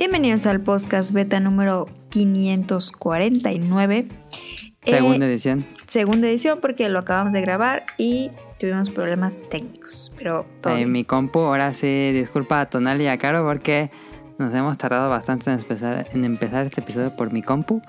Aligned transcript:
Bienvenidos 0.00 0.46
al 0.46 0.62
podcast 0.62 1.12
beta 1.12 1.40
número 1.40 1.86
549. 2.08 4.08
Segunda 4.82 5.26
Eh, 5.26 5.28
edición. 5.28 5.66
segunda 5.88 6.26
edición 6.26 6.58
porque 6.62 6.88
lo 6.88 7.00
acabamos 7.00 7.34
de 7.34 7.42
grabar 7.42 7.82
y 7.98 8.30
tuvimos 8.58 8.88
problemas 8.88 9.36
técnicos. 9.50 10.10
Pero 10.16 10.46
todo 10.62 10.76
bien. 10.76 10.90
mi 10.90 11.04
compu, 11.04 11.40
ahora 11.40 11.74
sí, 11.74 12.12
disculpa 12.14 12.62
a 12.62 12.70
Tonal 12.70 13.02
y 13.02 13.08
a 13.08 13.18
Caro 13.18 13.44
porque 13.44 13.90
nos 14.38 14.54
hemos 14.54 14.78
tardado 14.78 15.10
bastante 15.10 15.50
en 15.50 15.58
empezar, 15.58 16.06
en 16.14 16.24
empezar 16.24 16.64
este 16.64 16.80
episodio 16.80 17.14
por 17.14 17.30
mi 17.30 17.42
compu. 17.42 17.82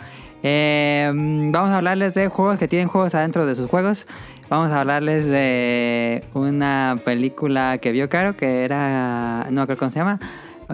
Eh, 0.43 1.09
vamos 1.15 1.69
a 1.69 1.77
hablarles 1.77 2.13
de 2.13 2.27
juegos 2.27 2.57
que 2.57 2.67
tienen 2.67 2.89
juegos 2.89 3.15
adentro 3.15 3.45
de 3.45 3.55
sus 3.55 3.69
juegos. 3.69 4.05
Vamos 4.49 4.69
a 4.73 4.81
hablarles 4.81 5.27
de 5.27 6.25
una 6.33 6.99
película 7.05 7.77
que 7.77 7.93
vio 7.93 8.09
Caro, 8.09 8.35
que 8.35 8.65
era... 8.65 9.47
No 9.49 9.65
creo 9.65 9.77
cómo 9.77 9.91
se 9.91 9.99
llama. 9.99 10.19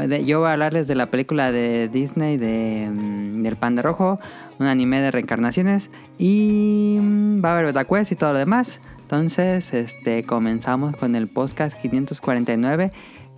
Yo 0.06 0.40
voy 0.40 0.50
a 0.50 0.54
hablarles 0.54 0.88
de 0.88 0.96
la 0.96 1.08
película 1.08 1.52
de 1.52 1.88
Disney 1.90 2.38
de, 2.38 2.90
mm, 2.90 3.44
del 3.44 3.56
Panda 3.56 3.82
Rojo, 3.82 4.20
un 4.60 4.68
anime 4.68 5.02
de 5.02 5.12
reencarnaciones 5.12 5.90
y 6.18 6.98
mm, 7.02 7.44
va 7.44 7.50
a 7.50 7.54
haber 7.54 7.66
BetaQuest 7.68 8.12
y 8.12 8.16
todo 8.16 8.34
lo 8.34 8.40
demás. 8.40 8.80
Entonces, 9.02 9.74
este, 9.74 10.24
comenzamos 10.24 10.96
con 10.98 11.16
el 11.16 11.28
podcast 11.28 11.80
549, 11.82 12.92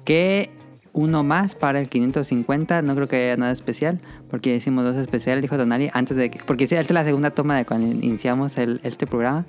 que 0.04 0.50
uno 0.94 1.24
más 1.24 1.56
para 1.56 1.80
el 1.80 1.90
550. 1.90 2.82
No 2.82 2.96
creo 2.96 3.08
que 3.08 3.16
haya 3.18 3.38
nada 3.38 3.52
especial, 3.52 4.00
porque 4.30 4.56
hicimos 4.56 4.84
dos 4.84 4.96
especiales, 4.96 5.42
dijo 5.42 5.58
Donali, 5.58 5.90
antes 5.94 6.18
de 6.18 6.32
que... 6.32 6.40
Porque 6.44 6.68
sí, 6.68 6.76
esta 6.76 6.92
es 6.92 6.96
la 6.96 7.04
segunda 7.04 7.32
toma 7.32 7.58
de 7.58 7.66
cuando 7.66 7.88
iniciamos 7.88 8.58
el, 8.58 8.82
este 8.84 9.08
programa. 9.08 9.46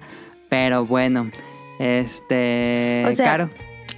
Pero 0.49 0.85
bueno, 0.85 1.31
este... 1.79 3.05
O 3.09 3.13
sea, 3.13 3.25
Caro. 3.25 3.51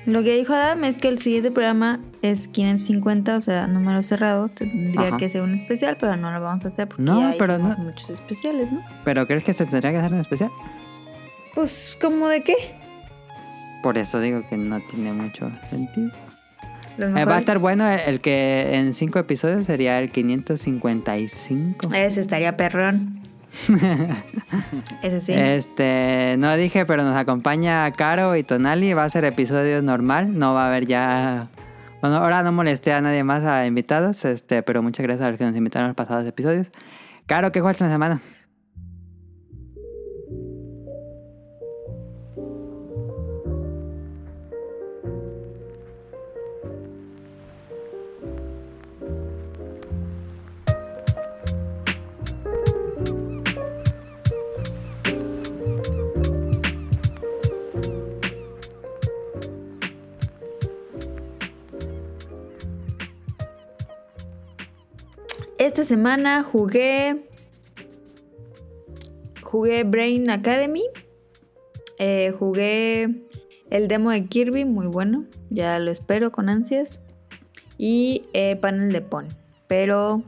Lo 0.06 0.22
que 0.22 0.36
dijo 0.36 0.52
Adam 0.52 0.82
es 0.84 0.98
que 0.98 1.08
el 1.08 1.18
siguiente 1.20 1.50
programa 1.50 2.00
es 2.22 2.48
550, 2.48 3.36
o 3.36 3.40
sea, 3.40 3.66
número 3.68 4.02
cerrado. 4.02 4.48
Tendría 4.48 5.08
Ajá. 5.08 5.16
que 5.16 5.28
ser 5.28 5.42
un 5.42 5.54
especial, 5.54 5.96
pero 6.00 6.16
no 6.16 6.32
lo 6.32 6.40
vamos 6.40 6.64
a 6.64 6.68
hacer 6.68 6.88
porque 6.88 7.02
No, 7.02 7.20
ya 7.32 7.36
pero 7.38 7.54
hicimos 7.54 7.78
no. 7.78 7.84
muchos 7.84 8.10
especiales, 8.10 8.72
¿no? 8.72 8.82
¿Pero 9.04 9.26
crees 9.26 9.44
que 9.44 9.52
se 9.52 9.64
tendría 9.66 9.92
que 9.92 9.98
hacer 9.98 10.12
un 10.12 10.20
especial? 10.20 10.50
Pues, 11.54 11.96
¿cómo 12.00 12.28
de 12.28 12.42
qué? 12.42 12.54
Por 13.82 13.98
eso 13.98 14.20
digo 14.20 14.42
que 14.48 14.56
no 14.56 14.80
tiene 14.90 15.12
mucho 15.12 15.50
sentido. 15.70 16.10
Eh, 16.98 17.24
va 17.24 17.36
a 17.36 17.38
estar 17.38 17.58
bueno 17.58 17.88
el, 17.88 18.00
el 18.00 18.20
que 18.20 18.74
en 18.76 18.94
cinco 18.94 19.18
episodios 19.18 19.66
sería 19.66 19.98
el 19.98 20.10
555. 20.12 21.88
Ese 21.94 22.20
estaría 22.20 22.56
perrón. 22.56 23.18
Ese 25.02 25.20
sí. 25.20 25.32
Este, 25.32 26.36
no 26.38 26.56
dije, 26.56 26.86
pero 26.86 27.04
nos 27.04 27.16
acompaña 27.16 27.90
Caro 27.92 28.36
y 28.36 28.42
Tonali. 28.42 28.94
Va 28.94 29.04
a 29.04 29.10
ser 29.10 29.24
episodio 29.24 29.82
normal. 29.82 30.38
No 30.38 30.54
va 30.54 30.64
a 30.64 30.68
haber 30.68 30.86
ya. 30.86 31.48
Bueno, 32.00 32.16
ahora 32.16 32.42
no 32.42 32.52
molesté 32.52 32.92
a 32.92 33.00
nadie 33.00 33.24
más 33.24 33.44
a 33.44 33.66
invitados. 33.66 34.24
Este, 34.24 34.62
pero 34.62 34.82
muchas 34.82 35.04
gracias 35.04 35.26
a 35.26 35.30
los 35.30 35.38
que 35.38 35.44
nos 35.44 35.56
invitaron 35.56 35.86
a 35.86 35.88
los 35.88 35.96
pasados 35.96 36.26
episodios. 36.26 36.70
Caro, 37.26 37.52
¿qué 37.52 37.60
en 37.60 37.64
la 37.64 37.90
semana? 37.90 38.22
Esta 65.62 65.84
semana 65.84 66.42
jugué. 66.42 67.22
Jugué 69.42 69.84
Brain 69.84 70.28
Academy. 70.28 70.82
Eh, 72.00 72.34
jugué 72.36 73.28
el 73.70 73.86
demo 73.86 74.10
de 74.10 74.26
Kirby, 74.26 74.64
muy 74.64 74.88
bueno. 74.88 75.24
Ya 75.50 75.78
lo 75.78 75.92
espero 75.92 76.32
con 76.32 76.48
ansias. 76.48 77.00
Y 77.78 78.22
eh, 78.32 78.56
panel 78.56 78.92
de 78.92 79.02
Pon. 79.02 79.28
Pero 79.68 80.24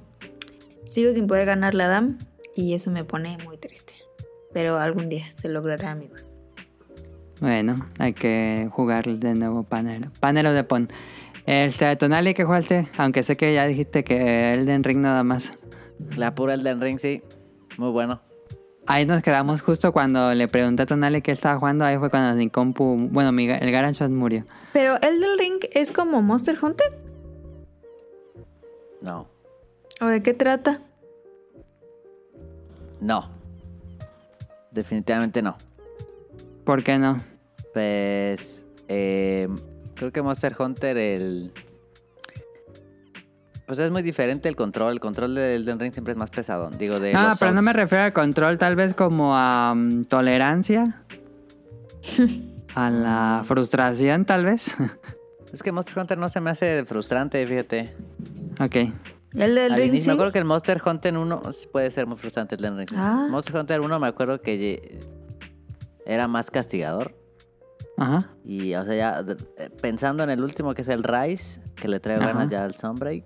sigo 0.87 1.12
sin 1.12 1.27
poder 1.27 1.47
ganar 1.47 1.75
la 1.75 1.89
DAM. 1.89 2.21
Y 2.55 2.75
eso 2.75 2.93
me 2.93 3.03
pone 3.03 3.37
muy 3.39 3.56
triste. 3.56 3.95
Pero 4.53 4.78
algún 4.78 5.09
día 5.09 5.27
se 5.34 5.49
logrará, 5.49 5.91
amigos. 5.91 6.37
Bueno, 7.41 7.89
hay 7.99 8.12
que 8.12 8.69
jugar 8.71 9.06
de 9.19 9.34
nuevo 9.34 9.65
panero. 9.65 10.12
Panero 10.21 10.53
de 10.53 10.62
Pon. 10.62 10.91
Este, 11.47 11.94
Tonali, 11.97 12.32
¿qué 12.34 12.44
jugaste? 12.44 12.88
Aunque 12.97 13.22
sé 13.22 13.37
que 13.37 13.53
ya 13.53 13.66
dijiste 13.66 14.03
que 14.03 14.55
Elden 14.55 14.82
Ring 14.82 14.99
nada 15.00 15.22
más. 15.25 15.53
La 16.16 16.34
pura 16.34 16.55
Elden 16.55 16.81
Ring, 16.81 16.99
sí. 16.99 17.22
Muy 17.77 17.91
bueno. 17.91 18.21
Ahí 18.87 19.06
nos 19.06 19.22
quedamos 19.22 19.62
justo 19.62 19.93
cuando 19.93 20.34
le 20.34 20.47
pregunté 20.49 20.83
a 20.83 20.87
Tonali 20.87 21.22
qué 21.22 21.33
estaba 21.33 21.59
jugando. 21.59 21.84
Ahí 21.84 21.99
fue 21.99 22.10
cuando 22.10 22.37
mi 22.37 22.50
compu. 22.50 23.09
Bueno, 23.10 23.33
mi, 23.33 23.49
el 23.49 23.71
GarageBand 23.71 24.15
murió. 24.15 24.44
Pero 24.72 24.97
Elden 25.00 25.38
Ring 25.38 25.60
es 25.72 25.93
como 25.93 26.21
Monster 26.22 26.56
Hunter. 26.60 26.87
No. 29.00 29.28
¿O 30.00 30.06
de 30.06 30.22
qué 30.22 30.34
trata? 30.34 30.81
No. 33.00 33.31
Definitivamente 34.71 35.41
no. 35.43 35.56
¿Por 36.65 36.83
qué 36.83 36.99
no? 36.99 37.22
Pues. 37.72 38.62
eh, 38.88 39.49
creo 39.94 40.12
que 40.12 40.22
Monster 40.22 40.55
Hunter, 40.59 40.97
el. 40.97 41.53
Pues 43.66 43.78
es 43.78 43.91
muy 43.91 44.03
diferente 44.03 44.49
el 44.49 44.56
control. 44.56 44.93
El 44.93 45.00
control 45.00 45.34
de 45.34 45.56
Elden 45.56 45.81
Ring 45.81 45.93
siempre 45.93 46.12
es 46.12 46.19
más 46.19 46.31
pesado. 46.31 46.71
Digo, 46.71 47.00
de. 47.00 47.12
No, 47.12 47.31
los 47.31 47.38
pero 47.38 47.53
no 47.53 47.62
me 47.62 47.72
refiero 47.72 48.04
al 48.04 48.12
control, 48.12 48.59
tal 48.59 48.77
vez 48.77 48.94
como 48.94 49.37
a 49.37 49.75
mm, 49.75 50.04
tolerancia. 50.04 51.03
a 52.75 52.91
la 52.91 53.43
frustración, 53.47 54.25
tal 54.25 54.44
vez. 54.44 54.75
Es 55.53 55.62
que 55.62 55.72
Monster 55.72 55.99
Hunter 55.99 56.19
no 56.19 56.28
se 56.28 56.41
me 56.41 56.50
hace 56.50 56.84
frustrante, 56.84 57.47
fíjate. 57.47 57.94
ok. 58.60 58.77
El 59.34 59.54
del 59.56 59.75
Ring 59.75 59.99
sí. 59.99 60.06
me 60.06 60.12
acuerdo 60.12 60.33
que 60.33 60.38
el 60.38 60.44
Monster 60.44 60.81
Hunter 60.84 61.16
1 61.16 61.53
sí 61.53 61.66
puede 61.71 61.91
ser 61.91 62.06
muy 62.06 62.16
frustrante 62.16 62.54
el 62.54 62.65
Elden 62.65 62.78
Ring. 62.78 62.88
Ah. 62.97 63.27
Monster 63.28 63.56
Hunter 63.56 63.81
1 63.81 63.99
me 63.99 64.06
acuerdo 64.06 64.41
que 64.41 65.00
era 66.06 66.28
más 66.28 66.50
castigador. 66.50 67.15
Ajá. 67.97 68.31
Y, 68.44 68.75
o 68.75 68.84
sea, 68.84 68.94
ya 68.94 69.25
eh, 69.56 69.71
pensando 69.81 70.22
en 70.25 70.31
el 70.31 70.43
último 70.43 70.75
que 70.75 70.82
es 70.82 70.88
el 70.88 71.03
Rise, 71.03 71.60
que 71.77 71.88
le 71.88 72.00
trae 72.00 72.16
Ajá. 72.16 72.27
ganas 72.28 72.49
ya 72.50 72.65
al 72.65 72.75
Sunbreak. 72.75 73.25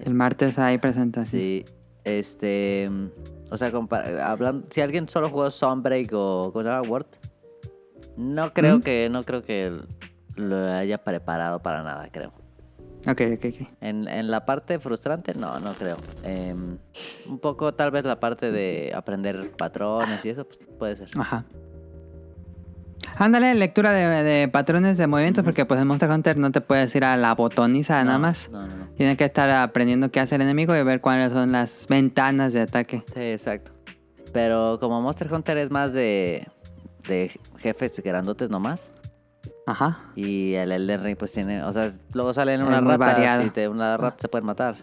El 0.00 0.14
martes 0.14 0.58
hay 0.58 0.78
presentación. 0.78 1.40
Sí, 1.40 1.64
este. 2.04 2.88
mm, 2.90 3.06
O 3.50 3.56
sea, 3.56 3.72
compa- 3.72 4.20
hablando, 4.20 4.66
si 4.70 4.80
alguien 4.80 5.08
solo 5.08 5.30
jugó 5.30 5.50
Sunbreak 5.50 6.10
o 6.12 6.50
¿cómo 6.52 6.62
se 6.62 6.68
llama? 6.68 6.82
Word, 6.88 7.06
no 8.16 8.52
creo 8.52 8.78
¿Mm? 8.78 8.82
que, 8.82 9.08
no 9.10 9.24
creo 9.24 9.42
que 9.42 9.78
lo 10.36 10.56
haya 10.72 10.98
preparado 11.04 11.62
para 11.62 11.82
nada, 11.82 12.08
creo. 12.10 12.32
Ok, 13.08 13.20
ok, 13.36 13.44
ok. 13.44 13.68
En, 13.80 14.08
en 14.08 14.30
la 14.32 14.44
parte 14.44 14.80
frustrante, 14.80 15.32
no, 15.34 15.60
no 15.60 15.74
creo. 15.74 15.96
Em, 16.24 16.76
un 17.28 17.38
poco 17.38 17.72
tal 17.72 17.92
vez 17.92 18.04
la 18.04 18.18
parte 18.18 18.50
de 18.50 18.92
aprender 18.94 19.52
patrones 19.56 20.24
y 20.24 20.30
eso, 20.30 20.44
pues 20.44 20.58
puede 20.78 20.96
ser. 20.96 21.08
Ajá. 21.16 21.44
Ándale, 23.16 23.54
lectura 23.54 23.92
de, 23.92 24.22
de 24.22 24.48
patrones 24.48 24.98
de 24.98 25.06
movimientos, 25.06 25.44
porque 25.44 25.64
pues 25.64 25.80
en 25.80 25.86
Monster 25.86 26.10
Hunter 26.10 26.36
no 26.36 26.50
te 26.52 26.60
puedes 26.60 26.94
ir 26.96 27.04
a 27.04 27.16
la 27.16 27.34
botoniza 27.34 28.02
nada 28.04 28.18
No, 28.18 28.22
más. 28.22 28.48
No, 28.50 28.66
no, 28.66 28.76
no. 28.76 28.86
Tienes 28.96 29.16
que 29.16 29.24
estar 29.24 29.48
aprendiendo 29.50 30.10
qué 30.10 30.20
hace 30.20 30.34
el 30.36 30.42
enemigo 30.42 30.74
y 30.76 30.82
ver 30.82 31.00
cuáles 31.00 31.32
son 31.32 31.52
las 31.52 31.86
ventanas 31.88 32.52
de 32.52 32.60
ataque. 32.62 33.04
Sí, 33.14 33.20
exacto. 33.20 33.72
Pero 34.32 34.78
como 34.80 35.00
Monster 35.00 35.32
Hunter 35.32 35.56
es 35.58 35.70
más 35.70 35.92
de, 35.92 36.46
de 37.08 37.30
jefes 37.58 38.00
grandotes 38.04 38.50
nomás. 38.50 38.90
Ajá. 39.66 39.98
Y 40.14 40.54
el 40.54 40.70
Elden 40.72 41.02
Ring 41.02 41.16
pues 41.16 41.32
tiene, 41.32 41.62
o 41.64 41.72
sea, 41.72 41.90
luego 42.12 42.32
salen 42.34 42.62
unas 42.62 42.84
ratas 42.84 43.44
y 43.46 43.50
te, 43.50 43.68
unas 43.68 43.98
ratas 43.98 44.22
se 44.22 44.28
pueden 44.28 44.46
matar. 44.46 44.76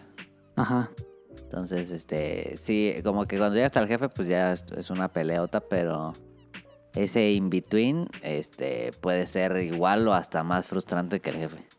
Ajá. 0.56 0.90
Entonces, 1.38 1.90
este, 1.90 2.56
sí, 2.56 2.94
como 3.04 3.26
que 3.26 3.38
cuando 3.38 3.54
llegas 3.54 3.68
hasta 3.68 3.80
el 3.80 3.88
jefe 3.88 4.08
pues 4.08 4.26
ya 4.26 4.52
es, 4.52 4.64
es 4.76 4.90
una 4.90 5.08
peleota, 5.08 5.60
pero 5.60 6.14
ese 6.94 7.32
in-between 7.32 8.08
este, 8.22 8.92
puede 9.00 9.26
ser 9.26 9.56
igual 9.62 10.06
o 10.08 10.14
hasta 10.14 10.42
más 10.42 10.66
frustrante 10.66 11.20
que 11.20 11.30
el 11.30 11.36
jefe. 11.36 11.74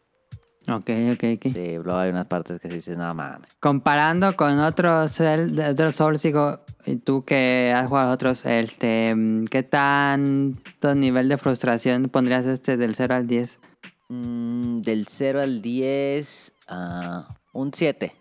Ok, 0.67 0.89
ok, 1.13 1.23
ok. 1.35 1.53
Sí, 1.53 1.75
luego 1.75 1.97
hay 1.97 2.09
unas 2.09 2.25
partes 2.25 2.59
que 2.59 2.67
dices, 2.67 2.97
no 2.97 3.13
mames. 3.13 3.49
Comparando 3.59 4.35
con 4.35 4.59
otros, 4.59 5.19
otros 5.19 5.95
Souls, 5.95 6.23
digo, 6.23 6.61
y 6.87 6.95
tú 6.95 7.23
que 7.23 7.71
has 7.75 7.87
jugado 7.87 8.09
a 8.09 8.13
otros, 8.13 8.45
este, 8.45 9.13
mm, 9.15 9.45
¿qué 9.45 9.61
tanto 9.61 10.95
nivel 10.95 11.29
de 11.29 11.37
frustración 11.37 12.09
pondrías 12.09 12.47
este 12.47 12.77
del 12.77 12.95
0 12.95 13.13
al 13.13 13.27
10? 13.27 13.59
Mm, 14.09 14.81
del 14.81 15.07
0 15.07 15.41
al 15.41 15.61
10, 15.61 16.53
ah, 16.67 17.35
un 17.53 17.71
7. 17.71 18.13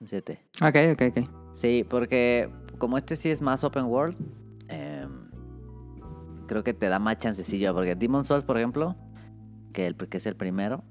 Un 0.00 0.08
7. 0.08 0.40
Ok, 0.62 0.76
ok, 0.92 1.02
ok. 1.10 1.28
Sí, 1.52 1.84
porque 1.88 2.48
como 2.78 2.96
este 2.96 3.16
sí 3.16 3.30
es 3.30 3.42
más 3.42 3.64
open 3.64 3.84
world, 3.84 4.16
creo 6.46 6.64
que 6.64 6.74
te 6.74 6.88
da 6.88 6.98
más 6.98 7.18
chancecillo. 7.18 7.74
Porque 7.74 7.94
Demon 7.94 8.24
Souls, 8.24 8.44
por 8.44 8.56
ejemplo, 8.56 8.96
que, 9.72 9.86
el, 9.86 9.96
que 9.96 10.16
es 10.16 10.26
el 10.26 10.36
primero, 10.36 10.84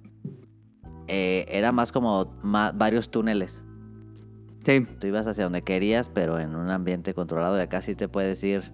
eh, 1.07 1.45
era 1.49 1.71
más 1.71 1.91
como 1.91 2.37
varios 2.41 3.09
túneles. 3.09 3.63
Sí. 4.65 4.83
Tú 4.99 5.07
ibas 5.07 5.27
hacia 5.27 5.43
donde 5.43 5.61
querías, 5.61 6.09
pero 6.09 6.39
en 6.39 6.55
un 6.55 6.69
ambiente 6.69 7.13
controlado. 7.13 7.57
Y 7.57 7.61
acá 7.61 7.81
sí 7.81 7.95
te 7.95 8.07
puedes 8.07 8.43
ir. 8.43 8.71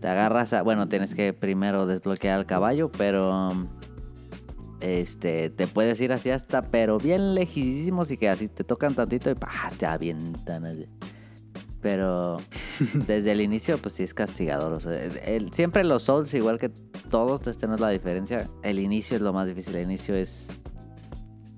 Te 0.00 0.08
agarras 0.08 0.52
a. 0.52 0.62
Bueno, 0.62 0.88
tienes 0.88 1.14
que 1.14 1.32
primero 1.32 1.86
desbloquear 1.86 2.38
al 2.38 2.46
caballo, 2.46 2.90
pero. 2.92 3.52
Este, 4.80 5.48
te 5.48 5.66
puedes 5.66 5.98
ir 6.00 6.12
así 6.12 6.30
hasta, 6.30 6.70
pero 6.70 6.98
bien 6.98 7.34
lejísimos 7.34 8.10
y 8.10 8.18
que 8.18 8.28
así 8.28 8.48
te 8.48 8.64
tocan 8.64 8.94
tantito 8.94 9.30
y 9.30 9.34
¡pah! 9.34 9.70
te 9.78 9.86
avientan. 9.86 10.66
así. 10.66 10.86
Pero 11.84 12.38
desde 13.06 13.32
el 13.32 13.42
inicio, 13.42 13.76
pues 13.76 13.92
sí 13.92 14.04
es 14.04 14.14
castigador. 14.14 14.72
O 14.72 14.80
sea, 14.80 14.94
el- 15.04 15.18
el- 15.18 15.52
siempre 15.52 15.84
los 15.84 16.02
Souls, 16.04 16.32
igual 16.32 16.58
que 16.58 16.70
todos, 17.10 17.46
este 17.46 17.66
no 17.66 17.74
es 17.74 17.80
la 17.82 17.90
diferencia. 17.90 18.48
El 18.62 18.78
inicio 18.78 19.16
es 19.16 19.22
lo 19.22 19.34
más 19.34 19.46
difícil. 19.46 19.76
El 19.76 19.82
inicio 19.84 20.14
es. 20.14 20.48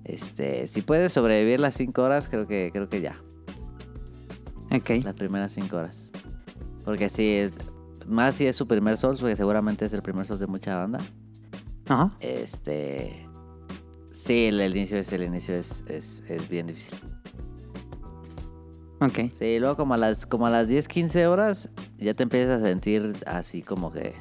Este, 0.02 0.66
si 0.66 0.82
puedes 0.82 1.12
sobrevivir 1.12 1.60
las 1.60 1.74
5 1.74 2.02
horas, 2.02 2.26
creo 2.28 2.48
que, 2.48 2.70
creo 2.72 2.88
que 2.88 3.00
ya. 3.00 3.16
Ok. 4.72 4.90
Las 5.04 5.14
primeras 5.14 5.52
5 5.52 5.76
horas. 5.76 6.10
Porque 6.84 7.08
sí, 7.08 7.28
es, 7.34 7.54
más 8.04 8.34
si 8.34 8.46
es 8.46 8.56
su 8.56 8.66
primer 8.66 8.96
Souls, 8.96 9.20
porque 9.20 9.36
seguramente 9.36 9.86
es 9.86 9.92
el 9.92 10.02
primer 10.02 10.26
Souls 10.26 10.40
de 10.40 10.48
mucha 10.48 10.76
banda. 10.76 10.98
Ajá. 11.86 12.10
Este. 12.18 13.28
Sí, 14.10 14.46
el, 14.46 14.60
el 14.60 14.76
inicio 14.76 14.98
es 14.98 15.12
el 15.12 15.22
inicio 15.22 15.54
es, 15.54 15.84
es, 15.86 16.24
es 16.28 16.48
bien 16.48 16.66
difícil. 16.66 16.98
Ok. 19.00 19.30
Sí, 19.32 19.58
luego 19.58 19.76
como 19.76 19.94
a 19.94 19.96
las 19.98 20.24
como 20.26 20.46
a 20.46 20.50
las 20.50 20.68
10, 20.68 20.88
15 20.88 21.26
horas 21.26 21.68
ya 21.98 22.14
te 22.14 22.22
empiezas 22.22 22.62
a 22.62 22.66
sentir 22.66 23.12
así 23.26 23.62
como 23.62 23.90
que 23.92 24.14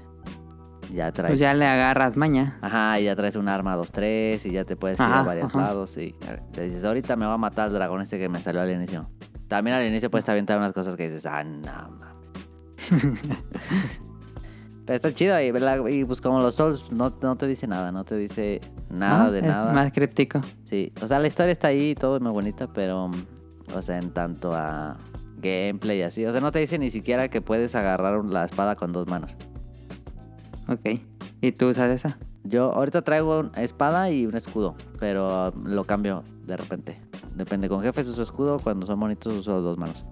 ya 0.93 1.11
traes 1.11 1.31
Pues 1.31 1.39
ya 1.39 1.53
le 1.53 1.65
agarras 1.65 2.17
maña. 2.17 2.57
Ajá, 2.61 2.99
y 2.99 3.05
ya 3.05 3.15
traes 3.15 3.35
un 3.35 3.47
arma 3.47 3.75
2 3.75 3.91
3 3.91 4.45
y 4.45 4.51
ya 4.51 4.65
te 4.65 4.75
puedes 4.75 4.99
ir 4.99 5.05
Ajá, 5.05 5.21
a 5.21 5.23
varios 5.23 5.49
ajá. 5.49 5.59
lados 5.59 5.97
y 5.97 6.13
te 6.53 6.63
dices, 6.67 6.83
"Ahorita 6.83 7.15
me 7.15 7.25
va 7.25 7.33
a 7.33 7.37
matar 7.37 7.67
el 7.69 7.73
dragón 7.73 8.01
este 8.01 8.19
que 8.19 8.27
me 8.29 8.41
salió 8.41 8.61
al 8.61 8.71
inicio." 8.71 9.09
También 9.47 9.75
al 9.77 9.85
inicio 9.87 10.09
puedes 10.11 10.27
aventar 10.27 10.57
unas 10.57 10.73
cosas 10.73 10.95
que 10.95 11.09
dices, 11.09 11.25
"Ah, 11.25 11.43
no 11.43 11.89
mames." 11.89 12.29
Pero 14.85 14.95
está 14.95 15.11
chido 15.13 15.39
y, 15.41 15.49
¿verdad? 15.51 15.79
y 15.87 16.05
pues 16.05 16.21
como 16.21 16.39
los 16.39 16.53
Souls 16.53 16.85
no, 16.91 17.11
no 17.21 17.35
te 17.37 17.47
dice 17.47 17.65
nada, 17.65 17.91
no 17.91 18.03
te 18.05 18.15
dice 18.17 18.61
nada 18.89 19.23
Ajá, 19.23 19.31
de 19.31 19.39
es 19.39 19.45
nada. 19.45 19.73
Más 19.73 19.91
críptico. 19.91 20.41
Sí, 20.63 20.93
o 21.01 21.07
sea, 21.07 21.17
la 21.19 21.27
historia 21.27 21.51
está 21.53 21.69
ahí 21.69 21.91
y 21.91 21.95
todo 21.95 22.17
es 22.17 22.21
muy 22.21 22.31
bonita, 22.31 22.67
pero, 22.71 23.07
mm, 23.07 23.13
o 23.73 23.81
sea, 23.81 23.97
en 23.97 24.11
tanto 24.11 24.53
a 24.53 24.97
gameplay 25.41 25.99
y 25.99 26.01
así, 26.03 26.25
o 26.25 26.31
sea, 26.31 26.41
no 26.41 26.51
te 26.51 26.59
dice 26.59 26.77
ni 26.79 26.89
siquiera 26.91 27.27
que 27.29 27.41
puedes 27.41 27.75
agarrar 27.75 28.23
la 28.25 28.45
espada 28.45 28.75
con 28.75 28.91
dos 28.91 29.07
manos. 29.07 29.35
Ok. 30.67 30.99
¿Y 31.41 31.51
tú 31.51 31.67
usas 31.69 31.89
esa? 31.91 32.17
Yo 32.43 32.71
ahorita 32.73 33.01
traigo 33.03 33.39
una 33.39 33.63
espada 33.63 34.09
y 34.11 34.25
un 34.25 34.35
escudo, 34.35 34.75
pero 34.99 35.51
lo 35.63 35.83
cambio 35.85 36.23
de 36.45 36.57
repente. 36.57 36.99
Depende, 37.35 37.69
con 37.69 37.81
jefes 37.81 38.07
uso 38.07 38.21
escudo, 38.23 38.59
cuando 38.59 38.85
son 38.85 38.99
bonitos 38.99 39.33
uso 39.35 39.61
dos 39.61 39.77
manos. 39.77 40.05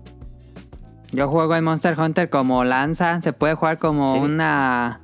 Yo 1.11 1.27
juego 1.27 1.55
en 1.55 1.63
Monster 1.63 1.99
Hunter 1.99 2.29
como 2.29 2.63
lanza. 2.63 3.21
Se 3.21 3.33
puede 3.33 3.53
jugar 3.53 3.77
como 3.77 4.13
Sí. 4.13 4.19
una 4.19 5.01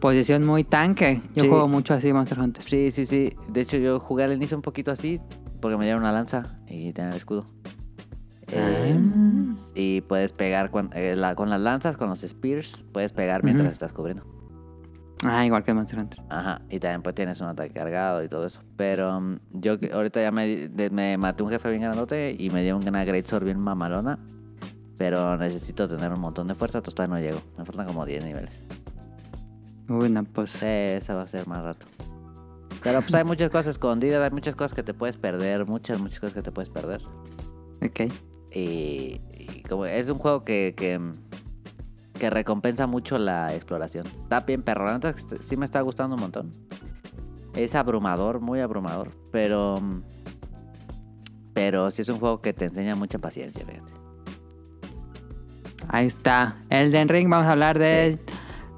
posición 0.00 0.44
muy 0.46 0.64
tanque. 0.64 1.20
Yo 1.34 1.42
Sí. 1.44 1.48
juego 1.50 1.68
mucho 1.68 1.92
así 1.92 2.12
Monster 2.14 2.38
Hunter. 2.40 2.64
Sí, 2.66 2.90
sí, 2.90 3.04
sí. 3.04 3.34
De 3.48 3.60
hecho, 3.60 3.76
yo 3.76 4.00
jugué 4.00 4.24
al 4.24 4.32
inicio 4.32 4.56
un 4.56 4.62
poquito 4.62 4.90
así, 4.90 5.20
porque 5.60 5.76
me 5.76 5.84
dieron 5.84 6.02
una 6.02 6.12
lanza 6.12 6.58
y 6.66 6.92
tenía 6.94 7.10
el 7.10 7.16
escudo. 7.18 7.46
Eh, 8.52 8.98
y 9.74 10.00
puedes 10.02 10.32
pegar 10.32 10.70
cuan- 10.70 10.90
eh, 10.94 11.14
la- 11.16 11.34
con 11.34 11.50
las 11.50 11.60
lanzas, 11.60 11.96
con 11.96 12.08
los 12.08 12.22
spears, 12.24 12.84
puedes 12.92 13.12
pegar 13.12 13.44
mientras 13.44 13.66
Ujú. 13.66 13.72
estás 13.72 13.92
cubriendo. 13.92 14.24
Ah, 15.22 15.44
igual 15.44 15.62
que 15.64 15.74
Monster 15.74 15.98
Hunter. 15.98 16.22
Ajá, 16.30 16.62
y 16.70 16.78
también 16.80 17.02
pues 17.02 17.14
tienes 17.14 17.40
un 17.42 17.48
ataque 17.48 17.72
cargado 17.74 18.24
y 18.24 18.28
todo 18.28 18.46
eso. 18.46 18.62
Pero 18.76 19.18
um, 19.18 19.38
yo 19.52 19.76
ahorita 19.92 20.22
ya 20.22 20.32
me, 20.32 20.46
de- 20.68 20.90
me 20.90 21.18
maté 21.18 21.42
un 21.42 21.50
jefe 21.50 21.68
bien 21.70 21.82
grandote 21.82 22.34
y 22.38 22.48
me 22.50 22.62
dio 22.62 22.76
una 22.78 23.04
Great 23.04 23.26
Sword 23.26 23.44
bien 23.44 23.58
mamalona. 23.60 24.18
Pero 24.96 25.36
necesito 25.36 25.86
tener 25.88 26.12
un 26.12 26.20
montón 26.20 26.48
de 26.48 26.54
fuerza, 26.54 26.78
entonces 26.78 26.94
todavía 26.94 27.16
no 27.16 27.20
llego. 27.22 27.40
Me 27.58 27.64
faltan 27.64 27.86
como 27.86 28.04
10 28.06 28.24
niveles. 28.24 28.58
Uy, 29.88 30.08
no, 30.10 30.24
pues. 30.24 30.50
Sí, 30.50 30.66
esa 30.66 31.14
va 31.14 31.22
a 31.22 31.26
ser 31.26 31.46
más 31.46 31.62
rato. 31.64 31.86
Pero 32.82 33.00
pues 33.02 33.14
hay 33.14 33.24
muchas 33.24 33.50
cosas 33.50 33.66
escondidas, 33.68 34.22
hay 34.22 34.30
muchas 34.30 34.54
cosas 34.56 34.72
que 34.72 34.82
te 34.82 34.94
puedes 34.94 35.18
perder, 35.18 35.66
muchas, 35.66 36.00
muchas 36.00 36.18
cosas 36.20 36.34
que 36.34 36.42
te 36.42 36.50
puedes 36.52 36.70
perder. 36.70 37.02
Ok. 37.82 38.10
Y, 38.52 39.20
y 39.32 39.62
como 39.68 39.86
es 39.86 40.08
un 40.08 40.18
juego 40.18 40.44
que, 40.44 40.74
que, 40.76 41.00
que 42.18 42.30
recompensa 42.30 42.86
mucho 42.86 43.18
la 43.18 43.54
exploración. 43.54 44.06
Está 44.06 44.40
bien 44.40 44.62
perro, 44.62 44.86
sí 45.42 45.56
me 45.56 45.64
está 45.64 45.80
gustando 45.80 46.16
un 46.16 46.22
montón. 46.22 46.54
Es 47.54 47.74
abrumador, 47.74 48.40
muy 48.40 48.60
abrumador, 48.60 49.12
pero... 49.30 49.80
Pero 51.52 51.90
sí 51.90 52.02
es 52.02 52.08
un 52.08 52.18
juego 52.20 52.40
que 52.40 52.52
te 52.52 52.66
enseña 52.66 52.94
mucha 52.94 53.18
paciencia, 53.18 53.64
fíjate. 53.66 53.92
Ahí 55.88 56.06
está. 56.06 56.56
Elden 56.70 57.08
Ring, 57.08 57.28
vamos 57.28 57.48
a 57.48 57.52
hablar 57.52 57.78
de, 57.78 58.18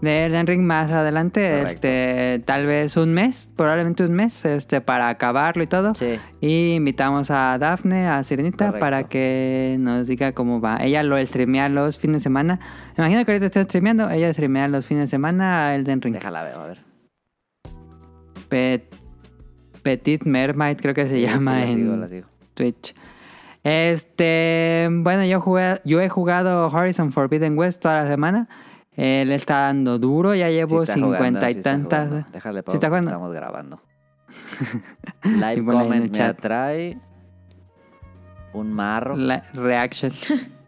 de 0.03 0.27
Elden 0.27 0.47
Ring 0.47 0.61
más 0.63 0.91
adelante. 0.91 1.49
Correcto. 1.49 1.71
Este, 1.89 2.43
tal 2.45 2.67
vez 2.67 2.97
un 2.99 3.15
mes, 3.15 3.49
probablemente 3.57 4.05
un 4.05 4.13
mes, 4.13 4.45
este, 4.45 4.83
para 4.83 5.09
acabarlo 5.09 5.63
y 5.63 5.67
todo. 5.67 5.95
Sí, 5.95 6.19
Y 6.41 6.75
invitamos 6.75 7.31
a 7.31 7.57
Dafne, 7.59 8.07
a 8.09 8.23
Sirenita, 8.25 8.67
Correcto. 8.67 8.81
para 8.81 9.05
que 9.05 9.77
nos 9.81 10.07
diga 10.09 10.33
cómo 10.33 10.61
va. 10.61 10.77
Ella 10.81 11.03
lo 11.03 11.17
streamea 11.25 11.71
los 11.71 11.97
fines 11.99 12.19
de 12.19 12.21
semana. 12.25 12.61
Me 12.99 13.05
imagino 13.05 13.25
que 13.25 13.31
ahorita 13.33 13.47
está 13.47 13.63
streameando. 13.65 14.11
Ella 14.11 14.31
streamea 14.33 14.69
los 14.69 14.85
fines 14.85 15.05
de 15.05 15.09
semana 15.11 15.69
a 15.69 15.75
Elden 15.77 16.03
Ring. 16.03 16.15
déjala 16.15 16.43
ver, 16.43 16.55
a 16.57 16.67
ver. 16.67 16.79
Pet- 18.49 18.95
Petit 19.83 20.25
Mermaid 20.25 20.77
creo 20.77 20.95
que 20.95 21.07
se 21.09 21.15
Sí, 21.17 21.23
llama 21.23 21.55
sí, 21.55 21.61
la 21.61 21.67
en 21.71 21.77
sigo, 21.79 21.97
la 21.97 22.09
sigo. 22.09 22.29
Twitch. 22.55 22.95
Este, 23.65 24.89
bueno, 24.91 25.25
yo 25.25 25.41
jugué, 25.41 25.81
yo 25.85 26.01
he 26.01 26.09
jugado 26.09 26.69
Horizon 26.69 27.13
Forbidden 27.13 27.57
West 27.59 27.81
toda 27.83 27.95
la 28.03 28.09
semana. 28.09 28.49
Él 28.97 29.33
está 29.33 29.63
dando 29.63 29.99
duro, 29.99 30.35
ya 30.35 30.49
Sí 30.49 30.55
llevo 30.55 30.85
sí 30.87 30.93
y 31.55 31.57
está 31.57 31.71
tantas. 31.71 32.33
Déjale, 32.33 32.61
¿Sí 32.61 32.65
Pau, 32.65 32.75
está 32.75 32.89
jugando? 32.89 33.11
estamos 33.11 33.33
grabando. 33.33 33.83
Live 35.25 35.57
Y 35.57 35.65
comment 35.65 36.03
me 36.05 36.11
chat. 36.11 36.39
trae 36.41 36.99
un 38.53 38.73
marro. 38.73 39.17
La 39.17 39.43
reaction. 39.55 40.13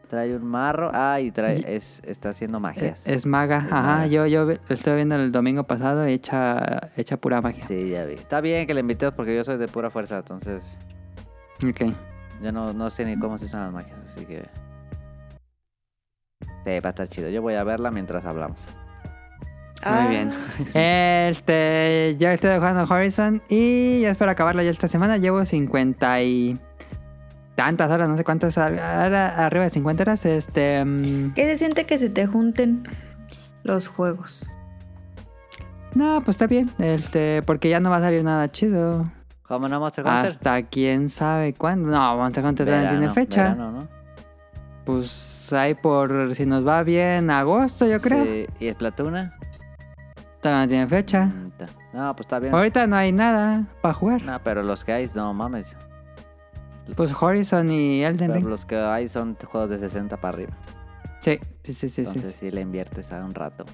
Trae 0.09 0.37
un 0.37 0.45
marro. 0.47 0.91
Ah, 0.95 1.19
y 1.21 1.33
trae, 1.33 1.65
es, 1.67 2.01
está 2.05 2.29
haciendo 2.29 2.61
magias. 2.61 3.05
es 3.09 3.27
maga. 3.27 3.65
Es 3.67 3.73
Ajá, 3.73 3.83
maga. 3.83 4.07
yo, 4.07 4.27
yo 4.27 4.49
estuve 4.69 4.97
viendo 4.97 5.17
el 5.17 5.33
domingo 5.33 5.65
pasado 5.65 6.09
y 6.09 6.13
echa, 6.13 6.91
echa 6.97 7.17
pura 7.17 7.41
magia. 7.41 7.65
Sí, 7.65 7.89
ya 7.91 8.05
vi. 8.05 8.15
Está 8.15 8.41
bien 8.41 8.67
que 8.67 8.75
le 8.75 8.81
invité 8.81 9.11
porque 9.13 9.35
yo 9.35 9.43
soy 9.43 9.57
de 9.57 9.67
pura 9.67 9.91
fuerza, 9.91 10.19
entonces 10.19 10.79
Ok. 11.67 11.93
yo 12.43 12.53
no, 12.53 12.73
no 12.75 12.91
sé 12.91 13.05
ni 13.07 13.19
cómo 13.19 13.39
se 13.39 13.47
usan 13.47 13.61
las 13.63 13.73
magias, 13.73 13.97
así 14.09 14.25
que... 14.25 14.45
Sí, 16.65 16.81
va 16.81 16.89
a 16.89 16.91
estar 16.91 17.09
chido. 17.09 17.29
Yo 17.29 17.43
voy 17.43 17.55
a 17.55 17.65
verla 17.65 17.91
mientras 17.91 18.25
hablamos. 18.25 18.59
Muy 19.87 20.09
bien. 20.09 20.31
Este, 20.75 22.17
ya 22.19 22.33
estoy 22.33 22.55
jugando 22.57 22.85
Horizon 22.89 23.43
y 23.49 24.01
ya 24.03 24.11
espero 24.11 24.31
acabarlo 24.31 24.63
ya 24.63 24.71
esta 24.71 24.89
semana. 24.89 25.19
Llevo 25.19 25.45
50 25.45 26.23
y 26.23 26.59
tantas 27.55 27.91
horas, 27.91 28.09
no 28.09 28.17
sé 28.17 28.25
cuántas, 28.25 28.57
ahora 28.57 29.45
arriba 29.45 29.65
de 29.65 29.71
50 29.71 30.03
horas. 30.03 30.25
Este, 30.25 30.83
mm, 30.85 31.35
¿Qué 31.35 31.45
se 31.45 31.59
siente 31.59 31.85
que 31.85 31.99
se 31.99 32.09
te 32.09 32.27
junten 32.27 32.85
los 33.63 33.89
juegos? 33.89 34.47
no, 35.95 36.23
pues 36.25 36.35
está 36.35 36.47
bien, 36.49 36.71
este, 36.81 37.43
porque 37.43 37.69
ya 37.69 37.79
no 37.79 37.89
va 37.91 37.99
a 37.99 38.01
salir 38.01 38.25
nada 38.25 38.51
chido. 38.51 39.09
¿Cómo 39.47 39.69
no 39.69 39.79
Monster 39.79 40.05
Hunter? 40.05 40.27
Hasta 40.27 40.63
quién 40.63 41.09
sabe 41.11 41.53
cuándo. 41.53 41.89
No, 41.91 42.17
Monster 42.17 42.45
Hunter 42.45 42.67
todavía 42.67 42.85
no 42.91 42.99
tiene 42.99 43.07
Verano, 43.09 43.15
fecha. 43.15 43.43
verano, 43.43 43.71
¿no? 43.73 43.89
Pues 44.85 45.53
ahí 45.53 45.75
por, 45.75 46.35
si 46.35 46.47
nos 46.47 46.67
va 46.67 46.83
bien, 46.83 47.31
agosto 47.31 47.87
yo 47.89 48.01
creo. 48.01 48.25
Sí, 48.25 48.47
¿Y 48.61 48.71
Splatoon? 48.71 49.33
Todavía 50.41 50.63
no 50.63 50.69
tiene 50.69 50.87
fecha. 50.87 51.33
No, 51.93 52.15
pues 52.15 52.27
está 52.27 52.39
bien. 52.39 52.55
Ahorita 52.55 52.87
no 52.87 52.97
hay 52.97 53.13
nada 53.13 53.65
para 53.81 53.95
jugar. 53.95 54.23
No, 54.23 54.39
pero 54.43 54.63
los 54.63 54.85
que 54.85 54.93
hay, 54.93 55.09
no 55.15 55.33
mames. 55.33 55.77
Pues 56.97 57.15
Horizon 57.19 57.71
y 57.71 58.03
Elden 58.05 58.29
Pero 58.29 58.35
Ring. 58.35 58.49
los 58.49 58.67
que 58.67 58.77
hay 58.77 59.09
son 59.09 59.37
juegos 59.43 59.71
de 59.71 59.79
60 59.79 60.19
para 60.19 60.35
arriba. 60.35 60.53
Sí, 61.21 61.39
sí, 61.63 61.73
sí, 61.73 61.89
sí. 61.89 61.89
sí. 61.89 62.01
Entonces 62.03 62.37
sí 62.39 62.51
le 62.51 62.61
inviertes 62.61 63.11
a 63.11 63.25
un 63.25 63.35
rato. 63.35 63.65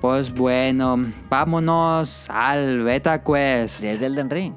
Pues 0.00 0.32
bueno, 0.32 0.96
vámonos 1.28 2.26
al 2.30 2.82
Beta 2.82 3.22
Quest. 3.22 3.82
Desde 3.82 4.06
Elden 4.06 4.30
Ring. 4.30 4.54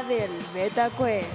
Hora 0.00 0.08
del 0.08 0.30
Beta 0.54 0.90
Quest. 0.90 1.26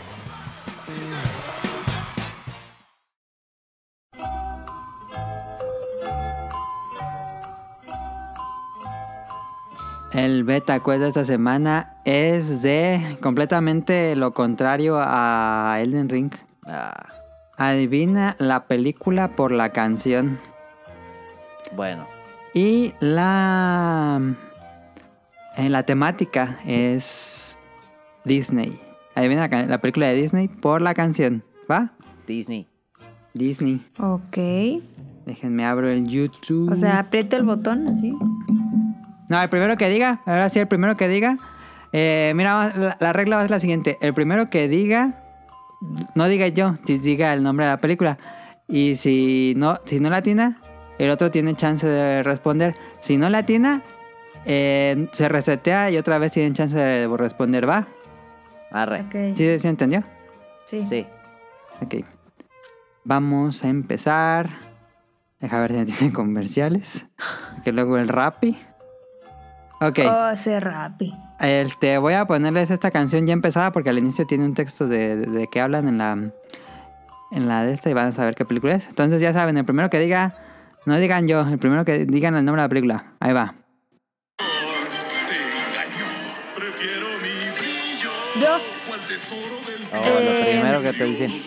El 10.14 10.46
beta 10.46 10.80
quest 10.80 11.02
de 11.02 11.08
esta 11.10 11.26
semana 11.26 11.98
es 12.06 12.62
de 12.62 13.18
completamente 13.22 14.16
lo 14.16 14.34
contrario 14.34 14.98
a 14.98 15.78
Elden 15.82 16.08
Ring. 16.08 16.32
Ah, 16.66 17.08
Adivina 17.58 18.36
la 18.40 18.66
película 18.66 19.30
por 19.36 19.52
la 19.52 19.70
canción. 19.70 20.40
bueno. 21.74 22.08
Y 22.54 22.94
la. 23.02 24.22
eh, 25.58 25.70
la 25.70 25.84
temática 25.84 26.60
es 26.66 27.45
Disney. 28.26 28.80
Adivina 29.16 29.42
la, 29.42 29.50
ca- 29.50 29.66
la 29.66 29.78
película 29.80 30.08
de 30.08 30.16
Disney 30.16 30.48
por 30.48 30.82
la 30.82 30.94
canción. 30.94 31.44
¿Va? 31.72 31.94
Disney. 32.28 32.68
Disney. 33.34 33.86
Ok. 34.00 34.38
Déjenme 35.26 35.66
abro 35.66 35.90
el 35.90 36.08
YouTube. 36.08 36.72
O 36.72 36.76
sea, 36.76 37.00
aprieto 37.00 37.36
el 37.36 37.44
botón 37.44 37.86
así. 37.90 38.14
No, 39.30 39.42
el 39.42 39.50
primero 39.50 39.76
que 39.78 39.90
diga. 39.90 40.22
Ahora 40.26 40.50
sí, 40.50 40.60
el 40.60 40.68
primero 40.68 40.96
que 40.96 41.08
diga. 41.08 41.38
eh, 41.94 42.34
mira, 42.36 42.72
la, 42.76 42.98
la 43.00 43.14
regla 43.14 43.38
va 43.38 43.42
a 43.42 43.46
ser 43.46 43.52
la 43.52 43.60
siguiente. 43.60 43.98
El 44.02 44.14
primero 44.14 44.50
que 44.50 44.68
diga. 44.68 45.22
No 46.16 46.28
diga 46.28 46.48
yo, 46.48 46.76
si 46.86 46.98
diga 47.00 47.34
el 47.34 47.44
nombre 47.44 47.66
de 47.66 47.72
la 47.72 47.78
película. 47.78 48.18
Y 48.68 48.96
si 48.96 49.54
no, 49.58 49.78
si 49.86 50.00
no 50.00 50.10
la 50.10 50.18
atina, 50.18 50.58
el 50.98 51.10
otro 51.10 51.32
tiene 51.32 51.54
chance 51.56 51.86
de 51.88 52.24
responder. 52.24 52.76
Si 53.02 53.18
no 53.18 53.30
la 53.30 53.40
atina, 53.40 53.82
eh, 54.46 55.08
se 55.12 55.28
resetea 55.30 55.92
y 55.92 55.98
otra 55.98 56.18
vez 56.18 56.32
tienen 56.32 56.54
chance 56.54 56.76
de 56.78 57.08
responder. 57.08 57.68
¿Va? 57.70 57.88
Arre. 58.82 59.06
¿Sí, 59.36 59.60
sí 59.60 59.68
entendió? 59.68 60.04
Sí. 60.66 60.86
Sí. 60.86 61.08
Ok. 61.82 62.06
Vamos 63.04 63.64
a 63.64 63.68
empezar. 63.68 64.50
Deja 65.40 65.60
ver 65.60 65.74
si 65.74 65.86
tiene 65.86 66.14
comerciales. 66.14 67.06
Que 67.64 67.72
luego 67.72 67.98
el 67.98 68.08
Rappi. 68.08 68.58
Ok. 69.82 70.00
Oh, 70.10 70.30
ese 70.30 70.60
rapi. 70.60 71.14
Este, 71.40 71.98
voy 71.98 72.14
a 72.14 72.26
ponerles 72.26 72.72
esta 72.72 72.92
canción 72.92 73.28
ya 73.28 73.34
empezada 73.34 73.72
porque 73.72 73.90
al 73.90 73.98
inicio 73.98 74.26
tiene 74.26 74.46
un 74.46 74.54
texto 74.54 74.88
de, 74.88 75.18
de, 75.18 75.26
de 75.26 75.48
que 75.48 75.60
hablan 75.60 75.90
en 75.90 75.98
la 75.98 76.32
en 77.32 77.48
la 77.48 77.66
de 77.66 77.74
esta 77.74 77.90
y 77.90 77.94
van 77.94 78.08
a 78.08 78.12
saber 78.12 78.36
qué 78.36 78.46
película 78.46 78.76
es. 78.76 78.88
Entonces 78.88 79.22
ya 79.22 79.34
saben, 79.34 79.58
el 79.58 79.66
primero 79.66 79.90
que 79.90 80.00
diga, 80.00 80.36
no 80.86 80.98
digan 80.98 81.28
yo, 81.28 81.42
el 81.42 81.58
primero 81.58 81.84
que 81.84 82.06
digan 82.06 82.36
el 82.36 82.46
nombre 82.46 82.62
de 82.62 82.66
la 82.66 82.70
película. 82.70 83.14
Ahí 83.20 83.34
va. 83.34 83.56
Yo, 88.40 88.58
Cual 88.88 89.00
tesoro 89.08 89.56
del 89.66 89.88
Oh, 89.94 90.20
lo 90.20 90.32
Eh, 90.32 90.46
primero 90.52 90.82
que 90.82 90.94
te 90.94 91.04
dicen. 91.06 91.42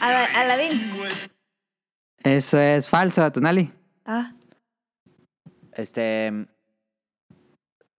Ala- 0.00 0.28
Aladín. 0.40 0.92
Eso 2.22 2.58
es 2.58 2.88
falso, 2.88 3.30
Tonali. 3.32 3.72
Ah, 4.04 4.32
Este. 5.72 6.30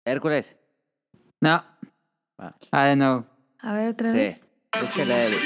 Hércules. 0.05 0.55
No. 1.41 1.63
Ah. 2.37 2.51
Ah, 2.71 2.83
de 2.85 2.95
nuevo. 2.95 3.25
a 3.61 3.73
ver 3.73 3.89
otra 3.89 4.11
Sí. 4.11 4.17
vez. 4.17 4.41
Es 4.79 4.93
que 4.93 5.05
le- 5.05 5.29
bebé. 5.29 5.37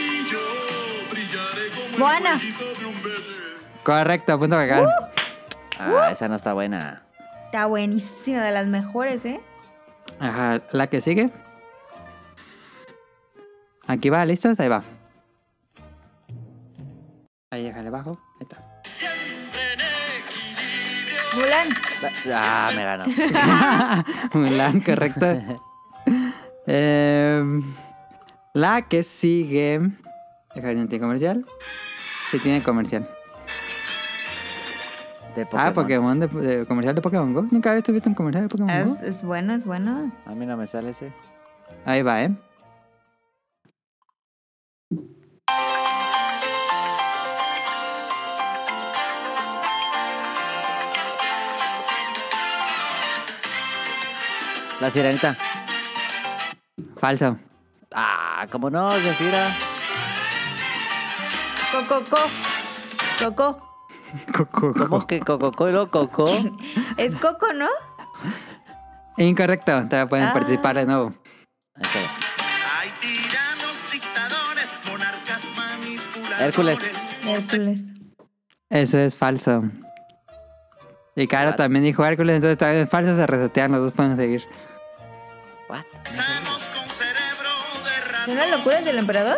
Correcto, 3.84 4.38
punto 4.38 4.56
para 4.56 4.64
acá. 4.78 5.12
Ah, 5.80 6.10
esa 6.12 6.28
no 6.28 6.36
está 6.36 6.54
buena. 6.54 7.04
Está 7.46 7.66
buenísima, 7.68 8.44
de 8.44 8.52
las 8.52 8.68
mejores, 8.68 9.24
¿eh? 9.26 9.40
Ajá, 10.20 10.62
la 10.72 10.88
que 10.88 11.00
sigue. 11.02 11.30
Aquí 13.88 14.10
va, 14.10 14.25
¿listos? 14.25 14.60
Ahí 14.60 14.67
va. 14.67 14.84
Ahí 17.51 17.63
déjale 17.63 17.89
bajo. 17.89 18.20
Ahí 18.39 18.48
está. 18.50 18.58
Mulan. 21.36 21.67
Ah, 22.34 22.72
me 22.75 22.84
ganó. 22.84 23.03
Mulan, 24.34 24.82
correcto. 24.82 25.25
Em, 26.70 27.62
la 28.53 28.82
que 28.82 29.01
sigue. 29.03 29.79
Deja 30.53 30.67
ver 30.67 30.75
si 30.75 30.82
no 30.84 30.89
tiene 30.89 31.01
comercial. 31.01 31.46
Sí 32.29 32.39
tiene 32.39 32.62
comercial. 32.62 33.10
De 35.34 35.46
Pokémon. 35.46 35.65
Ah, 35.67 35.74
Pokémon, 35.74 36.20
de, 36.20 36.27
de- 36.27 36.65
comercial 36.65 36.96
de 36.96 37.01
Pokémon 37.01 37.34
Go. 37.34 37.44
Nunca 37.51 37.72
había 37.72 37.84
visto 37.88 38.10
un 38.10 38.15
comercial 38.15 38.44
de 38.46 38.50
Pokémon 38.50 38.70
Es, 38.70 39.00
Go. 39.00 39.06
es 39.08 39.24
bueno, 39.24 39.53
es 39.53 39.63
bueno. 39.63 40.12
A 40.25 40.32
mí 40.36 40.46
no 40.46 40.58
me 40.58 40.67
sale 40.67 40.89
ese. 40.89 41.13
Ahí 41.86 42.01
va, 42.01 42.22
¿eh? 42.24 42.36
La 54.79 54.91
sirenita. 54.91 55.36
Falso. 56.98 57.38
Ah, 57.93 58.46
como 58.51 58.69
no, 58.69 58.91
Zafira. 58.91 59.55
Coco, 61.72 62.03
co. 62.10 62.17
Coco. 63.19 63.63
Coco, 64.34 64.74
¿Cómo 64.74 65.07
que 65.07 65.19
Coco 65.19 65.67
lo 65.69 65.89
Coco? 65.91 66.25
Es 66.98 67.15
Coco, 67.15 67.51
¿no? 67.53 67.67
Incorrecto. 69.17 69.72
Todavía 69.86 70.05
pueden 70.07 70.25
Ah. 70.27 70.34
participar 70.34 70.75
de 70.77 70.86
nuevo. 70.86 71.13
Hay 71.75 72.91
tiranos, 73.01 73.91
dictadores, 73.91 74.69
monarcas 74.89 75.43
manipuladores. 75.55 76.41
Hércules. 76.41 76.79
Hércules. 77.25 77.81
Eso 78.69 78.98
es 79.00 79.15
falso. 79.15 79.63
Y 81.15 81.27
Caro 81.27 81.55
también 81.55 81.84
dijo 81.84 82.05
Hércules, 82.05 82.36
entonces 82.36 82.57
también 82.60 82.84
es 82.84 82.89
falso, 82.89 83.15
se 83.15 83.25
resetean, 83.25 83.72
los 83.72 83.81
dos 83.81 83.93
pueden 83.93 84.15
seguir. 84.17 84.43
What? 85.70 85.84
Sanos 86.04 86.68
con 86.70 86.90
cerebro 86.90 87.50
de 87.84 88.26
¿Son 88.26 88.38
las 88.38 88.50
locuras 88.52 88.86
del 88.86 89.00
emperador? 89.00 89.38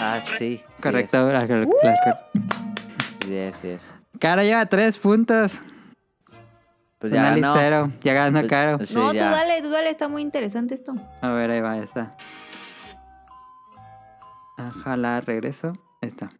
Ah, 0.00 0.20
sí. 0.22 0.36
sí 0.38 0.82
Correcto. 0.82 1.30
es. 1.30 1.44
Sí, 3.24 3.34
es, 3.34 3.56
sí 3.56 3.68
es. 3.68 3.82
Caro 4.18 4.42
lleva 4.42 4.66
tres 4.66 4.98
puntos. 4.98 5.52
Pues 6.98 7.12
ya 7.12 7.22
ganó. 7.22 7.54
cero. 7.54 7.90
Ya 8.02 8.12
ganó 8.12 8.40
Pues- 8.40 8.50
Caro. 8.50 8.76
pues 8.78 8.90
sí, 8.90 8.94
no, 8.96 9.12
ya. 9.14 9.28
tú 9.30 9.34
dale, 9.36 9.62
tú 9.62 9.70
dale, 9.70 9.88
está 9.90 10.08
muy 10.08 10.20
interesante 10.22 10.74
esto. 10.74 10.94
A 11.22 11.28
ver, 11.30 11.50
ahí 11.50 11.60
va, 11.60 11.78
está. 11.78 12.12
Ojalá 14.58 15.20
regreso. 15.22 15.72
Ahí 16.02 16.08
está. 16.08 16.30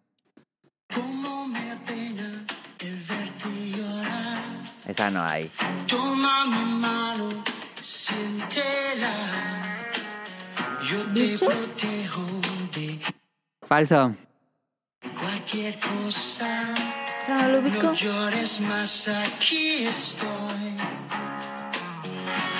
Esa 4.86 5.10
no 5.10 5.22
hay. 5.22 5.50
Toma 5.86 6.44
mi 6.46 6.80
Yo 10.86 11.02
te 11.14 11.20
¿Bichos? 11.20 11.48
protejo 11.48 12.20
de 12.74 13.00
Falso. 13.66 14.14
cualquier 15.18 15.78
cosa. 15.80 16.44
O 17.22 17.24
sea, 17.24 17.42
no 17.46 17.52
lo 17.52 17.58
ubico. 17.60 17.82
No 17.82 17.92
llores 17.94 18.60
más, 18.60 19.08
aquí 19.08 19.86
estoy. 19.86 20.28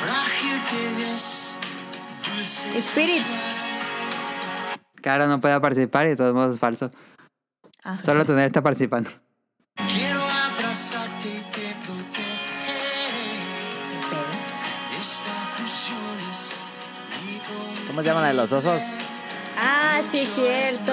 Frágil 0.01 0.61
te 0.71 1.05
ves, 1.05 1.55
dulce. 2.27 2.79
Spirit. 2.79 3.23
Caro 5.03 5.27
no 5.27 5.39
puede 5.39 5.61
participar 5.61 6.07
y 6.07 6.11
de 6.11 6.17
todos 6.17 6.33
modos 6.33 6.55
es 6.55 6.59
falso. 6.61 6.91
Ah. 7.85 7.99
Solo 8.03 8.25
tener 8.25 8.47
está 8.47 8.63
participando. 8.63 9.11
¿Cómo 17.87 18.01
se 18.03 18.07
llama 18.09 18.21
la 18.23 18.29
de 18.29 18.35
los 18.35 18.53
osos? 18.53 18.81
Ah, 19.59 20.01
sí, 20.11 20.19
es 20.21 20.29
cierto. 20.35 20.93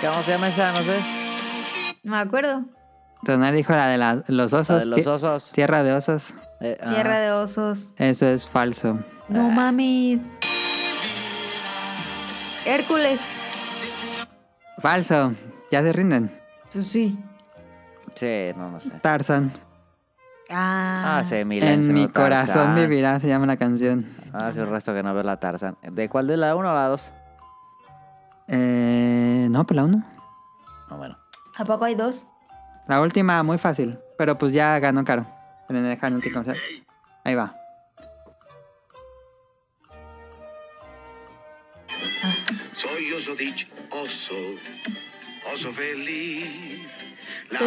¿Cómo 0.00 0.22
se 0.22 0.30
llama 0.30 0.48
esa? 0.48 0.72
No 0.72 0.78
sé. 0.82 1.00
No 2.04 2.12
me 2.12 2.18
acuerdo. 2.18 2.64
Tonal 3.24 3.54
dijo 3.54 3.72
la 3.72 3.88
de 3.88 3.98
la- 3.98 4.22
los 4.28 4.52
osos. 4.52 4.68
La 4.86 4.96
de 4.96 5.02
los 5.02 5.06
osos. 5.06 5.50
Tierra 5.52 5.82
de 5.82 5.92
osos. 5.92 6.34
Eh, 6.60 6.78
ah, 6.80 6.90
Tierra 6.94 7.18
de 7.20 7.32
osos. 7.32 7.92
Eso 7.96 8.26
es 8.26 8.46
falso. 8.46 8.98
No 9.28 9.48
mames. 9.50 10.20
Hércules. 12.64 13.20
Falso. 14.78 15.32
Ya 15.70 15.82
se 15.82 15.92
rinden. 15.92 16.40
Pues 16.72 16.86
sí. 16.86 17.18
Sí, 18.18 18.50
no, 18.56 18.70
no 18.70 18.80
sé. 18.80 18.90
Tarzan. 19.00 19.52
Ah. 20.50 21.18
Hace 21.18 21.44
mil 21.44 21.62
En 21.62 21.68
años 21.68 21.86
que 21.86 21.92
mi 21.92 22.08
corazón 22.08 22.74
vivirá, 22.74 23.20
se 23.20 23.28
llama 23.28 23.46
la 23.46 23.56
canción. 23.56 24.16
Hace 24.32 24.62
un 24.62 24.70
resto 24.70 24.92
que 24.92 25.04
no 25.04 25.14
veo 25.14 25.22
la 25.22 25.38
Tarzan. 25.38 25.76
¿De 25.82 26.08
cuál 26.08 26.26
de 26.26 26.36
la 26.36 26.56
1 26.56 26.68
o 26.68 26.74
la 26.74 26.88
2? 26.88 27.12
Eh, 28.48 29.46
no, 29.50 29.64
pues 29.64 29.76
la 29.76 29.84
uno. 29.84 30.04
No, 30.90 30.96
bueno. 30.96 31.16
¿A 31.56 31.64
poco 31.64 31.84
hay 31.84 31.94
dos? 31.94 32.26
La 32.88 33.00
última, 33.00 33.42
muy 33.42 33.58
fácil. 33.58 33.98
Pero 34.16 34.36
pues 34.36 34.52
ya 34.52 34.78
ganó 34.80 35.04
caro. 35.04 35.26
Pero 35.68 35.80
me 35.80 35.88
dejaron 35.88 36.20
que 36.20 36.32
comercial. 36.32 36.56
Ahí 37.24 37.34
va. 37.34 37.54
Soy 42.72 43.12
Osodich 43.12 43.70
Oso. 43.90 44.34
Oso 45.52 45.72
feliz. 45.72 46.86
La 47.50 47.58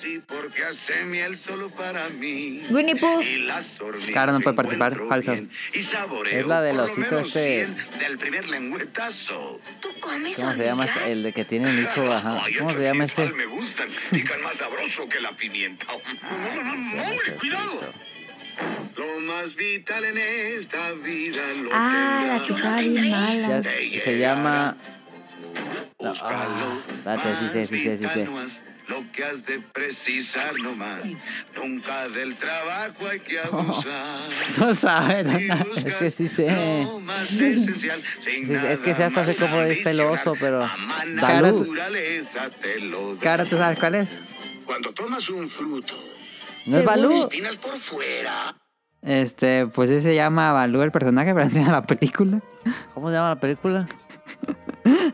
así 0.00 0.18
porque 0.26 0.64
hace 0.64 1.04
miel 1.04 1.36
solo 1.36 1.68
para 1.70 2.08
mí. 2.08 2.62
Winnie 2.70 2.96
Pooh. 2.96 3.22
Cara 4.14 4.32
no 4.32 4.40
puede 4.40 4.56
participar, 4.56 4.96
saboreo 5.82 6.40
Es 6.40 6.46
la 6.46 6.62
del 6.62 6.80
osito 6.80 7.00
menos 7.00 7.26
este- 7.26 7.66
100 7.66 7.98
Del 7.98 8.18
primer 8.18 8.48
lengüetazo. 8.48 9.60
¿Tú 9.80 9.88
comes 10.00 10.36
¿Cómo 10.36 10.54
se 10.54 10.64
llama? 10.64 10.86
El 11.06 11.22
de 11.22 11.32
que 11.32 11.44
tiene 11.44 11.68
un 11.68 11.78
hijo, 11.78 12.10
ajá. 12.10 12.42
Ay, 12.44 12.54
¿Cómo 12.54 12.72
se 12.72 12.82
llama 12.82 13.06
sí, 13.06 13.12
¿cuál 13.14 13.26
este? 13.28 13.38
me 13.38 13.46
gustan. 13.46 13.88
Pican 14.10 14.42
más 14.42 14.54
sabroso 14.56 15.08
que 15.08 15.20
la 15.20 15.32
pimienta. 15.32 15.86
No, 15.86 16.54
no, 16.54 16.62
no, 16.62 16.76
no, 16.76 17.02
hombre, 17.02 17.32
cuidado. 17.38 17.80
Lo 18.96 19.20
más 19.20 19.54
vital 19.54 20.04
en 20.04 20.18
esta 20.18 20.92
vida 20.92 21.40
lo 21.62 21.70
Ah, 21.72 22.24
la 22.38 22.46
que 22.46 22.52
estaba 22.52 22.80
bien 22.80 23.10
mala. 23.10 23.60
Ya- 23.62 24.02
se 24.04 24.18
llama... 24.18 24.76
Búscalo. 25.98 26.80
Ah, 27.04 27.16
sí 27.40 27.48
sé, 27.52 27.66
sí 27.66 27.78
sé, 27.82 27.98
sí 27.98 28.04
sé. 28.12 28.24
No 28.24 28.40
Lo 28.88 29.04
que 29.12 29.24
has 29.24 29.44
de 29.46 29.60
precisar 29.60 30.58
nomás. 30.58 31.02
Nunca 31.54 32.08
del 32.08 32.34
trabajo 32.36 33.06
hay 33.08 33.20
que 33.20 33.38
abusar. 33.44 34.20
No. 34.58 34.74
Si 34.74 35.44
no. 35.46 35.56
buscas 35.64 35.84
Es 35.84 35.94
que 35.94 36.10
sí 36.10 36.28
sé. 36.28 36.86
Sí, 37.26 38.46
es 38.68 38.80
que 38.80 38.94
se 38.94 39.04
hasta 39.04 39.24
sé 39.26 39.36
cómo 39.36 39.60
es 39.62 39.78
peloso, 39.80 40.32
ambicionar, 40.32 40.38
pero-. 40.40 40.70
Cara, 43.20 43.44
¿tú 43.44 43.56
sabes 43.56 43.78
cuál 43.78 43.94
es? 43.96 44.08
Cuando 44.64 44.92
tomas 44.92 45.28
un 45.28 45.48
fruto, 45.48 45.94
¿No 46.66 46.78
es 46.78 46.84
Balú? 46.84 47.12
espinas 47.12 47.56
por 47.56 47.72
fuera. 47.72 48.56
Este, 49.02 49.66
pues 49.66 49.88
sí 49.90 50.00
se 50.02 50.14
llama 50.14 50.52
Balú 50.52 50.82
el 50.82 50.90
personaje, 50.92 51.34
pero 51.34 51.48
llama 51.48 51.72
la 51.72 51.82
película. 51.82 52.40
¿Cómo 52.94 53.08
se 53.08 53.14
llama 53.14 53.30
la 53.30 53.40
película? 53.40 53.86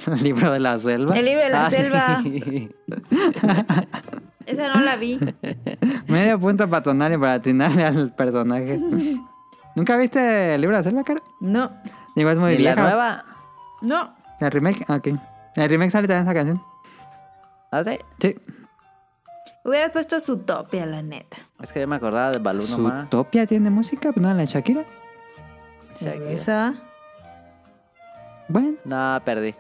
El 0.07 0.23
libro 0.23 0.53
de 0.53 0.61
la 0.61 0.79
selva. 0.79 1.17
El 1.19 1.25
libro 1.25 1.43
de 1.43 1.51
la 1.51 1.67
Ah, 1.67 1.71
selva. 1.71 2.21
sí. 2.23 2.71
Esa 4.47 4.69
no 4.73 4.81
la 4.81 4.97
vi. 4.97 5.19
Medio 6.07 6.39
punto 6.39 6.69
para 6.71 6.83
Tonali 6.83 7.19
para 7.19 7.35
atinarle 7.35 7.85
al 7.85 8.15
personaje. 8.15 8.79
¿Nunca 9.75 9.97
viste 9.97 10.55
el 10.55 10.61
libro 10.61 10.77
de 10.77 10.83
la 10.83 10.89
selva, 10.89 11.03
cara? 11.03 11.21
No. 11.41 11.71
Digo, 12.15 12.31
es 12.31 12.39
muy 12.39 12.53
¿Y 12.55 12.59
la 12.59 12.77
nueva? 12.77 13.25
No. 13.83 14.15
El 14.41 14.51
remake, 14.53 14.85
ok. 14.89 15.09
El 15.57 15.69
remake 15.69 15.91
sale 15.91 16.07
también 16.07 16.27
esa 16.27 16.35
canción. 16.35 16.63
¿Ah, 17.73 17.83
sí? 17.83 17.99
Sí. 18.21 18.37
Hubieras 19.67 19.91
puesto 19.91 20.21
su 20.21 20.39
topia, 20.39 20.87
la 20.87 21.03
neta. 21.03 21.37
Es 21.61 21.73
que 21.73 21.81
yo 21.81 21.89
me 21.89 21.97
acordaba 21.97 22.31
de 22.31 22.39
Balú 22.39 22.65
nomás. 22.69 23.01
Zootopia 23.01 23.47
tiene 23.47 23.69
música, 23.71 24.11
no 24.15 24.29
la 24.29 24.35
de 24.37 24.47
Shakira. 24.47 24.85
Shakira. 26.01 26.31
Esa. 26.31 26.75
Bueno, 28.49 28.77
No, 28.85 29.21
perdí. 29.25 29.55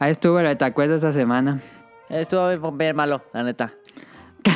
ahí 0.00 0.10
estuvo 0.10 0.40
el 0.40 0.46
Etacuesta 0.46 0.96
esta 0.96 1.12
semana. 1.12 1.60
Estuvo 2.08 2.48
bien- 2.48 2.78
bien 2.78 2.96
malo, 2.96 3.22
la 3.32 3.44
neta. 3.44 3.72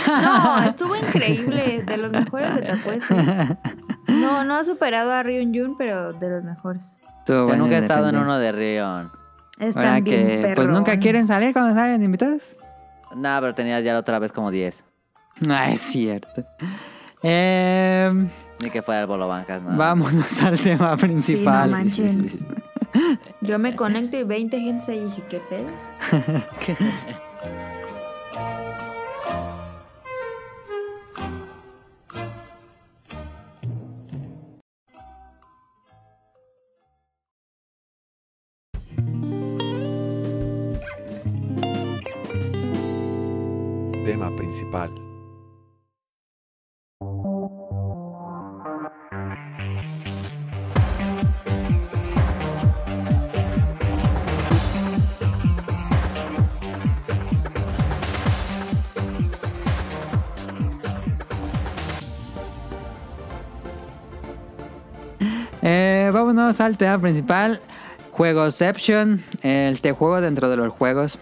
No, 0.07 0.63
estuvo 0.65 0.97
increíble. 0.97 1.83
De 1.85 1.97
los 1.97 2.11
mejores 2.11 2.55
de 2.57 2.63
Tacuesta. 2.63 3.59
No, 4.09 4.43
no 4.43 4.55
ha 4.55 4.65
superado 4.65 5.13
a 5.13 5.23
Ryun 5.23 5.55
Jun, 5.55 5.77
pero 5.77 6.15
de 6.15 6.31
los 6.31 6.43
mejores. 6.43 6.97
Estuvo 7.19 7.37
Yo 7.37 7.45
bueno 7.45 7.65
nunca 7.65 7.77
he 7.77 7.81
estado 7.81 8.09
en 8.09 8.17
uno 8.17 8.39
de 8.39 8.53
Rion. 8.53 9.13
Están 9.59 10.03
bien 10.03 10.27
que, 10.41 10.53
pues 10.57 10.67
nunca 10.67 10.99
quieren 10.99 11.27
salir 11.27 11.53
cuando 11.53 11.75
salen 11.79 12.03
invitados. 12.03 12.41
Nah, 13.19 13.41
pero 13.41 13.55
tenías 13.55 13.83
ya 13.85 13.93
la 13.93 13.99
otra 14.01 14.19
vez 14.19 14.33
como 14.33 14.51
10. 14.51 14.85
No, 15.47 15.55
es 15.65 15.81
cierto. 15.81 16.45
Eh, 17.23 18.11
Ni 18.61 18.71
que 18.71 18.83
fuera 18.83 19.01
el 19.03 19.07
bolo 19.07 19.27
bancas, 19.29 19.63
¿no? 19.63 19.77
vámonos 19.77 20.41
al 20.43 20.59
tema 20.59 20.97
principal. 20.97 21.69
Sí, 21.69 21.73
no 21.73 21.79
manchen. 21.79 22.39
Yo 23.41 23.59
me 23.59 23.75
conecto 23.77 24.17
y 24.17 24.25
20 24.25 24.61
gente 24.61 24.97
y 24.97 25.05
dije, 25.05 25.23
¿qué 25.29 25.41
pedo? 25.41 25.69
principal. 44.49 44.91
Eh, 65.61 66.11
vámonos 66.13 66.61
al 66.61 66.79
tema 66.79 66.99
principal. 66.99 67.61
Juegoception, 68.13 69.23
el 69.43 69.81
te 69.81 69.93
juego 69.93 70.21
dentro 70.21 70.49
de 70.49 70.57
los 70.57 70.73
juegos. 70.73 71.19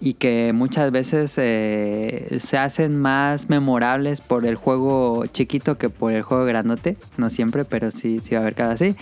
Y 0.00 0.14
que 0.14 0.52
muchas 0.54 0.90
veces 0.90 1.34
eh, 1.36 2.38
se 2.40 2.56
hacen 2.56 2.98
más 2.98 3.50
memorables 3.50 4.22
por 4.22 4.46
el 4.46 4.54
juego 4.54 5.26
chiquito 5.26 5.76
que 5.76 5.90
por 5.90 6.12
el 6.12 6.22
juego 6.22 6.46
grandote. 6.46 6.96
No 7.18 7.28
siempre, 7.28 7.64
pero 7.66 7.90
sí, 7.90 8.20
sí 8.20 8.34
va 8.34 8.38
a 8.38 8.42
haber 8.42 8.54
cada 8.54 8.72
así. 8.72 8.96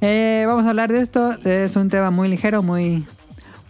Eh, 0.00 0.44
vamos 0.46 0.66
a 0.66 0.70
hablar 0.70 0.92
de 0.92 1.00
esto. 1.00 1.32
Es 1.44 1.76
un 1.76 1.88
tema 1.88 2.10
muy 2.10 2.28
ligero, 2.28 2.62
muy, 2.62 3.06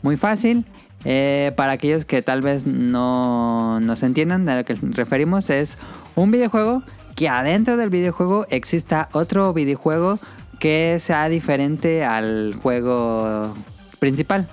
muy 0.03 0.17
fácil. 0.17 0.65
Eh, 1.05 1.53
para 1.57 1.73
aquellos 1.73 2.05
que 2.05 2.23
tal 2.23 2.41
vez 2.41 2.67
no 2.67 3.79
nos 3.81 4.03
entiendan 4.03 4.47
de 4.47 4.57
lo 4.57 4.65
que 4.65 4.75
referimos, 4.75 5.51
es 5.51 5.77
un 6.17 6.31
videojuego 6.31 6.83
que 7.15 7.29
adentro 7.29 7.77
del 7.77 7.91
videojuego 7.91 8.47
exista 8.51 9.09
otro 9.13 9.53
videojuego 9.53 10.19
que 10.59 10.99
sea 11.01 11.29
diferente 11.29 12.05
al 12.05 12.55
juego 12.55 13.55
principal. 13.99 14.49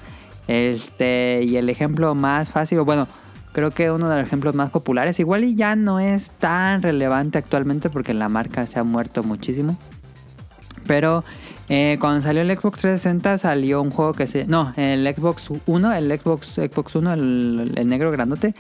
Este, 0.51 1.43
y 1.45 1.55
el 1.55 1.69
ejemplo 1.69 2.13
más 2.13 2.49
fácil, 2.49 2.79
o 2.79 2.83
bueno, 2.83 3.07
creo 3.53 3.71
que 3.71 3.89
uno 3.89 4.09
de 4.09 4.17
los 4.17 4.27
ejemplos 4.27 4.53
más 4.53 4.69
populares, 4.69 5.17
igual 5.17 5.45
y 5.45 5.55
ya 5.55 5.77
no 5.77 6.01
es 6.01 6.29
tan 6.31 6.81
relevante 6.81 7.37
actualmente 7.37 7.89
porque 7.89 8.13
la 8.13 8.27
marca 8.27 8.67
se 8.67 8.77
ha 8.77 8.83
muerto 8.83 9.23
muchísimo. 9.23 9.77
Pero 10.85 11.23
eh, 11.69 11.95
cuando 12.01 12.21
salió 12.21 12.41
el 12.41 12.49
Xbox 12.49 12.81
360 12.81 13.37
salió 13.37 13.81
un 13.81 13.91
juego 13.91 14.11
que 14.11 14.27
se... 14.27 14.45
No, 14.45 14.73
el 14.75 15.07
Xbox 15.15 15.51
1, 15.65 15.93
el 15.93 16.19
Xbox, 16.19 16.55
Xbox 16.55 16.95
1, 16.95 17.13
el, 17.13 17.71
el 17.77 17.87
negro 17.87 18.11
grandote, 18.11 18.53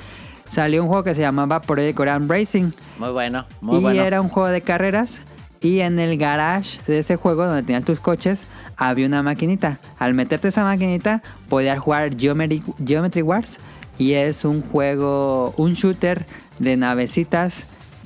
salió 0.47 0.83
un 0.83 0.87
juego 0.87 1.03
que 1.03 1.13
se 1.13 1.19
llamaba 1.19 1.59
Project 1.59 1.99
Grand 1.99 2.31
Racing. 2.31 2.71
Muy 2.99 3.11
bueno, 3.11 3.47
muy 3.59 3.79
y 3.79 3.81
bueno. 3.81 4.01
era 4.01 4.21
un 4.21 4.29
juego 4.29 4.47
de 4.47 4.61
carreras. 4.61 5.19
Y 5.59 5.81
en 5.81 5.99
el 5.99 6.17
garage 6.17 6.79
de 6.87 6.99
ese 6.99 7.17
juego, 7.17 7.45
donde 7.45 7.63
tenías 7.63 7.83
tus 7.83 7.99
coches, 7.99 8.45
había 8.89 9.05
una 9.07 9.21
maquinita. 9.23 9.79
Al 9.99 10.13
meterte 10.13 10.47
esa 10.49 10.63
maquinita, 10.63 11.21
podías 11.49 11.79
jugar 11.79 12.17
Geometry, 12.17 12.61
Geometry 12.85 13.21
Wars. 13.21 13.57
Y 13.97 14.13
es 14.13 14.43
un 14.45 14.61
juego, 14.61 15.53
un 15.57 15.73
shooter 15.73 16.25
de 16.59 16.75
navecitas 16.77 17.65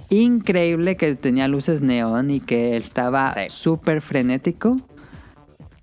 increíble 0.10 0.98
que 0.98 1.16
tenía 1.16 1.48
luces 1.48 1.82
neón 1.82 2.30
y 2.32 2.40
que 2.42 2.76
estaba 2.78 3.34
Sí. 3.34 3.42
súper 3.50 4.02
frenético. 4.02 4.76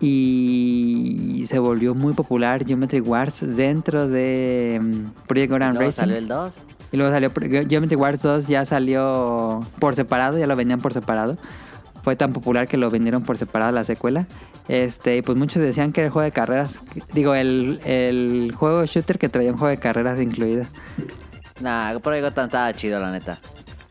Y 0.00 1.44
se 1.48 1.59
volvió 1.59 1.94
muy 1.94 2.12
popular 2.12 2.66
Geometry 2.66 3.00
Wars 3.00 3.38
dentro 3.40 4.09
de 4.09 4.78
mm, 4.83 5.26
Project 5.26 5.52
Grand 5.52 5.78
Racing. 5.78 5.92
salió 5.92 6.16
el 6.16 6.28
2. 6.28 6.55
Y 6.92 6.96
luego 6.98 7.12
salió 7.12 7.31
Ge- 7.33 7.66
Geometry 7.68 7.96
Wars 7.96 8.20
2, 8.20 8.48
ya 8.48 8.66
salió 8.66 9.66
por 9.78 9.94
separado, 9.94 10.38
ya 10.38 10.46
lo 10.46 10.57
vendían 10.57 10.81
por 10.81 10.92
separado. 10.92 11.38
Fue 12.02 12.16
tan 12.16 12.33
popular 12.33 12.68
que 12.68 12.76
lo 12.76 12.90
vendieron 12.90 13.22
por 13.22 13.38
separado 13.38 13.72
la 13.72 13.85
secuela. 13.85 14.26
Este, 14.68 15.16
y 15.16 15.22
pues 15.22 15.37
muchos 15.37 15.62
decían 15.62 15.92
que 15.92 16.01
era 16.01 16.07
el 16.07 16.12
juego 16.12 16.25
de 16.25 16.33
carreras. 16.33 16.79
Digo, 17.12 17.35
el, 17.35 17.81
el 17.85 18.53
juego 18.57 18.85
shooter 18.87 19.18
que 19.18 19.29
traía 19.29 19.51
un 19.51 19.59
juego 19.59 19.70
de 19.70 19.79
carreras 19.79 20.20
incluido. 20.20 20.64
Nah, 21.61 21.98
Project 21.98 22.35
tan 22.35 22.46
estaba 22.46 22.72
chido, 22.72 22.98
la 23.01 23.11
neta. 23.11 23.38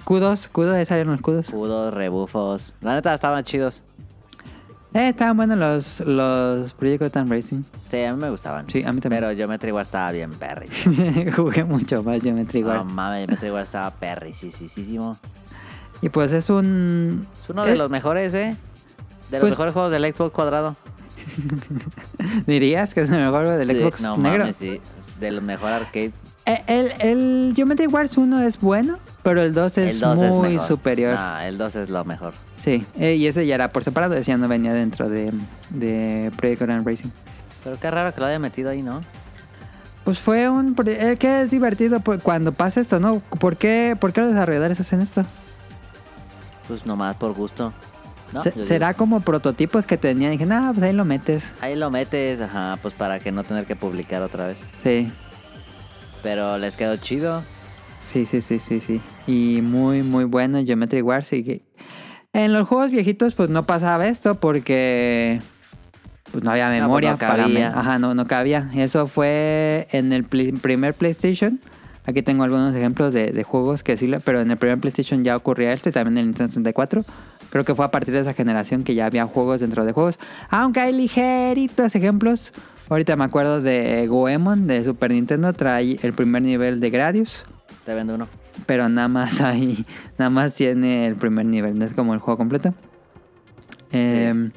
Kudos, 0.04 0.48
kudos, 0.48 0.74
ahí 0.74 0.86
salieron 0.86 1.14
los 1.14 1.22
kudos. 1.22 1.48
Escudos, 1.50 1.94
rebufos. 1.94 2.74
La 2.82 2.96
neta 2.96 3.14
estaban 3.14 3.44
chidos. 3.44 3.84
Eh, 4.94 5.10
estaban 5.10 5.38
buenos 5.38 5.58
los, 5.58 6.02
los 6.02 6.74
Project 6.74 7.04
Gotham 7.04 7.30
Racing. 7.30 7.62
Sí, 7.90 8.04
a 8.04 8.14
mí 8.14 8.22
me 8.22 8.30
gustaban. 8.30 8.70
Sí, 8.70 8.84
a 8.84 8.92
mí 8.92 9.00
también. 9.00 9.22
Pero 9.24 9.36
Geometry 9.36 9.72
Wars 9.72 9.88
estaba 9.88 10.12
bien 10.12 10.32
perry. 10.32 10.68
Jugué 11.36 11.64
mucho 11.64 12.04
más 12.04 12.22
Geometry 12.22 12.62
No 12.62 12.68
Wars. 12.70 12.86
mames, 12.86 13.26
Geometry 13.28 13.52
Wars 13.52 13.66
estaba 13.66 13.92
perry, 13.92 14.34
sí, 14.34 14.52
sí, 14.52 14.68
sí, 14.68 14.84
sí. 14.84 15.00
y 16.02 16.10
pues 16.10 16.34
es 16.34 16.50
un... 16.50 17.26
Es 17.42 17.50
uno 17.50 17.64
de 17.64 17.78
los 17.78 17.90
mejores, 17.90 18.34
¿eh? 18.34 18.58
De 19.32 19.38
los 19.38 19.42
pues- 19.42 19.52
mejores 19.52 19.74
juegos 19.74 19.92
del 19.92 20.14
Xbox 20.14 20.32
cuadrado. 20.34 20.76
¿Dirías 22.48 22.94
que 22.94 23.02
es 23.02 23.10
el 23.10 23.18
mejor 23.18 23.44
juego 23.46 23.58
del 23.58 23.70
Sí, 23.70 23.80
Xbox 23.80 24.02
no 24.02 24.18
negro? 24.18 24.40
mames, 24.40 24.56
sí. 24.58 24.82
Del 25.20 25.42
mejor 25.42 25.72
arcade. 25.72 26.12
Eh, 26.46 26.64
El, 26.68 26.94
el 27.00 27.54
Geometry 27.56 27.86
Wars 27.88 28.18
1 28.18 28.42
es 28.42 28.60
bueno. 28.60 28.98
pero 29.24 29.42
el 29.44 29.54
2 29.54 29.78
es 29.78 29.96
el 29.96 30.00
2 30.02 30.22
es 30.22 30.32
muy 30.34 30.60
superior. 30.60 31.14
No, 31.14 31.40
el 31.40 31.58
2 31.58 31.76
es 31.76 31.90
lo 31.90 32.04
mejor. 32.06 32.34
Sí, 32.58 32.86
eh, 33.00 33.16
y 33.16 33.28
ese 33.28 33.46
ya 33.46 33.56
era 33.56 33.70
por 33.70 33.84
separado, 33.84 34.16
ese 34.16 34.32
ya 34.32 34.38
no 34.38 34.48
venía 34.48 34.74
dentro 34.74 35.08
de, 35.10 35.32
de 35.70 36.32
Project 36.38 36.62
Grand 36.62 36.86
Racing. 36.88 37.10
Pero 37.64 37.80
qué 37.80 37.92
raro 37.92 38.14
que 38.14 38.20
lo 38.20 38.26
haya 38.26 38.40
metido 38.40 38.72
ahí, 38.72 38.82
¿no? 38.82 39.02
Pues 40.04 40.18
fue 40.18 40.50
un... 40.50 40.76
eh, 40.88 41.16
que 41.20 41.44
es 41.44 41.52
divertido 41.52 42.00
por- 42.00 42.20
cuando 42.20 42.52
pasa 42.52 42.82
esto, 42.82 43.00
¿no? 43.00 43.20
¿Por 43.20 43.58
qué, 43.58 43.96
¿Por 44.00 44.12
qué 44.12 44.22
los 44.22 44.32
desarrolladores 44.32 44.80
hacen 44.80 45.02
esto? 45.02 45.24
Pues 46.68 46.86
nomás 46.88 47.16
por 47.18 47.34
gusto. 47.34 47.72
¿No? 48.34 48.42
Se- 48.42 48.54
Yo 48.56 48.66
¿Será 48.66 48.90
digo, 48.90 48.98
como 48.98 49.20
prototipos 49.22 49.86
que 49.86 49.98
tenían? 49.98 50.32
Y 50.34 50.38
dije, 50.38 50.46
no, 50.46 50.72
pues 50.74 50.84
ahí 50.84 50.94
lo 50.94 51.06
metes. 51.06 51.52
Ahí 51.62 51.76
lo 51.76 51.92
metes, 51.92 52.40
ajá, 52.42 52.78
pues 52.82 52.94
para 52.94 53.20
que 53.20 53.32
no 53.32 53.44
tener 53.44 53.66
que 53.66 53.76
publicar 53.76 54.22
otra 54.22 54.48
vez. 54.48 54.58
Sí, 54.84 55.12
Pero 56.24 56.58
les 56.58 56.76
quedó 56.76 56.98
chido. 56.98 57.44
sí, 58.06 58.26
sí, 58.26 58.42
sí, 58.42 58.60
sí, 58.60 58.80
sí. 58.80 59.02
Y 59.28 59.62
muy, 59.62 60.04
muy 60.04 60.26
bueno 60.26 60.60
Geometry 60.66 61.02
Wars. 61.02 61.30
que- 61.30 61.62
En 62.34 62.54
los 62.54 62.68
juegos 62.68 62.92
viejitos 62.92 63.34
pues 63.34 63.50
no 63.50 63.64
pasaba 63.64 64.08
esto 64.08 64.36
porque 64.40 65.42
pues 66.32 66.44
no 66.44 66.52
había 66.52 66.68
pues, 66.70 66.82
memoria 66.82 67.12
no 67.12 67.18
para 67.18 67.48
me- 67.48 67.54
cabía. 67.54 67.74
Ajá, 67.78 68.00
no, 68.00 68.14
no 68.16 68.26
cabía. 68.26 68.70
Eso 68.76 69.08
fue 69.08 69.88
en 69.92 70.14
el 70.14 70.24
primer 70.24 70.94
PlayStation. 70.94 71.60
Aquí 72.06 72.22
tengo 72.24 72.44
algunos 72.44 72.74
ejemplos 72.76 73.14
de, 73.14 73.32
de 73.32 73.44
juegos 73.44 73.84
que 73.84 73.96
sí, 73.98 74.10
pero 74.24 74.42
en 74.42 74.50
el 74.50 74.58
primer 74.58 74.80
PlayStation 74.80 75.24
ya 75.24 75.36
ocurría 75.36 75.72
esto 75.74 75.90
y 75.90 75.92
también 75.92 76.14
en 76.18 76.22
el 76.22 76.26
Nintendo 76.28 76.48
64. 76.50 77.06
Creo 77.52 77.66
que 77.66 77.76
fue 77.76 77.86
a 77.86 77.92
partir 77.92 78.14
de 78.14 78.22
esa 78.22 78.34
generación 78.34 78.84
que 78.84 78.96
ya 78.96 79.06
había 79.06 79.26
juegos 79.26 79.60
dentro 79.60 79.86
de 79.86 79.92
juegos. 79.92 80.18
Aunque 80.50 80.80
hay 80.80 80.94
ligeritos 80.94 81.94
ejemplos. 81.94 82.54
Ahorita 82.90 83.16
me 83.16 83.26
acuerdo 83.26 83.62
de 83.62 84.08
Goemon 84.08 84.68
de 84.68 84.84
Super 84.84 85.12
Nintendo. 85.12 85.52
Trae 85.54 86.00
el 86.02 86.14
primer 86.14 86.42
nivel 86.42 86.80
de 86.80 86.90
Gradius. 86.90 87.44
Te 87.86 87.94
vendo 87.94 88.16
uno. 88.16 88.28
Pero 88.66 88.88
nada 88.88 89.10
más 89.10 89.42
ahí. 89.42 89.86
Nada 90.18 90.30
más 90.30 90.56
tiene 90.56 91.08
el 91.08 91.16
primer 91.16 91.46
nivel. 91.46 91.78
No 91.78 91.86
es 91.86 91.94
como 91.94 92.14
el 92.14 92.20
juego 92.20 92.38
completo. 92.38 92.74
Eh, 93.92 94.50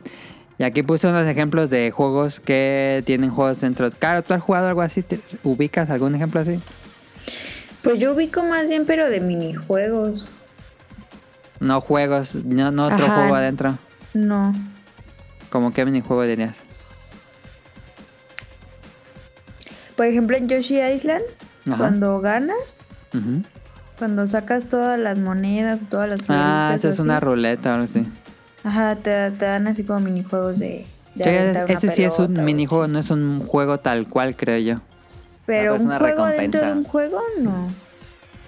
y 0.57 0.63
aquí 0.63 0.85
puse 0.85 1.09
unos 1.09 1.27
ejemplos 1.27 1.69
de 1.71 1.91
juegos 1.91 2.39
que 2.39 3.03
tienen 3.07 3.31
juegos 3.31 3.61
dentro. 3.61 3.91
Claro, 3.91 4.23
¿tú 4.23 4.35
has 4.35 4.43
jugado 4.43 4.69
algo 4.69 4.83
así? 4.83 5.03
¿Te 5.03 5.19
¿Ubicas 5.43 5.91
algún 5.91 6.15
ejemplo 6.15 6.41
así? 6.41 6.61
Pues 7.83 7.99
yo 7.99 8.15
ubico 8.15 8.43
más 8.45 8.69
bien, 8.69 8.87
pero 8.87 9.11
de 9.11 9.21
minijuegos. 9.21 10.31
No 11.65 11.81
juegos, 11.81 12.35
no, 12.35 12.71
no 12.71 12.85
otro 12.89 13.07
Ajá. 13.07 13.15
juego 13.15 13.35
adentro. 13.37 13.79
No. 14.13 14.55
¿Como 15.49 15.73
qué 15.73 15.87
minijuego 15.87 16.23
dirías? 16.25 16.57
Por 19.97 20.07
ejemplo, 20.07 20.37
en 20.37 20.47
Yoshi 20.49 20.81
Island, 20.83 21.23
Ajá. 21.67 21.77
cuando 21.79 22.21
ganas, 22.21 22.85
cuando 23.99 24.27
sacas 24.27 24.67
todas 24.69 24.99
las 24.99 25.19
monedas, 25.19 25.87
todas 25.89 26.09
las 26.09 26.21
Ah, 26.29 26.73
esa 26.77 26.89
es 26.89 26.95
así, 26.95 27.03
una 27.03 27.19
ruleta 27.21 27.71
o 27.71 27.73
algo 27.75 27.85
así. 27.87 28.05
Ajá, 28.63 28.97
te, 28.97 29.31
te 29.31 29.45
dan 29.47 29.67
así 29.67 29.85
como 29.85 30.01
minijuegos 30.01 30.59
de. 30.59 30.87
de 31.15 31.65
Sí, 31.67 31.73
ese 31.73 31.91
sí 31.93 32.05
es 32.05 32.19
un 32.19 32.45
minijuego, 32.45 32.89
no 32.89 32.99
es 32.99 33.09
un 33.11 33.41
juego 33.47 33.79
tal 33.79 34.07
cual, 34.09 34.37
creo 34.37 34.59
yo. 34.59 34.81
Pero 35.47 35.71
Ah, 35.71 35.75
pues 35.77 35.81
un 35.83 35.87
una 35.89 35.99
juego 35.99 36.27
dentro 36.27 36.61
de 36.61 36.67
recompensa. 36.67 36.73
un 36.79 36.85
juego, 36.85 37.21
no. 37.41 37.69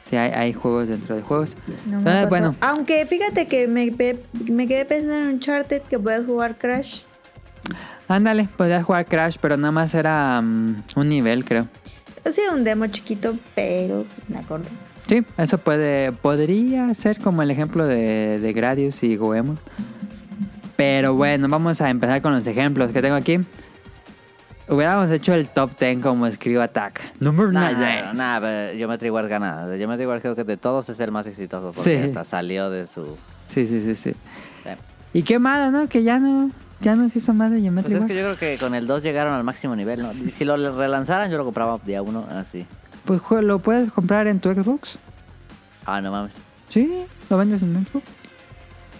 Sí, 0.08 0.16
hay, 0.16 0.30
hay 0.30 0.52
juegos 0.52 0.88
dentro 0.88 1.16
de 1.16 1.22
juegos. 1.22 1.56
no 1.86 2.00
me 2.00 2.10
Ah, 2.10 2.26
bueno, 2.28 2.54
Aunque 2.60 3.04
fíjate 3.06 3.46
que 3.46 3.66
me, 3.66 3.90
me 4.50 4.66
quedé 4.68 4.84
pensando 4.84 5.16
en 5.28 5.34
Uncharted 5.34 5.82
que 5.82 5.98
puedes 5.98 6.24
jugar 6.26 6.56
Crash. 6.56 7.02
ándale, 8.08 8.48
podías 8.56 8.84
jugar 8.84 9.04
Crash, 9.06 9.36
pero 9.40 9.56
nada 9.56 9.72
más 9.72 9.94
era 9.94 10.40
mm, 10.40 10.82
un 10.94 11.08
nivel, 11.08 11.44
creo. 11.44 11.66
O 12.24 12.32
sea, 12.32 12.52
un 12.52 12.62
demo 12.64 12.86
chiquito, 12.86 13.34
pero 13.54 14.04
me 14.28 14.38
acuerdo. 14.38 14.66
Sí, 15.08 15.24
eso 15.38 15.58
puede 15.58 16.10
podría 16.12 16.92
ser 16.94 17.18
como 17.20 17.42
el 17.42 17.50
ejemplo 17.50 17.86
de, 17.86 18.38
de 18.40 18.52
Gradius 18.52 19.02
y 19.04 19.14
Goemon. 19.16 19.58
Pero 20.76 21.14
bueno, 21.14 21.48
vamos 21.48 21.80
a 21.80 21.88
empezar 21.90 22.20
con 22.22 22.32
los 22.32 22.46
ejemplos 22.46 22.90
que 22.92 23.00
tengo 23.00 23.14
aquí. 23.14 23.38
Hubiéramos 24.68 25.10
hecho 25.12 25.32
el 25.34 25.48
top 25.48 25.78
10 25.78 26.02
como 26.02 26.26
escribo 26.26 26.60
Attack. 26.60 27.00
Nah, 27.20 27.30
9. 27.32 27.52
ya, 27.54 28.12
nah, 28.14 28.40
pero 28.40 28.76
Geometry 28.76 29.10
Wars 29.10 29.28
gana. 29.28 29.66
De 29.66 29.78
Geometry 29.78 30.06
Wars 30.06 30.22
creo 30.22 30.34
que 30.34 30.42
de 30.42 30.56
todos 30.56 30.88
es 30.88 30.98
el 30.98 31.12
más 31.12 31.26
exitoso 31.26 31.70
porque 31.72 32.02
Sí. 32.02 32.08
hasta 32.08 32.24
salió 32.24 32.68
de 32.68 32.86
su... 32.88 33.16
Sí, 33.48 33.68
sí, 33.68 33.80
sí, 33.82 33.94
sí. 33.94 34.14
Y 35.12 35.22
qué 35.22 35.38
malo, 35.38 35.70
¿no? 35.70 35.88
Que 35.88 36.02
ya 36.02 36.18
no, 36.18 36.50
ya 36.80 36.96
no 36.96 37.08
se 37.08 37.20
hizo 37.20 37.32
más 37.32 37.50
de 37.52 37.56
Pues 37.58 37.62
Geometry 37.62 37.92
es 37.94 38.00
Wars. 38.00 38.10
que 38.12 38.18
yo 38.18 38.24
creo 38.24 38.36
que 38.36 38.58
con 38.58 38.74
el 38.74 38.86
2 38.88 39.02
llegaron 39.04 39.34
al 39.34 39.44
máximo 39.44 39.76
nivel, 39.76 40.02
¿no? 40.02 40.12
Si 40.34 40.44
lo 40.44 40.56
relanzaran 40.76 41.30
yo 41.30 41.38
lo 41.38 41.44
compraba 41.44 41.78
día 41.86 42.02
1 42.02 42.26
así. 42.32 42.66
Pues 43.04 43.20
lo 43.42 43.60
puedes 43.60 43.92
comprar 43.92 44.26
en 44.26 44.40
tu 44.40 44.52
Xbox. 44.52 44.98
Ah, 45.84 46.00
no 46.00 46.10
mames. 46.10 46.32
Sí, 46.68 47.04
lo 47.30 47.38
vendes 47.38 47.62
en 47.62 47.86
Xbox. 47.86 48.04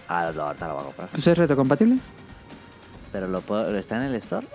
Ah, 0.07 0.31
no, 0.33 0.43
ahorita 0.43 0.67
lo 0.69 0.73
voy 0.75 0.81
a 0.81 0.85
comprar. 0.85 1.09
Pues 1.09 1.27
es 1.27 1.37
retrocompatible. 1.37 1.97
Pero 3.11 3.27
lo 3.27 3.41
puedo... 3.41 3.75
¿Está 3.77 3.97
en 3.97 4.03
el 4.03 4.15
store? 4.15 4.47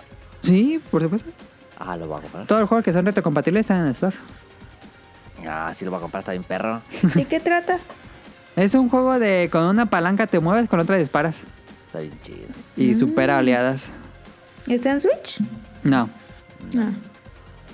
Sí, 0.43 0.79
por 0.91 1.01
supuesto. 1.01 1.31
Ah, 1.79 1.97
lo 1.97 2.07
voy 2.07 2.19
a 2.19 2.21
comprar. 2.21 2.45
Todos 2.45 2.61
los 2.61 2.69
juegos 2.69 2.85
que 2.85 2.93
son 2.93 3.05
retrocompatibles 3.05 3.61
están 3.61 3.79
en 3.79 3.85
el 3.85 3.91
store. 3.91 4.15
Ah, 5.47 5.71
sí 5.75 5.83
lo 5.85 5.91
voy 5.91 5.97
a 5.97 6.01
comprar, 6.01 6.21
está 6.21 6.31
bien 6.33 6.43
perro. 6.43 6.81
¿De 7.15 7.25
qué 7.25 7.39
trata? 7.39 7.79
Es 8.55 8.75
un 8.75 8.89
juego 8.89 9.17
de 9.19 9.49
con 9.51 9.63
una 9.63 9.87
palanca 9.87 10.27
te 10.27 10.39
mueves, 10.39 10.69
con 10.69 10.79
otra 10.79 10.97
disparas. 10.97 11.35
Está 11.87 11.99
bien 11.99 12.19
chido. 12.23 12.47
Y 12.77 12.93
Mm. 12.93 12.99
supera 12.99 13.37
oleadas. 13.39 13.85
¿Está 14.67 14.91
en 14.91 15.01
Switch? 15.01 15.39
No, 15.83 16.09
No. 16.73 16.93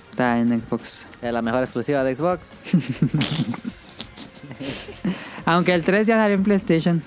está 0.10 0.40
en 0.40 0.60
Xbox. 0.62 1.06
Es 1.22 1.34
la 1.34 1.42
mejor 1.42 1.62
exclusiva 1.64 2.04
de 2.04 2.16
Xbox. 2.16 2.48
Aunque 5.46 5.74
el 5.74 5.84
3 5.84 6.08
ya 6.08 6.16
salió 6.18 6.36
en 6.36 6.44
PlayStation. 6.44 7.04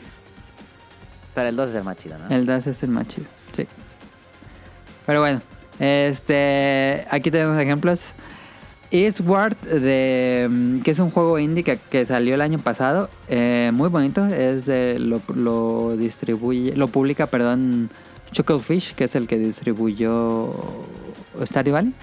Pero 1.35 1.49
el 1.49 1.57
2 1.57 1.71
es 1.71 1.75
el 1.77 1.85
más 1.85 1.97
chido, 1.97 2.19
¿no? 2.19 2.29
El 2.35 2.47
2 2.47 2.67
es 2.67 2.83
el 2.83 2.91
más 2.91 3.07
chido. 3.09 3.27
Sí. 3.53 3.67
Pero 5.07 5.21
bueno, 5.21 5.41
este 5.83 7.05
aquí 7.11 7.31
tenemos 7.31 7.61
ejemplos. 7.61 8.15
Eastward, 8.93 9.57
de, 9.57 10.47
mm, 10.51 10.81
que 10.83 10.91
es 10.91 10.99
un 10.99 11.11
juego 11.11 11.39
indie 11.39 11.65
que, 11.65 11.79
que 11.91 12.05
salió 12.07 12.35
el 12.35 12.41
año 12.41 12.59
pasado. 12.59 13.09
eh, 13.29 13.71
muy 13.73 13.89
bonito. 13.89 14.25
Es 14.27 14.67
de, 14.67 14.99
lo, 14.99 15.21
lo 15.35 15.97
distribuye, 15.97 16.77
lo 16.77 16.89
publica, 16.89 17.27
perdón, 17.27 17.91
Chucklefish, 18.31 18.95
que 18.95 19.05
es 19.05 19.15
el 19.17 19.27
que 19.27 19.39
distribuyó 19.39 20.53
Stardew 21.43 21.73
Valley. 21.73 21.95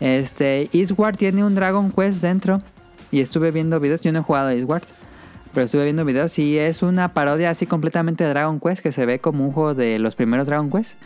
Este, 0.00 0.68
Eastward 0.72 1.16
tiene 1.16 1.44
un 1.44 1.54
Dragon 1.54 1.90
Quest 1.90 2.22
dentro. 2.22 2.62
Y 3.10 3.20
estuve 3.20 3.50
viendo 3.50 3.78
videos. 3.80 4.00
Yo 4.00 4.12
no 4.12 4.20
he 4.20 4.22
jugado 4.22 4.48
a 4.48 4.54
Eastward. 4.54 4.84
Pero 5.52 5.64
estuve 5.64 5.84
viendo 5.84 6.04
videos 6.04 6.38
y 6.38 6.58
es 6.58 6.82
una 6.82 7.14
parodia 7.14 7.50
así 7.50 7.66
completamente 7.66 8.24
de 8.24 8.30
Dragon 8.30 8.60
Quest 8.60 8.82
que 8.82 8.92
se 8.92 9.06
ve 9.06 9.20
como 9.20 9.44
un 9.44 9.52
juego 9.52 9.74
de 9.74 9.98
los 9.98 10.14
primeros 10.14 10.46
Dragon 10.46 10.70
Quest. 10.70 10.96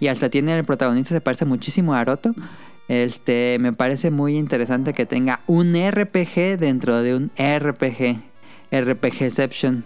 Y 0.00 0.08
hasta 0.08 0.30
tiene 0.30 0.58
el 0.58 0.64
protagonista, 0.64 1.14
se 1.14 1.20
parece 1.20 1.44
muchísimo 1.44 1.94
a 1.94 2.00
Aroto. 2.00 2.34
Este, 2.88 3.58
me 3.60 3.72
parece 3.72 4.10
muy 4.10 4.36
interesante 4.36 4.94
que 4.94 5.06
tenga 5.06 5.40
un 5.46 5.74
RPG 5.74 6.58
dentro 6.58 7.02
de 7.02 7.14
un 7.14 7.30
RPG. 7.38 8.20
RPGception. 8.72 9.84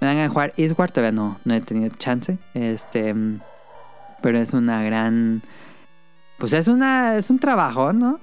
Me 0.00 0.06
dan 0.06 0.18
a 0.18 0.28
jugar 0.28 0.54
Eastward, 0.56 0.92
todavía 0.92 1.12
no, 1.12 1.38
no 1.44 1.54
he 1.54 1.60
tenido 1.60 1.90
chance. 1.98 2.38
Este, 2.54 3.14
pero 4.22 4.38
es 4.38 4.52
una 4.52 4.82
gran... 4.82 5.42
Pues 6.38 6.54
es 6.54 6.68
una 6.68 7.16
es 7.16 7.28
un 7.28 7.38
trabajo, 7.38 7.92
¿no? 7.92 8.18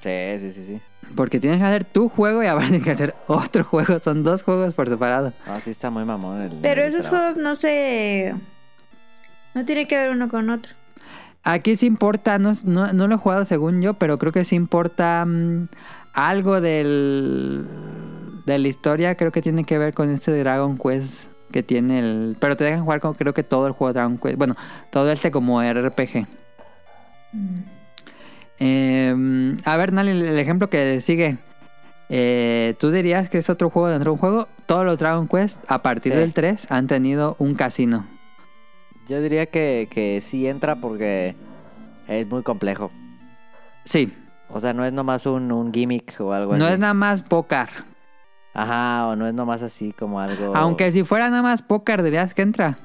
Sí, 0.00 0.38
sí, 0.40 0.52
sí, 0.52 0.64
sí. 0.66 0.80
Porque 1.14 1.38
tienes 1.40 1.58
que 1.58 1.64
hacer 1.66 1.84
tu 1.84 2.08
juego 2.08 2.42
y 2.42 2.46
ahora 2.46 2.64
tienes 2.64 2.84
que 2.84 2.90
hacer 2.92 3.14
otro 3.26 3.64
juego. 3.64 3.98
Son 3.98 4.22
dos 4.22 4.42
juegos 4.42 4.72
por 4.72 4.88
separado. 4.88 5.32
Ah, 5.46 5.56
sí 5.62 5.70
está 5.70 5.90
muy 5.90 6.04
mamón 6.04 6.40
el... 6.40 6.52
Pero 6.62 6.82
el 6.82 6.88
esos 6.88 7.02
trabajo. 7.02 7.24
juegos 7.24 7.42
no 7.42 7.54
se. 7.56 8.34
No 9.56 9.64
tiene 9.64 9.88
que 9.88 9.96
ver 9.96 10.10
uno 10.10 10.28
con 10.28 10.50
otro. 10.50 10.74
Aquí 11.42 11.76
sí 11.76 11.86
importa, 11.86 12.38
no, 12.38 12.52
no, 12.64 12.92
no 12.92 13.08
lo 13.08 13.14
he 13.14 13.18
jugado 13.18 13.46
según 13.46 13.80
yo, 13.80 13.94
pero 13.94 14.18
creo 14.18 14.30
que 14.30 14.44
sí 14.44 14.54
importa 14.54 15.24
mm, 15.26 15.68
algo 16.12 16.60
del, 16.60 17.64
de 18.44 18.58
la 18.58 18.68
historia. 18.68 19.14
Creo 19.14 19.32
que 19.32 19.40
tiene 19.40 19.64
que 19.64 19.78
ver 19.78 19.94
con 19.94 20.10
este 20.10 20.36
Dragon 20.36 20.76
Quest 20.76 21.30
que 21.52 21.62
tiene 21.62 22.00
el... 22.00 22.36
Pero 22.38 22.56
te 22.56 22.64
dejan 22.64 22.82
jugar 22.82 23.00
con 23.00 23.14
creo 23.14 23.32
que 23.32 23.42
todo 23.44 23.66
el 23.66 23.72
juego 23.72 23.94
de 23.94 24.00
Dragon 24.00 24.18
Quest. 24.18 24.36
Bueno, 24.36 24.56
todo 24.90 25.10
este 25.10 25.30
como 25.30 25.62
RPG. 25.62 26.26
Eh, 28.58 29.56
a 29.64 29.76
ver, 29.76 29.92
Nali, 29.92 30.10
el 30.10 30.38
ejemplo 30.38 30.68
que 30.68 31.00
sigue. 31.00 31.38
Eh, 32.08 32.74
¿Tú 32.78 32.90
dirías 32.90 33.28
que 33.30 33.38
es 33.38 33.48
otro 33.50 33.70
juego 33.70 33.88
dentro 33.88 34.10
de 34.10 34.14
un 34.14 34.18
juego? 34.18 34.48
Todos 34.66 34.84
los 34.84 34.98
Dragon 34.98 35.28
Quest 35.28 35.58
a 35.68 35.82
partir 35.82 36.12
Sí. 36.12 36.18
del 36.18 36.32
3 36.34 36.66
han 36.70 36.86
tenido 36.88 37.36
un 37.38 37.54
casino. 37.54 38.06
Yo 39.08 39.20
diría 39.22 39.46
que, 39.46 39.88
que 39.90 40.20
sí 40.20 40.46
entra 40.46 40.76
porque 40.76 41.34
es 42.08 42.26
muy 42.26 42.42
complejo. 42.42 42.90
Sí, 43.84 44.12
O 44.48 44.60
sea, 44.60 44.72
no 44.72 44.84
es 44.84 44.92
nomás 44.92 45.26
un, 45.26 45.50
un 45.52 45.72
gimmick 45.72 46.20
o 46.20 46.32
algo 46.32 46.56
no 46.56 46.64
así. 46.64 46.74
es 46.74 46.78
nada 46.78 46.94
más 46.94 47.22
póker. 47.22 47.68
Ajá, 48.54 49.08
o 49.08 49.16
no 49.16 49.26
es 49.26 49.34
nomás 49.34 49.62
así 49.62 49.92
como 49.92 50.18
algo... 50.20 50.56
Aunque 50.56 50.90
si 50.90 51.04
fuera 51.04 51.28
nada 51.30 51.42
más 51.42 51.62
póker, 51.62 52.02
dirías 52.02 52.32
que 52.34 52.42
entra. 52.42 52.78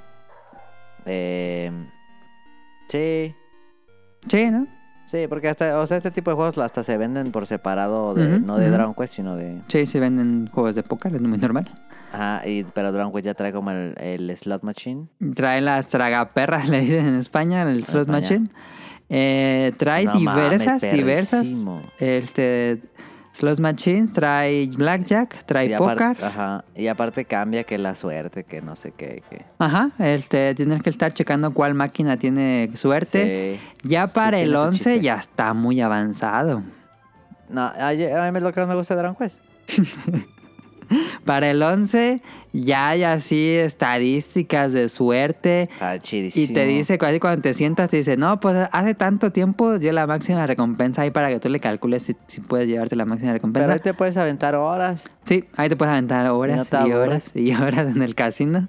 Eh, 1.05 1.71
sí, 2.89 3.33
Sí, 4.29 4.51
¿no? 4.51 4.67
Sí, 5.07 5.25
porque 5.27 5.49
hasta, 5.49 5.79
o 5.79 5.87
sea, 5.87 5.97
este 5.97 6.11
tipo 6.11 6.29
de 6.29 6.35
juegos 6.35 6.57
hasta 6.59 6.83
se 6.83 6.95
venden 6.97 7.31
por 7.31 7.47
separado, 7.47 8.13
de, 8.13 8.39
no 8.39 8.57
de 8.57 8.65
ujú. 8.67 8.73
Dragon 8.73 8.93
Quest, 8.95 9.15
sino 9.15 9.35
de... 9.35 9.59
Sí, 9.67 9.85
sí 9.87 9.99
venden 9.99 10.49
juegos 10.53 10.75
de 10.75 10.83
póker, 10.83 11.15
es 11.15 11.21
muy 11.21 11.37
normal. 11.37 11.69
Ajá, 12.13 12.47
y, 12.47 12.63
pero 12.65 12.91
Dragon 12.91 13.11
Quest 13.13 13.25
ya 13.25 13.33
trae 13.33 13.53
como 13.53 13.71
el, 13.71 13.95
el 13.99 14.35
slot 14.37 14.63
machine. 14.63 15.07
Trae 15.35 15.61
las 15.61 15.87
tragaperras, 15.87 16.67
le 16.69 16.81
dicen 16.81 17.07
en 17.07 17.15
España, 17.15 17.61
el 17.63 17.85
slot 17.85 18.01
España. 18.03 18.19
machine. 18.21 18.49
Eh, 19.09 19.71
trae 19.77 20.05
No 20.05 20.13
diversas, 20.13 20.81
diversas. 20.81 21.47
Este, 21.99 22.81
slot 23.33 23.59
machines, 23.59 24.11
trae 24.13 24.67
blackjack, 24.67 25.43
trae 25.45 25.67
y 25.67 25.75
póker. 25.77 26.17
ajá, 26.23 26.63
y 26.75 26.87
aparte 26.87 27.25
cambia 27.25 27.63
que 27.63 27.77
la 27.77 27.95
suerte, 27.95 28.43
que 28.43 28.61
no 28.61 28.75
sé 28.75 28.91
qué, 28.95 29.21
que... 29.29 29.45
Ajá, 29.59 29.91
este, 29.99 30.53
tienes 30.55 30.81
que 30.83 30.89
estar 30.89 31.13
checando 31.13 31.51
cuál 31.53 31.73
máquina 31.73 32.17
tiene 32.17 32.69
suerte. 32.75 33.59
Sí. 33.83 33.87
Ya 33.89 34.07
para 34.07 34.37
Sí, 34.37 34.43
el 34.43 34.49
tiene 34.51 34.61
su 34.63 34.67
11 34.69 34.77
chiste. 34.77 35.01
ya 35.01 35.15
está 35.15 35.53
muy 35.53 35.79
avanzado. 35.81 36.63
No, 37.49 37.61
a, 37.61 37.89
a 37.89 37.93
mí 37.93 38.37
es 38.37 38.43
lo 38.43 38.53
que 38.53 38.59
más 38.61 38.69
me 38.69 38.75
gusta 38.75 38.95
de 38.95 39.01
Dragon 39.01 39.17
Quest. 39.17 39.39
Para 41.25 41.49
el 41.49 41.61
11 41.63 42.21
ya 42.53 42.89
hay 42.89 43.03
así 43.03 43.49
estadísticas 43.55 44.73
de 44.73 44.89
suerte. 44.89 45.63
Está 45.71 45.99
chidísimo. 45.99 46.45
Y 46.45 46.53
te 46.53 46.65
dice, 46.65 46.97
casi 46.97 47.19
cuando 47.19 47.41
te 47.41 47.53
sientas, 47.53 47.89
te 47.89 47.97
dice, 47.97 48.17
no, 48.17 48.39
pues 48.39 48.67
hace 48.71 48.93
tanto 48.93 49.31
tiempo 49.31 49.79
dio 49.79 49.91
la 49.93 50.07
máxima 50.07 50.45
recompensa 50.47 51.03
ahí 51.03 51.11
para 51.11 51.29
que 51.29 51.39
tú 51.39 51.49
le 51.49 51.59
calcules 51.59 52.03
si, 52.03 52.15
si 52.27 52.41
puedes 52.41 52.67
llevarte 52.67 52.95
la 52.95 53.05
máxima 53.05 53.29
Pero 53.31 53.37
recompensa. 53.37 53.73
ahí 53.73 53.79
te 53.79 53.93
puedes 53.93 54.17
aventar 54.17 54.55
horas. 54.55 55.09
Sí, 55.23 55.45
ahí 55.55 55.69
te 55.69 55.75
puedes 55.75 55.91
aventar 55.91 56.29
horas 56.29 56.67
no 56.71 56.87
y 56.87 56.91
horas 56.91 57.23
y 57.33 57.53
horas 57.53 57.95
en 57.95 58.01
el 58.01 58.15
casino. 58.15 58.67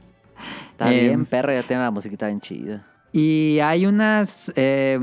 Está 0.73 0.93
Eh, 0.93 1.09
bien, 1.09 1.25
perro, 1.27 1.53
ya 1.53 1.63
tiene 1.63 1.83
la 1.83 1.91
musiquita 1.91 2.27
bien 2.27 2.41
chida. 2.41 2.85
Y 3.13 3.59
hay 3.63 3.85
unas, 3.87 4.51
eh, 4.57 4.99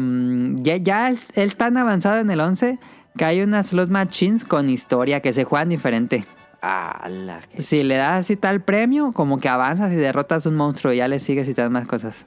ya, 0.56 0.78
ya 0.78 1.14
es 1.36 1.56
tan 1.56 1.78
avanzado 1.78 2.20
en 2.20 2.32
el 2.32 2.40
11 2.40 2.80
que 3.18 3.26
hay 3.26 3.42
unas 3.42 3.68
slot 3.68 3.90
machines 3.90 4.46
con 4.46 4.70
historia 4.70 5.20
que 5.20 5.32
se 5.34 5.44
juegan 5.44 5.70
diferente. 5.70 6.26
Ah, 6.62 7.08
la 7.10 7.42
que... 7.42 7.62
Si 7.62 7.84
le 7.84 7.96
das 7.96 8.22
así 8.22 8.36
tal 8.36 8.62
premio, 8.62 9.12
como 9.14 9.40
que 9.40 9.50
avanzas 9.50 9.92
y 9.92 9.96
derrotas 9.96 10.46
un 10.46 10.56
monstruo 10.56 10.94
y 10.94 10.98
ya 10.98 11.08
le 11.08 11.20
sigues 11.20 11.48
y 11.48 11.54
te 11.54 11.62
das 11.62 11.72
más 11.72 11.88
cosas. 11.88 12.26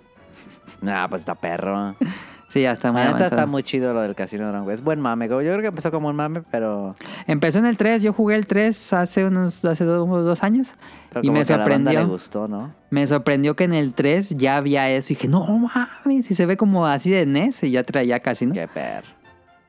Nah, 0.80 1.08
pues 1.08 1.22
está 1.22 1.34
perro. 1.34 1.96
Sí, 2.52 2.60
ya 2.60 2.72
está 2.72 2.92
muy 2.92 3.00
La 3.00 3.12
neta 3.12 3.24
está 3.28 3.46
muy 3.46 3.62
chido 3.62 3.94
lo 3.94 4.02
del 4.02 4.14
casino 4.14 4.44
de 4.44 4.50
Dragon 4.50 4.68
Quest. 4.68 4.84
Buen 4.84 5.00
mame. 5.00 5.26
Yo 5.26 5.38
creo 5.38 5.60
que 5.62 5.68
empezó 5.68 5.90
como 5.90 6.10
un 6.10 6.16
mame, 6.16 6.42
pero... 6.50 6.94
Empezó 7.26 7.58
en 7.60 7.64
el 7.64 7.78
3, 7.78 8.02
yo 8.02 8.12
jugué 8.12 8.34
el 8.34 8.46
3 8.46 8.92
hace 8.92 9.24
unos 9.24 9.64
hace 9.64 9.84
dos, 9.84 10.06
unos 10.06 10.26
dos 10.26 10.42
años 10.42 10.74
pero 11.08 11.24
y 11.24 11.28
como 11.28 11.38
me 11.38 11.46
que 11.46 11.52
a 11.54 11.56
la 11.56 11.64
banda 11.64 11.90
le 11.90 11.96
sorprendió. 11.96 12.12
gustó, 12.12 12.48
¿no? 12.48 12.74
Me 12.90 13.06
sorprendió 13.06 13.56
que 13.56 13.64
en 13.64 13.72
el 13.72 13.94
3 13.94 14.36
ya 14.36 14.58
había 14.58 14.90
eso 14.90 15.14
y 15.14 15.16
dije, 15.16 15.28
no 15.28 15.46
mames, 15.46 16.26
si 16.26 16.34
se 16.34 16.44
ve 16.44 16.58
como 16.58 16.86
así 16.86 17.10
de 17.10 17.24
NES 17.24 17.62
y 17.64 17.70
ya 17.70 17.84
traía 17.84 18.20
casino. 18.20 18.52
Qué 18.52 18.68
perro. 18.68 19.08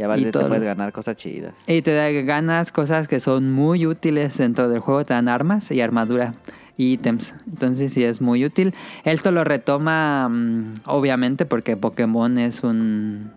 Ya 0.03 0.09
vale, 0.09 0.29
te 0.29 0.37
puedes 0.37 0.61
ganar 0.61 0.91
cosas 0.91 1.15
chidas. 1.15 1.53
Y 1.65 1.81
te 1.81 1.93
da 1.93 2.11
ganas 2.23 2.73
cosas 2.73 3.07
que 3.07 3.21
son 3.21 3.53
muy 3.53 3.85
útiles 3.87 4.37
dentro 4.37 4.67
del 4.67 4.79
juego, 4.79 5.05
te 5.05 5.13
dan 5.13 5.29
armas 5.29 5.71
y 5.71 5.79
armadura 5.79 6.33
y 6.75 6.91
ítems. 6.91 7.33
Entonces 7.47 7.93
sí 7.93 8.03
es 8.03 8.19
muy 8.19 8.43
útil. 8.43 8.73
Esto 9.05 9.31
lo 9.31 9.45
retoma 9.45 10.27
mm, 10.27 10.73
obviamente 10.87 11.45
porque 11.45 11.77
Pokémon 11.77 12.37
es 12.37 12.65
un 12.65 13.31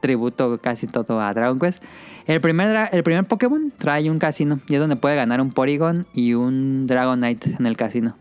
tributo 0.00 0.58
casi 0.58 0.86
todo 0.86 1.20
a 1.20 1.34
Dragon 1.34 1.58
Quest. 1.58 1.84
El 2.26 2.40
primer, 2.40 2.88
el 2.92 3.02
primer 3.02 3.26
Pokémon 3.26 3.70
trae 3.76 4.10
un 4.10 4.18
casino 4.18 4.60
y 4.68 4.72
es 4.72 4.80
donde 4.80 4.96
puede 4.96 5.16
ganar 5.16 5.42
un 5.42 5.52
Porygon 5.52 6.06
y 6.14 6.32
un 6.32 6.86
Dragonite 6.86 7.56
en 7.58 7.66
el 7.66 7.76
casino. 7.76 8.16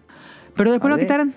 Pero 0.53 0.69
después 0.69 0.93
lo 0.93 0.99
quitaron. 0.99 1.33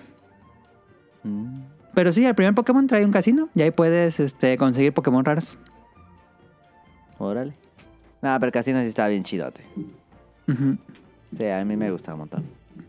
Mm. 1.23 1.61
Pero 1.93 2.11
sí, 2.11 2.25
el 2.25 2.35
primer 2.35 2.53
Pokémon 2.53 2.85
trae 2.85 3.05
un 3.05 3.13
casino 3.13 3.47
y 3.55 3.61
ahí 3.61 3.71
puedes 3.71 4.19
este, 4.19 4.57
conseguir 4.57 4.91
Pokémon 4.91 5.23
raros. 5.23 5.57
Órale. 7.19 7.53
Nah, 8.21 8.37
pero 8.39 8.47
el 8.47 8.51
casino 8.51 8.79
sí 8.81 8.87
está 8.87 9.07
bien 9.07 9.23
chidote. 9.23 9.63
Ujú. 10.47 10.77
Sí, 11.37 11.45
a 11.47 11.63
mí 11.63 11.77
me 11.77 11.91
gusta 11.91 12.13
un 12.13 12.19
montón. 12.21 12.43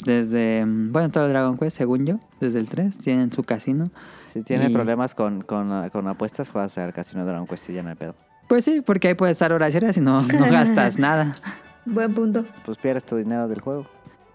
Desde, 0.05 0.65
mm, 0.65 0.93
bueno, 0.93 1.11
todo 1.11 1.27
el 1.27 1.31
Dragon 1.31 1.59
Quest, 1.59 1.77
según 1.77 2.07
yo, 2.07 2.19
desde 2.41 2.59
el 2.59 2.69
3, 2.69 2.97
tienen 2.99 3.31
su 3.33 3.43
casino. 3.43 3.91
Si 4.33 4.43
tienes 4.43 4.71
Y- 4.71 4.73
problemas 4.73 5.15
con, 5.15 5.43
con, 5.43 5.89
con 5.91 6.09
apuestas, 6.09 6.49
juegas 6.49 6.79
al 6.79 6.93
casino 6.93 7.25
de 7.25 7.31
Dragon 7.31 7.47
Quest 7.47 7.69
y 7.71 7.75
ya 7.75 7.83
no 7.83 7.91
hay 7.91 7.97
pedo. 7.97 8.15
Pues 8.49 8.65
sí, 8.65 8.81
porque 8.81 9.09
ahí 9.09 9.15
puedes 9.15 9.33
estar 9.33 9.53
horas 9.53 9.73
y 9.75 9.77
horas 9.77 9.97
y 9.97 10.01
no, 10.01 10.21
no 10.23 10.47
gastas 10.51 10.99
nada. 10.99 11.37
Buen 11.85 12.15
punto. 12.15 12.47
Pues 12.65 12.79
pierdes 12.79 13.05
tu 13.05 13.17
dinero 13.17 13.47
del 13.49 13.61
juego. 13.61 13.87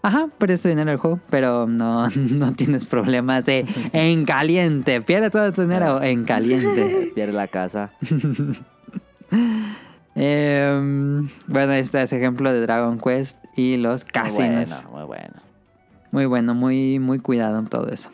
Ajá, 0.01 0.27
pierdes 0.37 0.61
tu 0.61 0.67
dinero 0.67 0.83
en 0.89 0.93
el 0.93 0.97
juego, 0.97 1.19
pero 1.29 1.65
no, 1.67 2.07
no 2.15 2.53
tienes 2.53 2.85
problemas 2.85 3.43
de 3.45 3.65
en 3.91 4.25
caliente. 4.25 5.01
Pierde 5.01 5.29
todo 5.31 5.51
tu 5.51 5.61
dinero 5.63 6.01
en 6.03 6.25
caliente. 6.25 7.11
Pierdes 7.15 7.35
la 7.35 7.47
casa. 7.47 7.91
Em, 10.15 11.29
bueno, 11.47 11.73
este 11.73 12.01
es 12.01 12.13
ejemplo 12.13 12.51
de 12.53 12.61
Dragon 12.61 12.99
Quest 12.99 13.37
y 13.55 13.77
los 13.77 14.03
Muy 14.05 14.11
casinos. 14.11 14.69
bueno, 14.69 14.89
muy 14.91 15.03
bueno. 15.03 15.33
Muy 16.11 16.25
bueno, 16.25 16.53
muy, 16.55 16.99
muy 16.99 17.19
cuidado 17.19 17.59
en 17.59 17.67
todo 17.67 17.89
eso. 17.89 18.09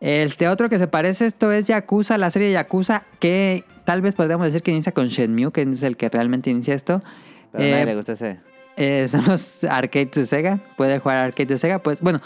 Este 0.00 0.48
otro 0.48 0.68
que 0.68 0.78
se 0.78 0.86
parece 0.86 1.24
a 1.24 1.26
esto 1.28 1.50
es 1.52 1.66
Yakuza, 1.66 2.18
la 2.18 2.30
serie 2.30 2.52
Yakuza, 2.52 3.04
que 3.18 3.64
tal 3.84 4.02
vez 4.02 4.14
podríamos 4.14 4.46
decir 4.46 4.62
que 4.62 4.70
inicia 4.70 4.92
con 4.92 5.08
Shenmue, 5.08 5.50
que 5.52 5.62
es 5.62 5.82
el 5.82 5.96
que 5.96 6.08
realmente 6.08 6.50
inicia 6.50 6.74
esto. 6.74 7.02
Pero 7.52 7.64
a 7.64 7.66
Eh, 7.66 7.70
nadie 7.72 7.86
le 7.86 7.96
gusta 7.96 8.12
ese. 8.12 8.40
Eh, 8.76 9.08
son 9.08 9.24
los 9.26 9.64
arcades 9.64 10.10
de 10.12 10.26
Sega. 10.26 10.60
Puede 10.76 10.98
jugar 10.98 11.16
arcades 11.18 11.48
de 11.48 11.58
Sega. 11.58 11.78
Pues 11.80 12.00
bueno, 12.00 12.20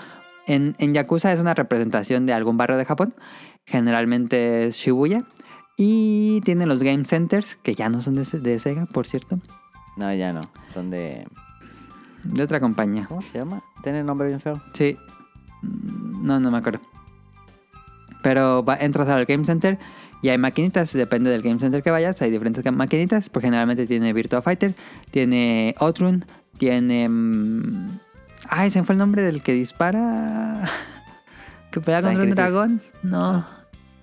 en, 0.46 0.74
en 0.79 0.94
Yakuza 0.94 1.33
es 1.33 1.40
una 1.40 1.55
representación 1.55 2.27
de 2.27 2.33
algún 2.33 2.57
barrio 2.57 2.77
de 2.77 2.85
Japón. 2.85 3.14
Generalmente 3.66 4.66
es 4.66 4.77
Shibuya. 4.77 5.24
Y 5.76 6.40
tiene 6.42 6.66
los 6.66 6.82
Game 6.82 7.04
Centers, 7.04 7.56
que 7.56 7.74
ya 7.74 7.88
no 7.88 8.00
son 8.00 8.14
de, 8.14 8.24
de 8.24 8.58
Sega, 8.58 8.87
por 8.87 9.06
cierto. 9.06 9.38
No, 9.96 10.12
ya 10.14 10.32
no. 10.32 10.42
Son 10.72 10.90
de. 10.90 11.26
De 12.22 12.42
otra 12.42 12.60
compañía. 12.60 13.06
¿Cómo 13.08 13.22
se 13.22 13.37
llama? 13.38 13.62
Tiene 13.82 14.02
nombre 14.04 14.28
bien 14.28 14.40
feo. 14.40 14.62
Sí. 14.72 14.96
Mm, 15.62 16.26
No, 16.26 16.40
no 16.40 16.50
me 16.50 16.58
acuerdo. 16.58 16.80
Pero 18.22 18.64
va- 18.64 18.76
entras 18.76 19.08
al 19.08 19.24
Game 19.26 19.44
Center 19.44 19.78
y 20.22 20.28
hay 20.30 20.38
maquinitas. 20.38 20.92
Depende 20.92 21.30
del 21.30 21.42
Game 21.42 21.58
Center 21.60 21.82
que 21.82 21.90
vayas. 21.90 22.22
Hay 22.22 22.30
diferentes 22.30 22.64
maquinitas. 22.72 23.28
Pues 23.28 23.44
generalmente 23.44 23.87
tiene 23.87 24.12
Virtua 24.12 24.42
Fighter. 24.42 24.74
Tiene 25.10 25.74
Outrun. 25.78 26.24
Tiene... 26.56 27.08
mm, 27.08 27.98
Ay, 28.48 28.70
se 28.70 28.82
fue 28.84 28.92
el 28.94 28.98
nombre 28.98 29.22
del 29.22 29.42
que 29.42 29.52
dispara. 29.52 30.68
Que 31.70 31.80
pelea 31.80 32.02
contra 32.02 32.22
un 32.22 32.30
dragón. 32.30 32.82
No. 33.02 33.44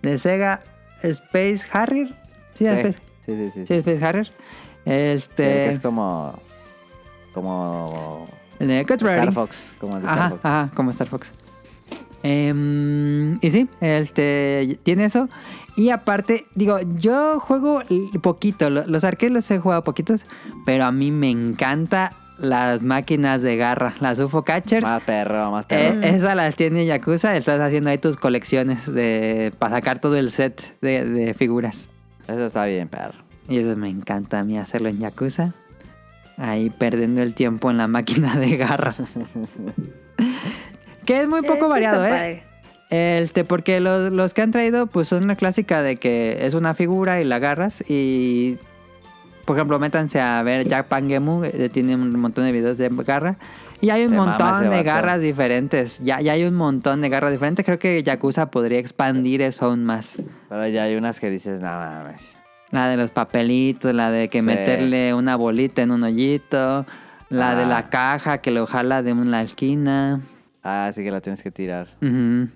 De 0.01 0.19
Sega 0.19 0.59
Space 1.03 1.61
Harrier. 1.71 2.07
Sí, 2.55 2.65
Sí, 2.65 2.67
Space, 2.67 2.97
sí, 3.25 3.51
sí. 3.53 3.65
sí, 3.67 3.73
Space 3.75 4.05
Harrier. 4.05 4.31
Este... 4.85 5.69
es 5.71 5.79
como. 5.79 6.33
Como. 7.33 8.27
El 8.59 8.67
de. 8.67 8.81
Star 8.81 9.31
Fox. 9.33 9.73
Como 9.79 9.95
el 9.97 10.01
de 10.03 10.07
Star 10.07 10.19
Ajá, 10.19 10.29
Fox. 10.29 10.41
ajá, 10.45 10.71
como 10.75 10.91
Star 10.91 11.07
Fox. 11.07 11.31
Em, 12.23 13.37
y 13.41 13.51
sí, 13.51 13.67
este 13.79 14.77
tiene 14.83 15.05
eso. 15.05 15.27
Y 15.75 15.89
aparte, 15.89 16.45
digo, 16.53 16.77
yo 16.99 17.39
juego 17.39 17.81
poquito. 18.21 18.69
lo- 18.69 18.85
Los 18.85 19.03
arcades 19.03 19.31
los 19.33 19.49
he 19.51 19.59
jugado 19.59 19.83
poquitos. 19.83 20.25
Pero 20.65 20.83
a 20.85 20.91
mí 20.91 21.09
me 21.11 21.29
encanta 21.29 22.13
las 22.41 22.81
máquinas 22.81 23.41
de 23.41 23.57
garra, 23.57 23.95
las 23.99 24.19
UFO 24.19 24.43
Catchers. 24.43 24.83
Más 24.83 25.03
perro, 25.03 25.51
más 25.51 25.65
Eh, 25.69 25.93
perro. 25.99 26.01
esas 26.03 26.35
las 26.35 26.55
tiene 26.55 26.85
Yakuza. 26.85 27.35
Estás 27.35 27.59
haciendo 27.61 27.89
ahí 27.89 27.97
tus 27.97 28.17
colecciones 28.17 28.91
de 28.91 29.51
para 29.59 29.75
sacar 29.77 29.99
todo 29.99 30.17
el 30.17 30.31
set 30.31 30.77
de, 30.81 31.05
de 31.05 31.33
figuras. 31.33 31.87
Eso 32.27 32.45
está 32.45 32.65
bien, 32.65 32.87
perro. 32.87 33.19
Y 33.49 33.57
eso 33.59 33.75
me 33.75 33.89
encanta 33.89 34.39
a 34.39 34.43
mí 34.43 34.57
hacerlo 34.57 34.89
en 34.89 34.99
Yakuza. 34.99 35.53
Ahí 36.37 36.69
perdiendo 36.69 37.21
el 37.21 37.33
tiempo 37.35 37.69
en 37.69 37.77
la 37.77 37.87
máquina 37.87 38.35
de 38.35 38.57
garra. 38.57 38.95
que 41.05 41.21
es 41.21 41.27
muy 41.27 41.41
poco 41.41 41.65
Eh, 41.65 41.65
sí 41.65 41.69
variado, 41.69 42.05
¿eh? 42.05 42.43
Este, 42.89 43.45
porque 43.45 43.79
los, 43.79 44.11
los 44.11 44.33
que 44.33 44.41
han 44.41 44.51
traído, 44.51 44.87
pues 44.87 45.07
son 45.07 45.27
la 45.27 45.35
clásica 45.35 45.81
de 45.81 45.95
que 45.95 46.45
es 46.45 46.53
una 46.53 46.73
figura 46.73 47.21
y 47.21 47.23
la 47.23 47.37
agarras. 47.37 47.83
Y, 47.89 48.57
por 49.45 49.57
ejemplo, 49.57 49.79
métanse 49.79 50.19
a 50.21 50.41
ver 50.43 50.67
Jack 50.67 50.87
Pangemu, 50.87 51.43
eh, 51.45 51.69
tiene 51.71 51.95
un 51.95 52.19
montón 52.19 52.45
de 52.45 52.51
videos 52.51 52.77
de 52.77 52.89
garra. 53.05 53.37
Y 53.81 53.89
hay 53.89 54.03
un 54.03 54.11
Se 54.11 54.15
montón 54.15 54.69
de 54.69 54.83
garras 54.83 55.19
diferentes. 55.21 55.99
Ya, 56.03 56.21
ya 56.21 56.33
hay 56.33 56.43
un 56.43 56.53
montón 56.53 57.01
de 57.01 57.09
garras 57.09 57.31
diferentes. 57.31 57.65
Creo 57.65 57.79
que 57.79 58.03
Yakuza 58.03 58.51
podría 58.51 58.77
expandir 58.77 59.41
eso 59.41 59.65
aún 59.65 59.83
más. 59.85 60.13
Pero 60.49 60.67
ya 60.67 60.83
hay 60.83 60.95
unas 60.95 61.19
que 61.19 61.31
dices, 61.31 61.61
no 61.61 61.67
mames. 61.67 62.21
La 62.69 62.87
de 62.87 62.95
los 62.97 63.09
papelitos, 63.09 63.93
la 63.95 64.11
de 64.11 64.29
que 64.29 64.39
Sí. 64.39 64.45
meterle 64.45 65.13
una 65.15 65.35
bolita 65.35 65.81
en 65.81 65.89
un 65.91 66.03
hoyito, 66.03 66.85
la 67.29 67.55
de 67.55 67.63
Ah. 67.63 67.67
la 67.67 67.89
caja 67.89 68.37
que 68.37 68.51
lo 68.51 68.67
jala 68.67 69.01
de 69.01 69.13
una 69.13 69.41
esquina. 69.41 70.21
Ah, 70.63 70.91
sí 70.93 71.03
que 71.03 71.09
la 71.09 71.19
tienes 71.21 71.41
que 71.41 71.49
tirar. 71.49 71.87
Ujú. 72.03 72.49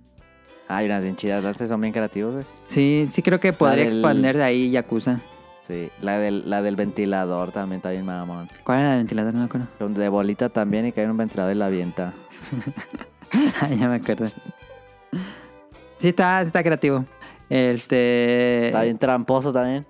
Hay 0.67 0.85
unas 0.85 1.01
bien 1.01 1.15
chidas. 1.15 1.43
Las 1.43 1.57
son 1.57 1.81
bien 1.81 1.91
creativos, 1.91 2.33
güey. 2.35 2.45
Sí, 2.67 3.07
sí 3.11 3.21
creo 3.23 3.39
que 3.39 3.51
podría 3.51 3.85
del- 3.85 3.93
expander 3.95 4.37
de 4.37 4.43
ahí 4.43 4.69
Yakuza. 4.69 5.19
Sí. 5.67 5.89
La 6.01 6.19
del, 6.19 6.47
la 6.49 6.61
del 6.61 6.75
ventilador 6.75 7.51
también 7.51 7.77
está 7.77 7.89
bien 7.89 8.05
mamón. 8.05 8.47
¿Cuál 8.63 8.81
era 8.81 8.93
el 8.93 8.99
ventilador? 8.99 9.33
No 9.33 9.39
me 9.39 9.45
acuerdo. 9.45 9.67
De 9.99 10.09
bolita 10.09 10.49
también 10.49 10.85
y 10.85 10.91
cae 10.91 11.05
en 11.05 11.11
un 11.11 11.17
ventilador 11.17 11.55
y 11.55 11.57
la 11.57 11.65
avienta. 11.65 12.13
ya 13.79 13.87
me 13.87 13.95
acuerdo. 13.95 14.29
Sí, 15.99 16.09
está, 16.09 16.41
está 16.43 16.61
creativo. 16.61 17.05
Este. 17.49 18.67
Está 18.67 18.83
bien 18.83 18.97
tramposo 18.97 19.51
también. 19.51 19.85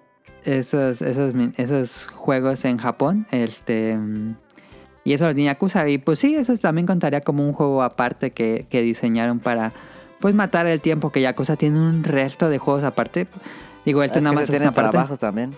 esos, 0.46 1.02
esos, 1.02 1.34
esos 1.58 2.08
juegos 2.08 2.64
en 2.64 2.78
Japón. 2.78 3.28
Este. 3.32 3.98
Y 5.04 5.14
eso 5.14 5.28
lo 5.28 5.34
tenía 5.34 5.52
Yakuza. 5.52 5.88
Y 5.90 5.98
pues 5.98 6.20
sí, 6.20 6.36
eso 6.36 6.58
también 6.58 6.88
contaría 6.88 7.20
como 7.20 7.46
un 7.46 7.52
juego 7.52 7.84
aparte 7.84 8.32
que, 8.32 8.66
que 8.70 8.82
diseñaron 8.82 9.40
para 9.40 9.74
pues 10.20 10.34
matar 10.34 10.66
el 10.68 10.80
tiempo 10.80 11.12
que 11.12 11.22
Yakuza 11.22 11.58
tiene 11.58 11.80
un 11.80 12.04
resto 12.04 12.50
de 12.50 12.60
juegos 12.60 12.84
aparte. 12.84 13.28
Digo, 13.86 14.02
esto 14.04 14.18
Es 14.20 14.24
nada 14.24 14.34
más 14.36 14.50
es 14.50 14.60
una 14.60 14.72
parte. 14.72 14.92
trabajos 14.92 15.20
también. 15.20 15.54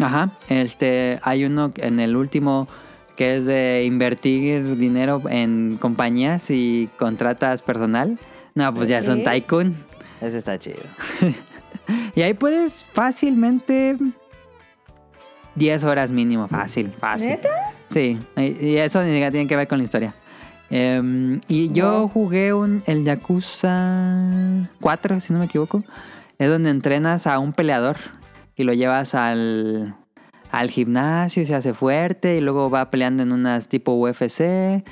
Ajá, 0.00 0.30
este, 0.48 1.18
hay 1.22 1.44
uno 1.44 1.72
en 1.76 1.98
el 2.00 2.16
último 2.16 2.68
que 3.16 3.36
es 3.36 3.46
de 3.46 3.82
invertir 3.84 4.76
dinero 4.76 5.22
en 5.28 5.76
compañías 5.80 6.50
y 6.50 6.88
contratas 6.98 7.62
personal. 7.62 8.18
No, 8.54 8.72
pues 8.74 8.88
ya 8.88 9.02
son 9.02 9.24
tycoon. 9.24 9.76
Ese 10.20 10.38
está 10.38 10.58
chido. 10.58 10.76
Y 12.14 12.20
ahí 12.20 12.34
puedes 12.34 12.84
fácilmente 12.92 13.96
10 15.54 15.84
horas 15.84 16.12
mínimo, 16.12 16.46
fácil, 16.46 16.92
fácil. 16.98 17.28
¿Neta? 17.28 17.48
Sí, 17.88 18.18
y 18.36 18.76
eso 18.76 19.00
ni 19.02 19.08
siquiera 19.08 19.30
tiene 19.30 19.46
que 19.46 19.56
ver 19.56 19.66
con 19.66 19.78
la 19.78 19.84
historia. 19.84 20.14
Em, 20.68 21.40
y 21.48 21.72
yo 21.72 22.00
Wow. 22.00 22.08
jugué 22.08 22.52
un, 22.52 22.82
el 22.86 23.04
Yakuza 23.04 24.68
4, 24.80 25.20
si 25.20 25.32
no 25.32 25.38
me 25.38 25.46
equivoco. 25.46 25.82
Es 26.38 26.48
donde 26.48 26.70
entrenas 26.70 27.26
a 27.26 27.38
un 27.38 27.52
peleador 27.52 27.96
y 28.56 28.64
lo 28.64 28.72
llevas 28.72 29.14
al, 29.14 29.94
al 30.50 30.70
gimnasio 30.70 31.42
y 31.42 31.46
se 31.46 31.54
hace 31.54 31.74
fuerte 31.74 32.36
y 32.36 32.40
luego 32.40 32.70
va 32.70 32.90
peleando 32.90 33.22
en 33.22 33.32
unas 33.32 33.68
tipo 33.68 33.92
UFC. 33.94 34.84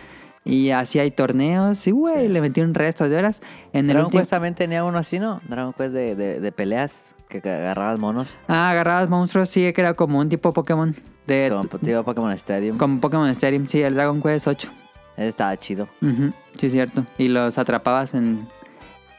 Y 0.45 0.71
así 0.71 0.99
hay 1.01 1.11
torneos 1.11 1.87
y, 1.89 1.91
güey, 1.91 2.29
le 2.29 2.41
metí 2.41 2.61
un 2.61 2.75
resto 2.75 3.09
de 3.09 3.17
horas. 3.17 3.41
En 3.73 3.81
el 3.87 3.89
Dragon 3.89 4.05
último... 4.07 4.21
Quest 4.21 4.31
también 4.31 4.55
tenía 4.55 4.85
uno 4.85 4.99
así, 4.99 5.19
¿no? 5.19 5.41
Dragon 5.49 5.73
Quest 5.73 5.93
de, 5.93 6.15
de, 6.15 6.41
de 6.41 6.53
peleas 6.53 7.15
que 7.29 7.39
agarrabas 7.39 7.99
monos. 7.99 8.29
Ah, 8.47 8.71
agarrabas 8.71 9.09
monstruos, 9.09 9.49
sí, 9.51 9.73
que 9.73 9.81
era 9.81 9.95
como 9.95 10.21
un 10.21 10.29
tipo 10.29 10.53
Pokémon. 10.53 10.95
De, 11.27 11.49
Como 11.51 11.81
tipo 11.81 12.05
Pokémon 12.05 12.31
Stadium. 12.33 12.79
como 12.79 13.01
Pokémon 13.01 13.29
Stadium, 13.31 13.67
sí, 13.67 13.83
el 13.83 13.97
Dragon 13.97 14.23
Quest 14.23 14.47
8. 14.47 14.69
Ese 15.17 15.29
estaba 15.29 15.57
chido. 15.57 15.89
Ujú, 16.01 16.33
sí, 16.61 16.71
cierto. 16.71 17.05
Y 17.19 17.27
los 17.27 17.59
atrapabas 17.59 18.15
en, 18.15 18.47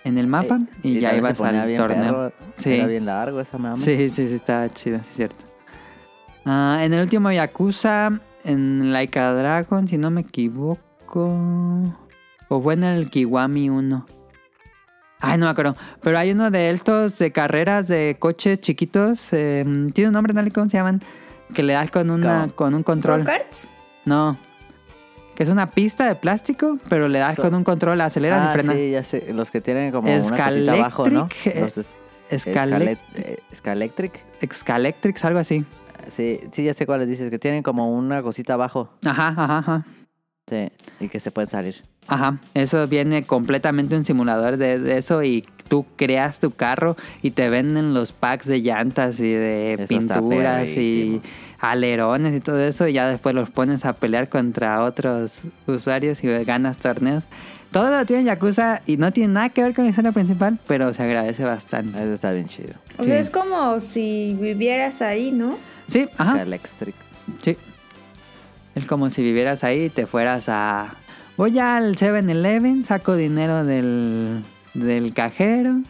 en 0.08 0.18
el 0.18 0.28
mapa 0.28 0.60
y, 0.84 1.00
ya 1.00 1.16
ibas 1.16 1.40
al 1.42 1.76
torneo. 1.76 2.14
perro. 2.14 2.34
Sí. 2.56 2.74
Era 2.74 2.88
bien 2.88 3.06
largo 3.06 3.40
esa 3.42 3.58
mame. 3.58 3.78
Sí, 3.84 4.10
sí, 4.10 4.28
sí, 4.28 4.36
está 4.36 4.70
chido, 4.70 5.00
sí, 5.00 5.10
cierto. 5.16 5.46
Ah, 6.46 6.80
en 6.82 6.94
el 6.94 7.02
último 7.02 7.30
Yakuza, 7.32 8.20
en 8.46 8.94
Laika 8.94 9.34
Dragon, 9.34 9.88
si 9.88 9.98
no 9.98 10.10
me 10.10 10.22
equivoco. 10.22 10.84
O 12.50 12.62
fue 12.62 12.74
en 12.76 12.86
el 12.86 13.10
Kiwami 13.10 13.70
1. 13.70 14.06
Ay, 15.20 15.38
no 15.38 15.46
me 15.46 15.52
acuerdo. 15.52 15.76
Pero 16.02 16.18
hay 16.18 16.32
uno 16.32 16.50
de 16.52 16.70
estos 16.70 17.18
de 17.20 17.32
carreras 17.32 17.88
de 17.88 18.16
coches 18.20 18.62
chiquitos. 18.62 19.34
eh, 19.34 19.66
Tiene 19.94 20.08
un 20.10 20.14
nombre, 20.14 20.34
¿no? 20.34 20.42
¿Cómo 20.54 20.70
se 20.70 20.78
llaman? 20.78 21.02
Que 21.54 21.64
le 21.64 21.74
das 21.74 21.92
con, 21.92 22.10
una, 22.12 22.42
¿Cómo? 22.42 22.56
con 22.56 22.74
un 22.76 22.84
control. 22.84 23.22
¿Go-karts? 23.22 23.72
No. 24.06 24.38
Que 25.38 25.44
es 25.44 25.50
una 25.50 25.68
pista 25.68 26.08
de 26.08 26.16
plástico, 26.16 26.80
pero 26.90 27.08
le 27.08 27.20
das 27.20 27.38
con 27.38 27.54
un 27.54 27.64
control, 27.64 28.02
aceleras 28.02 28.44
y 28.44 28.48
Ah, 28.48 28.54
frenas. 28.54 28.76
sí, 28.76 28.90
ya 28.90 29.04
sé. 29.04 29.32
Los 29.34 29.52
que 29.52 29.62
tienen 29.62 29.92
como 29.92 30.10
una 30.12 30.36
cosita 30.36 30.74
abajo, 30.74 31.08
¿no? 31.12 31.30
eh, 31.46 31.58
Los 31.60 31.78
es- 31.78 31.88
Escale- 32.32 32.98
Escalet- 32.98 32.98
eh, 33.18 33.40
Scalectric. 33.56 34.24
Excalectrics, 34.42 35.24
algo 35.26 35.38
así. 35.38 35.64
Sí, 36.08 36.40
sí, 36.52 36.64
ya 36.64 36.74
sé 36.74 36.88
cuáles 36.88 37.08
dices. 37.08 37.30
Que 37.30 37.38
tienen 37.38 37.62
como 37.62 37.96
una 37.96 38.24
cosita 38.24 38.54
abajo. 38.56 38.90
Ajá, 39.06 39.28
ajá, 39.38 39.58
ajá. 39.60 39.86
Sí. 40.50 40.70
Y 41.00 41.08
que 41.10 41.20
se 41.20 41.30
pueden 41.30 41.48
salir. 41.48 41.84
Ajá, 42.08 42.40
eso 42.56 42.88
viene 42.88 43.24
completamente 43.24 43.96
un 43.96 44.06
simulador 44.06 44.58
de, 44.58 44.80
de 44.80 44.98
eso 44.98 45.22
y 45.22 45.46
tú 45.68 45.86
creas 45.98 46.40
tu 46.40 46.50
carro 46.52 46.96
y 47.22 47.32
te 47.32 47.50
venden 47.50 47.94
los 47.94 48.12
packs 48.12 48.48
de 48.48 48.62
llantas 48.62 49.20
y 49.20 49.32
de 49.34 49.74
Eso 49.74 49.86
pinturas 49.88 50.68
y. 50.70 51.22
alerones 51.60 52.36
y 52.36 52.40
todo 52.40 52.60
eso 52.60 52.88
y 52.88 52.94
ya 52.94 53.08
después 53.10 53.34
los 53.36 53.50
pones 53.50 53.86
a 53.86 53.94
pelear 53.94 54.30
contra 54.30 54.84
otros 54.84 55.42
usuarios 55.66 56.24
y 56.24 56.28
ganas 56.44 56.78
torneos. 56.78 57.24
Todo 57.72 57.92
lo 57.92 58.06
tiene 58.06 58.24
Yakuza 58.24 58.82
y 58.86 58.98
no 58.98 59.12
tiene 59.12 59.34
nada 59.34 59.50
que 59.50 59.62
ver 59.62 59.74
con 59.74 59.84
la 59.84 59.90
historia 59.90 60.12
principal, 60.14 60.58
pero 60.68 60.94
se 60.94 61.04
agradece 61.04 61.44
bastante. 61.44 61.98
Eso 62.02 62.14
está 62.14 62.32
bien 62.32 62.48
chido. 62.48 62.74
O 62.98 63.04
Sí. 63.04 63.10
sea, 63.10 63.20
es 63.20 63.30
como 63.30 63.80
si 63.80 64.36
vivieras 64.40 65.02
ahí, 65.02 65.32
¿no? 65.32 65.58
Sí, 65.88 66.08
ajá. 66.18 66.34
Scalectric. 66.36 66.96
Sí. 67.42 67.58
Es 68.76 68.88
como 68.88 69.10
si 69.10 69.22
vivieras 69.22 69.64
ahí 69.64 69.86
y 69.86 69.90
te 69.90 70.06
fueras 70.06 70.46
a... 70.50 70.94
Voy 71.36 71.60
al 71.60 71.96
7-Eleven, 71.98 72.86
saco 72.86 73.16
dinero 73.16 73.64
del, 73.66 74.44
del 74.74 75.14
cajero 75.14 75.82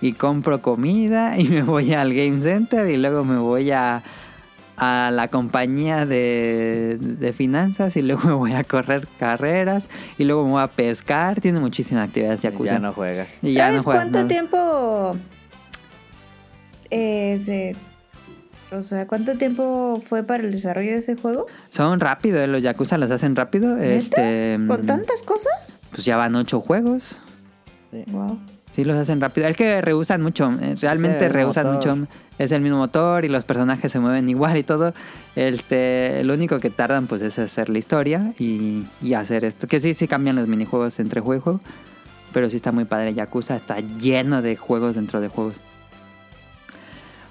y 0.00 0.12
compro 0.12 0.62
comida 0.62 1.38
y 1.38 1.44
me 1.48 1.62
voy 1.62 1.92
al 1.94 2.14
Game 2.14 2.40
Center 2.40 2.88
y 2.88 2.96
luego 2.96 3.24
me 3.24 3.38
voy 3.38 3.70
a, 3.70 4.02
a 4.76 5.10
la 5.12 5.28
compañía 5.28 6.04
de, 6.06 6.98
de 7.00 7.32
finanzas 7.32 7.96
y 7.96 8.02
luego 8.02 8.22
me 8.28 8.34
voy 8.34 8.52
a 8.54 8.64
correr 8.64 9.06
carreras 9.18 9.88
y 10.18 10.24
luego 10.24 10.44
me 10.44 10.50
voy 10.52 10.62
a 10.62 10.68
pescar. 10.68 11.40
Tiene 11.40 11.60
muchísimas 11.60 12.08
actividades 12.08 12.40
Yakuza. 12.40 12.72
Ya 12.74 12.78
no 12.78 12.92
juegas. 12.92 13.28
Y 13.42 13.52
ya 13.52 13.66
¿Sabes 13.66 13.76
no 13.78 13.82
juegas 13.84 14.02
cuánto 14.10 14.26
tiempo 14.28 15.16
eh, 16.90 17.40
se- 17.42 17.76
o 18.74 18.80
sea, 18.82 19.06
cuánto 19.06 19.36
tiempo 19.36 20.02
fue 20.04 20.24
para 20.24 20.42
el 20.42 20.50
desarrollo 20.50 20.90
de 20.92 20.98
ese 20.98 21.14
juego? 21.14 21.46
Son 21.70 22.00
rápidos, 22.00 22.48
los 22.48 22.60
Yakuza 22.62 22.98
los 22.98 23.10
hacen 23.10 23.36
rápido. 23.36 23.76
¿Neta? 23.76 23.94
Este, 23.94 24.58
¿Con 24.66 24.84
tantas 24.84 25.22
cosas? 25.22 25.78
Pues 25.90 26.04
ya 26.04 26.16
van 26.16 26.34
ocho 26.34 26.60
juegos. 26.60 27.16
Wow. 28.08 28.40
Sí, 28.74 28.84
los 28.84 28.96
hacen 28.96 29.20
rápido. 29.20 29.46
Es 29.46 29.56
que 29.56 29.80
rehusan 29.80 30.20
mucho. 30.22 30.50
eh, 30.60 30.74
Realmente 30.80 31.26
el 31.26 31.32
rehusan 31.32 31.72
motor. 31.74 31.96
mucho. 31.96 32.08
Es 32.38 32.50
el 32.50 32.60
mismo 32.60 32.78
motor 32.78 33.24
y 33.24 33.28
los 33.28 33.44
personajes 33.44 33.92
se 33.92 34.00
mueven 34.00 34.28
igual 34.28 34.56
y 34.56 34.64
todo. 34.64 34.92
Este, 35.36 36.22
lo 36.24 36.34
único 36.34 36.58
que 36.58 36.70
tardan 36.70 37.06
pues 37.06 37.22
es 37.22 37.38
hacer 37.38 37.68
la 37.68 37.78
historia 37.78 38.32
y, 38.38 38.84
y 39.00 39.14
hacer 39.14 39.44
esto. 39.44 39.68
Que 39.68 39.78
sí, 39.80 39.94
sí 39.94 40.08
cambian 40.08 40.34
los 40.34 40.48
minijuegos 40.48 40.98
entre 40.98 41.20
juego 41.20 41.40
y 41.40 41.42
juego. 41.42 41.60
Pero 42.32 42.50
sí 42.50 42.56
está 42.56 42.72
muy 42.72 42.84
padre. 42.84 43.14
Yakuza 43.14 43.54
está 43.54 43.78
lleno 43.78 44.42
de 44.42 44.56
juegos 44.56 44.96
dentro 44.96 45.20
de 45.20 45.28
juegos. 45.28 45.54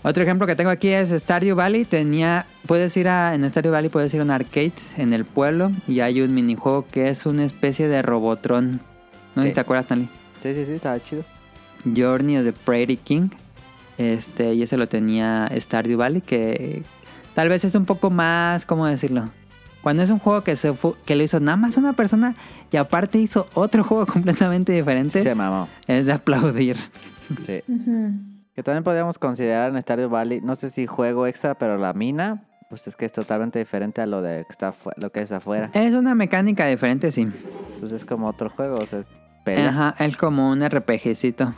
Otro 0.05 0.23
ejemplo 0.23 0.47
que 0.47 0.55
tengo 0.55 0.69
aquí 0.69 0.89
es 0.89 1.09
Stardew 1.09 1.55
Valley. 1.55 1.85
Tenía, 1.85 2.45
puedes 2.67 2.95
ir 2.97 3.07
a, 3.07 3.35
en 3.35 3.49
Stardew 3.49 3.71
Valley 3.71 3.89
puedes 3.89 4.13
ir 4.13 4.19
a 4.19 4.23
un 4.23 4.31
arcade 4.31 4.73
en 4.97 5.13
el 5.13 5.23
pueblo 5.25 5.71
y 5.87 6.01
hay 6.01 6.21
un 6.21 6.33
minijuego 6.33 6.85
que 6.91 7.09
es 7.09 7.25
una 7.25 7.43
especie 7.45 7.87
de 7.87 8.01
Robotron. 8.01 8.81
¿No 9.35 9.43
Sí. 9.43 9.51
te 9.51 9.59
acuerdas, 9.59 9.89
Nali? 9.89 10.07
Sí, 10.41 10.53
sí, 10.53 10.65
sí, 10.65 10.71
estaba 10.73 10.99
chido. 11.01 11.23
Journey 11.85 12.37
of 12.37 12.45
the 12.45 12.53
Prairie 12.53 12.97
King. 12.97 13.29
Este, 13.97 14.53
y 14.53 14.63
ese 14.63 14.77
lo 14.77 14.87
tenía 14.87 15.49
Stardew 15.55 15.97
Valley, 15.97 16.21
que 16.21 16.83
tal 17.35 17.49
vez 17.49 17.63
es 17.63 17.75
un 17.75 17.85
poco 17.85 18.09
más, 18.09 18.65
¿cómo 18.65 18.85
decirlo? 18.87 19.29
Cuando 19.83 20.01
es 20.01 20.09
un 20.09 20.19
juego 20.19 20.43
que 20.43 20.55
se 20.55 20.73
que 21.05 21.15
lo 21.15 21.23
hizo 21.23 21.39
nada 21.39 21.57
más 21.57 21.77
una 21.77 21.93
persona 21.93 22.35
y 22.71 22.77
aparte 22.77 23.19
hizo 23.19 23.47
otro 23.53 23.83
juego 23.83 24.05
completamente 24.11 24.71
diferente, 24.71 25.21
Se 25.21 25.35
mamó. 25.35 25.67
es 25.87 26.05
de 26.05 26.13
aplaudir. 26.13 26.77
Sí. 27.45 27.61
Que 28.55 28.61
también 28.61 28.83
podríamos 28.83 29.17
considerar 29.17 29.73
en 29.73 29.81
Stardew 29.81 30.09
Valley, 30.09 30.39
no 30.39 30.53
sé 30.53 30.69
si 30.69 30.85
juego 30.85 31.25
extra, 31.25 31.55
pero 31.55 31.79
la 31.79 31.91
mina, 31.93 32.43
pues 32.69 32.85
es 32.85 32.95
que 32.95 33.05
es 33.05 33.11
totalmente 33.11 33.57
diferente 33.57 33.99
a 33.99 34.05
lo 34.05 34.21
de 34.21 34.45
que 34.45 34.51
está 34.51 34.75
lo 34.97 35.11
que 35.11 35.23
es 35.23 35.31
afuera. 35.31 35.71
Es 35.73 35.95
una 35.95 36.13
mecánica 36.13 36.67
diferente, 36.67 37.11
sí. 37.11 37.27
Pues 37.79 37.91
es 37.93 38.05
como 38.05 38.27
otro 38.27 38.51
juego, 38.51 38.77
o 38.77 38.85
sea, 38.85 38.99
es 38.99 39.07
pelea. 39.43 39.69
Ajá, 39.69 39.95
es 40.05 40.17
como 40.17 40.51
un 40.51 40.63
RPGcito. 40.69 41.51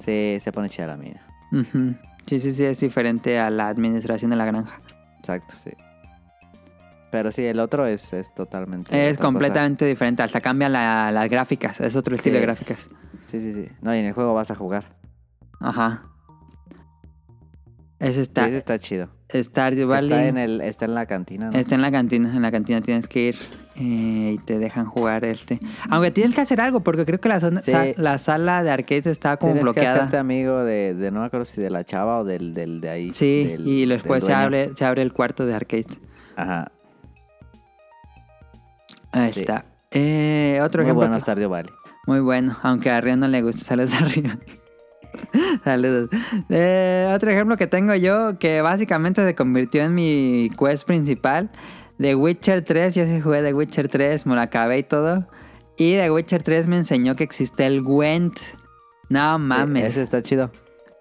Sí, 0.00 0.38
se 0.40 0.52
pone 0.52 0.68
chida 0.68 0.86
la 0.86 0.96
mina. 0.96 1.20
Sí, 2.26 2.40
sí, 2.40 2.52
sí, 2.52 2.64
es 2.64 2.80
diferente 2.80 3.38
a 3.38 3.50
la 3.50 3.68
administración 3.68 4.30
de 4.30 4.36
la 4.36 4.44
granja. 4.44 4.78
Exacto, 5.18 5.54
sí. 5.62 5.70
Pero 7.10 7.32
sí, 7.32 7.44
el 7.44 7.58
otro 7.58 7.86
es, 7.86 8.12
es 8.12 8.32
totalmente. 8.34 9.08
Es 9.08 9.16
cosa. 9.16 9.26
completamente 9.26 9.84
diferente, 9.84 10.22
hasta 10.22 10.40
cambia 10.40 10.68
la- 10.68 11.10
las 11.10 11.28
gráficas, 11.28 11.80
es 11.80 11.96
otro 11.96 12.14
estilo 12.14 12.34
Sí. 12.36 12.40
de 12.40 12.46
gráficas. 12.46 12.88
Sí, 13.26 13.40
sí, 13.40 13.52
sí. 13.54 13.68
No, 13.82 13.94
y 13.94 13.98
en 13.98 14.04
el 14.06 14.12
juego 14.12 14.32
vas 14.34 14.50
a 14.50 14.54
jugar. 14.54 14.84
Ajá. 15.58 16.04
Ese 17.98 18.14
Sí, 18.14 18.20
está, 18.22 18.46
ese 18.48 18.56
está 18.58 18.78
chido. 18.78 19.08
Stardew 19.32 19.86
Valley. 19.88 20.12
Está 20.12 20.26
en, 20.28 20.38
el, 20.38 20.60
está 20.62 20.84
en 20.86 20.94
la 20.94 21.06
cantina, 21.06 21.50
¿no? 21.50 21.58
Está 21.58 21.74
en 21.74 21.82
la 21.82 21.90
cantina, 21.90 22.34
en 22.34 22.42
la 22.42 22.50
cantina 22.50 22.80
tienes 22.80 23.06
que 23.08 23.20
ir 23.28 23.36
eh, 23.76 24.32
y 24.34 24.38
te 24.38 24.58
dejan 24.58 24.84
jugar 24.86 25.24
este. 25.24 25.58
Aunque 25.88 26.10
tienes 26.10 26.34
que 26.34 26.40
hacer 26.42 26.60
algo 26.60 26.80
porque 26.80 27.04
creo 27.06 27.20
que 27.20 27.28
la, 27.28 27.40
zona- 27.40 27.62
Sí. 27.62 27.70
sa- 27.72 27.86
la 27.96 28.18
sala 28.18 28.62
de 28.62 28.70
arcade 28.70 29.10
está 29.10 29.36
como 29.36 29.52
Tienes 29.52 29.60
que 29.72 29.80
bloqueada. 29.80 29.96
hacerte 29.98 30.16
amigo 30.18 30.58
de, 30.64 30.94
de, 30.94 31.10
no 31.10 31.20
me 31.20 31.26
acuerdo 31.26 31.44
si 31.46 31.60
de 31.60 31.70
la 31.70 31.84
chava 31.84 32.18
o 32.18 32.24
del, 32.24 32.52
del 32.54 32.80
de 32.80 32.88
ahí. 32.90 33.14
Sí, 33.14 33.44
del- 33.44 33.66
y 33.68 33.86
después 33.86 34.24
se 34.24 34.32
abre, 34.34 34.72
se 34.76 34.84
abre 34.84 35.02
el 35.02 35.12
cuarto 35.12 35.46
de 35.46 35.54
arcade. 35.54 35.86
Ajá. 36.36 36.70
Ahí 39.12 39.32
Sí. 39.32 39.40
está. 39.40 39.64
Eh, 39.90 40.60
otro 40.62 40.82
Muy 40.82 40.86
ejemplo. 40.88 41.00
bueno 41.06 41.14
que- 41.16 41.20
Stardew 41.22 41.48
Valley. 41.50 41.72
Muy 42.06 42.20
bueno, 42.20 42.56
aunque 42.62 42.90
a 42.90 43.00
Río 43.00 43.16
no 43.16 43.28
le 43.28 43.42
gusta. 43.42 43.64
Saludos 43.64 43.94
a 43.94 44.04
Río. 44.04 44.30
Saludos. 45.64 46.08
Eh, 46.48 47.10
otro 47.14 47.30
ejemplo 47.30 47.56
que 47.56 47.66
tengo 47.66 47.94
yo, 47.94 48.38
que 48.38 48.62
básicamente 48.62 49.24
se 49.24 49.34
convirtió 49.34 49.82
en 49.82 49.94
mi 49.94 50.50
quest 50.58 50.84
principal. 50.86 51.50
The 52.00 52.14
Witcher 52.14 52.64
3, 52.64 52.94
yo 52.94 53.04
sí 53.04 53.20
jugué 53.20 53.42
The 53.42 53.52
Witcher 53.52 53.88
3, 53.88 54.24
me 54.26 54.34
lo 54.34 54.40
acabé 54.40 54.78
y 54.78 54.82
todo. 54.82 55.26
Y 55.76 55.96
The 55.96 56.10
Witcher 56.10 56.42
3 56.42 56.66
me 56.66 56.78
enseñó 56.78 57.14
que 57.16 57.24
existe 57.24 57.66
el 57.66 57.82
Gwent. 57.82 58.38
No 59.08 59.38
mames. 59.38 59.84
Ese 59.84 60.02
está 60.02 60.22
chido. 60.22 60.50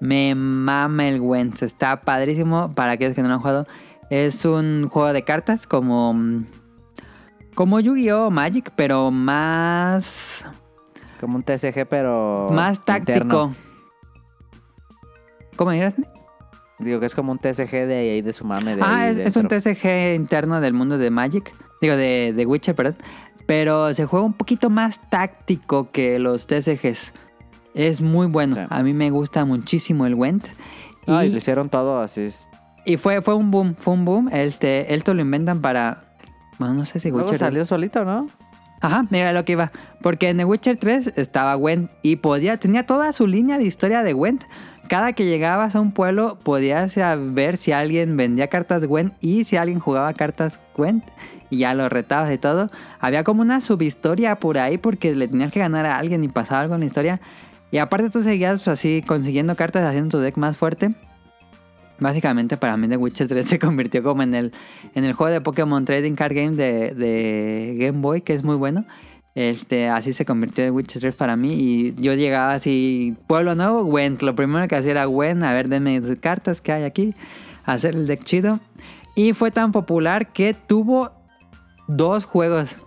Me 0.01 0.33
mama 0.35 1.07
el 1.07 1.19
Gwent. 1.19 1.61
Está 1.61 2.01
padrísimo. 2.01 2.73
Para 2.73 2.93
aquellos 2.93 3.13
que 3.15 3.21
no 3.21 3.27
lo 3.29 3.35
han 3.35 3.39
jugado, 3.41 3.65
es 4.09 4.43
un 4.45 4.89
juego 4.89 5.13
de 5.13 5.23
cartas 5.23 5.67
como. 5.67 6.13
mm, 6.13 6.45
Como 7.55 7.79
Yu-Gi-Oh! 7.79 8.29
Magic, 8.31 8.71
pero 8.75 9.11
más. 9.11 10.45
Es 11.03 11.11
como 11.19 11.35
un 11.37 11.43
TCG, 11.43 11.85
pero. 11.87 12.49
más 12.51 12.83
táctico. 12.83 13.17
interno. 13.19 13.55
¿Cómo 15.55 15.71
dirás? 15.71 15.93
Digo 16.79 16.99
que 16.99 17.05
es 17.05 17.15
como 17.15 17.31
un 17.31 17.39
TCG 17.39 17.71
de 17.87 17.95
ahí 17.95 18.21
de 18.21 18.33
su 18.33 18.45
mame. 18.45 18.75
De 18.75 18.81
Ah, 18.83 19.09
es, 19.09 19.17
es 19.17 19.35
un. 19.35 19.47
TCG 19.47 20.15
interno 20.15 20.61
del 20.61 20.73
mundo 20.73 20.97
de 20.97 21.09
Magic. 21.09 21.53
Digo, 21.81 21.95
de, 21.95 22.33
de 22.35 22.45
Witcher, 22.45 22.75
perdón. 22.75 22.95
Pero 23.45 23.93
se 23.93 24.05
juega 24.05 24.25
un 24.25 24.33
poquito 24.33 24.69
más 24.69 25.01
táctico 25.09 25.91
que 25.91 26.19
los 26.19 26.47
TCGs. 26.47 27.13
Es 27.73 28.01
muy 28.01 28.27
bueno. 28.27 28.55
Sí. 28.55 28.61
A 28.69 28.83
mí 28.83 28.93
me 28.93 29.09
gusta 29.11 29.45
muchísimo 29.45 30.05
el 30.05 30.15
Went. 30.15 30.47
Ah, 31.07 31.25
y 31.25 31.29
y 31.29 31.31
lo 31.31 31.37
hicieron 31.37 31.69
todo 31.69 31.99
así. 32.01 32.29
y 32.85 32.97
fue, 32.97 33.21
fue 33.21 33.33
un 33.35 33.51
boom, 33.51 33.75
fue 33.75 33.93
un 33.93 34.05
boom. 34.05 34.29
Este, 34.31 34.93
esto 34.93 35.13
lo 35.13 35.21
inventan 35.21 35.61
para... 35.61 36.03
Bueno, 36.59 36.73
no 36.75 36.85
sé 36.85 36.99
si 36.99 37.11
Witcher... 37.11 37.37
salió 37.37 37.65
solito, 37.65 38.03
¿no? 38.05 38.27
Ajá, 38.81 39.05
mira 39.09 39.33
lo 39.33 39.43
que 39.45 39.53
iba. 39.53 39.71
Porque 40.01 40.29
en 40.29 40.37
The 40.37 40.45
Witcher 40.45 40.77
3 40.77 41.13
estaba 41.17 41.55
Gwent 41.55 41.89
y 42.01 42.17
podía, 42.17 42.57
tenía 42.57 42.85
toda 42.85 43.11
su 43.13 43.27
línea 43.27 43.57
de 43.57 43.65
historia 43.65 44.03
de 44.03 44.13
Gwent. 44.13 44.43
Cada 44.89 45.13
que 45.13 45.25
llegabas 45.25 45.75
a 45.75 45.81
un 45.81 45.91
pueblo 45.91 46.39
podías 46.41 46.97
eh, 46.97 47.03
ver 47.15 47.57
si 47.57 47.71
alguien 47.71 48.17
vendía 48.17 48.47
cartas 48.47 48.83
Gwent 48.83 49.13
y 49.21 49.45
si 49.45 49.55
alguien 49.55 49.79
jugaba 49.79 50.11
cartas 50.13 50.57
Gwent. 50.75 51.03
Y 51.51 51.59
ya 51.59 51.75
lo 51.75 51.89
retabas 51.89 52.33
y 52.33 52.39
todo. 52.39 52.71
Había 52.99 53.23
como 53.23 53.43
una 53.43 53.61
subhistoria 53.61 54.35
por 54.37 54.57
ahí 54.57 54.79
porque 54.79 55.13
le 55.13 55.27
tenías 55.27 55.51
que 55.51 55.59
ganar 55.59 55.85
a 55.85 55.99
alguien 55.99 56.23
y 56.23 56.27
pasaba 56.27 56.61
algo 56.61 56.73
en 56.73 56.79
la 56.79 56.87
historia. 56.87 57.21
Y 57.69 57.77
aparte 57.77 58.09
tú 58.09 58.23
seguías 58.23 58.63
pues, 58.63 58.79
así 58.79 59.03
consiguiendo 59.05 59.55
cartas 59.55 59.83
haciendo 59.83 60.17
tu 60.17 60.23
deck 60.23 60.37
más 60.37 60.57
fuerte. 60.57 60.95
Básicamente 61.99 62.57
para 62.57 62.75
mí 62.75 62.87
The 62.87 62.97
Witcher 62.97 63.27
3 63.27 63.45
se 63.45 63.59
convirtió 63.59 64.01
como 64.01 64.23
en 64.23 64.33
el, 64.33 64.53
en 64.95 65.03
el 65.03 65.13
juego 65.13 65.31
de 65.31 65.41
Pokémon 65.41 65.85
Trading 65.85 66.13
Card 66.15 66.33
Game 66.33 66.55
de 66.55 67.75
Game 67.77 67.99
Boy, 67.99 68.21
que 68.21 68.33
es 68.33 68.43
muy 68.43 68.55
bueno. 68.55 68.85
Este, 69.35 69.89
así 69.89 70.13
se 70.13 70.25
convirtió 70.25 70.63
The 70.63 70.71
Witcher 70.71 71.01
3 71.01 71.15
para 71.15 71.35
mí. 71.35 71.53
Y 71.53 71.95
yo 71.95 72.13
llegaba 72.13 72.53
así, 72.53 73.15
pueblo 73.27 73.55
nuevo, 73.55 73.83
Gwent. 73.83 74.21
Lo 74.21 74.35
primero 74.35 74.67
que 74.67 74.75
hacía 74.75 74.91
era 74.91 75.05
Gwent, 75.05 75.43
a 75.43 75.53
ver, 75.53 75.69
denme 75.69 76.01
cartas 76.17 76.61
que 76.61 76.71
hay 76.71 76.83
aquí, 76.83 77.13
hacer 77.65 77.95
el 77.95 78.07
deck 78.07 78.23
chido. 78.23 78.59
Y 79.15 79.33
fue 79.33 79.51
tan 79.51 79.71
popular 79.71 80.27
que 80.27 80.53
tuvo 80.53 81.11
dos 81.87 82.25
juegos. 82.25 82.77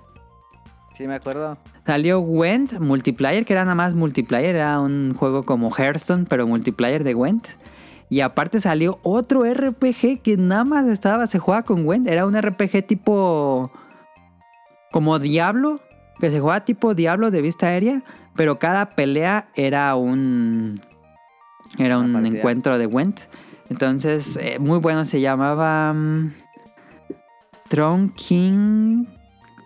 Sí, 0.94 1.06
me 1.06 1.14
acuerdo. 1.14 1.56
Salió 1.86 2.20
Gwent 2.20 2.78
Multiplayer, 2.78 3.44
que 3.44 3.54
era 3.54 3.64
nada 3.64 3.74
más 3.74 3.94
multiplayer, 3.94 4.54
era 4.54 4.80
un 4.80 5.14
juego 5.14 5.44
como 5.44 5.70
Hearthstone, 5.74 6.26
pero 6.28 6.46
multiplayer 6.46 7.02
de 7.02 7.14
Gwent. 7.14 7.48
Y 8.08 8.20
aparte 8.20 8.60
salió 8.60 8.98
otro 9.02 9.42
RPG 9.44 10.20
que 10.22 10.36
nada 10.36 10.64
más 10.64 10.86
estaba, 10.86 11.26
se 11.26 11.38
jugaba 11.38 11.62
con 11.62 11.84
Gwent. 11.84 12.06
Era 12.06 12.26
un 12.26 12.40
RPG 12.40 12.86
tipo. 12.86 13.72
como 14.92 15.18
Diablo, 15.18 15.80
que 16.22 16.30
se 16.30 16.40
jugaba 16.40 16.64
tipo 16.64 16.94
Diablo 16.94 17.30
de 17.32 17.42
vista 17.42 17.66
aérea, 17.66 18.02
pero 18.36 18.58
cada 18.58 18.90
pelea 18.90 19.48
era 19.56 19.94
un. 19.96 20.80
era 21.78 21.98
un 21.98 22.12
partida. 22.12 22.38
encuentro 22.38 22.78
de 22.78 22.86
Gwent. 22.86 23.20
Entonces, 23.68 24.36
eh, 24.40 24.58
muy 24.60 24.78
bueno, 24.78 25.04
se 25.04 25.20
llamaba. 25.20 25.92
mm, 25.92 26.32
Throne 27.68 28.12
King. 28.14 29.04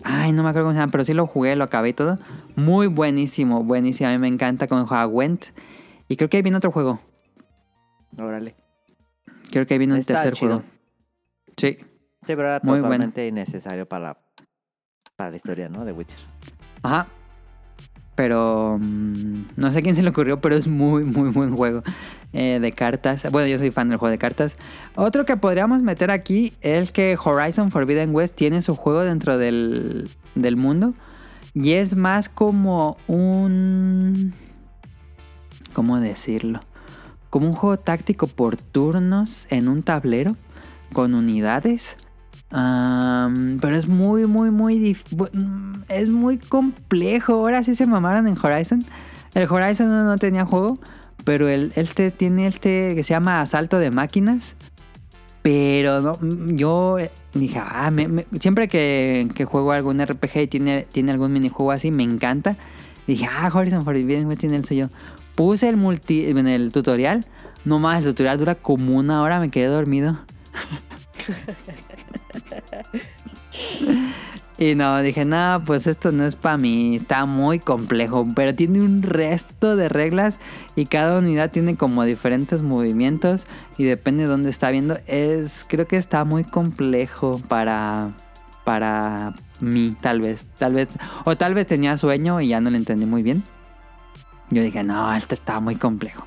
Ay, 0.03 0.33
no 0.33 0.43
me 0.43 0.49
acuerdo 0.49 0.69
cómo 0.69 0.73
se 0.75 0.81
llama, 0.81 0.93
pero 0.93 1.05
sí 1.05 1.13
lo 1.13 1.27
jugué, 1.27 1.57
lo 1.57 1.65
acabé 1.65 1.91
y 1.91 1.93
todo. 1.93 2.19
Muy 2.55 2.87
buenísimo, 2.87 3.63
buenísimo. 3.63 4.09
A 4.09 4.13
mí 4.13 4.19
me 4.19 4.29
encanta 4.29 4.67
cómo 4.67 4.87
juega 4.87 5.05
Gwent. 5.05 5.47
Y 6.09 6.17
creo 6.17 6.31
que 6.31 6.39
ahí 6.39 6.43
viene 6.43 6.57
otro 6.57 6.71
juego. 6.73 7.01
Órale. 8.17 8.55
Creo 9.51 9.67
que 9.67 9.75
ahí 9.75 9.79
viene 9.79 9.95
un 9.95 10.03
tercer 10.05 10.33
chido. 10.35 10.57
juego. 10.57 10.65
Sí, 11.57 11.79
Sí, 12.27 12.35
pero 12.35 12.49
era 12.49 12.61
Muy 12.63 12.81
bueno. 12.81 12.87
totalmente 12.95 13.27
innecesario 13.27 13.87
para 13.87 14.05
la, 14.05 14.19
para 15.17 15.31
la 15.31 15.37
historia, 15.37 15.69
¿no? 15.69 15.85
De 15.85 15.93
Witcher. 15.93 16.19
ajá. 16.83 17.09
Pero 18.15 18.79
mm, 18.81 19.43
no 19.57 19.73
sé 19.73 19.83
quién 19.83 19.95
se 19.95 20.03
le 20.03 20.09
ocurrió, 20.09 20.41
pero 20.41 20.55
es 20.55 20.67
muy, 20.67 21.05
muy 21.05 21.31
buen 21.31 21.55
juego 21.55 21.83
eh, 22.33 22.59
de 22.61 22.73
cartas. 22.73 23.31
Bueno, 23.31 23.47
yo 23.47 23.59
soy 23.59 23.71
fan 23.71 23.91
del 23.91 23.99
juego 23.99 24.11
de 24.11 24.17
cartas. 24.17 24.57
Otro 24.95 25.27
que 25.27 25.37
podríamos 25.37 25.83
meter 25.83 26.11
aquí 26.11 26.55
es 26.63 26.93
que 26.93 27.19
Horizon 27.23 27.71
Forbidden 27.71 28.15
West 28.15 28.35
tiene 28.35 28.63
su 28.63 28.75
juego 28.75 29.03
dentro 29.03 29.37
del, 29.37 30.09
del 30.35 30.57
mundo. 30.57 30.95
Y 31.53 31.73
es 31.73 31.95
más 31.95 32.31
como 32.31 32.97
un... 33.07 34.33
¿Cómo 35.75 36.01
decirlo? 36.01 36.61
Como 37.29 37.49
un 37.49 37.53
juego 37.53 37.79
táctico 37.79 38.29
por 38.29 38.57
turnos 38.57 39.47
en 39.51 39.69
un 39.69 39.83
tablero 39.83 40.37
con 40.95 41.15
unidades. 41.15 41.99
Pero 42.51 43.77
es 43.77 43.87
muy, 43.89 44.27
muy, 44.27 44.51
muy... 44.51 44.79
dif- 44.79 45.85
Es 45.89 46.09
muy 46.09 46.39
complejo. 46.39 47.35
Ahora 47.35 47.65
sí 47.65 47.75
se 47.75 47.87
mamaron 47.87 48.27
en 48.27 48.37
Horizon. 48.41 48.85
El 49.35 49.51
Horizon 49.51 49.89
no, 49.89 50.17
tenía 50.19 50.45
juego. 50.47 50.79
Pero 51.25 51.49
el, 51.49 51.73
este 51.77 52.11
tiene 52.13 52.47
este 52.47 52.95
que 52.95 53.03
se 53.03 53.11
llama 53.15 53.41
Asalto 53.41 53.79
de 53.79 53.91
Máquinas. 53.91 54.55
Pero 55.43 56.01
no, 56.01 56.19
mm, 56.21 56.57
yo 56.57 56.99
eh, 56.99 57.11
dije, 57.35 57.61
ah, 57.65 57.91
me- 57.91 58.27
siempre 58.41 58.69
que, 58.69 59.29
que 59.35 59.45
juego 59.45 59.73
algún 59.73 60.01
RPG 60.05 60.37
y 60.43 60.47
tiene, 60.47 60.87
tiene 60.91 61.13
algún 61.13 61.33
minijuego 61.33 61.73
así, 61.73 61.91
me 61.91 62.03
encanta. 62.05 62.57
Dije, 63.07 63.27
ah, 63.31 63.51
Horizon 63.53 63.85
Forbidden 63.85 64.27
West 64.27 64.41
tiene 64.41 64.57
el 64.57 64.65
suyo. 64.65 64.89
Puse 65.35 65.69
el 65.69 65.77
multi, 65.77 66.27
en 66.29 66.47
el 66.49 66.73
tutorial. 66.73 67.27
No 67.65 67.79
más, 67.81 67.99
el 67.99 68.05
tutorial 68.11 68.39
dura 68.39 68.55
como 68.55 68.97
una 68.97 69.23
hora, 69.23 69.39
me 69.41 69.51
quedé 69.51 69.67
dormido. 69.67 70.19
y 74.59 74.75
no, 74.75 75.01
dije, 75.03 75.25
no, 75.25 75.63
pues 75.65 75.87
esto 75.87 76.13
no 76.13 76.25
es 76.25 76.35
para 76.35 76.57
mí, 76.57 76.97
está 76.97 77.27
muy 77.27 77.59
complejo, 77.59 78.27
pero 78.35 78.55
tiene 78.55 78.81
un 78.81 79.03
resto 79.03 79.77
de 79.77 79.89
reglas 79.89 80.39
y 80.75 80.87
cada 80.87 81.19
unidad 81.19 81.51
tiene 81.51 81.77
como 81.77 82.05
diferentes 82.05 82.63
movimientos 82.63 83.47
y 83.77 83.85
depende 83.85 84.25
de 84.25 84.29
dónde 84.29 84.51
está 84.51 84.71
viendo. 84.71 84.99
Es, 85.07 85.65
creo 85.69 85.87
que 85.87 85.97
está 85.97 86.25
muy 86.25 86.45
complejo 86.45 87.41
para, 87.49 88.13
para 88.65 89.35
mí, 89.61 89.97
tal 90.01 90.21
vez, 90.21 90.49
tal 90.59 90.75
vez, 90.75 90.89
o 91.25 91.37
tal 91.37 91.55
vez 91.55 91.67
tenía 91.67 91.97
sueño 91.97 92.41
y 92.41 92.49
ya 92.49 92.61
no 92.61 92.71
lo 92.71 92.77
entendí 92.77 93.07
muy 93.07 93.23
bien. 93.23 93.45
Yo 94.51 94.63
dije, 94.63 94.85
no, 94.85 95.13
esto 95.15 95.35
está 95.35 95.61
muy 95.61 95.77
complejo. 95.77 96.27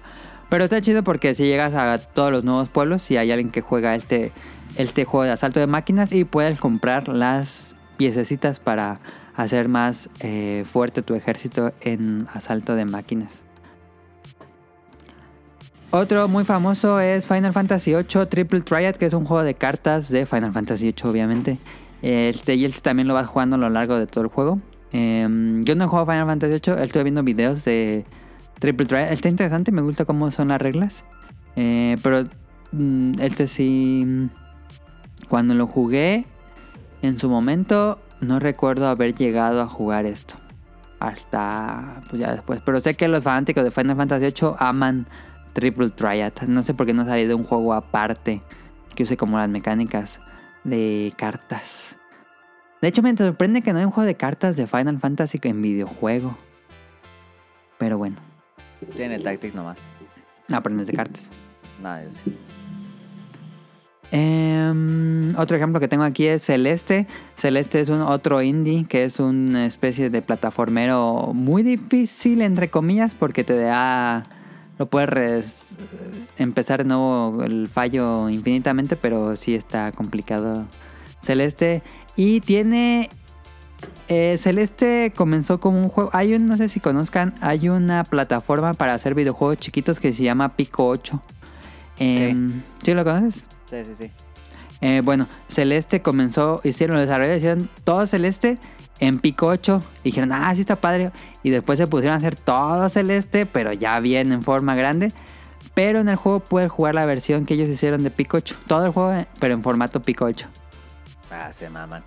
Pero 0.50 0.64
está 0.64 0.82
chido 0.82 1.04
porque 1.04 1.36
si 1.36 1.46
llegas 1.46 1.74
a 1.76 2.00
todos 2.00 2.32
los 2.32 2.44
nuevos 2.44 2.70
pueblos 2.70 3.10
y 3.12 3.18
hay 3.18 3.32
alguien 3.32 3.52
que 3.52 3.62
juega 3.62 3.96
este, 3.96 4.32
este 4.80 5.04
juego 5.04 5.26
de 5.26 5.32
asalto 5.32 5.60
de 5.60 5.68
máquinas 5.68 6.14
y 6.14 6.24
puedes 6.24 6.58
comprar 6.58 7.10
las 7.10 7.76
piececitas 7.98 8.62
para 8.62 9.02
hacer 9.36 9.68
más 9.68 10.10
eh, 10.22 10.64
fuerte 10.72 11.02
tu 11.02 11.16
ejército 11.16 11.74
en 11.82 12.28
asalto 12.34 12.76
de 12.76 12.86
máquinas. 12.86 13.42
Otro 15.92 16.30
muy 16.30 16.46
famoso 16.46 17.02
es 17.02 17.26
Final 17.26 17.52
Fantasy 17.52 17.94
VIII 17.94 18.26
Triple 18.28 18.62
Triad, 18.62 18.96
que 18.96 19.08
es 19.08 19.14
un 19.14 19.26
juego 19.26 19.44
de 19.44 19.54
cartas 19.54 20.08
de 20.08 20.26
Final 20.26 20.54
Fantasy 20.54 20.86
VIII, 20.86 21.10
obviamente. 21.10 21.58
Este, 22.02 22.56
y 22.56 22.64
este 22.64 22.80
también 22.80 23.10
lo 23.10 23.16
vas 23.16 23.28
jugando 23.28 23.58
a 23.58 23.60
lo 23.60 23.70
largo 23.70 24.00
de 24.00 24.08
todo 24.08 24.24
el 24.24 24.30
juego. 24.30 24.62
Em, 24.94 25.62
yo 25.64 25.76
no 25.76 25.84
he 25.84 25.88
jugado 25.88 26.06
Final 26.06 26.26
Fantasy 26.26 26.54
VIII, 26.54 26.84
estuve 26.86 27.04
viendo 27.04 27.24
videos 27.24 27.66
de 27.66 28.06
Triple 28.60 28.86
Triad. 28.86 29.12
Está 29.12 29.28
interesante, 29.28 29.74
me 29.74 29.82
gusta 29.82 30.06
cómo 30.06 30.32
son 30.32 30.50
las 30.50 30.62
reglas. 30.62 31.04
Eh, 31.58 31.98
pero 32.02 32.30
mm, 32.72 33.20
este 33.20 33.48
sí. 33.48 34.30
Cuando 35.30 35.54
lo 35.54 35.68
jugué, 35.68 36.26
en 37.02 37.18
su 37.18 37.30
momento, 37.30 38.00
no 38.20 38.40
recuerdo 38.40 38.88
haber 38.90 39.16
llegado 39.16 39.62
a 39.62 39.68
jugar 39.68 40.06
esto. 40.06 40.36
Hasta 41.00 42.02
pues 42.10 42.20
ya 42.20 42.34
después. 42.34 42.62
Pero 42.66 42.82
sé 42.82 42.96
que 42.96 43.08
los 43.08 43.24
fanáticos 43.24 43.64
de 43.64 43.72
Final 43.72 43.96
Fantasy 43.96 44.26
VIII 44.26 44.56
aman 44.60 45.08
Triple 45.54 45.90
Triad. 45.92 46.34
No 46.48 46.62
sé 46.64 46.74
por 46.74 46.86
qué 46.86 46.94
no 46.94 47.06
salí 47.06 47.26
de 47.26 47.36
un 47.36 47.44
juego 47.46 47.74
aparte 47.74 48.42
que 48.96 49.04
use 49.04 49.16
como 49.16 49.38
las 49.38 49.48
mecánicas 49.50 50.20
de 50.66 51.14
cartas. 51.16 51.96
De 52.82 52.88
hecho, 52.90 53.02
me 53.02 53.16
sorprende 53.16 53.62
que 53.62 53.72
no 53.72 53.80
hay 53.80 53.86
un 53.86 53.92
juego 53.92 54.08
de 54.08 54.16
cartas 54.16 54.58
de 54.58 54.68
Final 54.68 55.00
Fantasy 55.00 55.40
en 55.44 55.62
videojuego. 55.62 56.38
Pero 57.78 57.98
bueno, 57.98 58.18
Tiene 58.96 59.16
el 59.16 59.24
Tactic 59.24 59.54
nomás. 59.56 59.78
aprendes 60.52 60.88
de 60.88 60.94
cartas. 60.94 61.30
Nada, 61.82 62.04
es- 62.04 62.22
Em, 64.12 65.36
otro 65.38 65.56
ejemplo 65.56 65.80
que 65.80 65.88
tengo 65.88 66.04
aquí 66.04 66.26
es 66.26 66.44
Celeste. 66.44 67.08
Celeste 67.36 67.80
es 67.80 67.90
un 67.90 68.02
otro 68.02 68.42
indie 68.42 68.86
que 68.86 69.04
es 69.04 69.20
una 69.20 69.66
especie 69.66 70.10
de 70.10 70.22
plataformero 70.22 71.32
muy 71.34 71.64
difícil, 71.64 72.42
entre 72.42 72.70
comillas, 72.70 73.14
porque 73.14 73.44
te 73.44 73.58
da. 73.58 74.26
Lo 74.78 74.86
puedes 74.86 75.58
empezar 76.38 76.84
de 76.84 76.86
nuevo 76.86 77.44
el 77.44 77.68
fallo 77.68 78.30
infinitamente, 78.30 78.96
pero 78.96 79.36
sí 79.36 79.54
está 79.54 79.92
complicado 79.92 80.66
Celeste. 81.22 81.84
Y 82.16 82.40
tiene 82.40 83.10
eh, 84.08 84.38
Celeste 84.40 85.14
comenzó 85.16 85.60
como 85.60 85.82
un 85.82 85.90
juego. 85.90 86.10
Hay 86.14 86.34
un, 86.34 86.48
no 86.48 86.58
sé 86.58 86.70
si 86.70 86.80
conozcan, 86.80 87.36
hay 87.42 87.70
una 87.70 88.04
plataforma 88.04 88.74
para 88.74 88.94
hacer 88.94 89.14
videojuegos 89.14 89.58
chiquitos 89.58 90.00
que 90.00 90.14
se 90.14 90.24
llama 90.24 90.56
Pico 90.56 90.88
8. 90.88 91.22
Em, 92.00 92.62
¿Sí 92.84 92.94
lo 92.94 93.04
conoces? 93.04 93.44
Sí, 93.70 93.84
sí, 93.86 93.92
sí. 93.98 94.12
Eh, 94.82 95.02
bueno, 95.04 95.28
Celeste 95.48 96.02
comenzó, 96.02 96.62
hicieron 96.64 96.98
el 96.98 97.06
desarrollo, 97.06 97.36
hicieron 97.36 97.70
todo 97.84 98.08
Celeste 98.08 98.58
en 99.00 99.20
Pico 99.20 99.48
8. 99.48 99.84
Dijeron, 100.04 100.32
ah, 100.32 100.54
sí 100.56 100.62
está 100.62 100.76
padre. 100.78 101.12
Y 101.44 101.50
después 101.50 101.78
se 101.80 101.88
pusieron 101.88 102.16
a 102.16 102.18
hacer 102.18 102.36
todo 102.36 102.90
Celeste, 102.90 103.46
pero 103.46 103.74
ya 103.74 104.00
bien 104.00 104.32
en 104.32 104.42
forma 104.44 104.76
grande. 104.76 105.12
Pero 105.74 106.00
en 106.00 106.10
el 106.10 106.16
juego 106.16 106.40
puedes 106.40 106.72
jugar 106.72 106.96
la 106.96 107.06
versión 107.06 107.46
que 107.46 107.54
ellos 107.54 107.70
hicieron 107.70 108.04
de 108.04 108.12
Pico 108.12 108.38
8. 108.38 108.56
Todo 108.68 108.86
el 108.86 108.92
juego, 108.92 109.26
pero 109.40 109.54
en 109.54 109.64
formato 109.64 110.02
Pico 110.02 110.26
8. 110.26 110.48
Ah, 111.32 111.52
se 111.52 111.70
maman. 111.70 112.04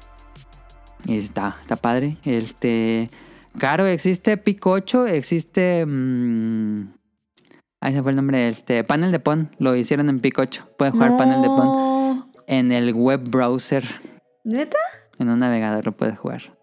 Y 1.05 1.19
está, 1.19 1.59
está 1.63 1.77
padre. 1.77 2.17
Este. 2.25 3.11
Claro, 3.59 3.87
existe 3.87 4.37
Pico 4.37 4.71
8, 4.71 5.07
existe. 5.09 5.85
mm, 5.87 7.02
ahí 7.83 7.93
se 7.95 8.03
fue 8.03 8.13
el 8.13 8.17
nombre. 8.17 8.49
Este. 8.49 8.83
Panel 8.85 9.13
de 9.13 9.21
Pon. 9.21 9.51
Lo 9.59 9.77
hicieron 9.77 10.09
en 10.09 10.21
Pico 10.21 10.41
8. 10.43 10.67
Puedes 10.79 10.93
jugar 10.95 11.17
Panel 11.19 11.43
de 11.43 11.49
Pon 11.49 11.67
No. 11.67 12.29
en 12.47 12.73
el 12.73 12.95
web 12.95 13.21
browser. 13.29 13.85
¿Neta? 14.45 14.79
En 15.19 15.29
un 15.29 15.39
navegador 15.39 15.85
lo 15.85 15.93
puedes 15.93 16.19
jugar. 16.19 16.57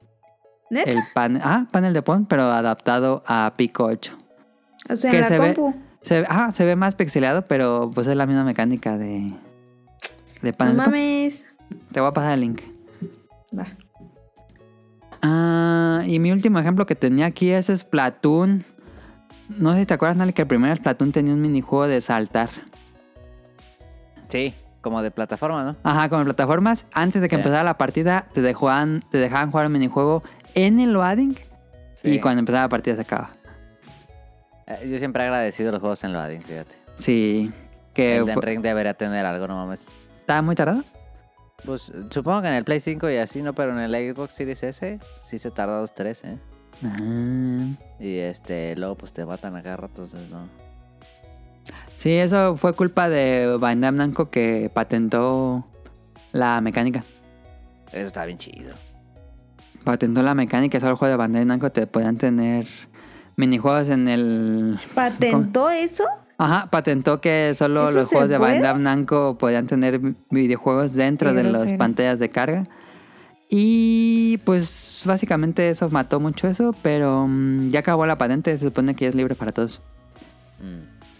¿Neta? 0.72 0.89
El 0.91 0.99
panel. 1.13 1.41
Ah, 1.45 1.67
panel 1.72 1.93
de 1.93 2.01
Pon, 2.01 2.26
pero 2.26 2.43
adaptado 2.43 3.24
a 3.28 3.53
Pico 3.55 3.86
8. 3.86 4.17
O 4.89 4.95
sea, 4.95 5.11
que 5.11 5.17
en 5.17 5.22
la 5.24 5.28
se 5.30 5.39
ve- 5.39 5.53
compu. 5.53 5.76
Se, 6.01 6.26
ah, 6.30 6.51
se 6.53 6.65
ve 6.65 6.76
más 6.76 6.95
pixelado, 6.95 7.43
pero 7.45 7.91
pues 7.93 8.07
es 8.07 8.15
la 8.15 8.26
misma 8.26 8.43
mecánica 8.43 8.97
de. 8.97 9.34
De 10.41 10.51
No 10.51 10.57
panel 10.57 10.74
de 10.78 10.84
Pon. 10.84 10.91
mames. 10.91 11.47
Te 11.91 11.99
voy 11.99 12.09
a 12.09 12.13
pasar 12.13 12.34
el 12.34 12.41
link. 12.41 12.61
Va. 13.57 13.65
Ah, 15.22 16.03
y 16.05 16.20
mi 16.20 16.32
último 16.32 16.59
ejemplo 16.59 16.86
que 16.86 16.95
tenía 16.95 17.26
aquí 17.26 17.49
es 17.51 17.67
Splatoon. 17.67 18.63
No 19.50 19.74
sé 19.74 19.80
si 19.80 19.86
te 19.86 19.93
acuerdas, 19.95 20.18
Nali, 20.18 20.32
que 20.34 20.43
el 20.43 20.47
primer 20.47 20.78
Splatoon 20.78 21.12
tenía 21.12 21.34
un 21.34 21.41
minijuego 21.41 21.88
de 21.88 22.02
saltar. 22.02 22.50
Sí, 24.28 24.54
como 24.82 25.02
de 25.02 25.12
plataforma, 25.12 25.64
¿no? 25.64 25.76
Ajá, 25.84 26.08
con 26.10 26.24
plataformas. 26.24 26.86
Antes 26.93 27.22
de 27.22 27.30
que 27.30 27.36
Sí. 27.36 27.39
empezara 27.41 27.64
la 27.64 27.78
partida, 27.78 28.28
te 28.34 28.41
dejaban, 28.41 29.04
te 29.12 29.18
dejaban 29.18 29.52
jugar 29.52 29.66
un 29.66 29.74
minijuego 29.74 30.24
en 30.54 30.80
el 30.80 30.93
loading. 30.93 31.36
Y 32.04 32.20
cuando 32.20 32.39
empezaba 32.39 32.64
la 32.64 32.70
partida 32.70 32.95
se 32.95 33.02
acaba. 33.02 33.32
Eh, 34.68 34.88
Yo 34.89 35.00
siempre 35.00 35.24
he 35.24 35.26
agradecido 35.26 35.72
los 35.72 35.80
juegos 35.80 36.04
en 36.04 36.14
loading, 36.14 36.41
fíjate. 36.41 36.76
Sí. 36.95 37.52
Que 37.93 38.22
fue- 38.24 38.41
Ring 38.45 38.62
debería 38.62 38.93
tener 38.93 39.26
algo, 39.26 39.47
no 39.47 39.56
mames. 39.56 39.86
estaba 40.22 40.41
muy 40.43 40.56
tardado. 40.56 40.84
Pues 41.66 41.91
supongo 42.12 42.41
que 42.43 42.47
en 42.47 42.54
el 42.54 42.64
Play 42.64 42.80
5 42.80 43.10
y 43.10 43.18
así, 43.18 43.41
¿no? 43.41 43.54
Pero 43.54 43.72
en 43.74 43.80
el 43.80 44.14
Xbox 44.16 44.34
Series 44.36 44.64
S 44.64 45.00
sí 45.22 45.39
se 45.39 45.52
tarda 45.52 45.80
dos, 45.80 45.93
tres, 45.93 46.24
¿eh? 46.24 46.38
Ah. 46.84 47.65
Y 47.99 48.17
este, 48.17 48.75
luego 48.75 48.95
pues 48.95 49.11
te 49.11 49.25
matan 49.25 49.55
a 49.55 49.63
cada 49.63 49.77
rato, 49.77 50.03
entonces 50.03 50.30
no. 50.30 50.47
Sí, 51.95 52.13
eso 52.13 52.55
fue 52.55 52.73
culpa 52.73 53.09
de 53.09 53.57
Bandai 53.59 53.91
Namco 53.91 54.30
que 54.30 54.71
patentó 54.73 55.65
la 56.32 56.61
mecánica. 56.61 57.03
Eso 57.91 58.07
está 58.07 58.25
bien 58.25 58.38
chido. 58.38 58.73
Patentó 59.84 60.23
la 60.23 60.34
mecánica, 60.34 60.80
solo 60.80 60.91
el 60.91 60.97
juego 60.97 61.11
de 61.11 61.17
Bandai 61.17 61.45
Namco 61.45 61.71
te 61.71 61.88
podían 61.88 62.17
tener 62.17 62.67
minijuegos 63.36 63.89
en 63.89 64.07
el... 64.07 64.80
¿Patentó 64.95 65.69
eso? 65.69 66.05
Ajá, 66.38 66.69
patentó 66.69 67.19
que 67.19 67.53
solo 67.53 67.89
¿Eso 67.89 67.99
los 67.99 68.07
juegos 68.07 68.30
de? 68.30 68.38
Bandai 68.38 68.80
Namco 68.80 69.38
podían 69.38 69.67
tener 69.67 69.99
videojuegos 70.30 70.93
dentro 70.93 71.32
Qué 71.32 71.36
de 71.36 71.43
las 71.43 71.73
pantallas 71.73 72.19
de 72.19 72.30
carga. 72.30 72.63
Y 73.50 74.38
pues 74.45 75.02
básicamente 75.06 75.70
eso 75.70 75.89
mató 75.89 76.20
mucho 76.20 76.47
eso, 76.47 76.76
pero 76.84 77.26
mm, 77.28 77.72
ya 77.72 77.80
acabó 77.80 78.06
la 78.06 78.18
patente, 78.18 78.56
se 78.58 78.66
supone 78.66 78.95
que 78.95 79.06
ya 79.06 79.10
es 79.10 79.16
libre 79.16 79.34
para 79.34 79.52
todos. 79.52 79.82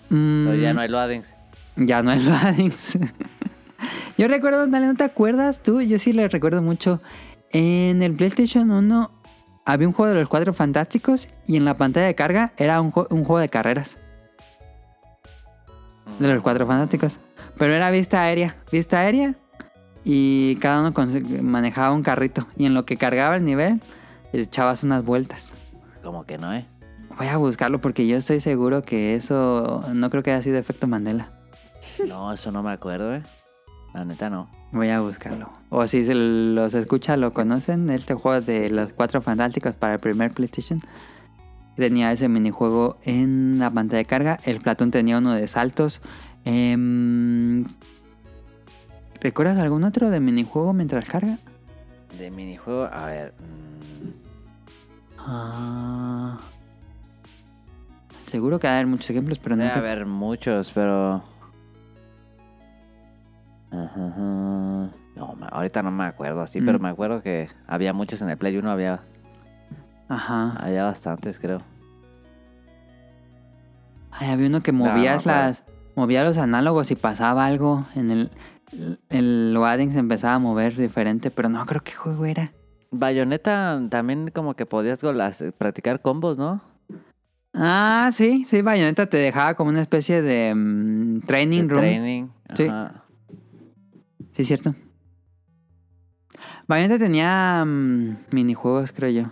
Mm. 0.10 0.16
Mm, 0.16 0.54
ya 0.62 0.74
no 0.74 0.82
hay 0.82 0.90
loadings. 0.90 1.28
Ya 1.76 2.04
no 2.04 2.12
hay 2.12 2.22
loadings. 2.22 3.00
Yo 4.18 4.28
recuerdo, 4.28 4.68
Dale, 4.68 4.86
¿no 4.86 4.96
te 4.96 5.06
acuerdas 5.06 5.64
tú? 5.64 5.82
Yo 5.82 5.98
sí 5.98 6.14
le 6.14 6.28
recuerdo 6.28 6.62
mucho. 6.62 7.02
En 7.52 8.04
el 8.04 8.14
PlayStation 8.14 8.70
1 8.70 9.12
había 9.66 9.88
un 9.88 9.94
juego 9.94 10.14
de 10.14 10.20
los 10.20 10.30
Cuatro 10.30 10.54
Fantásticos 10.54 11.30
y 11.48 11.58
en 11.58 11.66
la 11.66 11.76
pantalla 11.76 12.06
de 12.06 12.16
carga 12.16 12.54
era 12.58 12.80
un 12.82 12.92
juego 12.92 13.40
de 13.40 13.50
carreras 13.50 13.98
de 16.20 16.34
los 16.34 16.44
Cuatro 16.44 16.68
Fantásticos. 16.68 17.20
Pero 17.58 17.74
era 17.74 17.90
vista 17.90 18.22
aérea, 18.22 18.56
vista 18.72 19.00
aérea 19.00 19.36
y 20.04 20.56
cada 20.58 20.82
uno 20.82 20.94
manejaba 21.42 21.92
un 21.94 22.04
carrito 22.04 22.48
y 22.58 22.66
en 22.66 22.74
lo 22.74 22.86
que 22.86 22.98
cargaba 22.98 23.36
el 23.36 23.46
nivel 23.46 23.82
echabas 24.34 24.84
unas 24.84 25.04
vueltas. 25.04 25.52
Como 26.04 26.26
que 26.26 26.38
no, 26.38 26.54
¿eh? 26.54 26.66
Voy 27.18 27.28
a 27.28 27.38
buscarlo 27.38 27.80
porque 27.80 28.08
yo 28.08 28.18
estoy 28.18 28.40
seguro 28.40 28.84
que 28.84 29.16
eso 29.16 29.84
no 29.94 30.10
creo 30.10 30.24
que 30.24 30.32
haya 30.32 30.42
sido 30.42 30.58
efecto 30.58 30.88
Mandela. 30.88 31.32
No, 32.08 32.32
eso 32.32 32.52
no 32.52 32.64
me 32.64 32.72
acuerdo, 32.72 33.16
¿eh? 33.16 33.24
La 33.94 34.06
neta 34.06 34.30
no. 34.30 34.50
Voy 34.72 34.90
a 34.90 35.02
buscarlo. 35.02 35.50
O 35.70 35.88
si 35.88 36.06
se 36.06 36.14
los 36.14 36.74
escucha, 36.74 37.18
lo 37.18 37.34
conocen. 37.34 37.90
Este 37.90 38.14
juego 38.14 38.40
de 38.42 38.70
los 38.70 38.94
cuatro 38.94 39.22
fantásticos 39.22 39.74
para 39.74 39.96
el 39.96 40.00
primer 40.00 40.32
PlayStation. 40.32 40.82
Tenía 41.76 42.12
ese 42.12 42.30
minijuego 42.30 42.98
en 43.04 43.58
la 43.58 43.72
pantalla 43.72 43.98
de 43.98 44.06
carga. 44.06 44.40
El 44.46 44.60
Platón 44.60 44.92
tenía 44.92 45.18
uno 45.18 45.34
de 45.34 45.48
saltos. 45.48 46.02
Em, 46.46 47.66
¿Recuerdas 49.22 49.58
algún 49.58 49.84
otro 49.84 50.10
de 50.10 50.20
minijuego 50.20 50.74
mientras 50.74 51.10
carga? 51.10 51.38
De 52.18 52.32
minijuego, 52.32 52.86
a 52.86 53.06
ver. 53.08 53.34
mm, 53.40 54.10
Ah, 55.32 56.38
seguro 58.26 58.58
que 58.60 58.68
va 58.68 58.74
a 58.74 58.76
haber 58.78 58.88
muchos 58.88 59.10
ejemplos, 59.10 59.38
pero 59.40 59.56
no. 59.58 59.64
Debe 59.64 59.76
haber 59.76 60.06
muchos, 60.06 60.72
pero. 60.74 61.22
Ajá, 63.72 64.08
ajá. 64.08 64.90
No, 65.16 65.36
ahorita 65.52 65.84
no 65.84 65.92
me 65.92 66.06
acuerdo 66.06 66.42
así, 66.42 66.62
Mm. 66.62 66.66
pero 66.66 66.80
me 66.80 66.90
acuerdo 66.90 67.22
que 67.22 67.50
había 67.68 67.94
muchos 67.94 68.22
en 68.22 68.30
el 68.30 68.38
Play 68.38 68.58
1, 68.58 68.72
había, 68.72 69.02
Ajá. 70.08 70.54
había 70.58 70.86
bastantes, 70.86 71.38
creo. 71.38 71.60
Ay, 74.12 74.30
había 74.32 74.48
uno 74.48 74.62
que 74.62 74.72
movías 74.72 75.26
no 75.26 75.32
las. 75.34 75.64
Movía 75.96 76.24
los 76.24 76.38
análogos 76.38 76.92
y 76.92 76.96
pasaba 76.96 77.46
algo. 77.46 77.86
En 77.96 78.10
el. 78.10 78.32
El 79.10 79.54
loading 79.54 79.92
se 79.92 80.00
empezaba 80.00 80.36
a 80.36 80.40
mover 80.40 80.76
diferente, 80.76 81.32
pero 81.32 81.50
no 81.50 81.66
creo 81.66 81.82
qué 81.84 81.94
juego 81.94 82.26
era. 82.26 82.52
Bayonetta 82.92 83.82
también 83.90 84.32
como 84.34 84.56
que 84.56 84.66
podías 84.66 85.02
golas- 85.04 85.44
practicar 85.58 86.02
combos, 86.02 86.38
¿no? 86.38 86.62
Ah, 87.54 88.10
sí, 88.14 88.46
sí, 88.48 88.62
Bayonetta 88.62 89.08
te 89.08 89.18
dejaba 89.18 89.56
como 89.56 89.70
una 89.70 89.82
especie 89.82 90.22
de 90.22 90.54
mm, 90.56 91.22
training 91.22 91.64
De 91.64 91.68
room. 91.68 91.82
Training. 91.82 92.28
Sí. 92.56 92.64
ajá. 92.68 93.04
Sí, 94.32 94.46
cierto. 94.46 94.74
Bayonetta 96.68 97.00
tenía 97.00 97.64
mm, 97.66 98.16
minijuegos, 98.32 98.92
creo 98.92 99.10
yo. 99.10 99.32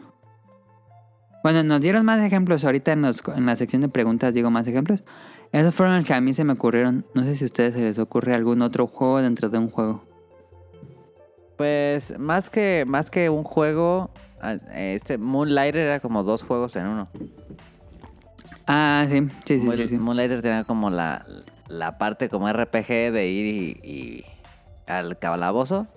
Bueno, 1.44 1.64
nos 1.64 1.80
dieron 1.80 2.06
más 2.06 2.20
ejemplos 2.22 2.66
ahorita 2.66 2.92
en, 2.92 3.04
los, 3.04 3.22
en 3.36 3.46
la 3.46 3.56
sección 3.56 3.82
de 3.82 3.88
preguntas, 3.90 4.34
digo 4.34 4.50
más 4.52 4.68
ejemplos. 4.68 5.04
Esos 5.52 5.74
fueron 5.74 5.98
los 5.98 6.06
que 6.06 6.14
a 6.14 6.22
mí 6.22 6.34
se 6.34 6.44
me 6.44 6.54
ocurrieron. 6.54 7.06
No 7.14 7.24
sé 7.24 7.36
si 7.36 7.46
a 7.46 7.48
ustedes 7.48 7.74
se 7.74 7.82
les 7.82 8.00
ocurre 8.00 8.34
algún 8.34 8.62
otro 8.62 8.88
juego 8.88 9.22
dentro 9.22 9.50
de 9.50 9.58
un 9.58 9.70
juego. 9.70 10.04
Pues 11.58 12.18
más 12.20 12.50
que, 12.50 12.86
más 12.88 13.10
que 13.10 13.30
un 13.30 13.44
juego, 13.44 14.12
ah, 14.42 14.58
este 14.76 15.18
Moonlighter 15.18 15.82
era 15.82 16.00
como 16.00 16.24
dos 16.24 16.44
juegos 16.44 16.76
en 16.76 16.88
uno. 16.88 17.08
Ah, 18.68 19.06
sí, 19.10 19.28
sí, 19.46 19.60
sí, 19.60 19.72
sí. 19.72 19.88
sí. 19.88 19.98
Moonlighter 19.98 20.42
tenía 20.42 20.64
como 20.66 20.90
la, 20.90 21.26
la 21.68 21.98
parte 21.98 22.30
como 22.30 22.52
RPG 22.52 23.12
de 23.12 23.28
ir 23.28 23.46
y, 23.56 23.90
y 23.90 24.26
al 24.86 25.18
calabozo. 25.18 25.88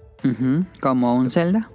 Como 0.81 1.15
un 1.15 1.31
Zelda, 1.31 1.71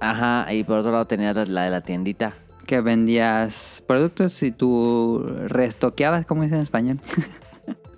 Ajá, 0.00 0.52
y 0.52 0.64
por 0.64 0.78
otro 0.78 0.92
lado 0.92 1.06
tenía 1.06 1.34
la 1.34 1.64
de 1.64 1.70
la 1.70 1.82
tiendita. 1.82 2.32
Que 2.70 2.80
vendías 2.80 3.82
productos 3.88 4.40
y 4.44 4.52
tú 4.52 5.26
restoqueabas, 5.48 6.24
como 6.24 6.42
dicen 6.44 6.58
en 6.58 6.62
español. 6.62 7.00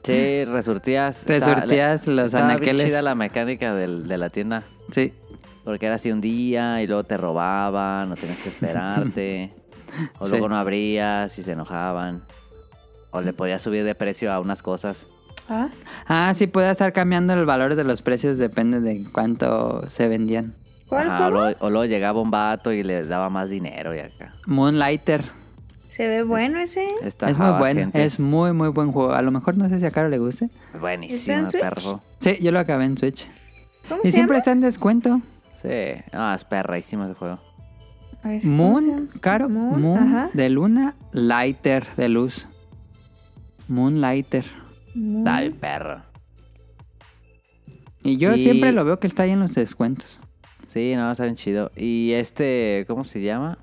Sí, 0.05 0.45
resurtías. 0.47 1.25
estaba- 1.29 1.55
Resurtías 1.55 2.07
los 2.09 2.27
estaba 2.27 2.47
bien 2.49 2.57
anaqueles. 2.57 2.87
chida 2.87 3.03
la 3.03 3.15
mecánica 3.15 3.73
del- 3.73 4.09
de 4.09 4.19
la 4.19 4.31
tienda. 4.31 4.65
Sí, 4.91 5.13
Porque 5.65 5.87
era 5.87 5.95
así 5.95 6.11
un 6.11 6.21
día 6.21 6.83
y 6.83 6.89
luego 6.89 7.05
te 7.05 7.17
robaban, 7.17 8.09
no 8.09 8.17
tenías 8.17 8.39
que 8.39 8.49
esperarte. 8.49 9.53
o 10.19 10.25
Sí. 10.25 10.31
luego 10.33 10.49
no 10.49 10.57
abrías 10.57 11.39
y 11.39 11.45
se 11.45 11.53
enojaban. 11.53 12.25
O 13.13 13.21
le 13.21 13.33
podías 13.33 13.63
subir 13.63 13.85
de 13.85 13.95
precio 13.95 14.33
a 14.33 14.41
unas 14.41 14.61
cosas. 14.61 15.07
Ah, 15.49 15.69
Ah, 16.09 16.33
sí, 16.35 16.49
puede 16.49 16.69
estar 16.73 16.93
cambiando 16.93 17.35
el 17.35 17.45
valor 17.47 17.77
de 17.77 17.85
los 17.85 18.03
precios, 18.03 18.39
depende 18.39 18.81
de 18.81 19.05
cuánto 19.13 19.89
se 19.89 20.09
vendían. 20.09 20.57
¿Cuál 20.93 21.07
Ajá, 21.11 21.15
o, 21.15 21.19
juego? 21.31 21.39
luego, 21.45 21.59
o 21.61 21.71
luego 21.71 21.85
llegaba 21.87 22.21
un 22.21 22.31
vato 22.31 22.71
y 22.71 22.83
le 22.83 23.05
daba 23.07 23.31
más 23.31 23.49
dinero 23.49 23.95
y 23.95 23.99
acá. 24.01 24.35
Moonlighter 24.45 25.25
Se 25.89 26.07
ve 26.07 26.23
bueno 26.23 26.59
ese. 26.59 26.87
es 27.03 27.39
muy 27.39 27.51
bueno, 27.59 27.81
gente. 27.81 28.05
es 28.05 28.21
muy, 28.21 28.53
muy 28.53 28.69
buen 28.69 28.93
juego. 28.93 29.13
A 29.15 29.23
lo 29.23 29.31
mejor 29.31 29.57
no 29.57 29.67
sé 29.71 29.79
si 29.79 29.87
a 29.87 29.91
Caro 29.91 30.11
le 30.11 30.19
guste. 30.19 30.51
Buenísimo, 30.79 31.39
¿Está 31.39 31.61
perro. 31.61 32.03
Sí, 32.19 32.37
yo 32.43 32.53
lo 32.53 32.59
acabé 32.59 32.85
en 32.85 32.99
Switch. 32.99 33.27
¿Cómo 33.89 34.03
Y 34.05 34.09
se 34.09 34.13
siempre 34.17 34.35
llama? 34.35 34.39
está 34.39 34.53
en 34.53 34.61
descuento. 34.61 35.21
Sí, 35.63 36.03
ah, 36.13 36.35
es 36.37 36.45
perraísimo 36.45 37.05
ese 37.07 37.15
juego. 37.15 37.39
A 38.23 38.29
ver, 38.29 38.43
¿cómo 38.43 38.81
se 38.81 38.87
Moon? 38.87 39.11
Caro, 39.23 39.49
Moon, 39.49 39.97
ajá. 39.97 40.31
de 40.35 40.51
luna, 40.51 40.95
Lighter 41.13 41.87
de 41.97 42.09
luz. 42.11 42.47
Moonlighter. 43.69 44.45
Moon. 44.95 45.19
Está 45.27 45.41
bien 45.41 45.53
perro. 45.55 46.03
Y 48.03 48.19
yo 48.19 48.35
Y- 48.35 48.43
siempre 48.43 48.73
lo 48.73 48.85
veo 48.85 48.99
que 49.01 49.07
está 49.07 49.23
ahí 49.23 49.31
en 49.31 49.41
los 49.41 49.55
descuentos. 49.55 50.21
Sí, 50.73 50.95
no, 50.97 51.11
está 51.13 51.25
bien 51.25 51.37
chido. 51.37 51.71
Y 51.77 52.13
este, 52.13 52.85
¿cómo 52.89 53.05
se 53.05 53.21
llama? 53.21 53.59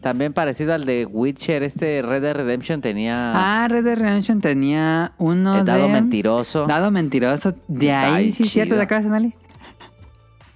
También 0.00 0.32
parecido 0.32 0.72
al 0.72 0.84
de 0.84 1.04
Witcher, 1.04 1.64
este 1.64 2.00
Red 2.00 2.22
Dead 2.22 2.36
Redemption 2.36 2.80
tenía 2.80 3.32
Ah, 3.34 3.66
Red 3.66 3.84
Dead 3.84 3.96
Redemption 3.98 4.40
tenía 4.40 5.12
uno 5.18 5.58
el 5.58 5.64
dado 5.64 5.86
de... 5.86 5.92
mentiroso. 5.92 6.66
Dado 6.66 6.90
mentiroso. 6.92 7.54
De 7.66 7.86
Está 7.88 8.14
ahí, 8.14 8.32
sí, 8.32 8.44
cierto, 8.44 8.74
chido. 8.74 8.76
¿te 8.78 8.82
acuerdas, 8.84 9.10
Nali? 9.10 9.34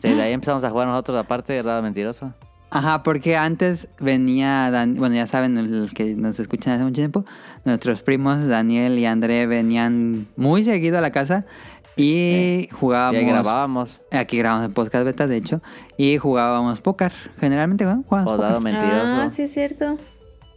Sí, 0.00 0.08
de 0.14 0.22
ahí 0.22 0.32
empezamos 0.32 0.62
a 0.62 0.70
jugar 0.70 0.86
nosotros 0.86 1.18
aparte 1.18 1.52
del 1.54 1.66
dado 1.66 1.82
mentiroso. 1.82 2.32
Ajá, 2.70 3.02
porque 3.02 3.36
antes 3.36 3.88
venía, 3.98 4.70
Dan- 4.70 4.94
bueno, 4.94 5.16
ya 5.16 5.26
saben, 5.26 5.58
el 5.58 5.90
que 5.92 6.14
nos 6.14 6.38
escuchan 6.38 6.74
hace 6.74 6.84
mucho 6.84 6.94
tiempo, 7.00 7.24
nuestros 7.64 8.02
primos 8.02 8.46
Daniel 8.46 8.96
y 9.00 9.06
André 9.06 9.46
venían 9.48 10.28
muy 10.36 10.62
seguido 10.62 10.98
a 10.98 11.00
la 11.00 11.10
casa 11.10 11.44
y 11.96 12.68
jugábamos. 12.72 13.20
ahí 13.20 13.26
grabábamos. 13.26 14.00
Aquí 14.10 14.38
grabamos 14.38 14.66
el 14.66 14.72
podcast 14.72 15.04
beta, 15.04 15.26
de 15.26 15.36
hecho, 15.36 15.60
y 15.96 16.16
jugábamos 16.18 16.80
póker. 16.80 17.12
Generalmente 17.38 17.84
¿no? 17.84 18.04
jugábamos 18.06 18.32
O 18.32 18.36
póker. 18.36 18.48
dado 18.48 18.60
mentiroso. 18.60 19.06
Ah, 19.06 19.28
sí 19.30 19.42
es 19.42 19.52
cierto. 19.52 19.98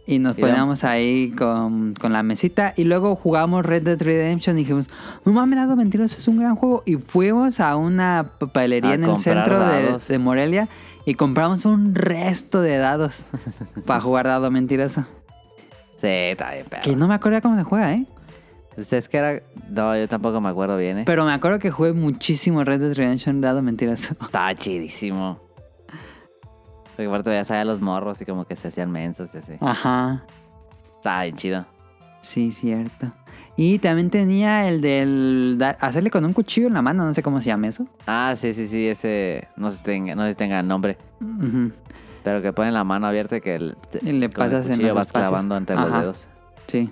Y 0.06 0.18
nos 0.18 0.36
poníamos 0.36 0.84
ahí 0.84 1.30
con, 1.30 1.94
con 1.94 2.12
la 2.12 2.22
mesita 2.22 2.74
y 2.76 2.84
luego 2.84 3.16
jugábamos 3.16 3.64
Red 3.64 3.84
Dead 3.84 4.02
Redemption 4.02 4.56
y 4.58 4.60
dijimos, 4.60 4.90
no 5.24 5.32
mames, 5.32 5.58
Dado 5.58 5.76
Mentiroso 5.76 6.18
es 6.18 6.28
un 6.28 6.38
gran 6.38 6.56
juego. 6.56 6.82
Y 6.84 6.96
fuimos 6.96 7.58
a 7.58 7.74
una 7.76 8.32
papelería 8.38 8.90
A 8.90 8.94
en 8.94 9.04
el 9.04 9.16
centro 9.16 9.58
de, 9.60 9.96
de 10.06 10.18
Morelia 10.18 10.68
y 11.06 11.14
compramos 11.14 11.64
un 11.64 11.94
resto 11.94 12.60
de 12.60 12.76
dados 12.76 13.24
para 13.86 14.00
jugar 14.02 14.26
Dado 14.26 14.50
Mentiroso. 14.50 15.06
Sí, 16.02 16.08
está 16.08 16.52
bien 16.52 16.66
perro. 16.68 16.82
Que 16.82 16.96
no 16.96 17.08
me 17.08 17.14
acuerdo 17.14 17.40
cómo 17.40 17.56
se 17.56 17.64
juega, 17.64 17.94
¿eh? 17.94 18.04
Ustedes 18.76 19.08
que 19.08 19.16
era... 19.18 19.42
No, 19.70 19.96
yo 19.96 20.08
tampoco 20.08 20.40
me 20.40 20.48
acuerdo 20.48 20.76
bien, 20.76 20.98
¿eh? 20.98 21.02
Pero 21.06 21.24
me 21.24 21.32
acuerdo 21.32 21.58
que 21.58 21.70
jugué 21.70 21.92
muchísimo 21.92 22.64
Red 22.64 22.80
Dead 22.80 22.94
Redemption 22.94 23.40
Dado 23.40 23.62
Mentiroso. 23.62 24.14
Estaba 24.20 24.54
chidísimo. 24.54 25.40
Porque 26.96 27.06
aparte 27.06 27.30
ya 27.30 27.44
sabía 27.44 27.64
los 27.64 27.80
morros 27.80 28.20
y 28.20 28.24
como 28.24 28.44
que 28.44 28.56
se 28.56 28.68
hacían 28.68 28.90
mensos 28.90 29.34
y 29.34 29.38
así. 29.38 29.52
Ajá. 29.60 30.24
Estaba 30.96 31.22
bien 31.24 31.36
chido. 31.36 31.66
Sí, 32.20 32.52
cierto. 32.52 33.10
Y 33.56 33.78
también 33.78 34.10
tenía 34.10 34.66
el 34.68 34.80
del 34.80 35.56
da- 35.58 35.76
hacerle 35.80 36.10
con 36.10 36.24
un 36.24 36.32
cuchillo 36.32 36.66
en 36.68 36.74
la 36.74 36.82
mano, 36.82 37.04
no 37.04 37.12
sé 37.14 37.22
cómo 37.22 37.40
se 37.40 37.46
llama 37.48 37.68
eso. 37.68 37.86
Ah, 38.06 38.34
sí, 38.36 38.54
sí, 38.54 38.66
sí, 38.66 38.88
ese... 38.88 39.46
No 39.56 39.70
sé, 39.70 39.76
si 39.78 39.82
tenga, 39.84 40.14
no 40.16 40.22
sé 40.24 40.30
si 40.30 40.34
tenga 40.36 40.60
nombre. 40.62 40.96
Pero 42.24 42.42
que 42.42 42.52
ponen 42.52 42.74
la 42.74 42.82
mano 42.84 43.06
abierta 43.06 43.36
y 43.36 43.40
que 43.40 43.54
el, 43.56 43.76
Y 44.02 44.12
le 44.12 44.30
con 44.30 44.44
el 44.46 44.50
pasas 44.50 44.66
en 44.66 44.72
cuchillo 44.72 44.88
los 44.88 44.96
vas 44.96 45.06
espacios. 45.06 45.28
clavando 45.28 45.56
entre 45.56 45.76
Ajá. 45.76 45.86
los 45.88 46.00
dedos. 46.00 46.26
Sí. 46.66 46.90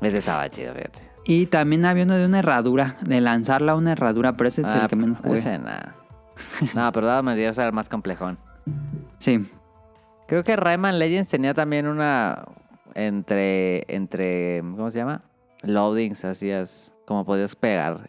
Ese 0.00 0.18
estaba 0.18 0.48
chido, 0.48 0.74
fíjate. 0.74 1.00
Y 1.24 1.46
también 1.46 1.84
había 1.84 2.04
uno 2.04 2.14
de 2.16 2.26
una 2.26 2.38
herradura, 2.38 2.96
de 3.02 3.20
lanzarla 3.20 3.72
a 3.72 3.74
una 3.76 3.92
herradura, 3.92 4.36
pero 4.36 4.48
ese 4.48 4.62
es 4.62 4.68
Ah, 4.68 4.82
el 4.82 4.88
que 4.88 4.96
menos 4.96 5.18
jugué. 5.18 5.38
Ese 5.40 5.58
nada. 5.58 5.94
no, 6.74 6.90
pero 6.92 7.06
dado 7.06 7.22
mentiroso 7.22 7.60
era 7.60 7.68
el 7.68 7.74
más 7.74 7.88
complejón. 7.88 8.38
Sí. 9.18 9.46
Creo 10.26 10.44
que 10.44 10.56
Rayman 10.56 10.98
Legends 10.98 11.28
tenía 11.28 11.52
también 11.54 11.86
una 11.86 12.44
entre 12.94 13.84
entre 13.94 14.60
¿cómo 14.60 14.90
se 14.90 14.98
llama? 14.98 15.22
Loadings, 15.62 16.24
hacías 16.24 16.92
como 17.06 17.24
podías 17.24 17.56
pegar. 17.56 18.08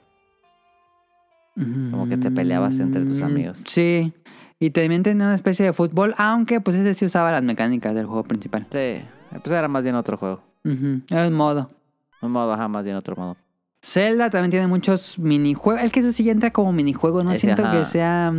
Como 1.92 2.08
que 2.08 2.18
te 2.18 2.32
peleabas 2.32 2.80
entre 2.80 3.06
tus 3.06 3.20
Mm, 3.22 3.26
amigos. 3.26 3.58
Sí. 3.66 4.14
Y 4.60 4.70
también 4.70 5.04
tenía 5.04 5.26
una 5.26 5.36
especie 5.36 5.66
de 5.66 5.74
fútbol, 5.74 6.14
aunque 6.18 6.62
pues 6.62 6.78
ese 6.78 6.94
sí 6.94 7.06
usaba 7.06 7.32
las 7.32 7.42
mecánicas 7.44 7.94
del 7.96 8.06
juego 8.06 8.24
principal. 8.24 8.66
Sí, 8.72 9.02
pues 9.32 9.52
era 9.52 9.68
más 9.68 9.84
bien 9.84 9.96
otro 9.96 10.16
juego. 10.18 10.42
Ujú, 10.64 11.02
Era 11.10 11.28
un 11.28 11.34
modo. 11.34 11.70
Un 12.22 12.32
modo, 12.32 12.54
ajá, 12.54 12.68
más 12.68 12.84
bien 12.84 12.96
otro 12.96 13.16
modo. 13.16 13.38
Zelda 13.82 14.30
también 14.30 14.52
tiene 14.52 14.68
muchos 14.68 15.18
minijuegos. 15.20 15.82
El 15.82 15.92
que 15.92 16.02
eso 16.02 16.12
sí 16.12 16.24
ya 16.24 16.32
entra 16.32 16.52
como 16.52 16.74
minijuego, 16.74 17.24
no 17.24 17.32
Ese, 17.32 17.42
siento 17.42 17.66
ajá. 17.66 17.80
que 17.80 17.86
sea... 17.86 18.34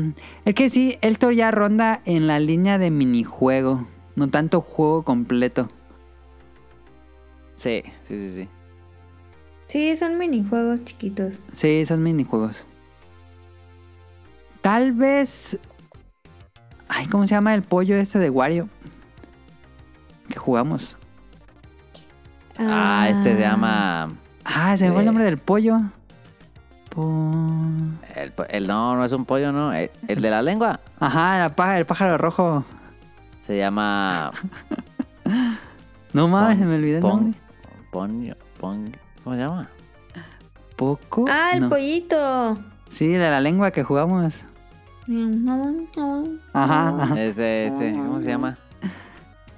El 0.44 0.54
que 0.54 0.68
sí, 0.68 0.98
el 1.00 1.18
Thor 1.18 1.34
ya 1.34 1.50
ronda 1.50 2.02
en 2.04 2.26
la 2.26 2.38
línea 2.38 2.76
de 2.78 2.90
minijuego, 2.90 3.86
no 4.16 4.28
tanto 4.28 4.60
juego 4.60 5.02
completo. 5.02 5.68
Sí, 7.54 7.82
sí, 8.02 8.18
sí, 8.18 8.32
sí. 8.34 8.48
Sí, 9.66 9.96
son 9.96 10.18
minijuegos 10.18 10.84
chiquitos. 10.84 11.40
Sí, 11.54 11.86
son 11.86 12.02
minijuegos. 12.02 12.64
Tal 14.60 14.92
vez. 14.92 15.58
Ay, 16.88 17.06
¿cómo 17.06 17.26
se 17.26 17.34
llama 17.34 17.54
el 17.54 17.62
pollo 17.62 17.96
este 17.96 18.18
de 18.18 18.30
Wario? 18.30 18.68
Que 20.28 20.38
jugamos. 20.38 20.96
Ah, 22.60 23.06
este 23.08 23.34
se 23.34 23.40
llama 23.40 24.10
Ah, 24.44 24.76
se 24.76 24.86
me 24.86 24.92
fue 24.92 25.00
el 25.00 25.06
nombre 25.06 25.24
del 25.24 25.38
pollo. 25.38 25.78
Po- 26.90 27.94
el, 28.16 28.32
el- 28.48 28.66
no, 28.66 28.96
no 28.96 29.04
es 29.04 29.12
un 29.12 29.24
pollo, 29.24 29.52
no, 29.52 29.72
el, 29.72 29.90
el 30.08 30.20
de 30.20 30.28
la 30.30 30.42
lengua 30.42 30.80
Ajá, 30.98 31.46
el 31.78 31.86
pájaro 31.86 32.18
rojo. 32.18 32.64
se 33.46 33.56
llama 33.58 34.32
No 36.12 36.26
mames, 36.28 36.56
Pon- 36.56 36.58
se 36.58 36.66
me 36.66 36.74
olvidó 36.74 36.96
el 36.96 37.02
pon, 37.02 37.10
nombre. 37.22 37.38
pon, 37.92 38.34
pon- 38.58 38.96
¿cómo 39.22 39.36
se 39.36 39.42
llama? 39.42 39.68
¿Poco? 40.76 41.26
Ah, 41.28 41.50
el 41.54 41.60
No. 41.60 41.68
pollito. 41.68 42.58
Sí, 42.88 43.06
de 43.08 43.18
la 43.30 43.40
lengua 43.40 43.70
que 43.70 43.84
jugamos. 43.84 44.42
Ajá, 46.52 46.88
ajá. 47.02 47.22
Ese, 47.22 47.66
ese, 47.68 47.92
¿cómo 47.92 48.20
se 48.20 48.28
llama? 48.28 48.56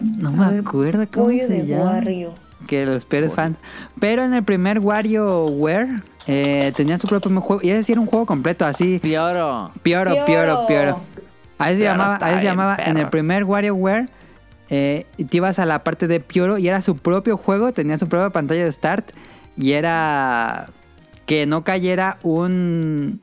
No 0.00 0.32
me 0.32 0.58
acuerdo 0.58 1.06
cómo 1.12 1.26
Pollo 1.26 1.46
se 1.46 1.52
de 1.62 1.66
llama. 1.66 1.92
Wario. 1.92 2.34
Que 2.66 2.86
los 2.86 3.04
peores 3.04 3.32
fans. 3.32 3.58
Pero 4.00 4.22
en 4.22 4.34
el 4.34 4.44
primer 4.44 4.78
WarioWare 4.78 6.02
eh, 6.26 6.72
tenía 6.76 6.98
su 6.98 7.06
propio 7.06 7.40
juego. 7.40 7.62
Y 7.62 7.70
ese 7.70 7.84
sí 7.84 7.92
era 7.92 8.00
un 8.00 8.06
juego 8.06 8.26
completo, 8.26 8.64
así. 8.64 8.98
Pioro. 9.00 9.70
Pioro, 9.82 10.24
pioro, 10.24 10.66
pioro. 10.66 11.00
Ahí 11.58 11.74
se 11.74 11.82
Pioro 11.82 11.92
llamaba, 11.92 12.18
ahí 12.20 12.38
se 12.38 12.44
llamaba 12.44 12.76
en 12.84 12.96
el 12.96 13.08
primer 13.08 13.44
WarioWare. 13.44 14.08
Eh, 14.70 15.06
te 15.16 15.36
ibas 15.36 15.58
a 15.58 15.66
la 15.66 15.80
parte 15.80 16.08
de 16.08 16.18
Pioro 16.20 16.56
y 16.56 16.66
era 16.66 16.80
su 16.80 16.96
propio 16.96 17.36
juego, 17.36 17.72
tenía 17.72 17.98
su 17.98 18.08
propia 18.08 18.30
pantalla 18.30 18.64
de 18.64 18.72
start. 18.72 19.12
Y 19.56 19.72
era 19.72 20.68
que 21.26 21.46
no 21.46 21.62
cayera 21.64 22.18
un. 22.22 23.20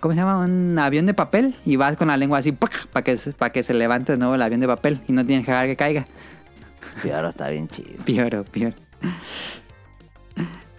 ¿Cómo 0.00 0.14
se 0.14 0.20
llama? 0.20 0.38
Un 0.38 0.76
avión 0.78 1.06
de 1.06 1.14
papel. 1.14 1.56
Y 1.64 1.76
vas 1.76 1.96
con 1.96 2.08
la 2.08 2.16
lengua 2.16 2.38
así 2.38 2.52
para 2.52 3.04
que, 3.04 3.16
para 3.38 3.52
que 3.52 3.62
se 3.62 3.74
levante 3.74 4.12
de 4.12 4.18
nuevo 4.18 4.34
el 4.34 4.42
avión 4.42 4.60
de 4.60 4.66
papel. 4.66 5.00
Y 5.06 5.12
no 5.12 5.24
tienes 5.24 5.46
que 5.46 5.52
dejar 5.52 5.66
que 5.68 5.76
caiga. 5.76 6.06
Pioro 7.00 7.28
está 7.28 7.48
bien 7.48 7.68
chido. 7.68 8.02
Pioro, 8.04 8.44
Pioro. 8.44 8.74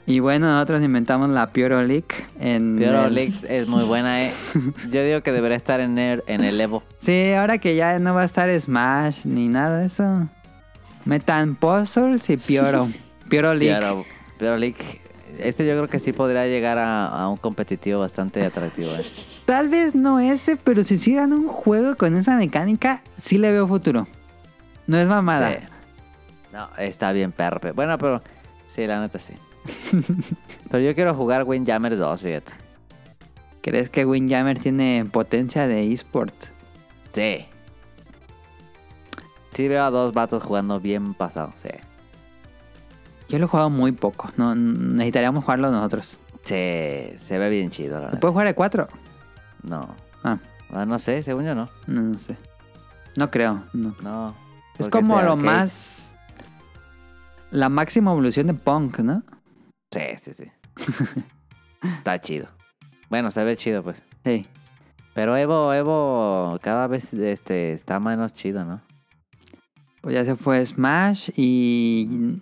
Y 0.06 0.20
bueno, 0.20 0.48
nosotros 0.48 0.82
inventamos 0.82 1.30
la 1.30 1.52
Pioro 1.54 1.82
League 1.82 2.08
en 2.40 2.76
Pioro 2.78 3.06
el- 3.06 3.14
League 3.14 3.34
es 3.48 3.70
muy 3.70 3.86
buena, 3.86 4.24
eh. 4.26 4.34
Yo 4.92 5.02
digo 5.04 5.22
que 5.24 5.32
debería 5.32 5.56
estar 5.56 5.80
en 5.80 5.98
el, 5.98 6.24
en 6.28 6.44
el 6.44 6.60
Evo. 6.60 6.84
Sí, 7.00 7.32
ahora 7.32 7.58
que 7.58 7.76
ya 7.78 7.98
no 8.00 8.14
va 8.14 8.24
a 8.24 8.26
estar 8.26 8.50
Smash 8.60 9.26
ni 9.26 9.48
nada 9.48 9.80
de 9.80 9.86
eso. 9.86 10.28
Metan 11.06 11.56
Puzzles 11.56 12.30
y 12.30 12.36
Pioro. 12.38 12.88
Pioro 13.30 13.54
League. 13.54 13.80
Pioro, 13.80 14.06
Pioro 14.38 14.58
League. 14.58 15.02
Este 15.40 15.66
yo 15.66 15.72
creo 15.74 15.88
que 15.88 16.00
sí 16.00 16.12
podría 16.14 16.46
llegar 16.48 16.78
a, 16.78 17.08
a 17.08 17.28
un 17.30 17.38
competitivo 17.38 18.02
bastante 18.02 18.46
atractivo, 18.46 18.90
eh. 19.00 19.04
Tal 19.46 19.70
vez 19.70 19.96
no 19.96 20.20
ese, 20.20 20.58
pero 20.58 20.84
si 20.84 20.96
hicieran 20.96 21.32
un 21.34 21.48
juego 21.48 21.96
con 21.96 22.16
esa 22.18 22.36
mecánica, 22.36 23.02
sí 23.20 23.38
le 23.38 23.52
veo 23.52 23.68
futuro. 23.70 24.06
No 24.86 24.98
es 25.00 25.08
mamada. 25.08 25.50
Sí. 25.54 25.58
No, 26.54 26.70
está 26.78 27.12
bien 27.12 27.32
perpe. 27.34 27.72
Bueno, 27.72 27.98
pero 27.98 28.22
sí, 28.70 28.88
la 28.88 29.02
neta 29.02 29.20
sí. 29.20 29.34
pero 30.72 30.84
yo 30.84 30.94
quiero 30.96 31.14
jugar 31.14 31.44
Windjammer 31.44 31.98
2, 31.98 32.22
fíjate. 32.22 32.54
¿Crees 33.62 33.90
que 33.90 34.06
Windjammer 34.06 34.60
tiene 34.60 35.06
potencia 35.12 35.68
de 35.68 35.92
eSport? 35.92 36.34
Sí. 37.14 37.46
Sí 39.52 39.68
veo 39.68 39.84
a 39.84 39.90
dos 39.90 40.14
vatos 40.14 40.44
jugando 40.44 40.80
bien 40.80 41.14
pasado, 41.14 41.54
sí. 41.58 41.70
Yo 43.30 43.40
lo 43.40 43.46
he 43.46 43.48
jugado 43.48 43.70
muy 43.70 43.92
poco. 43.92 44.32
No, 44.38 44.54
necesitaríamos 44.56 45.44
jugarlo 45.44 45.72
nosotros. 45.72 46.20
Sí, 46.44 47.16
se 47.26 47.38
ve 47.38 47.50
bien 47.50 47.70
chido, 47.72 47.94
la 47.96 48.00
¿Lo 48.00 48.06
verdad. 48.08 48.20
puedes 48.20 48.32
jugar 48.34 48.48
de 48.48 48.56
4? 48.56 48.88
No. 49.64 49.96
Ah, 50.24 50.38
Ah, 50.76 50.86
no 50.86 50.98
sé, 50.98 51.22
según 51.24 51.46
yo 51.46 51.54
no. 51.56 51.70
no, 51.88 52.02
no 52.02 52.18
sé. 52.20 52.36
No 53.16 53.30
creo, 53.30 53.62
no. 53.74 53.96
No. 54.02 54.36
Es 54.80 54.90
como 54.90 55.22
lo 55.22 55.36
más. 55.36 56.13
La 57.54 57.70
máxima 57.70 58.12
evolución 58.12 58.48
de 58.48 58.56
Punk, 58.56 59.00
¿no? 59.00 59.22
Sí, 59.92 60.02
sí, 60.20 60.34
sí. 60.34 60.46
Está 62.00 62.20
chido. 62.20 62.48
Bueno, 63.12 63.30
se 63.30 63.44
ve 63.44 63.56
chido, 63.56 63.84
pues. 63.84 64.02
Sí. 64.26 64.48
Pero 65.14 65.38
Evo, 65.38 65.72
Evo 65.72 66.58
cada 66.64 66.88
vez 66.88 67.14
este, 67.14 67.74
está 67.74 68.00
menos 68.00 68.34
chido, 68.34 68.66
¿no? 68.66 68.82
Pues 70.02 70.16
ya 70.16 70.26
se 70.26 70.36
fue 70.36 70.66
Smash 70.66 71.30
y. 71.36 72.42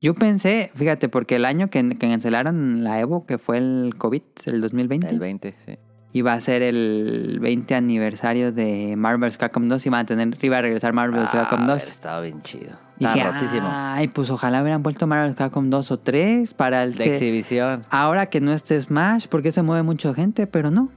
Yo 0.00 0.14
pensé, 0.14 0.70
fíjate, 0.76 1.08
porque 1.08 1.34
el 1.34 1.44
año 1.44 1.68
que, 1.68 1.82
que 1.88 2.08
cancelaron 2.08 2.84
la 2.84 3.00
Evo, 3.00 3.26
que 3.26 3.38
fue 3.38 3.58
el 3.58 3.94
COVID, 3.98 4.22
el 4.44 4.60
2020, 4.60 5.08
El 5.08 5.18
20, 5.18 5.54
sí. 5.58 5.76
Iba 6.16 6.32
a 6.32 6.40
ser 6.40 6.62
el 6.62 7.38
20 7.40 7.74
aniversario 7.74 8.50
de 8.52 8.94
Marvel's 8.96 9.36
Capcom 9.36 9.68
2. 9.68 9.84
Iba 9.86 9.98
a, 9.98 10.04
tener, 10.04 10.36
iba 10.42 10.56
a 10.58 10.62
regresar 10.62 10.92
Marvel's 10.92 11.28
Ah, 11.34 11.48
Capcom 11.48 11.66
2. 11.66 11.82
Estaba 11.88 12.20
bien 12.22 12.40
chido. 12.42 12.72
Dije, 12.98 13.18
Estaba 13.18 13.38
rotísimo. 13.40 13.68
ay, 13.70 14.08
pues 14.08 14.30
ojalá 14.30 14.62
hubieran 14.62 14.82
vuelto 14.82 15.06
Marvel's 15.06 15.36
Capcom 15.36 15.68
2 15.68 15.90
o 15.90 15.98
3 15.98 16.54
para 16.54 16.82
el 16.84 16.94
de 16.94 17.04
que- 17.04 17.12
exhibición. 17.14 17.84
Ahora 17.90 18.26
que 18.26 18.40
no 18.40 18.52
esté 18.52 18.80
Smash, 18.80 19.26
porque 19.28 19.52
se 19.52 19.60
mueve 19.62 19.82
mucha 19.82 20.14
gente, 20.14 20.46
pero 20.46 20.70
no. 20.70 20.88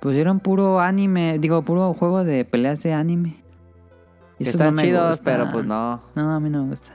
Pusieron 0.00 0.40
puro 0.40 0.80
anime, 0.80 1.38
digo, 1.38 1.62
puro 1.62 1.94
juego 1.94 2.24
de 2.24 2.44
peleas 2.44 2.82
de 2.82 2.92
anime. 2.92 3.36
Y 4.38 4.48
están 4.48 4.74
no 4.74 4.82
chidos, 4.82 5.20
pero 5.20 5.50
pues 5.50 5.64
no. 5.64 6.02
No, 6.14 6.32
a 6.34 6.40
mí 6.40 6.50
no 6.50 6.64
me 6.64 6.70
gusta. 6.70 6.90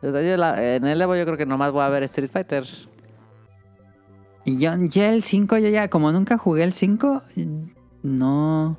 Sea, 0.00 0.10
yo 0.22 0.36
la- 0.36 0.60
en 0.76 0.84
el 0.86 1.00
Evo 1.00 1.14
yo 1.16 1.24
creo 1.24 1.36
que 1.36 1.46
nomás 1.46 1.70
voy 1.72 1.82
a 1.82 1.88
ver 1.88 2.02
Street 2.02 2.28
Fighter. 2.30 2.66
Y 4.44 4.58
yo, 4.58 4.72
ya 4.76 5.10
el 5.12 5.22
5, 5.22 5.58
yo 5.58 5.68
ya, 5.68 5.88
como 5.88 6.10
nunca 6.12 6.36
jugué 6.38 6.64
el 6.64 6.72
5, 6.72 7.22
no. 8.02 8.76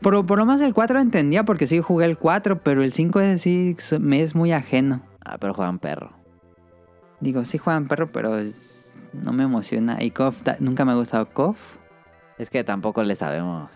Por, 0.00 0.26
por 0.26 0.38
lo 0.38 0.44
más 0.44 0.60
el 0.60 0.74
4 0.74 1.00
entendía 1.00 1.44
porque 1.44 1.66
sí 1.66 1.80
jugué 1.80 2.04
el 2.06 2.18
4, 2.18 2.60
pero 2.62 2.82
el 2.82 2.92
5 2.92 3.20
ese 3.20 3.38
sí 3.78 3.98
me 4.00 4.20
es 4.22 4.34
muy 4.34 4.52
ajeno. 4.52 5.02
Ah, 5.24 5.38
pero 5.38 5.54
juegan 5.54 5.78
perro. 5.78 6.10
Digo, 7.20 7.44
sí 7.44 7.58
juegan 7.58 7.86
perro, 7.86 8.10
pero 8.12 8.38
es- 8.38 8.92
no 9.12 9.32
me 9.32 9.44
emociona. 9.44 10.02
Y 10.02 10.10
KOF, 10.10 10.36
nunca 10.58 10.84
me 10.84 10.92
ha 10.92 10.96
gustado 10.96 11.26
KOF. 11.32 11.58
Es 12.36 12.50
que 12.50 12.64
tampoco 12.64 13.02
le 13.04 13.14
sabemos. 13.14 13.70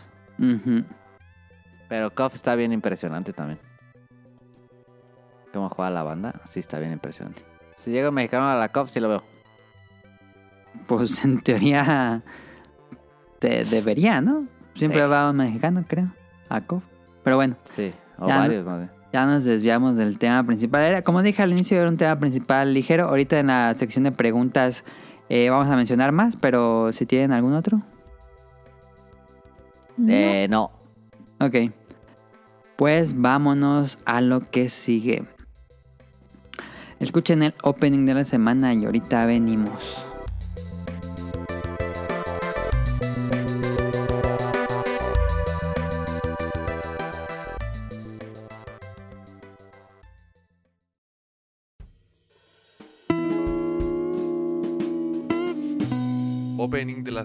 Pero 1.88 2.12
KOF 2.14 2.34
está 2.34 2.56
bien 2.56 2.72
impresionante 2.72 3.32
también. 3.32 3.60
Cómo 5.54 5.68
juega 5.70 5.90
la 5.90 6.02
banda, 6.02 6.40
sí 6.44 6.60
está 6.60 6.78
bien 6.80 6.92
impresionante. 6.92 7.42
Si 7.76 7.90
llega 7.92 8.08
un 8.08 8.14
mexicano 8.16 8.48
a 8.50 8.56
la 8.56 8.70
KOF, 8.70 8.90
sí 8.90 8.98
lo 9.00 9.08
veo. 9.08 9.22
Pues 10.86 11.24
en 11.24 11.40
teoría 11.40 12.22
te 13.38 13.64
debería, 13.64 14.20
¿no? 14.20 14.46
Siempre 14.74 15.02
Sí. 15.02 15.08
va 15.08 15.30
un 15.30 15.36
mexicano, 15.36 15.84
creo, 15.86 16.08
a 16.48 16.60
KOF. 16.62 16.82
Pero 17.24 17.36
bueno, 17.36 17.56
Sí, 17.74 17.92
o 18.18 18.26
Ya 18.28 18.34
no- 18.36 18.40
varios, 18.40 18.64
más 18.66 18.78
bien. 18.78 18.90
ya 19.12 19.26
nos 19.26 19.44
desviamos 19.44 19.96
del 19.96 20.18
tema 20.18 20.42
principal. 20.44 20.82
Era, 20.82 21.02
como 21.02 21.22
dije 21.22 21.42
al 21.42 21.52
inicio, 21.52 21.78
era 21.78 21.88
un 21.88 21.96
tema 21.96 22.16
principal 22.18 22.72
ligero. 22.72 23.04
Ahorita 23.08 23.38
en 23.38 23.48
la 23.48 23.74
sección 23.76 24.04
de 24.04 24.12
preguntas 24.12 24.84
eh, 25.28 25.50
vamos 25.50 25.68
a 25.68 25.76
mencionar 25.76 26.10
más, 26.12 26.36
pero 26.36 26.90
si 26.92 27.04
tienen 27.06 27.32
algún 27.32 27.52
otro. 27.54 27.80
No. 29.96 30.12
Eh, 30.12 30.46
no. 30.48 30.70
Ok. 31.40 31.72
Pues 32.76 33.20
vámonos 33.20 33.98
a 34.06 34.20
lo 34.20 34.48
que 34.50 34.68
sigue. 34.68 35.24
Escuchen 37.00 37.42
el 37.42 37.54
opening 37.62 38.06
de 38.06 38.14
la 38.14 38.24
semana 38.24 38.72
y 38.74 38.84
ahorita 38.84 39.26
venimos. 39.26 40.04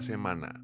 semana.「 0.06 0.63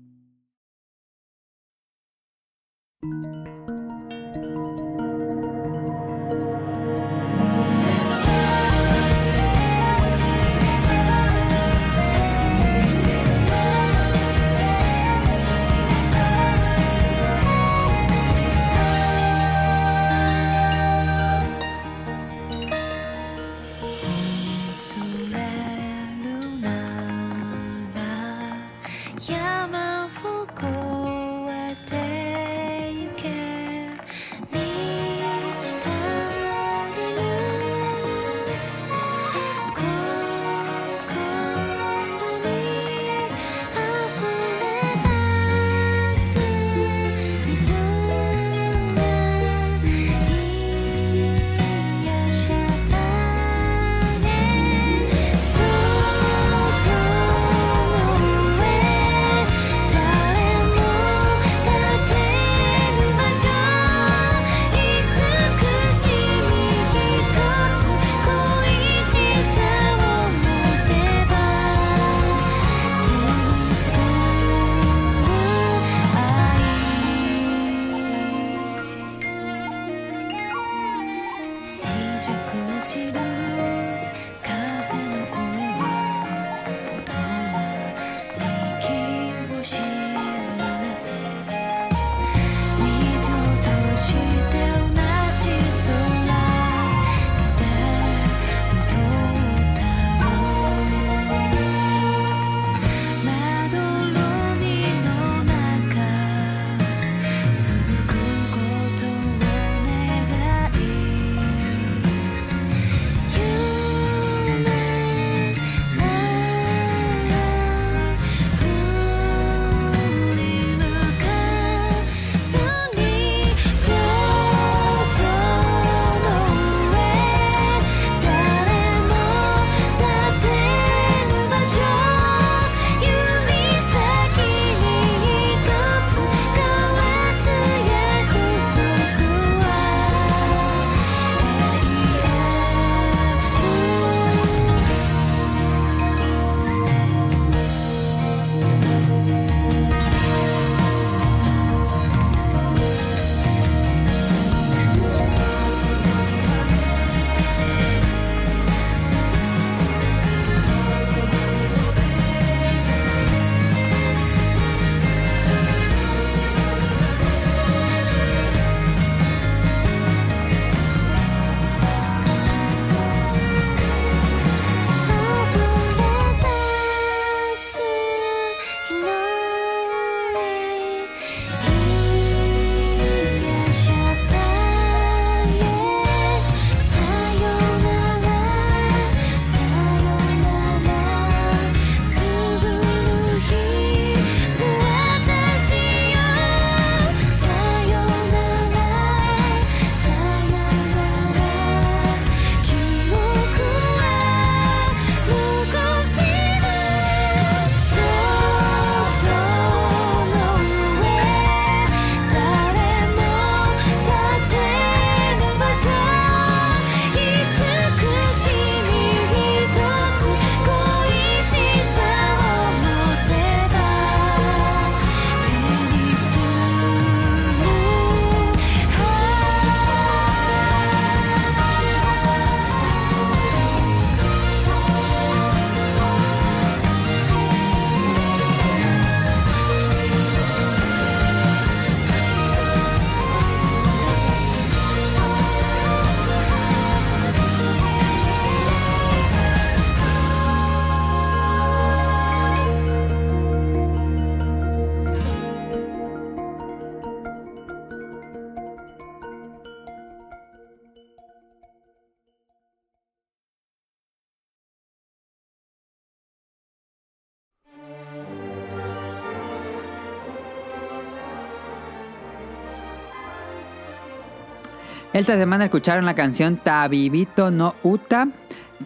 Esta 275.12 275.36
semana 275.36 275.64
escucharon 275.64 276.04
la 276.04 276.14
canción 276.14 276.56
Tabibito 276.56 277.50
no 277.50 277.74
Uta, 277.82 278.28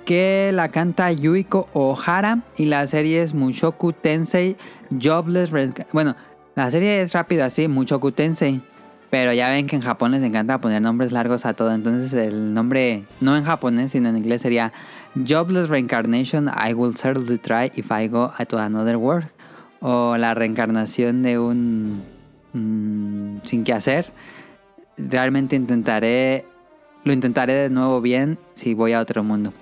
que 0.06 0.50
la 0.54 0.68
canta 0.68 1.12
Yuiko 1.12 1.68
Ohara, 1.74 2.40
y 2.56 2.64
la 2.64 2.86
serie 2.86 3.22
es 3.22 3.34
Mushoku 3.34 3.92
Tensei 3.92 4.56
Jobless... 4.90 5.50
Resca- 5.52 5.86
Bueno, 5.92 6.16
la 6.54 6.70
serie 6.70 7.02
es 7.02 7.12
rápida 7.12 7.46
así, 7.46 7.68
Mushoku 7.68 8.10
Tensei, 8.12 8.62
pero 9.10 9.32
ya 9.34 9.50
ven 9.50 9.66
que 9.66 9.76
en 9.76 9.82
Japón 9.82 10.12
les 10.12 10.22
encanta 10.22 10.58
poner 10.58 10.80
nombres 10.80 11.12
largos 11.12 11.44
a 11.44 11.52
todo, 11.52 11.72
entonces 11.72 12.12
el 12.14 12.54
nombre, 12.54 13.04
no 13.20 13.36
en 13.36 13.44
japonés, 13.44 13.92
sino 13.92 14.08
en 14.08 14.16
inglés 14.16 14.40
sería 14.42 14.72
Jobless 15.14 15.68
Reincarnation 15.68 16.48
I 16.48 16.72
Will 16.72 16.96
Certainly 16.96 17.38
Try 17.38 17.70
If 17.76 17.90
I 17.90 18.08
Go 18.08 18.32
to 18.48 18.58
Another 18.58 18.96
World, 18.96 19.28
o 19.80 20.16
la 20.16 20.32
reencarnación 20.34 21.22
de 21.22 21.38
un... 21.38 22.02
mm, 22.54 23.46
sin 23.46 23.62
que 23.62 23.74
hacer 23.74 24.10
realmente 24.96 25.56
intentaré 25.56 26.44
lo 27.04 27.12
intentaré 27.12 27.52
de 27.52 27.70
nuevo 27.70 28.00
bien 28.00 28.38
si 28.54 28.72
voy 28.74 28.92
a 28.94 29.00
otro 29.00 29.22
mundo. 29.22 29.52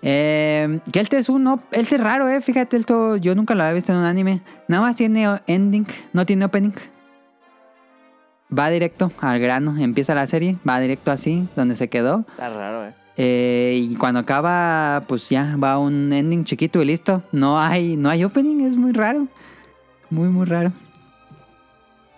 Eh, 0.00 0.78
que 0.92 1.00
el 1.00 1.08
es 1.10 1.28
uno 1.28 1.60
es 1.72 1.90
raro 2.00 2.28
eh 2.28 2.40
fíjate 2.40 2.76
el 2.76 2.86
to- 2.86 3.16
yo 3.16 3.34
nunca 3.34 3.54
lo 3.54 3.62
había 3.62 3.74
visto 3.74 3.92
en 3.92 3.98
un 3.98 4.04
anime. 4.04 4.40
Nada 4.68 4.82
más 4.82 4.96
tiene 4.96 5.26
ending 5.46 5.86
no 6.12 6.24
tiene 6.24 6.44
opening. 6.46 6.72
Va 8.56 8.70
directo 8.70 9.12
al 9.20 9.38
grano 9.40 9.76
empieza 9.78 10.14
la 10.14 10.26
serie 10.26 10.56
va 10.66 10.80
directo 10.80 11.10
así 11.10 11.46
donde 11.56 11.76
se 11.76 11.88
quedó. 11.88 12.24
Está 12.30 12.48
raro, 12.48 12.86
eh. 12.86 12.94
eh, 13.18 13.80
y 13.82 13.94
cuando 13.96 14.20
acaba 14.20 15.02
pues 15.06 15.28
ya 15.28 15.56
va 15.62 15.78
un 15.78 16.12
ending 16.12 16.44
chiquito 16.44 16.80
y 16.80 16.86
listo. 16.86 17.22
No 17.32 17.58
hay 17.60 17.96
no 17.96 18.08
hay 18.08 18.24
opening 18.24 18.60
es 18.66 18.76
muy 18.76 18.92
raro. 18.92 19.26
Muy 20.10 20.28
muy 20.28 20.46
raro 20.46 20.72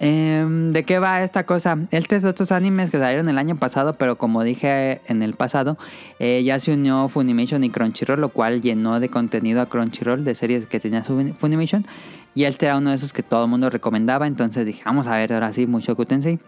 Em, 0.02 0.72
¿De 0.72 0.84
qué 0.84 0.98
va 0.98 1.22
esta 1.22 1.44
cosa? 1.44 1.78
Este 1.90 2.16
es 2.16 2.22
de 2.22 2.30
otros 2.30 2.52
animes 2.52 2.90
que 2.90 2.98
salieron 2.98 3.28
el 3.28 3.36
año 3.36 3.56
pasado, 3.56 3.92
pero 3.92 4.16
como 4.16 4.42
dije 4.42 5.02
en 5.06 5.22
el 5.22 5.34
pasado, 5.34 5.76
eh, 6.18 6.42
ya 6.42 6.58
se 6.58 6.72
unió 6.72 7.06
Funimation 7.08 7.62
y 7.64 7.70
Crunchyroll, 7.70 8.18
lo 8.18 8.30
cual 8.30 8.62
llenó 8.62 8.98
de 8.98 9.10
contenido 9.10 9.60
a 9.60 9.66
Crunchyroll 9.66 10.24
de 10.24 10.34
series 10.34 10.64
que 10.66 10.80
tenía 10.80 11.04
Funimation. 11.04 11.86
Y 12.34 12.44
este 12.44 12.64
era 12.64 12.78
uno 12.78 12.90
de 12.90 12.96
esos 12.96 13.12
que 13.12 13.22
todo 13.22 13.44
el 13.44 13.50
mundo 13.50 13.68
recomendaba, 13.68 14.26
entonces 14.26 14.64
dije, 14.64 14.82
vamos 14.86 15.06
a 15.06 15.18
ver 15.18 15.34
ahora 15.34 15.52
sí, 15.52 15.66
Mushoku 15.66 16.06
Tensei. 16.06 16.38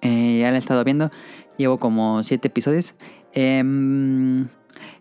Eh, 0.00 0.38
ya 0.40 0.48
lo 0.48 0.56
he 0.56 0.58
estado 0.58 0.84
viendo, 0.84 1.10
llevo 1.58 1.78
como 1.78 2.22
7 2.22 2.48
episodios. 2.48 2.94
Em, 3.34 4.46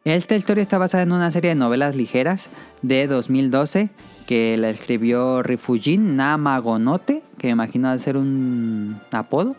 esta 0.03 0.35
historia 0.35 0.61
está 0.63 0.77
basada 0.77 1.03
en 1.03 1.13
una 1.13 1.31
serie 1.31 1.51
de 1.51 1.55
novelas 1.55 1.95
ligeras 1.95 2.49
de 2.81 3.07
2012 3.07 3.89
que 4.25 4.57
la 4.57 4.69
escribió 4.69 5.43
Rifujin 5.43 6.15
Namagonote, 6.15 7.23
que 7.43 7.47
me 7.47 7.51
imagino 7.51 7.91
de 7.91 7.99
ser 7.99 8.15
un 8.15 9.01
apodo. 9.11 9.53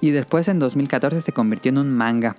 Y 0.00 0.10
después 0.10 0.48
en 0.48 0.58
2014 0.58 1.20
se 1.20 1.30
convirtió 1.30 1.70
en 1.70 1.78
un 1.78 1.92
manga. 1.92 2.34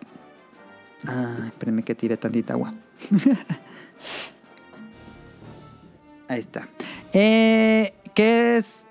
Ay, 1.07 1.47
espérenme 1.47 1.83
que 1.83 1.95
tire 1.95 2.17
tantita 2.17 2.51
agua. 2.51 2.73
Ahí 6.27 6.41
está. 6.41 6.67
Eh, 7.13 7.93
¿Qué 8.13 8.57
es? 8.57 8.85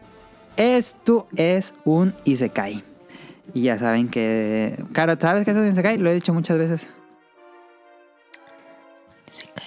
Esto 0.57 1.29
es 1.37 1.75
un 1.85 2.15
Isekai. 2.25 2.83
Y 3.53 3.65
ya 3.65 3.79
saben 3.79 4.09
que... 4.09 4.83
Claro, 4.95 5.19
¿sabes 5.21 5.45
qué 5.45 5.51
es 5.51 5.57
un 5.59 5.67
Isekai? 5.67 5.99
Lo 5.99 6.09
he 6.09 6.15
dicho 6.15 6.33
muchas 6.33 6.57
veces. 6.57 6.87
Se 9.29 9.45
cae. 9.49 9.66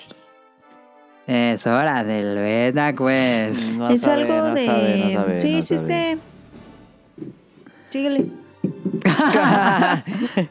Es 1.32 1.68
hora 1.68 2.04
del 2.04 2.36
beta 2.36 2.92
quest. 2.94 3.62
No 3.78 3.90
es 3.90 4.02
sabe, 4.02 4.24
algo 4.24 4.50
no 4.50 4.56
de. 4.56 4.66
sabe, 4.66 4.98
no 5.14 5.22
sabe, 5.22 5.40
sí, 5.40 5.56
no 5.58 5.62
sí 5.64 5.78
sé. 5.78 6.18
Síguele. 7.92 8.32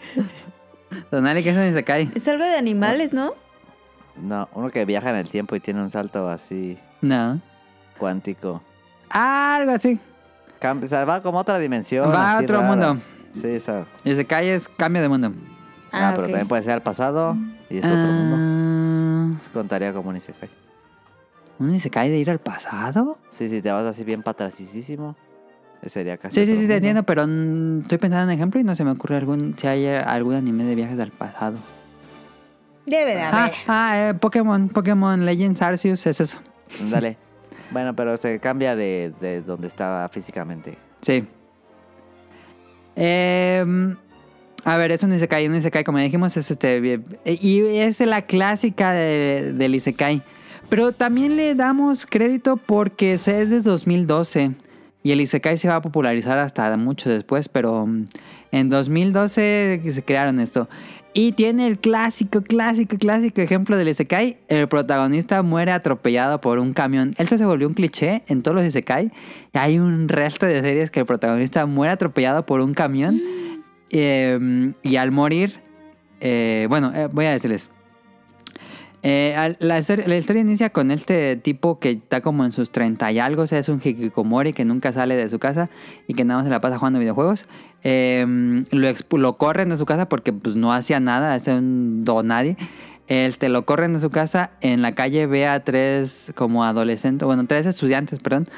Donali, 1.10 1.42
¿qué 1.42 1.50
es 1.50 1.56
un 1.56 1.64
Isekai? 1.68 2.10
Es 2.14 2.26
algo 2.28 2.44
de 2.44 2.56
animales, 2.56 3.12
¿no? 3.12 3.32
No, 4.20 4.48
uno 4.54 4.70
que 4.70 4.84
viaja 4.84 5.10
en 5.10 5.16
el 5.16 5.28
tiempo 5.28 5.54
y 5.56 5.60
tiene 5.60 5.80
un 5.82 5.90
salto 5.90 6.28
así 6.28 6.78
No. 7.00 7.40
cuántico. 7.98 8.62
Algo 9.10 9.72
así. 9.72 9.98
Cam- 10.60 10.82
o 10.82 10.86
sea, 10.86 11.04
va 11.04 11.22
como 11.22 11.38
a 11.38 11.42
otra 11.42 11.58
dimensión. 11.58 12.12
Va 12.12 12.38
a 12.38 12.40
otro 12.40 12.56
rara. 12.60 12.68
mundo. 12.68 12.96
Sí, 13.34 13.48
eso. 13.48 13.86
Isekai 14.04 14.48
es 14.48 14.68
cambio 14.68 15.02
de 15.02 15.08
mundo. 15.08 15.32
Ah, 15.92 16.08
Ah, 16.08 16.12
pero 16.14 16.24
ok. 16.26 16.30
también 16.30 16.48
puede 16.48 16.62
ser 16.62 16.72
al 16.74 16.82
pasado 16.82 17.36
y 17.70 17.78
es 17.78 17.84
otro 17.84 17.96
mundo. 17.96 18.36
Ah, 18.38 19.38
Contaría 19.52 19.92
como 19.92 20.10
un 20.10 20.16
Isekai. 20.16 20.50
¿Un 21.58 21.74
Isekai 21.74 22.08
de 22.10 22.18
ir 22.18 22.30
al 22.30 22.38
pasado? 22.38 23.18
Sí, 23.30 23.48
sí, 23.48 23.60
te 23.62 23.70
vas 23.72 23.84
así 23.84 24.04
bien 24.04 24.22
patrasísimo. 24.22 25.16
Sería 25.86 26.16
casi. 26.16 26.44
Sí, 26.44 26.46
sí, 26.52 26.60
sí, 26.60 26.66
te 26.66 26.76
entiendo, 26.76 27.02
pero 27.04 27.24
mm, 27.26 27.82
estoy 27.82 27.98
pensando 27.98 28.22
en 28.24 28.28
un 28.30 28.34
ejemplo 28.34 28.60
y 28.60 28.64
no 28.64 28.74
se 28.74 28.84
me 28.84 28.90
ocurre 28.90 29.16
algún 29.16 29.56
si 29.56 29.66
hay 29.68 29.84
eh, 29.84 29.98
algún 29.98 30.34
anime 30.34 30.64
de 30.64 30.74
viajes 30.74 30.98
al 30.98 31.10
pasado. 31.12 31.56
Debe 32.84 33.14
de 33.14 33.22
Ah, 33.22 33.44
haber. 33.44 33.54
ah 33.68 34.08
eh, 34.10 34.14
Pokémon, 34.14 34.68
Pokémon 34.70 35.24
Legends 35.24 35.60
Arceus, 35.62 36.06
es 36.06 36.20
eso. 36.20 36.38
Dale. 36.90 37.16
Bueno, 37.70 37.94
pero 37.94 38.16
se 38.16 38.40
cambia 38.40 38.74
de, 38.74 39.12
de 39.20 39.42
donde 39.42 39.68
estaba 39.68 40.08
físicamente. 40.08 40.78
Sí. 41.02 41.22
Em, 42.96 43.94
a 44.64 44.76
ver, 44.78 44.90
es 44.92 45.02
un 45.02 45.12
Isekai, 45.12 45.46
un 45.48 45.54
Isekai, 45.56 45.84
como 45.84 45.98
dijimos, 45.98 46.34
es 46.38 46.50
este. 46.50 46.80
bien- 46.80 47.04
Y 47.26 47.60
es 47.78 48.00
la 48.00 48.22
clásica 48.22 48.92
de- 48.92 49.52
del 49.52 49.74
Isekai. 49.74 50.22
Pero 50.68 50.92
también 50.92 51.36
le 51.36 51.54
damos 51.54 52.04
crédito 52.06 52.56
porque 52.56 53.14
es 53.14 53.24
de 53.24 53.60
2012. 53.60 54.52
Y 55.02 55.12
el 55.12 55.20
Isekai 55.20 55.56
se 55.56 55.68
va 55.68 55.76
a 55.76 55.82
popularizar 55.82 56.38
hasta 56.38 56.76
mucho 56.76 57.08
después, 57.08 57.48
pero 57.48 57.86
mm, 57.86 58.08
en 58.52 58.68
2012 58.68 59.80
que 59.82 59.92
se 59.92 60.02
crearon 60.02 60.40
esto. 60.40 60.68
Y 61.14 61.32
tiene 61.32 61.66
el 61.66 61.78
clásico, 61.78 62.42
clásico, 62.42 62.96
clásico 62.98 63.40
ejemplo 63.40 63.76
del 63.76 63.88
Isekai. 63.88 64.38
El 64.48 64.68
protagonista 64.68 65.42
muere 65.42 65.72
atropellado 65.72 66.40
por 66.40 66.58
un 66.58 66.74
camión. 66.74 67.14
Esto 67.16 67.38
se 67.38 67.46
volvió 67.46 67.66
un 67.66 67.74
cliché 67.74 68.22
en 68.28 68.42
todos 68.42 68.56
los 68.56 68.66
Isekai. 68.66 69.10
Hay 69.54 69.78
un 69.78 70.08
resto 70.08 70.46
de 70.46 70.60
series 70.60 70.90
que 70.90 71.00
el 71.00 71.06
protagonista 71.06 71.64
muere 71.66 71.92
atropellado 71.92 72.44
por 72.44 72.60
un 72.60 72.74
camión. 72.74 73.20
Eh, 73.90 74.74
y 74.82 74.96
al 74.96 75.10
morir, 75.10 75.60
eh, 76.20 76.66
bueno, 76.68 76.92
eh, 76.94 77.08
voy 77.10 77.24
a 77.24 77.30
decirles. 77.30 77.70
Eh, 79.02 79.54
la, 79.60 79.78
historia, 79.78 80.40
inicia 80.40 80.70
con 80.70 80.90
este 80.90 81.36
tipo 81.36 81.78
que 81.78 81.90
está 81.90 82.20
como 82.20 82.44
en 82.44 82.50
sus 82.50 82.70
30 82.70 83.12
y 83.12 83.18
algo, 83.20 83.42
o 83.42 83.46
sea, 83.46 83.58
es 83.60 83.68
un 83.68 83.80
hikikomori 83.82 84.52
que 84.52 84.64
nunca 84.64 84.92
sale 84.92 85.14
de 85.14 85.28
su 85.28 85.38
casa 85.38 85.70
y 86.08 86.14
que 86.14 86.24
nada 86.24 86.38
más 86.38 86.46
se 86.46 86.50
la 86.50 86.60
pasa 86.60 86.78
jugando 86.78 86.98
videojuegos. 86.98 87.46
Eh, 87.84 88.64
lo, 88.70 89.36
corren 89.36 89.68
de 89.68 89.76
su 89.76 89.86
casa 89.86 90.08
porque 90.08 90.32
pues 90.32 90.56
no 90.56 90.72
hacía 90.72 90.98
nada, 90.98 91.36
es 91.36 91.46
un 91.46 92.04
do 92.04 92.22
nadie. 92.22 92.56
Este, 93.06 93.48
lo 93.48 93.64
corren 93.64 93.94
de 93.94 94.00
su 94.00 94.10
casa, 94.10 94.50
en 94.60 94.82
la 94.82 94.94
calle 94.94 95.26
ve 95.26 95.46
a 95.46 95.64
tres 95.64 96.32
como 96.34 96.64
adolescentes, 96.64 97.24
bueno, 97.24 97.46
tres 97.46 97.64
estudiantes, 97.66 98.18
perdón, 98.18 98.48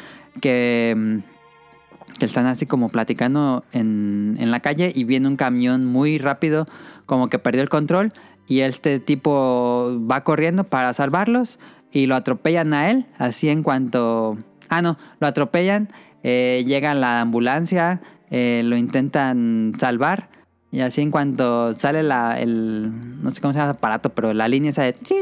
que, 0.41 0.95
mm, 0.97 2.19
que 2.19 2.25
están 2.25 2.47
así 2.47 2.67
como 2.67 2.89
platicando 2.89 3.63
en, 3.73 4.37
en 4.41 4.51
la 4.51 4.61
calle 4.61 4.91
y 4.93 5.05
viene 5.05 5.29
un 5.29 5.37
camión 5.37 5.87
muy 5.87 6.19
rápido, 6.19 6.67
como 7.07 7.29
que 7.29 7.39
perdió 7.39 7.63
el 7.63 7.69
control 7.69 8.11
y 8.51 8.63
este 8.63 8.99
tipo 8.99 9.97
va 10.11 10.25
corriendo 10.25 10.65
para 10.65 10.93
salvarlos 10.93 11.61
y 11.93 12.07
lo 12.07 12.17
atropellan 12.17 12.75
a 12.75 12.91
él, 12.91 13.07
así 13.17 13.49
en 13.49 13.63
cuanto... 13.63 14.37
Ah, 14.69 14.83
no, 14.83 14.99
lo 15.21 15.29
atropellan, 15.29 15.89
eh, 16.25 16.65
llega 16.67 16.93
la 16.95 17.21
ambulancia, 17.21 18.01
eh, 18.33 18.63
lo 18.65 18.77
intentan 18.77 19.75
salvar 19.79 20.31
y 20.73 20.81
así 20.81 21.01
en 21.01 21.13
cuanto 21.13 21.75
sale 21.75 22.03
la, 22.03 22.41
el... 22.41 23.23
No 23.23 23.31
sé 23.31 23.41
cómo 23.41 23.53
se 23.53 23.61
llama 23.61 23.71
el 23.71 23.77
aparato, 23.77 24.11
pero 24.11 24.35
la 24.35 24.49
línea 24.49 24.73
esa 24.73 24.83
de... 24.83 24.95
chi, 24.95 25.15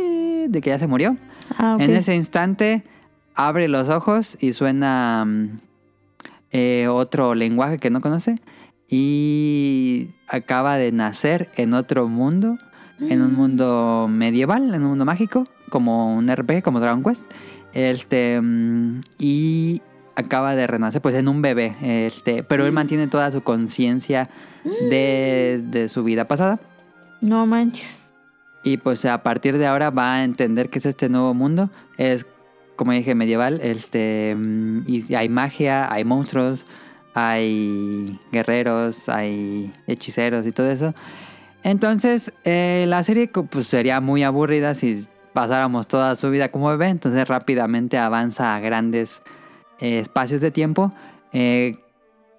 de 0.49 0.63
que 0.63 0.71
ya 0.71 0.79
se 0.79 0.87
murió. 0.87 1.15
Ah. 1.59 1.77
En 1.79 1.91
ese 1.91 2.17
instante 2.17 2.83
abre 3.35 3.69
los 3.69 3.91
ojos 3.91 4.39
y 4.41 4.55
suena 4.55 5.27
mm, 5.27 5.59
eh, 6.53 6.89
otro 6.89 7.35
lenguaje 7.35 7.77
que 7.77 7.91
no 7.91 8.01
conoce 8.01 8.41
y 8.89 10.13
acaba 10.29 10.79
de 10.79 10.93
nacer 10.93 11.51
en 11.57 11.75
otro 11.75 12.09
mundo, 12.09 12.57
en 13.01 13.23
un 13.23 13.35
mundo 13.35 14.07
medieval, 14.11 14.75
en 14.75 14.83
un 14.83 14.89
mundo 14.91 15.05
mágico, 15.05 15.47
como 15.71 16.15
un 16.15 16.35
RPG, 16.35 16.63
como 16.63 16.81
Dragon 16.81 17.03
Quest. 17.03 17.23
Este 17.73 18.41
mm, 18.41 19.01
y 19.19 19.83
acaba 20.17 20.57
de 20.57 20.67
renacer 20.67 21.01
pues 21.01 21.15
en 21.15 21.29
un 21.29 21.43
bebé, 21.43 21.77
este, 21.81 22.43
pero 22.43 22.67
él 22.67 22.73
mantiene 22.73 23.07
toda 23.07 23.31
su 23.31 23.43
conciencia 23.43 24.29
de, 24.91 25.63
de 25.65 25.89
su 25.89 26.03
vida 26.03 26.27
pasada. 26.27 26.59
No 27.21 27.47
manches. 27.47 28.03
Y 28.63 28.79
pues 28.79 29.05
a 29.05 29.23
partir 29.23 29.59
de 29.59 29.67
ahora 29.67 29.91
va 29.91 30.15
a 30.15 30.25
entender 30.25 30.71
que 30.71 30.79
es 30.79 30.87
este 30.87 31.09
nuevo 31.09 31.35
mundo. 31.35 31.71
Es, 31.97 32.27
como 32.77 32.93
dije, 32.93 33.15
medieval. 33.15 33.61
Este, 33.63 34.35
mm, 34.37 34.83
y 34.87 35.15
hay 35.15 35.29
magia, 35.29 35.93
hay 35.93 36.05
monstruos, 36.05 36.67
hay 37.15 38.19
guerreros, 38.33 39.09
hay 39.09 39.73
hechiceros 39.87 40.47
y 40.47 40.53
todo 40.53 40.71
eso. 40.71 40.95
Entonces, 41.63 42.33
eh, 42.45 42.87
la 42.89 43.03
serie 43.03 43.29
pues, 43.29 43.67
sería 43.67 44.01
muy 44.01 44.23
aburrida 44.23 44.75
si 44.75 45.07
pasáramos 45.33 45.89
toda 45.89 46.17
su 46.17 46.31
vida 46.31 46.51
como 46.51 46.69
bebé. 46.69 46.89
Entonces, 46.89 47.27
rápidamente 47.29 47.99
avanza 47.99 48.55
a 48.55 48.61
grandes 48.61 49.23
eh, 49.81 50.01
espacios 50.01 50.41
de 50.41 50.51
tiempo. 50.51 50.93
Eh, 51.33 51.77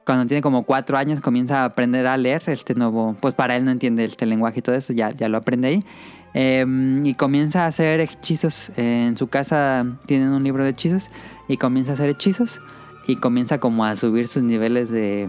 cuando 0.06 0.26
tiene 0.26 0.42
como 0.42 0.64
cuatro 0.64 0.98
años 0.98 1.22
comienza 1.22 1.62
a 1.62 1.66
aprender 1.66 2.08
a 2.08 2.18
leer 2.18 2.44
este 2.48 2.74
nuevo, 2.74 3.16
pues 3.22 3.36
para 3.36 3.56
él 3.56 3.64
no 3.64 3.72
entiende 3.72 4.04
este 4.04 4.26
lenguaje 4.26 4.60
y 4.60 4.62
todo 4.64 4.76
eso, 4.76 4.92
ya, 4.92 5.12
ya 5.12 5.30
lo 5.30 5.38
aprende 5.38 5.68
ahí. 5.68 5.86
Eh, 6.34 6.66
y 7.04 7.14
comienza 7.14 7.66
a 7.66 7.68
hacer 7.68 8.00
hechizos. 8.00 8.72
En 8.76 9.18
su 9.18 9.28
casa 9.28 9.86
tienen 10.06 10.30
un 10.30 10.44
libro 10.44 10.64
de 10.64 10.72
hechizos 10.72 11.10
y 11.48 11.58
comienza 11.58 11.92
a 11.92 11.94
hacer 11.94 12.10
hechizos 12.10 12.60
y 13.08 13.16
comienza 13.18 13.60
como 13.60 13.86
a 13.86 13.96
subir 13.96 14.28
sus 14.28 14.44
niveles 14.44 14.90
de, 14.90 15.28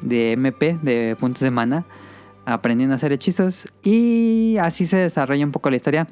de 0.00 0.32
MP, 0.32 0.78
de 0.82 1.16
puntos 1.18 1.40
de 1.40 1.50
mana, 1.50 1.84
aprendiendo 2.44 2.94
a 2.94 2.96
hacer 2.96 3.12
hechizos 3.12 3.66
y 3.82 4.56
así 4.60 4.86
se 4.86 4.96
desarrolla 4.96 5.44
un 5.44 5.52
poco 5.52 5.70
la 5.70 5.76
historia 5.76 6.08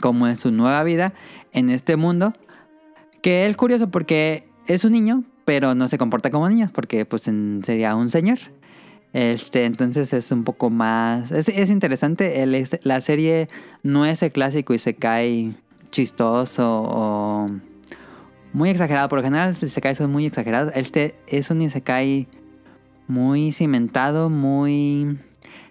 como 0.00 0.26
es 0.26 0.40
su 0.40 0.50
nueva 0.50 0.82
vida 0.82 1.12
en 1.52 1.70
este 1.70 1.96
mundo. 1.96 2.32
Que 3.22 3.46
es 3.46 3.56
curioso 3.56 3.90
porque 3.90 4.48
es 4.66 4.84
un 4.84 4.92
niño, 4.92 5.24
pero 5.44 5.74
no 5.74 5.88
se 5.88 5.98
comporta 5.98 6.30
como 6.30 6.48
niño, 6.48 6.70
porque 6.74 7.04
pues 7.06 7.26
en- 7.28 7.62
sería 7.64 7.94
un 7.96 8.08
señor. 8.10 8.38
Este, 9.12 9.64
entonces 9.64 10.12
es 10.12 10.30
un 10.32 10.44
poco 10.44 10.68
más... 10.70 11.30
Es, 11.32 11.48
es 11.48 11.70
interesante, 11.70 12.42
el- 12.42 12.68
la 12.82 13.00
serie 13.00 13.48
no 13.82 14.04
es 14.06 14.22
el 14.22 14.30
clásico 14.32 14.74
y 14.74 14.78
se 14.78 14.94
cae 14.94 15.54
chistoso 15.90 17.50
muy 18.52 18.70
exagerado. 18.70 19.08
Por 19.08 19.18
lo 19.20 19.24
general 19.24 19.50
los 19.54 19.62
isekais 19.62 19.98
son 19.98 20.12
muy 20.12 20.26
exagerados. 20.26 20.72
Este 20.74 21.14
es 21.28 21.50
un 21.50 21.62
isekai 21.62 22.28
muy 23.08 23.52
cimentado, 23.52 24.28
muy... 24.30 25.18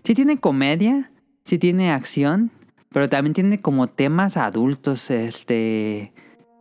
Sí 0.05 0.13
tiene 0.13 0.37
comedia, 0.37 1.09
sí 1.43 1.57
tiene 1.57 1.91
acción, 1.91 2.51
pero 2.93 3.09
también 3.09 3.33
tiene 3.33 3.59
como 3.59 3.87
temas 3.87 4.37
adultos, 4.37 5.09
este... 5.09 6.13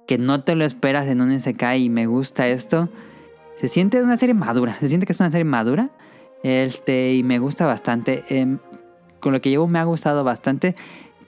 Que 0.07 0.19
no 0.19 0.43
te 0.43 0.55
lo 0.55 0.65
esperas 0.65 1.07
en 1.09 1.21
un 1.23 1.33
isekai 1.33 1.85
y 1.85 1.89
me 1.89 2.07
gusta 2.07 2.49
esto. 2.49 2.91
Se 3.57 3.69
siente 3.69 4.03
una 4.03 4.19
serie 4.19 4.35
madura, 4.35 4.77
se 4.81 4.89
siente 4.89 5.07
que 5.07 5.13
es 5.13 5.21
una 5.21 5.31
serie 5.31 5.45
madura. 5.45 5.91
Este, 6.43 7.15
y 7.15 7.23
me 7.23 7.39
gusta 7.39 7.65
bastante. 7.65 8.23
Em, 8.29 8.59
con 9.21 9.33
lo 9.33 9.41
que 9.41 9.49
llevo 9.49 9.67
me 9.67 9.79
ha 9.79 9.85
gustado 9.85 10.25
bastante. 10.25 10.77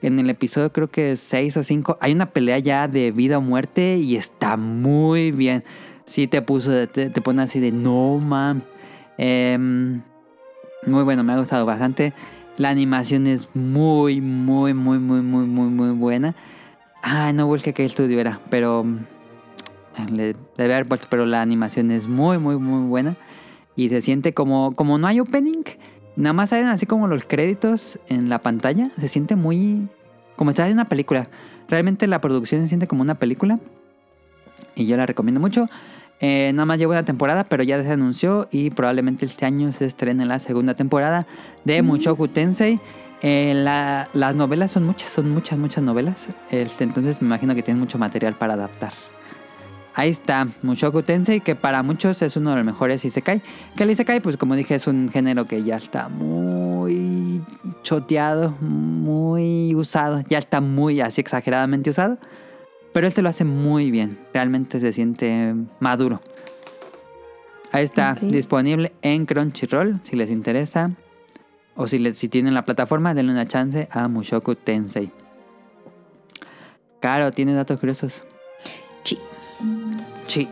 En 0.03 0.19
el 0.19 0.29
episodio 0.29 0.71
creo 0.71 0.91
que 0.91 1.15
6 1.15 1.57
o 1.57 1.63
5 1.63 1.97
hay 2.01 2.13
una 2.13 2.29
pelea 2.29 2.59
ya 2.59 2.87
de 2.87 3.11
vida 3.11 3.39
o 3.39 3.41
muerte 3.41 3.97
y 3.97 4.15
está 4.15 4.57
muy 4.57 5.31
bien. 5.31 5.63
Sí 6.05 6.27
te 6.27 6.43
puso, 6.43 6.87
te, 6.87 7.09
te 7.09 7.21
pone 7.21 7.41
así 7.41 7.59
de 7.59 7.71
no 7.71 8.19
mam. 8.19 8.61
Em, 9.17 10.01
muy 10.85 11.03
bueno, 11.03 11.23
me 11.23 11.33
ha 11.33 11.37
gustado 11.37 11.65
bastante. 11.65 12.13
La 12.57 12.69
animación 12.69 13.27
es 13.27 13.55
muy, 13.55 14.21
muy, 14.21 14.73
muy, 14.73 14.99
muy, 14.99 15.21
muy, 15.21 15.45
muy, 15.45 15.69
muy 15.69 15.89
buena. 15.91 16.35
Ah, 17.03 17.31
no 17.33 17.47
busqué 17.47 17.73
qué 17.73 17.85
estudio 17.85 18.19
era, 18.19 18.39
pero 18.49 18.83
mm, 18.83 18.97
debe 20.15 20.73
haber 20.73 20.87
puesto, 20.87 21.07
pero 21.09 21.25
la 21.25 21.41
animación 21.41 21.91
es 21.91 22.07
muy, 22.07 22.37
muy, 22.37 22.57
muy 22.57 22.87
buena. 22.87 23.15
Y 23.75 23.89
se 23.89 24.01
siente 24.01 24.33
como, 24.33 24.75
como 24.75 24.97
no 24.97 25.07
hay 25.07 25.19
opening, 25.19 25.63
nada 26.15 26.33
más 26.33 26.49
salen 26.49 26.67
así 26.67 26.85
como 26.85 27.07
los 27.07 27.25
créditos 27.25 27.99
en 28.07 28.29
la 28.29 28.39
pantalla. 28.39 28.89
Se 28.99 29.07
siente 29.07 29.35
muy, 29.35 29.87
como 30.35 30.49
estás 30.49 30.67
en 30.67 30.73
una 30.73 30.85
película. 30.85 31.29
Realmente 31.69 32.07
la 32.07 32.21
producción 32.21 32.61
se 32.61 32.67
siente 32.69 32.87
como 32.87 33.01
una 33.01 33.15
película. 33.15 33.59
Y 34.75 34.87
yo 34.87 34.97
la 34.97 35.05
recomiendo 35.05 35.39
mucho. 35.39 35.67
Eh, 36.19 36.51
nada 36.53 36.65
más 36.65 36.77
llevo 36.79 36.93
una 36.93 37.03
temporada, 37.03 37.43
pero 37.43 37.63
ya 37.63 37.81
se 37.83 37.91
anunció 37.91 38.47
y 38.51 38.71
probablemente 38.71 39.25
este 39.25 39.45
año 39.45 39.71
se 39.71 39.85
estrene 39.85 40.25
la 40.25 40.39
segunda 40.39 40.73
temporada 40.73 41.27
de 41.63 41.81
Mushoku 41.83 42.27
Tensei. 42.27 42.79
Eh, 43.21 43.53
la- 43.55 44.09
las 44.13 44.35
novelas 44.35 44.71
son 44.71 44.83
muchas, 44.83 45.09
son 45.09 45.29
muchas, 45.31 45.57
muchas 45.59 45.83
novelas. 45.83 46.27
Este, 46.51 46.83
entonces 46.83 47.21
me 47.21 47.27
imagino 47.27 47.53
que 47.55 47.61
tienen 47.63 47.79
mucho 47.79 47.97
material 47.99 48.33
para 48.35 48.53
adaptar. 48.53 48.93
Ahí 49.93 50.09
está, 50.11 50.47
Mushoku 50.61 51.01
Tensei, 51.01 51.39
que 51.41 51.55
para 51.55 51.81
muchos 51.81 52.21
es 52.21 52.35
uno 52.37 52.51
de 52.51 52.57
los 52.57 52.65
mejores 52.65 53.03
Isekai. 53.03 53.41
Que 53.75 53.83
el 53.83 53.89
Isekai, 53.91 54.19
pues 54.19 54.37
como 54.37 54.55
dije, 54.55 54.75
es 54.75 54.85
un 54.85 55.09
género 55.09 55.47
que 55.47 55.63
ya 55.63 55.75
está 55.77 56.07
muy 56.07 57.41
choteado, 57.81 58.51
muy 58.61 59.73
usado. 59.73 60.21
Ya 60.29 60.37
está 60.37 60.61
muy 60.61 61.01
así 61.01 61.19
exageradamente 61.21 61.89
usado. 61.89 62.19
Pero 62.97 63.05
este 63.05 63.21
lo 63.21 63.29
hace 63.29 63.43
muy 63.43 63.91
bien. 63.91 64.17
Realmente 64.33 64.79
se 64.79 64.91
siente 64.91 65.53
maduro. 65.79 66.19
Ahí 67.71 67.85
está, 67.85 68.15
disponible 68.19 68.91
en 69.03 69.27
Crunchyroll, 69.27 69.99
si 70.01 70.15
les 70.15 70.31
interesa. 70.31 70.89
O 71.75 71.87
si, 71.87 71.99
les, 71.99 72.17
si 72.17 72.27
tienen 72.27 72.55
la 72.55 72.65
plataforma, 72.65 73.13
denle 73.13 73.33
una 73.33 73.47
chance 73.47 73.87
a 73.91 74.07
Mushoku 74.07 74.55
Tensei. 74.55 75.11
Caro, 76.99 77.31
¿tienes 77.33 77.53
datos 77.53 77.79
curiosos? 77.79 78.23
Sí. 79.03 79.19
Sí. 80.25 80.49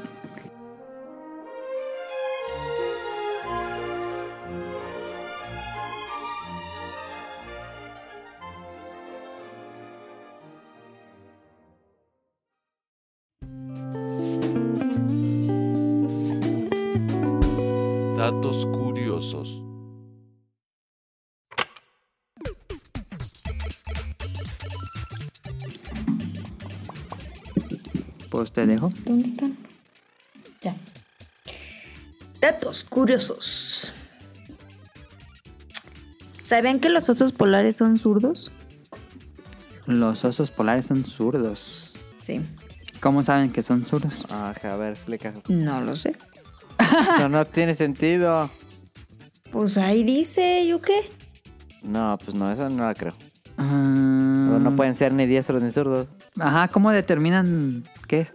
Pues 28.45 28.53
te 28.53 28.67
dejo. 28.67 28.91
¿Dónde 29.05 29.29
están? 29.29 29.57
Ya. 30.61 30.75
Datos 32.39 32.83
curiosos. 32.83 33.91
¿Sabían 36.43 36.79
que 36.79 36.89
los 36.89 37.09
osos 37.09 37.31
polares 37.31 37.77
son 37.77 37.97
zurdos? 37.97 38.51
Los 39.87 40.23
osos 40.25 40.51
polares 40.51 40.85
son 40.85 41.05
zurdos. 41.05 41.95
Sí. 42.21 42.39
¿Cómo 42.99 43.23
saben 43.23 43.51
que 43.51 43.63
son 43.63 43.83
zurdos? 43.83 44.13
Ajá, 44.29 44.73
a 44.73 44.75
ver, 44.75 44.91
explica. 44.91 45.33
No 45.47 45.81
lo 45.81 45.95
sé. 45.95 46.15
Eso 47.15 47.27
no 47.29 47.45
tiene 47.45 47.73
sentido. 47.73 48.51
Pues 49.51 49.75
ahí 49.79 50.03
dice, 50.03 50.67
¿yo 50.67 50.79
qué? 50.83 51.09
No, 51.81 52.19
pues 52.23 52.35
no, 52.35 52.51
eso 52.51 52.69
no 52.69 52.85
la 52.85 52.93
creo. 52.93 53.15
Ah, 53.57 54.59
No 54.61 54.75
pueden 54.75 54.95
ser 54.95 55.13
ni 55.13 55.25
diestros 55.25 55.63
ni 55.63 55.71
zurdos. 55.71 56.07
Ajá, 56.39 56.67
¿cómo 56.67 56.91
determinan 56.91 57.83
qué? 58.05 58.27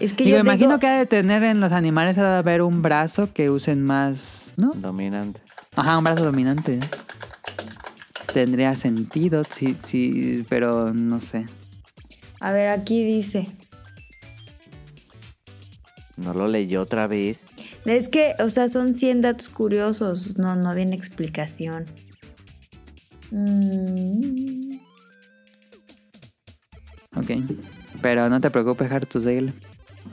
Es 0.00 0.14
que 0.14 0.24
Digo, 0.24 0.36
yo 0.36 0.42
imagino 0.42 0.70
digo, 0.70 0.80
que 0.80 0.86
ha 0.88 0.98
de 0.98 1.06
tener 1.06 1.42
en 1.44 1.60
los 1.60 1.72
animales 1.72 2.18
ha 2.18 2.32
de 2.32 2.38
haber 2.38 2.62
un 2.62 2.82
brazo 2.82 3.32
que 3.32 3.50
usen 3.50 3.84
más, 3.84 4.52
¿no? 4.56 4.72
Dominante. 4.74 5.40
Ajá, 5.76 5.98
un 5.98 6.04
brazo 6.04 6.24
dominante. 6.24 6.80
Tendría 8.32 8.74
sentido, 8.74 9.42
sí, 9.44 9.76
sí, 9.84 10.44
pero 10.48 10.92
no 10.92 11.20
sé. 11.20 11.44
A 12.40 12.52
ver, 12.52 12.68
aquí 12.68 13.04
dice. 13.04 13.46
No 16.16 16.34
lo 16.34 16.48
leyó 16.48 16.82
otra 16.82 17.06
vez. 17.06 17.44
Es 17.84 18.08
que, 18.08 18.34
o 18.38 18.50
sea, 18.50 18.68
son 18.68 18.94
100 18.94 19.20
datos 19.22 19.48
curiosos. 19.48 20.38
No, 20.38 20.56
no 20.56 20.74
viene 20.74 20.96
explicación. 20.96 21.86
Mm, 23.30 24.78
Ok. 27.22 27.30
Pero 28.00 28.28
no 28.28 28.40
te 28.40 28.50
preocupes, 28.50 28.90
Hartus 28.90 29.24
Dale. 29.24 29.52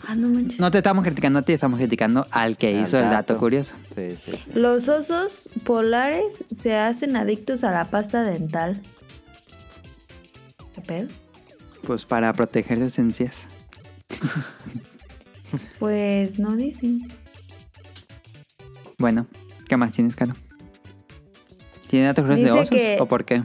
Ah, 0.08 0.16
no 0.16 0.30
manches. 0.30 0.60
No 0.60 0.70
te 0.72 0.78
estamos 0.78 1.04
criticando 1.04 1.40
a 1.40 1.42
ti, 1.42 1.54
estamos 1.54 1.80
criticando 1.80 2.28
al 2.32 2.58
que 2.58 2.76
Al 2.78 2.84
hizo 2.84 3.00
el 3.00 3.10
dato 3.10 3.38
curioso. 3.38 3.76
Sí, 3.96 4.12
sí, 4.24 4.32
sí. 4.34 4.52
Los 4.54 4.88
osos 4.88 5.50
polares 5.64 6.46
se 6.52 6.76
hacen 6.76 7.16
adictos 7.16 7.64
a 7.64 7.72
la 7.72 7.86
pasta 7.86 8.24
dental. 8.24 8.82
¿Qué 10.76 10.82
pedo? 10.82 11.08
Pues 11.84 12.06
para 12.06 12.32
proteger 12.34 12.78
sus 12.80 13.00
encías. 13.00 13.46
Pues 15.80 16.38
no 16.38 16.56
dicen. 16.56 17.08
Bueno, 19.00 19.26
¿qué 19.68 19.78
más 19.78 19.92
tienes, 19.92 20.16
Caro? 20.16 20.34
¿Tiene 21.90 22.06
datos 22.06 22.26
curiosos 22.28 22.46
de 22.46 22.52
osos 22.52 22.70
que- 22.70 22.98
o 23.00 23.08
por 23.08 23.26
qué? 23.26 23.44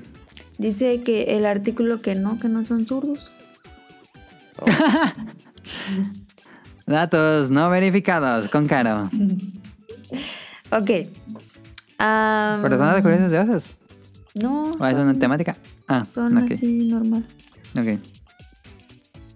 Dice 0.59 1.01
que 1.01 1.37
el 1.37 1.47
artículo 1.47 2.03
que 2.03 2.15
no, 2.15 2.39
que 2.39 2.49
no 2.49 2.65
son 2.67 2.87
zurdos. 2.87 3.31
Oh, 4.61 4.66
Datos 6.86 7.50
no 7.50 7.70
verificados 7.70 8.48
con 8.50 8.66
Caro. 8.66 9.09
Ok. 10.70 10.90
Am, 11.98 12.62
¿Pero 12.62 12.76
son 12.78 12.86
datos 12.86 13.02
curiosos 13.02 13.30
de 13.30 13.38
osos? 13.38 13.70
No. 14.34 14.72
¿O 14.72 14.86
es 14.86 14.96
son- 14.96 15.09
una 15.09 15.18
temática? 15.18 15.57
Ah, 15.86 16.05
Son 16.05 16.36
ok. 16.36 16.50
así 16.52 16.84
normal. 16.88 17.24
ok. 17.78 18.00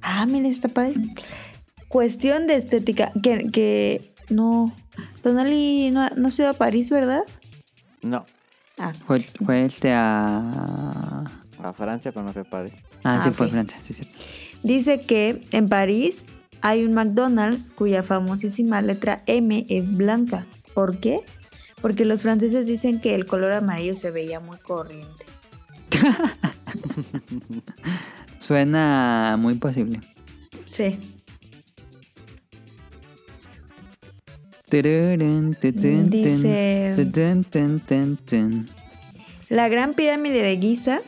Ah, 0.02 0.26
mira, 0.26 0.48
está 0.48 0.68
padre. 0.68 0.94
Cuestión 1.88 2.46
de 2.48 2.56
estética. 2.56 3.12
Que, 3.22 3.50
que 3.52 4.14
no. 4.30 4.74
Tonali 5.22 5.90
no, 5.92 6.08
no 6.16 6.30
se 6.32 6.42
va 6.44 6.50
a 6.50 6.54
París, 6.54 6.90
¿verdad? 6.90 7.22
No, 8.02 8.26
Ah, 8.78 8.92
Fue, 9.06 9.20
fue 9.20 9.64
este 9.64 9.92
a... 9.92 11.22
a 11.62 11.72
Francia, 11.72 12.10
pero 12.10 12.24
no 12.26 12.32
fue 12.32 12.44
París. 12.44 12.72
Ah, 13.04 13.20
sí, 13.22 13.28
Ah, 13.28 13.32
fue 13.32 13.46
ok. 13.46 13.52
Francia, 13.52 13.78
sí, 13.80 13.92
sí. 13.92 14.08
Dice 14.62 15.00
que 15.00 15.46
en 15.52 15.68
París 15.68 16.24
hay 16.60 16.84
un 16.84 16.94
McDonald's 16.94 17.70
cuya 17.70 18.02
famosísima 18.02 18.82
letra 18.82 19.22
M 19.26 19.66
es 19.68 19.96
blanca. 19.96 20.46
¿Por 20.74 20.98
qué? 20.98 21.20
Porque 21.80 22.04
los 22.04 22.22
franceses 22.22 22.66
dicen 22.66 23.00
que 23.00 23.14
el 23.14 23.26
color 23.26 23.52
amarillo 23.52 23.94
se 23.94 24.10
veía 24.10 24.40
muy 24.40 24.58
corriente. 24.58 25.24
Suena 28.38 29.36
muy 29.38 29.54
posible. 29.54 30.00
Sí. 30.70 30.98
Dice-. 36.10 36.94
La 39.48 39.68
Gran 39.68 39.94
Pirámide 39.94 40.42
de 40.42 40.58
Giza 40.58 41.00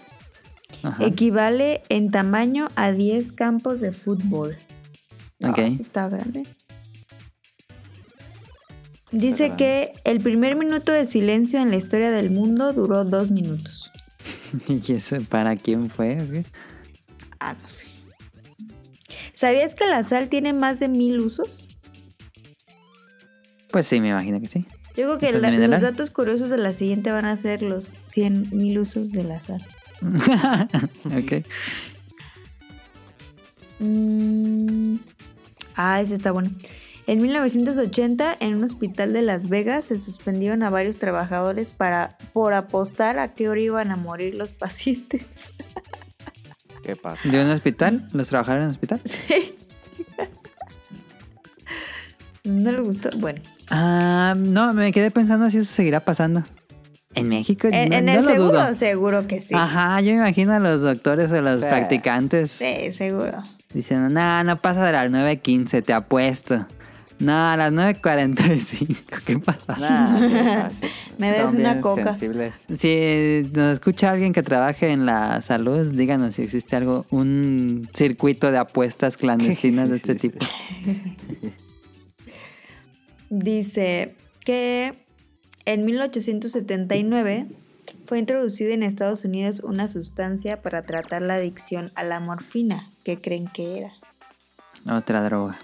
Ajá. 0.83 1.05
equivale 1.05 1.83
en 1.89 2.11
tamaño 2.11 2.69
a 2.75 2.93
10 2.93 3.33
campos 3.33 3.81
de 3.81 3.93
fútbol. 3.93 4.59
Ok. 5.43 5.59
Ah, 5.59 5.67
sí 5.69 5.83
está 5.83 6.09
grande. 6.09 6.47
Dice 9.13 9.55
que 9.57 9.93
el 10.05 10.21
primer 10.21 10.55
minuto 10.55 10.93
de 10.93 11.05
silencio 11.05 11.61
en 11.61 11.71
la 11.71 11.77
historia 11.77 12.11
del 12.11 12.31
mundo 12.31 12.73
duró 12.73 13.05
dos 13.05 13.31
minutos. 13.31 13.91
¿Y 14.69 14.93
eso 14.93 15.17
para 15.29 15.57
quién 15.57 15.91
fue? 15.91 16.45
Ah, 17.41 17.57
no 17.61 17.69
sé. 17.69 17.87
¿Sabías 19.33 19.75
que 19.75 19.87
la 19.87 20.05
sal 20.05 20.29
tiene 20.29 20.53
más 20.53 20.81
de 20.81 20.89
mil 20.89 21.19
usos? 21.21 21.69
Pues 23.71 23.87
sí, 23.87 24.01
me 24.01 24.11
imagino 24.11 24.41
que 24.41 24.47
sí. 24.47 24.67
Yo 24.97 25.17
creo 25.17 25.19
que 25.19 25.33
los 25.33 25.81
datos 25.81 26.11
curiosos 26.11 26.51
de 26.51 26.59
la 26.59 26.73
siguiente 26.73 27.11
van 27.11 27.25
a 27.25 27.37
ser 27.37 27.63
los 27.63 27.93
100 28.09 28.51
mil 28.53 28.79
usos 28.79 29.11
de 29.13 29.25
la 29.25 29.41
sal. 29.41 29.65
ok. 31.05 31.45
Mm. 33.81 34.97
Ah, 35.77 36.01
ese 36.01 36.17
está 36.17 36.33
bueno. 36.33 36.51
En 37.07 37.21
1980, 37.23 38.37
en 38.39 38.55
un 38.57 38.65
hospital 38.65 39.13
de 39.13 39.23
Las 39.23 39.49
Vegas, 39.49 39.87
se 39.87 39.99
suspendieron 39.99 40.63
a 40.63 40.71
varios 40.71 40.99
trabajadores 40.99 41.71
para, 41.71 42.17
por 42.33 42.55
apostar 42.55 43.19
a 43.19 43.35
qué 43.35 43.49
hora 43.49 43.61
iban 43.61 43.91
a 43.91 43.97
morir 43.97 44.37
los 44.37 44.53
pacientes. 44.53 45.53
¿Qué 46.85 46.97
pasa? 46.97 47.29
¿De 47.29 47.43
un 47.43 47.51
hospital? 47.51 48.09
¿Los 48.13 48.29
trabajadores 48.29 48.63
en 48.63 48.69
un 48.69 48.75
hospital? 48.75 49.01
Sí. 49.29 49.57
¿No 52.43 52.73
les 52.73 52.81
gustó? 52.83 53.11
Bueno. 53.19 53.43
Ah, 53.71 54.35
no, 54.37 54.73
me 54.73 54.93
quedé 54.93 55.11
pensando 55.11 55.51
si 55.51 55.59
eso 55.59 55.71
seguirá 55.71 56.01
pasando. 56.01 56.43
¿En 57.15 57.29
México? 57.29 57.69
En, 57.73 57.89
No, 57.91 57.97
en 57.97 58.05
no 58.07 58.13
el 58.13 58.23
lo 58.25 58.31
seguro, 58.31 58.53
dudo. 58.65 58.75
seguro 58.75 59.27
que 59.27 59.41
sí. 59.41 59.55
Ajá, 59.57 60.01
yo 60.01 60.13
me 60.13 60.19
imagino 60.19 60.53
a 60.53 60.59
los 60.61 60.81
doctores 60.81 61.31
o 61.33 61.41
los 61.43 61.61
practicantes 61.61 62.51
Sí, 62.53 62.93
seguro. 62.93 63.43
diciendo, 63.75 64.09
no, 64.09 64.45
no 64.45 64.57
pasa 64.59 64.85
de 64.87 64.93
las 64.93 65.11
9.15, 65.11 65.83
te 65.85 65.93
apuesto. 65.93 66.67
No, 67.19 67.51
a 67.51 67.55
las 67.55 67.71
9.45, 67.73 69.05
¿qué 69.27 69.39
pasa? 69.39 69.77
Nah. 69.79 70.69
Me 71.19 71.31
des 71.31 71.43
Son 71.43 71.57
una 71.61 71.79
coca. 71.83 72.15
sensibles. 72.15 72.55
Si 72.79 73.43
nos 73.53 73.75
escucha 73.75 74.11
alguien 74.11 74.33
que 74.33 74.43
trabaje 74.43 74.89
en 74.91 75.05
la 75.05 75.43
salud, 75.43 75.89
díganos 75.93 76.37
si 76.37 76.43
existe 76.43 76.77
algo, 76.77 77.05
un 77.11 77.87
circuito 77.93 78.51
de 78.51 78.57
apuestas 78.57 79.19
clandestinas 79.19 79.91
de 79.91 79.97
este 79.97 80.15
tipo. 80.15 80.39
Dice 83.29 84.15
que 84.45 84.95
en 85.65 85.85
1879 85.85 87.47
fue 88.07 88.19
introducida 88.19 88.73
en 88.75 88.83
Estados 88.83 89.25
Unidos 89.25 89.61
una 89.61 89.89
sustancia 89.89 90.63
para 90.63 90.83
tratar 90.83 91.23
la 91.23 91.35
adicción 91.35 91.93
a 91.95 92.03
la 92.05 92.21
morfina. 92.21 92.91
¿Qué 93.05 93.21
creen 93.21 93.49
que 93.49 93.79
era? 93.79 93.93
Otra 94.97 95.23
droga. 95.23 95.59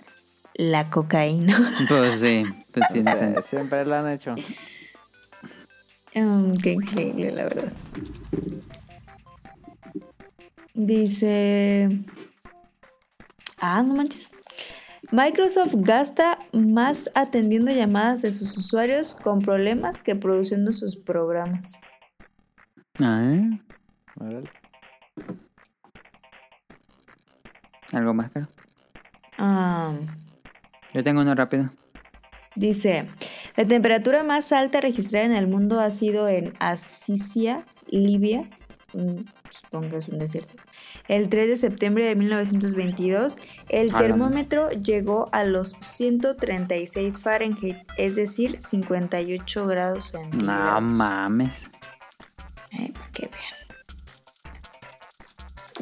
La 0.54 0.88
cocaína. 0.90 1.72
Pues 1.88 2.20
sí, 2.20 2.42
pues 2.72 2.86
tiene 2.92 3.12
Sí, 3.12 3.18
sentido. 3.18 3.42
siempre 3.42 3.84
lo 3.84 3.94
han 3.94 4.10
hecho. 4.10 4.34
Mm, 6.14 6.56
qué 6.58 6.72
increíble, 6.72 7.30
la 7.30 7.42
verdad. 7.44 7.72
Dice... 10.74 11.88
Ah, 13.58 13.82
no 13.82 13.94
manches. 13.94 14.28
Microsoft 15.12 15.74
gasta 15.76 16.38
más 16.52 17.10
atendiendo 17.14 17.70
llamadas 17.70 18.22
de 18.22 18.32
sus 18.32 18.56
usuarios 18.56 19.14
con 19.14 19.40
problemas 19.40 20.00
que 20.00 20.16
produciendo 20.16 20.72
sus 20.72 20.96
programas. 20.96 21.72
Ah, 23.00 23.40
Órale. 24.18 24.50
¿Algo 27.92 28.14
más, 28.14 28.30
caro? 28.30 28.48
Ah, 29.38 29.92
Yo 30.92 31.04
tengo 31.04 31.20
uno 31.20 31.34
rápido. 31.34 31.70
dice, 32.56 33.06
la 33.56 33.66
temperatura 33.66 34.22
más 34.24 34.50
alta 34.50 34.80
registrada 34.80 35.26
en 35.26 35.32
el 35.34 35.46
mundo 35.46 35.78
ha 35.78 35.90
sido 35.90 36.26
en 36.28 36.52
Asisia, 36.58 37.64
Libia, 37.88 38.48
supongo 39.50 39.90
que 39.90 39.96
es 39.98 40.08
un 40.08 40.18
desierto. 40.18 40.54
El 41.08 41.28
3 41.28 41.48
de 41.48 41.56
septiembre 41.56 42.04
de 42.04 42.16
1922, 42.16 43.38
el 43.68 43.92
termómetro 43.92 44.70
llegó 44.70 45.28
a 45.32 45.44
los 45.44 45.76
136 45.80 47.18
Fahrenheit, 47.20 47.76
es 47.96 48.16
decir, 48.16 48.58
58 48.60 49.66
grados 49.66 50.12
No 50.14 50.20
centígrados. 50.20 50.82
mames. 50.82 51.62
Eh, 52.72 52.92
para 52.92 53.08
que 53.12 53.30
vean. 53.32 53.46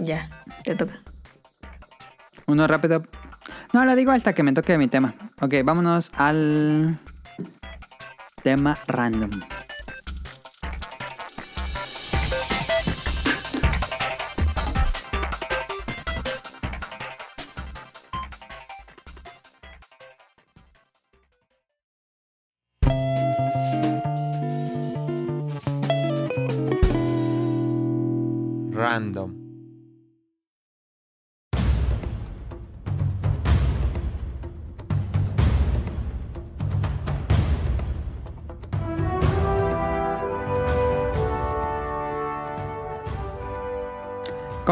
Ya, 0.07 0.29
te 0.65 0.75
toca. 0.75 0.95
Uno 2.47 2.67
rápido. 2.67 3.03
No, 3.73 3.85
lo 3.85 3.97
digo 3.97 4.13
hasta 4.13 4.35
que 4.35 4.43
me 4.43 4.53
toque 4.53 4.77
mi 4.77 4.89
tema. 4.89 5.15
Ok, 5.41 5.55
vámonos 5.65 6.11
al 6.15 6.99
tema. 8.43 8.77
Random. 8.87 9.31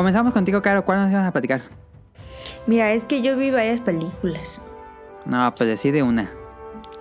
Comenzamos 0.02 0.32
contigo, 0.32 0.60
Caro. 0.62 0.84
¿Cuál 0.84 0.98
nos 0.98 1.12
ibas 1.12 1.28
a 1.28 1.30
platicar? 1.30 1.62
Mira, 2.66 2.90
es 2.90 3.04
que 3.04 3.22
yo 3.22 3.36
vi 3.36 3.52
varias 3.52 3.80
películas. 3.80 4.60
No, 5.24 5.54
pues 5.54 5.68
decide 5.70 6.02
una. 6.02 6.28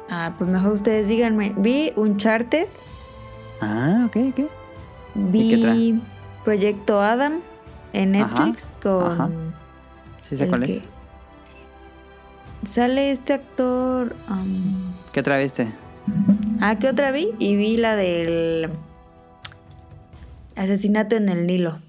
Ah, 0.08 0.36
pues 0.38 0.48
mejor 0.48 0.74
ustedes 0.74 1.08
díganme. 1.08 1.52
Vi 1.58 1.94
Uncharted, 1.96 2.68
Ah, 3.60 4.04
ok, 4.06 4.18
ok. 4.38 4.40
vi 5.16 6.00
Proyecto 6.46 7.02
Adam 7.02 7.40
en 7.94 8.16
Ajá, 8.18 8.46
Netflix 8.46 8.78
con 8.80 9.12
ajá. 9.12 9.30
¿Sí 10.30 10.38
sé 10.38 10.48
cuál 10.48 10.62
es? 10.62 10.82
Sale 12.66 13.10
este 13.12 13.34
actor. 13.34 14.16
am, 14.28 14.94
¿Qué 15.12 15.22
otra 15.22 15.40
viste? 15.40 15.70
Ah, 16.60 16.76
¿qué 16.78 16.88
otra 16.88 17.10
vi? 17.10 17.30
Y 17.40 17.56
vi 17.56 17.78
la 17.78 17.96
del 17.96 18.70
asesinato 20.56 21.16
en 21.16 21.30
el 21.30 21.48
Nilo. 21.48 21.80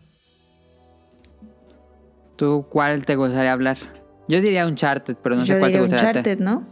¿Tú 2.43 2.66
cuál 2.69 3.06
te 3.06 3.14
gustaría 3.14 3.52
hablar? 3.52 3.78
Yo 4.27 4.40
diría 4.40 4.66
Uncharted, 4.66 5.14
pero 5.23 5.36
no 5.36 5.44
Yo 5.44 5.55
sé 5.55 5.60
cuál 5.60 5.70
te 5.70 5.81
gustaría. 5.81 6.09
Uncharted, 6.09 6.40
¿no? 6.40 6.66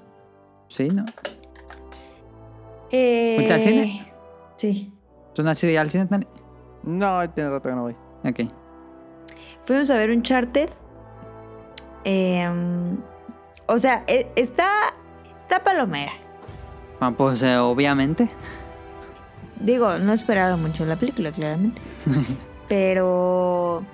Sí, 0.67 0.89
¿no? 0.89 1.05
Eh, 2.91 3.35
¿Fuiste 3.37 3.55
al 3.55 3.63
cine? 3.63 4.13
Sí. 4.57 4.93
¿Tú 5.33 5.45
no 5.45 5.51
has 5.51 5.63
ido 5.63 5.73
ya 5.73 5.83
al 5.83 5.91
cine, 5.91 6.09
Nani? 6.11 6.27
No, 6.83 7.31
tiene 7.31 7.51
rato 7.51 7.69
que 7.69 7.75
no 7.77 7.83
voy. 7.83 7.97
Ok. 8.25 8.51
Fuimos 9.65 9.89
a 9.91 9.97
ver 9.97 10.11
Uncharted. 10.11 10.71
Em, 12.03 12.97
o 13.69 13.79
sea, 13.79 14.03
e- 14.09 14.27
está, 14.35 14.93
está 15.39 15.63
palomera. 15.63 16.15
Ah, 16.99 17.15
pues 17.17 17.45
eh, 17.45 17.59
obviamente. 17.59 18.29
Digo, 19.61 20.01
no 20.01 20.11
he 20.11 20.17
esperado 20.17 20.57
mucho 20.57 20.85
la 20.85 20.97
película, 20.97 21.31
claramente. 21.31 21.81
Pero... 22.69 23.85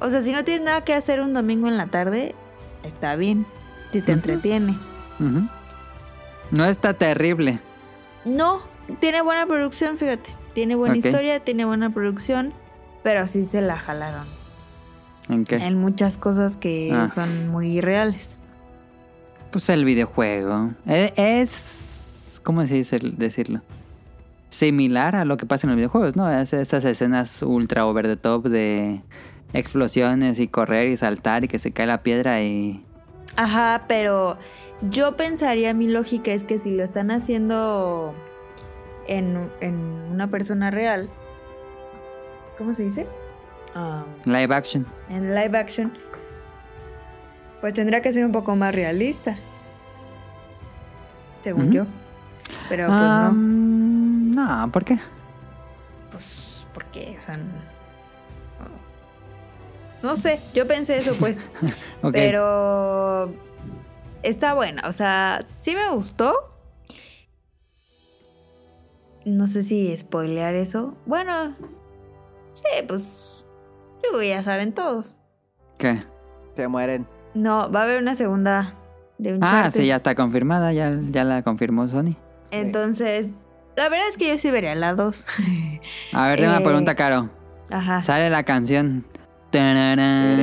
O 0.00 0.10
sea, 0.10 0.20
si 0.20 0.32
no 0.32 0.44
tienes 0.44 0.64
nada 0.64 0.84
que 0.84 0.94
hacer 0.94 1.20
un 1.20 1.32
domingo 1.34 1.68
en 1.68 1.76
la 1.76 1.86
tarde, 1.86 2.34
está 2.84 3.16
bien. 3.16 3.46
Si 3.92 4.00
te 4.02 4.12
entretiene. 4.12 4.76
No 6.50 6.64
está 6.64 6.94
terrible. 6.94 7.58
No, 8.24 8.60
tiene 9.00 9.22
buena 9.22 9.46
producción, 9.46 9.98
fíjate. 9.98 10.30
Tiene 10.54 10.74
buena 10.74 10.96
historia, 10.96 11.40
tiene 11.40 11.64
buena 11.64 11.90
producción, 11.90 12.52
pero 13.02 13.26
sí 13.26 13.44
se 13.46 13.60
la 13.60 13.78
jalaron. 13.78 14.26
¿En 15.28 15.44
qué? 15.44 15.56
en 15.56 15.78
muchas 15.78 16.16
cosas 16.16 16.56
que 16.56 16.90
Ah. 16.92 17.06
son 17.06 17.48
muy 17.50 17.68
irreales. 17.78 18.38
Pues 19.50 19.68
el 19.68 19.84
videojuego. 19.84 20.70
E- 20.86 21.12
Es. 21.16 22.40
¿Cómo 22.42 22.66
se 22.66 22.74
dice 22.74 22.98
decirlo? 22.98 23.60
Similar 24.48 25.16
a 25.16 25.26
lo 25.26 25.36
que 25.36 25.44
pasa 25.44 25.66
en 25.66 25.70
los 25.72 25.76
videojuegos, 25.76 26.16
¿no? 26.16 26.30
Es 26.30 26.54
esas 26.54 26.82
escenas 26.84 27.42
ultra 27.42 27.84
over 27.84 28.06
the 28.06 28.16
top 28.16 28.46
de 28.46 29.02
explosiones 29.52 30.38
y 30.38 30.48
correr 30.48 30.88
y 30.88 30.96
saltar 30.96 31.44
y 31.44 31.48
que 31.48 31.58
se 31.58 31.70
cae 31.72 31.86
la 31.86 32.02
piedra 32.02 32.42
y. 32.42 32.84
Ajá, 33.36 33.84
pero 33.88 34.36
yo 34.82 35.16
pensaría, 35.16 35.74
mi 35.74 35.86
lógica 35.88 36.32
es 36.32 36.44
que 36.44 36.58
si 36.58 36.74
lo 36.74 36.82
están 36.84 37.10
haciendo 37.10 38.14
en, 39.06 39.50
en 39.60 39.74
una 40.10 40.28
persona 40.28 40.70
real, 40.70 41.08
¿cómo 42.56 42.74
se 42.74 42.84
dice? 42.84 43.06
Ah, 43.74 44.04
Live 44.24 44.54
action. 44.54 44.86
en 45.08 45.34
live 45.34 45.56
action, 45.58 45.92
pues 47.60 47.74
tendría 47.74 48.02
que 48.02 48.12
ser 48.12 48.24
un 48.24 48.32
poco 48.32 48.56
más 48.56 48.74
realista. 48.74 49.36
Según 51.42 51.70
yo. 51.70 51.86
Pero 52.68 52.86
pues 52.86 52.98
no. 52.98 53.32
no, 53.32 54.72
¿por 54.72 54.84
qué? 54.84 54.98
Pues 56.10 56.66
porque 56.74 57.16
son. 57.20 57.40
No 60.02 60.16
sé, 60.16 60.40
yo 60.54 60.66
pensé 60.66 60.98
eso 60.98 61.14
pues. 61.18 61.38
Pero 62.12 63.32
está 64.22 64.54
buena, 64.54 64.82
o 64.88 64.92
sea, 64.92 65.42
sí 65.46 65.74
me 65.74 65.90
gustó. 65.90 66.34
No 69.24 69.46
sé 69.48 69.62
si 69.62 69.94
spoilear 69.96 70.54
eso. 70.54 70.96
Bueno, 71.04 71.54
sí, 72.54 72.64
pues 72.86 73.44
digo, 74.02 74.22
ya 74.22 74.42
saben 74.42 74.72
todos. 74.72 75.18
¿Qué? 75.76 76.02
Se 76.56 76.66
mueren. 76.68 77.06
No, 77.34 77.70
va 77.70 77.80
a 77.80 77.84
haber 77.84 78.00
una 78.00 78.14
segunda 78.14 78.74
de 79.18 79.34
un 79.34 79.40
Ah, 79.42 79.70
sí, 79.70 79.86
ya 79.86 79.96
está 79.96 80.14
confirmada, 80.14 80.72
ya, 80.72 80.96
ya 81.10 81.24
la 81.24 81.42
confirmó 81.42 81.88
Sony. 81.88 82.14
Entonces, 82.50 83.28
la 83.76 83.88
verdad 83.88 84.08
es 84.08 84.16
que 84.16 84.28
yo 84.28 84.38
sí 84.38 84.50
vería 84.50 84.74
la 84.74 84.94
2. 84.94 85.26
A 86.12 86.28
ver, 86.28 86.38
tengo 86.38 86.50
una 86.52 86.60
Eh, 86.60 86.64
pregunta, 86.64 86.94
Caro. 86.94 87.28
Ajá. 87.70 88.00
Sale 88.00 88.30
la 88.30 88.44
canción. 88.44 89.04
Tararán, 89.50 90.36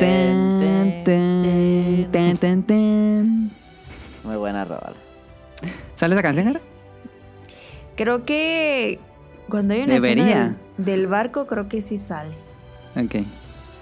tan, 0.00 1.04
tan, 1.04 2.10
tan, 2.12 2.36
tan, 2.38 2.62
tan. 2.62 3.50
Muy 4.22 4.36
buena 4.36 4.64
rola. 4.64 4.94
¿Sale 5.96 6.14
esa 6.14 6.22
canción, 6.22 6.46
Caro? 6.46 6.60
Creo 7.96 8.24
que 8.24 9.00
cuando 9.48 9.74
hay 9.74 9.82
una 9.82 9.96
escena 9.96 10.24
Debería. 10.24 10.56
del, 10.76 10.84
del 10.86 11.06
barco, 11.08 11.46
creo 11.46 11.68
que 11.68 11.82
sí 11.82 11.98
sale. 11.98 12.34
Ok. 12.96 13.26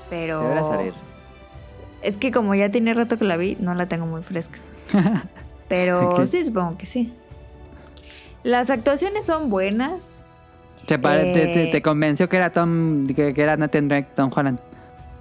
Pero. 0.09 0.40
Debería 0.43 0.62
salir. 0.62 0.94
Es 2.03 2.16
que 2.16 2.32
como 2.32 2.55
ya 2.55 2.70
tiene 2.70 2.94
rato 2.94 3.16
que 3.16 3.24
la 3.24 3.36
vi, 3.36 3.57
no 3.61 3.74
la 3.74 3.86
tengo 3.86 4.07
muy 4.07 4.23
fresca. 4.23 4.59
Pero 5.69 6.27
sí, 6.27 6.44
supongo 6.44 6.77
que 6.78 6.86
sí. 6.86 7.12
Las 8.43 8.70
actuaciones 8.70 9.27
son 9.27 9.51
buenas. 9.51 10.19
¿Te, 10.86 10.98
pare- 10.98 11.32
te, 11.32 11.46
te- 11.46 11.68
Eh. 11.68 11.72
te 11.72 11.82
convenció 11.82 12.28
que 12.28 12.36
era 12.36 12.50
Tom, 12.50 13.06
que, 13.09 13.32
que 13.34 13.42
era 13.42 13.56
Nathan 13.56 13.88
Drake, 13.88 14.09
Tom 14.16 14.30
Holland? 14.34 14.59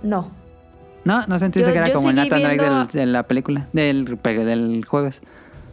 No. 0.03 0.31
No, 1.05 1.25
no 1.27 1.39
sentiste 1.39 1.67
Yo- 1.69 1.73
que 1.73 1.79
era 1.79 1.93
como 1.93 2.09
el 2.09 2.15
Nathan 2.15 2.41
Drake 2.41 2.57
viendo- 2.59 2.85
de 2.85 3.05
la 3.05 3.23
película, 3.23 3.67
del, 3.73 4.05
del 4.05 4.85
juego. 4.85 5.09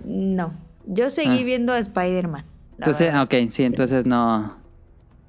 No. 0.05 0.53
Yo 0.87 1.11
seguí 1.11 1.41
Ah. 1.41 1.45
viendo 1.45 1.73
a 1.73 1.79
Spider-Man. 1.79 2.45
Entonces, 2.79 3.09
verdad. 3.09 3.23
ok, 3.25 3.51
sí, 3.51 3.65
entonces 3.65 4.07
no, 4.07 4.55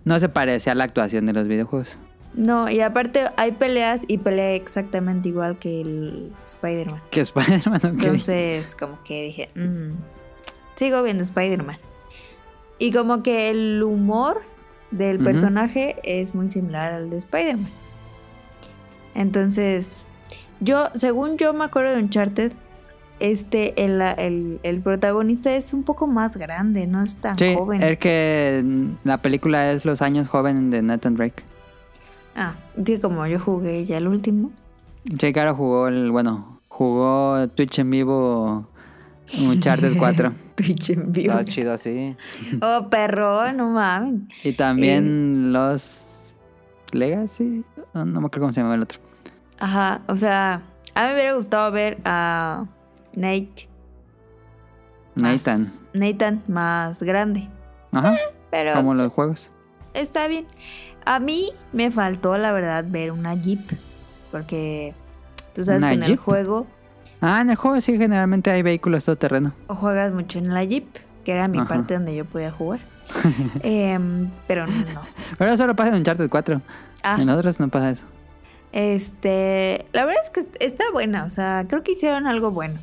no 0.06 0.20
se 0.20 0.30
parece 0.30 0.70
a 0.70 0.76
la 0.76 0.84
actuación 0.84 1.26
de 1.26 1.34
los 1.34 1.48
videojuegos. 1.48 1.98
No, 2.36 2.70
y 2.70 2.80
aparte 2.82 3.26
hay 3.38 3.54
peleas 3.54 4.04
y 4.08 4.20
pelea 4.20 4.54
exactamente 4.54 5.30
igual 5.30 5.58
que 5.58 5.82
el 5.82 6.32
Spider-Man. 6.46 7.02
Que 7.10 7.22
Spider-Man, 7.22 7.76
ok. 7.84 7.84
Entonces, 8.04 8.76
como 8.80 9.02
que 9.04 9.24
dije, 9.24 9.48
"Mm, 9.56 9.96
sigo 10.76 11.02
viendo 11.02 11.24
Spider-Man. 11.24 11.78
Y 12.80 12.92
como 12.92 13.22
que 13.22 13.50
el 13.50 13.84
humor 13.84 14.42
del 14.92 15.20
personaje 15.20 15.98
es 16.04 16.34
muy 16.34 16.50
similar 16.50 16.94
al 16.94 17.10
de 17.10 17.18
Spider-Man. 17.18 17.70
Entonces, 19.16 20.08
yo, 20.60 20.88
según 20.96 21.38
yo 21.38 21.54
me 21.54 21.66
acuerdo 21.66 21.94
de 21.96 22.02
Uncharted, 22.04 22.52
este, 23.20 23.84
el, 23.84 24.02
el, 24.02 24.60
el 24.64 24.80
protagonista 24.82 25.54
es 25.54 25.74
un 25.74 25.84
poco 25.84 26.08
más 26.08 26.38
grande, 26.38 26.88
no 26.88 27.04
es 27.04 27.18
tan 27.18 27.38
Sí, 27.38 27.54
joven. 27.56 27.84
es 27.84 27.98
que 28.00 28.64
la 29.04 29.18
película 29.18 29.72
es 29.72 29.84
los 29.84 30.02
años 30.02 30.28
joven 30.30 30.70
de 30.72 30.82
Nathan 30.82 31.16
Drake. 31.16 31.44
Ah, 32.36 32.54
que 32.86 33.02
como 33.02 33.28
yo 33.28 33.40
jugué 33.40 33.84
ya 33.86 33.98
el 33.98 34.08
último. 34.08 34.52
Sí, 35.20 35.34
Caro 35.34 35.54
jugó 35.56 35.90
el, 35.90 36.12
bueno, 36.12 36.62
jugó 36.70 37.46
Twitch 37.50 37.80
en 37.80 37.90
vivo 37.92 38.68
Uncharted 39.38 39.98
4. 39.98 40.34
Twitch 40.56 40.90
en 40.92 41.12
vivo. 41.12 41.34
Todo 41.34 41.44
chido 41.44 41.74
así. 41.74 42.16
Oh, 42.62 42.88
perro, 42.90 43.52
no 43.54 43.70
mames. 43.70 44.22
Y 44.44 44.54
también 44.54 45.54
los 45.54 46.36
Legacy, 46.92 47.64
no, 47.94 48.06
no 48.06 48.22
me 48.22 48.28
acuerdo 48.28 48.42
cómo 48.42 48.54
se 48.54 48.62
llama 48.62 48.76
el 48.76 48.82
otro. 48.82 49.00
Ajá, 49.60 50.02
o 50.08 50.16
sea, 50.16 50.62
a 50.96 51.02
mí 51.04 51.08
me 51.10 51.14
hubiera 51.14 51.34
gustado 51.36 51.72
ver 51.72 52.00
a 52.06 52.66
Nate. 53.14 53.68
más- 55.16 55.46
Nathan. 55.46 55.66
Nathan 55.94 56.44
más 56.48 57.04
grande. 57.04 57.48
Ajá, 57.92 58.16
Pero 58.52 58.74
como 58.74 58.94
los 58.94 59.12
juegos. 59.12 59.52
está 59.94 60.28
bien. 60.28 60.46
A 61.06 61.20
mí 61.20 61.52
me 61.74 61.92
faltó, 61.92 62.38
la 62.38 62.52
verdad, 62.52 62.86
ver 62.88 63.12
una 63.12 63.34
Jeep. 63.36 63.72
Porque 64.32 64.94
tú 65.56 65.64
sabes 65.64 65.82
¿Una 65.82 65.90
que 65.90 65.96
en 65.96 66.04
el 66.04 66.18
juego 66.18 66.68
Ah, 67.22 67.42
en 67.42 67.50
el 67.50 67.56
juego 67.58 67.80
sí, 67.82 67.98
generalmente 67.98 68.50
hay 68.52 68.62
vehículos 68.62 69.06
todoterreno. 69.06 69.54
o 69.68 69.76
juegas 69.76 70.14
mucho 70.14 70.40
en 70.40 70.54
la 70.54 70.64
Jeep, 70.64 70.88
que 71.26 71.34
era 71.34 71.48
mi 71.48 71.58
Ajá. 71.60 71.68
parte 71.68 71.94
donde 71.96 72.16
yo 72.16 72.26
podía 72.26 72.52
jugar. 72.52 72.80
Em, 73.64 74.30
pero 74.48 74.68
no. 74.68 75.02
Pero 75.38 75.52
eso 75.52 75.66
lo 75.68 75.76
pasa 75.76 75.90
en 75.90 75.96
Uncharted 75.96 76.30
4. 76.30 76.62
Ah, 77.04 77.18
En 77.20 77.30
otros 77.30 77.60
no 77.60 77.68
pasa 77.70 77.90
eso. 77.92 78.04
este. 78.72 79.86
La 79.94 80.06
verdad 80.06 80.22
es 80.24 80.30
que 80.30 80.66
está 80.66 80.84
buena. 80.94 81.26
O 81.26 81.30
sea, 81.30 81.66
creo 81.68 81.84
que 81.84 81.94
hicieron 81.94 82.28
algo 82.28 82.52
bueno. 82.52 82.80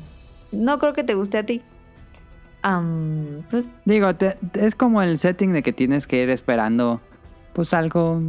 No 0.51 0.79
creo 0.79 0.93
que 0.93 1.03
te 1.03 1.13
guste 1.13 1.37
a 1.37 1.45
ti. 1.45 1.61
Am, 2.63 3.43
pues 3.49 3.69
Digo, 3.85 4.13
te- 4.15 4.37
es 4.53 4.75
como 4.75 5.01
el 5.01 5.17
setting 5.19 5.53
de 5.53 5.63
que 5.63 5.73
tienes 5.73 6.07
que 6.07 6.21
ir 6.21 6.29
esperando 6.29 7.01
pues 7.53 7.73
algo 7.73 8.21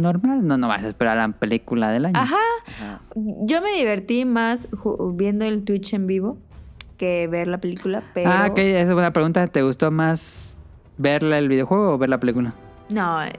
normal. 0.00 0.46
No, 0.46 0.56
no 0.58 0.68
vas 0.68 0.82
a 0.84 0.88
esperar 0.88 1.16
la 1.16 1.28
película 1.30 1.90
del 1.90 2.06
año. 2.06 2.18
Ajá, 2.18 2.36
Ajá. 2.66 3.00
yo 3.14 3.60
me 3.62 3.72
divertí 3.72 4.24
más 4.24 4.68
viendo 5.14 5.44
el 5.44 5.64
Twitch 5.64 5.94
en 5.94 6.06
vivo 6.06 6.38
que 6.96 7.26
ver 7.28 7.48
la 7.48 7.58
película, 7.58 8.02
pero 8.12 8.30
Ah, 8.30 8.48
ok, 8.50 8.58
esa 8.58 8.80
es 8.88 8.92
buena 8.94 9.12
pregunta. 9.12 9.46
¿Te 9.46 9.62
gustó 9.62 9.90
más 9.90 10.56
ver 10.98 11.24
el 11.24 11.48
videojuego 11.48 11.92
o 11.94 11.98
ver 11.98 12.08
la 12.10 12.18
película? 12.20 12.54
no, 12.90 13.22
eh, 13.22 13.32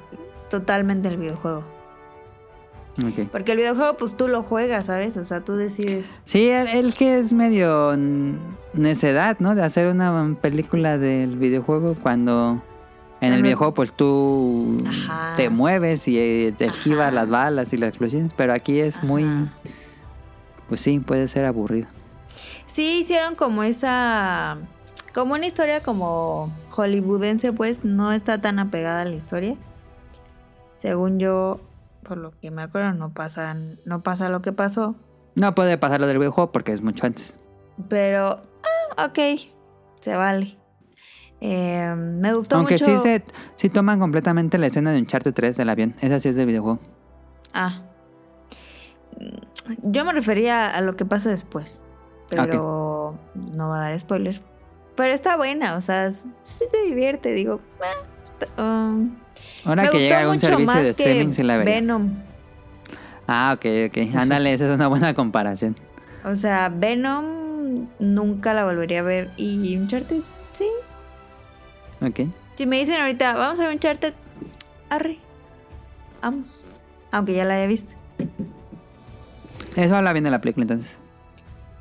totalmente 0.49 1.07
el 1.09 1.17
videojuego. 1.17 1.63
Ok. 3.05 3.29
Porque 3.31 3.51
el 3.53 3.57
videojuego 3.59 3.95
pues 3.97 4.17
tú 4.17 4.27
lo 4.27 4.43
juegas, 4.43 4.87
¿sabes? 4.87 5.15
O 5.17 5.23
sea, 5.23 5.41
tú 5.41 5.55
decides. 5.55 6.07
Sí, 6.25 6.49
el, 6.49 6.67
el 6.67 6.93
que 6.93 7.19
es 7.19 7.31
medio 7.33 7.95
necedad, 8.73 9.37
¿no? 9.39 9.55
De 9.55 9.63
hacer 9.63 9.87
una 9.87 10.35
película 10.41 10.97
del 10.97 11.37
videojuego 11.37 11.95
cuando 12.01 12.61
en 13.21 13.33
el 13.33 13.41
videojuego 13.43 13.73
pues 13.73 13.93
tú 13.93 14.77
Ajá. 14.87 15.33
te 15.37 15.49
mueves 15.49 16.07
y 16.07 16.17
eh, 16.19 16.53
te 16.57 16.65
esquivas 16.65 17.07
Ajá. 17.07 17.11
las 17.11 17.29
balas 17.29 17.71
y 17.73 17.77
las 17.77 17.89
explosiones, 17.89 18.33
pero 18.35 18.53
aquí 18.53 18.79
es 18.79 19.01
muy, 19.03 19.25
pues 20.67 20.81
sí, 20.81 20.99
puede 20.99 21.27
ser 21.27 21.45
aburrido. 21.45 21.87
Sí, 22.65 22.99
hicieron 23.01 23.35
como 23.35 23.63
esa 23.63 24.57
como 25.13 25.33
una 25.33 25.45
historia 25.45 25.83
como 25.83 26.51
hollywoodense, 26.71 27.51
pues 27.53 27.83
no 27.83 28.11
está 28.13 28.39
tan 28.41 28.59
apegada 28.59 29.01
a 29.01 29.05
la 29.05 29.15
historia. 29.15 29.55
Según 30.77 31.19
yo, 31.19 31.59
por 32.03 32.17
lo 32.17 32.31
que 32.39 32.49
me 32.49 32.61
acuerdo, 32.63 32.93
no 32.93 33.09
pasa 33.13 33.55
no 33.85 34.01
pasa 34.03 34.29
lo 34.29 34.41
que 34.41 34.51
pasó, 34.51 34.95
No 35.35 35.53
puede 35.53 35.77
pasar 35.77 35.99
lo 36.01 36.07
del 36.07 36.17
videojuego 36.17 36.51
porque 36.51 36.71
es 36.73 36.81
mucho 36.81 37.05
antes. 37.05 37.35
pero 37.89 38.41
ah, 38.97 39.05
ok, 39.05 39.19
se 39.99 40.15
vale. 40.15 40.57
Eh, 41.41 41.93
me 41.97 42.33
gustó 42.33 42.55
Aunque 42.57 42.75
mucho. 42.75 42.85
sí 42.85 42.97
se 43.01 43.23
sí 43.55 43.69
toman 43.69 43.99
completamente 43.99 44.57
la 44.59 44.67
escena 44.67 44.91
de 44.91 44.99
Uncharted 44.99 45.33
3 45.33 45.57
del 45.57 45.69
avión. 45.69 45.95
Esa 46.01 46.19
sí 46.19 46.29
es 46.29 46.35
del 46.35 46.45
videojuego. 46.45 46.79
Ah. 47.53 47.81
Yo 49.83 50.05
me 50.05 50.13
refería 50.13 50.67
a 50.67 50.81
lo 50.81 50.95
que 50.95 51.05
pasa 51.05 51.29
después. 51.29 51.77
Pero 52.29 53.17
no 53.57 53.69
va 53.69 53.77
a 53.85 53.89
dar 53.89 53.99
spoiler. 53.99 54.41
Pero 54.95 55.13
está 55.13 55.35
buena, 55.35 55.75
o 55.75 55.81
sea, 55.81 56.11
sí 56.11 56.65
te 56.71 56.83
divierte, 56.85 57.33
digo. 57.33 57.59
está- 58.23 58.61
um, 58.61 59.15
Ahora 59.65 59.83
me 59.83 59.89
que 59.89 59.97
gustó 59.97 59.99
llega 59.99 60.19
algún 60.19 60.35
mucho 60.35 60.47
servicio 60.47 60.65
más 60.73 60.83
de 60.83 60.89
streaming 60.91 61.33
sí 61.33 61.43
la 61.43 61.57
vería. 61.57 61.75
Venom. 61.75 62.09
Ah, 63.27 63.53
ok, 63.55 63.65
ok. 63.87 64.15
Ándale, 64.15 64.53
esa 64.53 64.69
es 64.69 64.75
una 64.75 64.87
buena 64.87 65.13
comparación. 65.13 65.75
O 66.23 66.35
sea, 66.35 66.69
Venom 66.69 67.87
nunca 67.99 68.53
la 68.53 68.63
volvería 68.65 68.99
a 68.99 69.03
ver. 69.03 69.31
Y 69.37 69.75
Uncharted, 69.77 70.21
sí. 70.53 70.67
Ok. 72.01 72.21
Si 72.55 72.65
me 72.65 72.79
dicen 72.79 72.99
ahorita, 72.99 73.33
vamos 73.33 73.59
a 73.59 73.63
ver 73.63 73.73
Uncharted, 73.73 74.13
arre. 74.89 75.19
Vamos. 76.21 76.65
Aunque 77.11 77.33
ya 77.33 77.45
la 77.45 77.55
haya 77.55 77.67
visto. 77.67 77.93
Eso 79.75 79.95
habla 79.95 80.13
bien 80.13 80.23
de 80.23 80.31
la 80.31 80.41
película 80.41 80.63
entonces. 80.63 80.97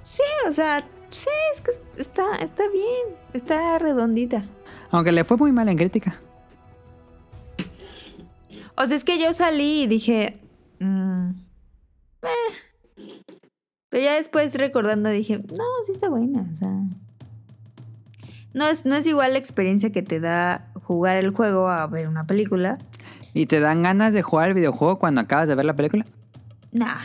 Sí, 0.03 0.23
o 0.49 0.53
sea, 0.53 0.85
sí, 1.11 1.29
es 1.53 1.61
que 1.61 1.71
está, 2.01 2.37
está 2.37 2.65
bien. 2.69 3.17
Está 3.33 3.79
redondita. 3.79 4.45
Aunque 4.91 5.13
le 5.13 5.25
fue 5.25 5.37
muy 5.37 5.53
mal 5.53 5.69
en 5.69 5.77
crítica. 5.77 6.21
O 8.77 8.87
sea, 8.87 8.97
es 8.97 9.05
que 9.05 9.19
yo 9.19 9.33
salí 9.33 9.83
y 9.83 9.87
dije. 9.87 10.41
mm, 10.79 11.31
eh. 12.23 13.07
Pero 13.89 14.05
ya 14.05 14.15
después 14.15 14.55
recordando 14.55 15.11
dije, 15.11 15.39
no, 15.39 15.65
sí 15.85 15.93
está 15.93 16.09
buena. 16.09 16.49
O 16.51 16.55
sea. 16.55 16.71
No 18.53 18.67
es, 18.67 18.85
no 18.85 18.97
es 18.97 19.07
igual 19.07 19.33
la 19.33 19.39
experiencia 19.39 19.91
que 19.91 20.03
te 20.03 20.21
da 20.21 20.69
jugar 20.75 21.17
el 21.17 21.31
juego 21.31 21.69
a 21.69 21.87
ver 21.87 22.09
una 22.09 22.27
película. 22.27 22.77
¿Y 23.33 23.47
te 23.47 23.61
dan 23.61 23.83
ganas 23.83 24.13
de 24.13 24.23
jugar 24.23 24.49
el 24.49 24.55
videojuego 24.55 24.99
cuando 24.99 25.21
acabas 25.21 25.47
de 25.47 25.55
ver 25.55 25.65
la 25.65 25.77
película? 25.77 26.05
Nah. 26.73 26.99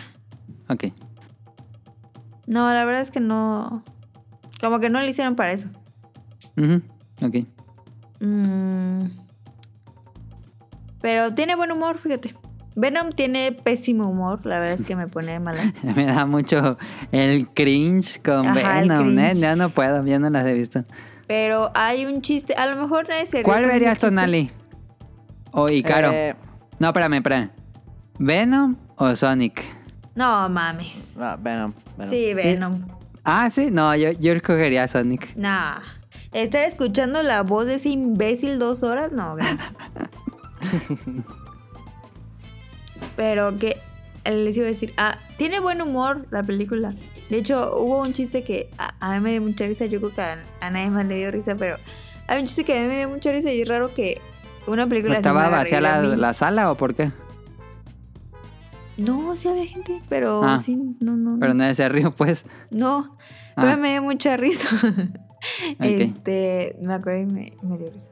Ok. 0.69 0.85
No, 2.47 2.71
la 2.73 2.85
verdad 2.85 3.01
es 3.01 3.11
que 3.11 3.19
no. 3.19 3.83
Como 4.59 4.79
que 4.79 4.89
no 4.89 4.99
lo 4.99 5.07
hicieron 5.07 5.35
para 5.35 5.51
eso. 5.51 5.67
Ujú, 6.57 6.81
Ok. 7.21 7.45
Mm. 8.19 9.05
Pero 11.01 11.33
tiene 11.35 11.55
buen 11.55 11.71
humor, 11.71 11.97
fíjate. 11.97 12.35
Venom 12.75 13.11
tiene 13.11 13.51
pésimo 13.51 14.09
humor, 14.09 14.45
la 14.45 14.59
verdad 14.59 14.73
es 14.73 14.83
que 14.85 14.95
me 14.95 15.07
pone 15.07 15.39
malas. 15.39 15.73
Me 15.83 16.05
da 16.05 16.25
mucho 16.25 16.77
el 17.11 17.47
cringe 17.49 18.21
con 18.21 18.47
Ajá, 18.47 18.81
Venom, 18.81 19.17
¿eh? 19.19 19.33
Ya 19.35 19.55
no 19.55 19.69
puedo, 19.69 20.03
ya 20.05 20.19
no 20.19 20.29
las 20.29 20.45
he 20.45 20.53
visto. 20.53 20.83
Pero 21.27 21.71
hay 21.73 22.05
un 22.05 22.21
chiste, 22.21 22.53
a 22.53 22.67
lo 22.67 22.81
mejor 22.81 23.09
nadie 23.09 23.25
se 23.25 23.41
¿Cuál 23.43 23.65
verías. 23.65 23.97
Tonali? 23.97 24.51
O 25.51 25.69
Icaro. 25.69 26.11
Eh, 26.11 26.35
No, 26.79 26.87
espérame, 26.87 27.13
espérame. 27.15 27.49
¿Venom 28.19 28.75
o 28.97 29.15
Sonic? 29.15 29.63
No 30.13 30.47
mames. 30.49 31.13
no, 31.17 31.37
Venom. 31.39 31.73
Venom. 31.97 32.09
Sí, 32.09 32.33
Venom. 32.33 32.87
Ah, 33.23 33.49
sí, 33.49 33.69
no, 33.71 33.95
yo, 33.95 34.11
yo 34.11 34.33
escogería 34.33 34.83
a 34.83 34.87
Sonic. 34.87 35.35
Nah. 35.35 35.79
Estar 36.31 36.61
escuchando 36.65 37.23
la 37.23 37.43
voz 37.43 37.65
de 37.65 37.75
ese 37.75 37.89
imbécil 37.89 38.59
dos 38.59 38.83
horas, 38.83 39.11
no, 39.13 39.35
gracias. 39.35 39.73
Pero 43.15 43.57
que 43.57 43.77
les 44.25 44.57
iba 44.57 44.65
a 44.65 44.69
decir, 44.69 44.93
ah, 44.97 45.17
tiene 45.37 45.59
buen 45.59 45.81
humor 45.81 46.27
la 46.31 46.43
película. 46.43 46.93
De 47.29 47.37
hecho, 47.37 47.75
hubo 47.77 48.01
un 48.01 48.13
chiste 48.13 48.43
que 48.43 48.69
a, 48.77 48.93
a 48.99 49.13
mí 49.15 49.19
me 49.19 49.31
dio 49.31 49.41
mucha 49.41 49.65
risa, 49.65 49.85
yo 49.85 49.99
creo 49.99 50.13
que 50.13 50.21
a, 50.21 50.37
a 50.61 50.69
nadie 50.69 50.89
más 50.91 51.05
le 51.05 51.15
dio 51.17 51.31
risa, 51.31 51.55
pero 51.55 51.75
hay 52.27 52.39
un 52.41 52.47
chiste 52.47 52.63
que 52.65 52.77
a 52.77 52.81
mí 52.81 52.87
me 52.87 52.97
dio 52.97 53.09
mucha 53.09 53.31
risa 53.31 53.51
y 53.51 53.61
es 53.61 53.67
raro 53.67 53.93
que 53.93 54.21
una 54.67 54.85
película 54.87 55.13
así 55.13 55.19
¿Estaba 55.21 55.49
vacía 55.49 55.81
la 55.81 56.33
sala 56.33 56.71
o 56.71 56.75
por 56.75 56.93
qué? 56.95 57.11
No, 58.97 59.35
sí 59.35 59.47
había 59.49 59.65
gente, 59.65 60.01
pero 60.07 60.41
Ah. 60.43 60.57
sí, 60.59 60.75
no, 61.01 61.17
no. 61.17 61.37
Pero 61.39 61.53
nadie 61.53 61.75
se 61.75 61.87
rió, 61.89 62.11
pues. 62.11 62.45
No, 62.71 63.17
Ah. 63.55 63.61
pero 63.63 63.77
me 63.77 63.91
dio 63.91 64.01
mucha 64.03 64.37
risa. 64.37 64.67
Este, 65.79 66.75
me 66.81 66.95
acuerdo 66.95 67.21
y 67.21 67.25
me, 67.27 67.53
me 67.61 67.77
dio 67.77 67.91
risa. 67.91 68.09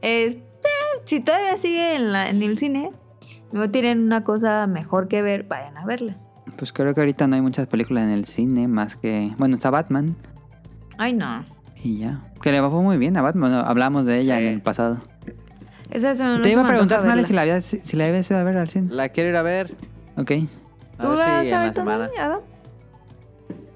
Este, 0.00 0.40
si 1.04 1.20
todavía 1.20 1.56
sigue 1.58 1.96
en, 1.96 2.12
la, 2.12 2.30
en 2.30 2.42
el 2.42 2.56
cine, 2.56 2.90
no 3.52 3.70
tienen 3.70 4.02
una 4.02 4.24
cosa 4.24 4.66
mejor 4.66 5.06
que 5.08 5.20
ver, 5.20 5.42
vayan 5.42 5.76
a 5.76 5.84
verla. 5.84 6.16
Pues 6.56 6.72
creo 6.72 6.94
que 6.94 7.00
ahorita 7.00 7.26
no 7.26 7.36
hay 7.36 7.42
muchas 7.42 7.66
películas 7.66 8.04
en 8.04 8.10
el 8.10 8.24
cine 8.24 8.68
más 8.68 8.96
que... 8.96 9.32
Bueno, 9.38 9.56
está 9.56 9.70
Batman 9.70 10.16
Ay, 10.98 11.12
no. 11.14 11.44
y 11.82 11.98
ya. 11.98 12.20
Que 12.42 12.52
le 12.52 12.60
va 12.60 12.68
muy 12.68 12.96
bien 12.98 13.16
a 13.16 13.22
Batman. 13.22 13.52
Hablamos 13.54 14.06
de 14.06 14.18
ella 14.20 14.38
Sí. 14.38 14.44
en 14.46 14.52
el 14.54 14.60
pasado. 14.62 14.98
Esa 15.90 16.14
se- 16.14 16.22
no 16.24 16.40
Te 16.42 16.50
iba 16.52 16.62
a 16.62 16.66
preguntar, 16.68 17.02
verla. 17.02 17.24
si 17.24 17.32
la, 17.32 17.42
habías, 17.42 17.64
si 17.64 17.96
la 17.96 18.06
habías 18.06 18.30
ido 18.30 18.38
a 18.38 18.42
ver 18.44 18.56
al 18.58 18.68
cine. 18.68 18.92
La 18.92 19.08
quiero 19.08 19.30
ir 19.30 19.36
a 19.36 19.42
ver. 19.42 19.74
Ok. 20.16 20.30
A 20.98 21.02
¿Tú 21.02 21.08
ver 21.08 21.18
la 21.18 21.42
si 21.44 21.50
vas 21.50 21.78
a 21.78 21.84
la 21.84 21.96
ver? 21.98 22.10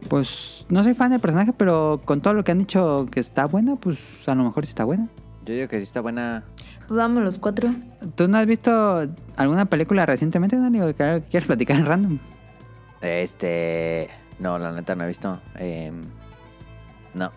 Pues 0.08 0.66
no 0.68 0.82
soy 0.84 0.94
fan 0.94 1.10
del 1.10 1.20
personaje, 1.20 1.52
pero 1.56 2.00
con 2.04 2.20
todo 2.20 2.34
lo 2.34 2.44
que 2.44 2.52
han 2.52 2.58
dicho 2.58 3.06
que 3.10 3.20
está 3.20 3.46
buena, 3.46 3.76
pues 3.76 3.98
a 4.26 4.34
lo 4.34 4.44
mejor 4.44 4.66
sí 4.66 4.70
está 4.70 4.84
buena. 4.84 5.08
Yo 5.46 5.54
digo 5.54 5.68
que 5.68 5.78
sí 5.78 5.82
está 5.84 6.00
buena. 6.00 6.44
Pues 6.86 6.98
vamos 6.98 7.22
los 7.24 7.38
cuatro. 7.38 7.74
¿Tú 8.14 8.28
no 8.28 8.36
has 8.36 8.46
visto 8.46 9.08
alguna 9.36 9.64
película 9.64 10.04
recientemente, 10.04 10.58
Dani? 10.58 10.82
¿O 10.82 10.94
que 10.94 11.22
quieres 11.30 11.46
platicar 11.46 11.76
en 11.78 11.86
random? 11.86 12.18
Este. 13.04 14.08
No, 14.38 14.58
la 14.58 14.72
neta 14.72 14.94
no 14.94 15.04
he 15.04 15.08
visto. 15.08 15.40
Em, 15.56 16.02
no. 17.14 17.30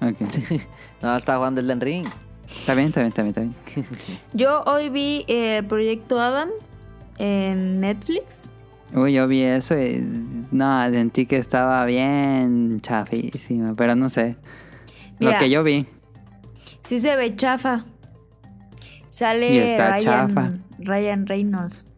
No, 1.02 1.14
estaba 1.16 1.38
jugando 1.38 1.60
el 1.60 1.66
Den 1.66 1.80
Ring. 1.80 2.06
Está 2.46 2.74
bien, 2.74 2.88
está 2.88 3.00
bien, 3.00 3.08
está 3.08 3.22
bien, 3.22 3.28
está 3.28 3.40
bien. 3.42 3.86
Yo 4.32 4.62
hoy 4.66 4.88
vi 4.88 5.24
eh, 5.28 5.62
Proyecto 5.68 6.20
Adam 6.20 6.48
en 7.18 7.80
Netflix. 7.80 8.52
Uy, 8.94 9.14
yo 9.14 9.26
vi 9.26 9.42
eso 9.42 9.76
y 9.76 10.00
no, 10.52 10.88
sentí 10.90 11.26
que 11.26 11.38
estaba 11.38 11.84
bien 11.86 12.80
chafísima, 12.80 13.74
pero 13.74 13.96
no 13.96 14.08
sé. 14.08 14.36
Mira. 15.18 15.32
Lo 15.32 15.38
que 15.38 15.50
yo 15.50 15.64
vi. 15.64 15.86
Sí 16.82 17.00
se 17.00 17.16
ve 17.16 17.34
chafa. 17.34 17.84
Sale 19.08 19.52
Y 19.52 19.58
está 19.58 19.96
Ryan, 19.96 20.00
chafa. 20.02 20.52
Ryan 20.78 21.26
Reynolds. 21.26 21.88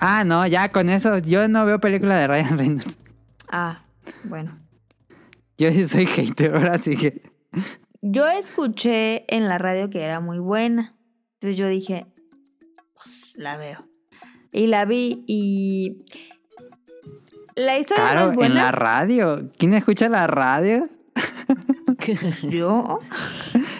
Ah, 0.00 0.24
no, 0.24 0.46
ya 0.46 0.70
con 0.70 0.88
eso, 0.90 1.18
yo 1.18 1.48
no 1.48 1.66
veo 1.66 1.80
película 1.80 2.16
de 2.16 2.26
Ryan 2.26 2.58
Reynolds. 2.58 2.98
Ah, 3.50 3.82
bueno. 4.24 4.58
Yo 5.56 5.70
sí 5.72 5.86
soy 5.86 6.06
hater, 6.06 6.54
ahora 6.54 6.78
sí 6.78 6.96
que... 6.96 7.22
Yo 8.00 8.28
escuché 8.28 9.24
en 9.34 9.48
la 9.48 9.58
radio 9.58 9.90
que 9.90 10.02
era 10.02 10.20
muy 10.20 10.38
buena. 10.38 10.94
Entonces 11.34 11.56
yo 11.56 11.66
dije, 11.68 12.06
pues 12.94 13.34
la 13.38 13.56
veo. 13.56 13.84
Y 14.52 14.68
la 14.68 14.84
vi 14.84 15.24
y... 15.26 16.04
La 17.56 17.76
historia 17.76 18.04
no 18.04 18.10
Claro, 18.12 18.30
es 18.30 18.36
buena. 18.36 18.54
en 18.54 18.60
la 18.66 18.70
radio. 18.72 19.50
¿Quién 19.58 19.74
escucha 19.74 20.08
la 20.08 20.28
radio? 20.28 20.86
Yo. 22.48 23.00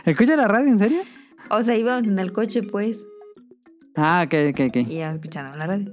¿Escucha 0.04 0.36
la 0.36 0.48
radio, 0.48 0.66
en 0.68 0.78
serio? 0.80 1.02
O 1.50 1.62
sea, 1.62 1.76
íbamos 1.76 2.06
en 2.08 2.18
el 2.18 2.32
coche, 2.32 2.64
pues. 2.64 3.06
Ah, 4.00 4.22
ok, 4.24 4.34
ok, 4.50 4.60
ok. 4.68 4.76
Y 4.88 4.96
íbamos 4.98 5.16
escuchando 5.16 5.56
la 5.56 5.66
radio. 5.66 5.92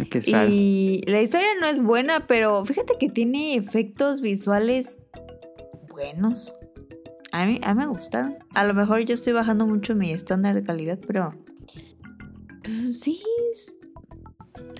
Ok, 0.00 0.14
es 0.16 0.32
raro. 0.32 0.48
Y 0.50 1.02
la 1.06 1.20
historia 1.20 1.48
no 1.60 1.66
es 1.66 1.82
buena, 1.82 2.26
pero 2.26 2.64
fíjate 2.64 2.94
que 2.98 3.10
tiene 3.10 3.56
efectos 3.56 4.22
visuales 4.22 4.98
buenos. 5.90 6.54
A 7.30 7.44
mí, 7.44 7.60
a 7.62 7.74
mí 7.74 7.80
me 7.80 7.86
gustaron. 7.88 8.36
A 8.54 8.64
lo 8.64 8.72
mejor 8.72 9.00
yo 9.00 9.14
estoy 9.14 9.34
bajando 9.34 9.66
mucho 9.66 9.94
mi 9.94 10.12
estándar 10.12 10.54
de 10.54 10.62
calidad, 10.62 10.98
pero... 11.06 11.34
pues, 12.62 13.00
sí. 13.00 13.22
es- 13.50 13.74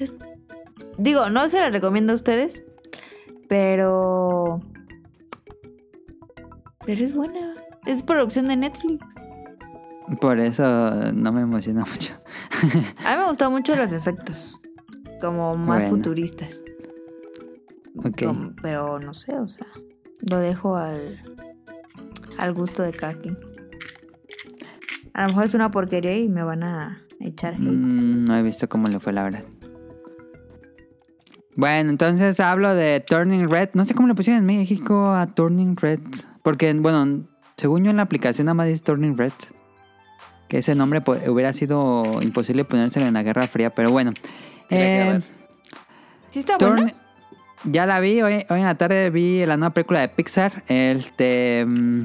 es- 0.00 0.14
digo, 0.96 1.28
no 1.28 1.48
se 1.50 1.58
la 1.58 1.68
recomiendo 1.68 2.12
a 2.12 2.16
ustedes, 2.16 2.62
pero... 3.48 4.60
Pero 6.86 7.04
es 7.04 7.14
buena. 7.14 7.54
Es 7.86 8.02
producción 8.02 8.48
de 8.48 8.56
Netflix. 8.56 9.04
Por 10.20 10.38
eso 10.40 11.12
no 11.12 11.32
me 11.32 11.42
emociona 11.42 11.84
mucho. 11.84 12.14
A 13.04 13.14
mí 13.16 13.20
me 13.22 13.28
gustaron 13.28 13.54
mucho 13.54 13.74
los 13.76 13.92
efectos. 13.92 14.60
Como 15.20 15.56
más 15.56 15.82
Bueno. 15.84 15.96
futuristas. 15.96 16.64
Ok. 17.96 18.24
Como- 18.24 18.52
pero 18.62 18.98
no 18.98 19.14
sé, 19.14 19.36
o 19.38 19.48
sea, 19.48 19.66
lo 20.20 20.38
dejo 20.38 20.76
al, 20.76 21.20
al 22.38 22.52
gusto 22.54 22.82
de 22.82 22.92
cada 22.92 23.14
quien. 23.14 23.38
A 25.14 25.22
lo 25.22 25.28
mejor 25.28 25.44
es 25.44 25.54
una 25.54 25.70
porquería 25.70 26.16
y 26.18 26.28
me 26.28 26.42
van 26.42 26.62
a 26.64 27.02
echar 27.20 27.54
hate. 27.54 27.62
Mm, 27.62 28.24
no 28.24 28.36
he 28.36 28.42
visto 28.42 28.68
cómo 28.68 28.88
le 28.88 28.98
fue 28.98 29.12
la 29.12 29.22
verdad. 29.24 29.44
Bueno, 31.54 31.90
entonces 31.90 32.40
hablo 32.40 32.74
de 32.74 33.00
Turning 33.06 33.48
Red. 33.50 33.70
No 33.74 33.84
sé 33.84 33.94
cómo 33.94 34.08
le 34.08 34.14
pusieron 34.14 34.40
en 34.40 34.46
México 34.46 35.10
a 35.12 35.26
Turning 35.34 35.76
Red. 35.76 36.00
Porque, 36.42 36.72
bueno, 36.72 37.26
según 37.58 37.84
yo 37.84 37.90
en 37.90 37.98
la 37.98 38.02
aplicación 38.04 38.46
nada 38.46 38.54
más 38.54 38.68
dice 38.68 38.80
Turning 38.82 39.16
Red. 39.16 39.32
Que 40.52 40.58
ese 40.58 40.74
nombre 40.74 41.00
pues, 41.00 41.26
hubiera 41.26 41.54
sido 41.54 42.20
imposible 42.20 42.64
ponérselo 42.66 43.06
en 43.06 43.14
la 43.14 43.22
Guerra 43.22 43.46
Fría. 43.46 43.70
Pero 43.70 43.90
bueno. 43.90 44.12
Eh. 44.68 45.18
¿Sí 46.28 46.40
está 46.40 46.58
Turn- 46.58 46.74
buena? 46.76 46.94
Ya 47.64 47.86
la 47.86 48.00
vi, 48.00 48.20
hoy, 48.20 48.44
hoy 48.50 48.58
en 48.60 48.64
la 48.66 48.74
tarde 48.74 49.08
vi 49.08 49.46
la 49.46 49.56
nueva 49.56 49.72
película 49.72 50.00
de 50.00 50.08
Pixar, 50.08 50.62
este 50.68 51.64
mm, 51.66 52.02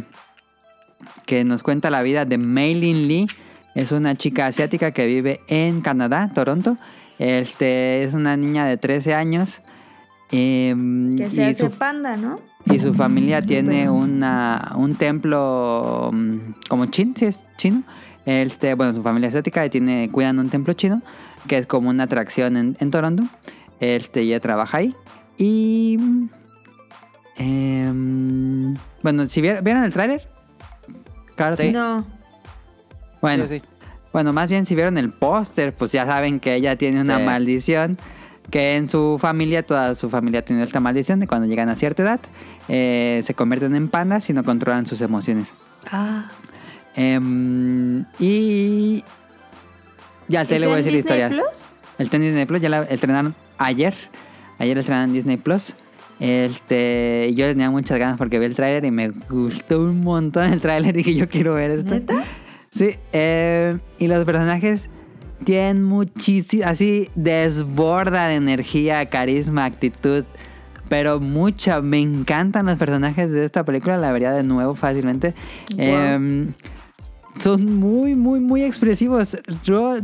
que 1.25 1.43
nos 1.43 1.61
cuenta 1.61 1.89
la 1.89 2.01
vida 2.03 2.23
de 2.23 2.37
Maylin 2.37 3.09
Lee. 3.09 3.27
Es 3.75 3.91
una 3.91 4.15
chica 4.15 4.45
asiática 4.47 4.91
que 4.91 5.05
vive 5.07 5.41
en 5.49 5.81
Canadá, 5.81 6.31
Toronto. 6.33 6.77
Este 7.19 8.03
es 8.05 8.13
una 8.13 8.37
niña 8.37 8.65
de 8.65 8.77
13 8.77 9.13
años. 9.13 9.59
em, 10.31 11.17
Que 11.17 11.29
se 11.29 11.41
y, 11.41 11.43
hace 11.43 11.69
su, 11.69 11.71
panda, 11.71 12.15
¿no? 12.15 12.39
y 12.65 12.79
su 12.79 12.93
familia 12.93 13.41
tiene 13.41 13.89
una, 13.89 14.71
un 14.77 14.95
templo 14.95 16.11
mm, 16.13 16.37
como 16.69 16.85
chin, 16.85 17.13
sí 17.17 17.25
es 17.25 17.41
chino. 17.57 17.83
Este, 18.27 18.73
bueno, 18.75 18.93
su 18.93 19.01
familia 19.01 19.29
asiática 19.29 19.65
y 19.65 19.69
tiene, 19.69 20.09
cuidan 20.11 20.37
un 20.37 20.49
templo 20.49 20.73
chino 20.73 21.01
que 21.47 21.57
es 21.57 21.65
como 21.65 21.89
una 21.89 22.03
atracción 22.03 22.57
en, 22.57 22.77
en 22.79 22.91
Toronto. 22.91 23.23
Este, 23.79 24.19
ella 24.21 24.39
trabaja 24.41 24.77
ahí. 24.79 24.93
Y. 25.37 25.97
em, 27.37 28.75
bueno, 29.03 29.27
si 29.27 29.41
vieron, 29.41 29.63
¿vieron 29.63 29.83
el 29.83 29.93
tráiler? 29.93 30.27
Claro, 31.35 31.55
Sí. 31.57 31.71
No. 31.71 32.05
Bueno, 33.21 33.47
Sí, 33.47 33.59
sí. 33.59 33.65
bueno, 34.13 34.33
más 34.33 34.49
bien 34.49 34.65
si 34.65 34.75
vieron 34.75 34.97
el 34.97 35.11
póster, 35.11 35.73
pues 35.73 35.91
ya 35.91 36.05
saben 36.05 36.39
que 36.39 36.55
ella 36.55 36.75
tiene 36.75 37.01
una 37.01 37.17
Sí. 37.17 37.23
maldición 37.23 37.97
que 38.51 38.75
en 38.77 38.87
su 38.87 39.17
familia, 39.19 39.63
toda 39.63 39.93
su 39.95 40.09
familia 40.09 40.43
tiene 40.43 40.63
esta 40.63 40.79
maldición 40.79 41.19
de 41.19 41.27
cuando 41.27 41.47
llegan 41.47 41.69
a 41.69 41.75
cierta 41.75 42.03
edad, 42.03 42.19
eh, 42.69 43.21
se 43.23 43.33
convierten 43.33 43.75
en 43.75 43.89
pandas 43.89 44.29
y 44.29 44.33
no 44.33 44.43
controlan 44.43 44.85
sus 44.85 45.01
emociones. 45.01 45.53
Ah. 45.91 46.29
Em, 46.97 48.05
y 48.19 49.03
ya 50.27 50.43
te 50.43 50.55
¿Está 50.55 50.59
le 50.59 50.65
voy 50.65 50.73
a 50.73 50.77
decir 50.77 50.91
la 50.91 50.97
Disney 50.97 50.99
historia. 50.99 51.29
Plus? 51.29 51.65
El 51.99 52.09
tenis 52.09 52.29
Disney 52.29 52.45
Plus 52.45 52.59
ya 52.59 52.69
la 52.69 52.83
estrenaron 52.83 53.35
ayer. 53.59 53.93
Ayer 54.57 54.77
estrenaron 54.77 55.09
en 55.09 55.13
Disney 55.13 55.37
Plus. 55.37 55.73
Este, 56.19 57.31
yo 57.35 57.45
tenía 57.45 57.69
muchas 57.69 57.99
ganas 57.99 58.17
porque 58.17 58.39
vi 58.39 58.45
el 58.45 58.55
tráiler 58.55 58.83
y 58.85 58.89
me 58.89 59.09
gustó 59.09 59.81
un 59.81 60.01
montón 60.01 60.51
el 60.51 60.59
tráiler 60.59 60.95
y 60.95 61.03
dije 61.03 61.13
yo 61.13 61.29
quiero 61.29 61.53
ver 61.53 61.69
esto. 61.69 61.91
¿Neta? 61.91 62.23
Sí, 62.71 62.95
eh, 63.13 63.77
y 63.99 64.07
los 64.07 64.25
personajes 64.25 64.89
tienen 65.43 65.83
muchísimo, 65.83 66.63
así 66.65 67.09
desborda 67.13 68.27
de 68.27 68.35
energía, 68.35 69.05
carisma, 69.05 69.65
actitud, 69.65 70.25
pero 70.89 71.19
mucha. 71.19 71.81
Me 71.81 71.99
encantan 71.99 72.65
los 72.65 72.77
personajes 72.77 73.31
de 73.31 73.45
esta 73.45 73.63
película, 73.63 73.97
la 73.97 74.11
vería 74.11 74.31
de 74.31 74.41
nuevo 74.41 74.73
fácilmente. 74.73 75.35
Wow. 75.75 75.79
Eh, 75.79 76.47
son 77.39 77.77
muy, 77.79 78.15
muy, 78.15 78.39
muy 78.39 78.63
expresivos. 78.63 79.37
Yo, 79.63 79.97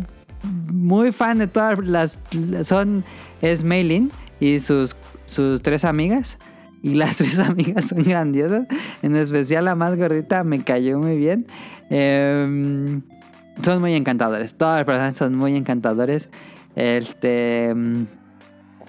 muy 0.71 1.11
fan 1.11 1.39
de 1.39 1.47
todas 1.47 1.79
las. 1.79 2.19
Son. 2.63 3.03
Es 3.41 3.63
Maylin 3.63 4.09
y 4.39 4.59
sus, 4.59 4.95
sus 5.25 5.61
tres 5.61 5.83
amigas. 5.83 6.37
Y 6.81 6.95
las 6.95 7.15
tres 7.17 7.39
amigas 7.39 7.85
son 7.85 8.03
grandiosas. 8.03 8.67
En 9.01 9.15
especial 9.15 9.65
la 9.65 9.75
más 9.75 9.97
gordita 9.97 10.43
me 10.43 10.63
cayó 10.63 10.99
muy 10.99 11.17
bien. 11.17 11.45
Eh, 11.89 12.99
son 13.63 13.81
muy 13.81 13.93
encantadores. 13.93 14.55
Todos 14.55 14.77
los 14.79 14.85
personajes 14.85 15.17
son 15.17 15.35
muy 15.35 15.55
encantadores. 15.55 16.29
Este. 16.75 17.73
mm, 17.73 18.03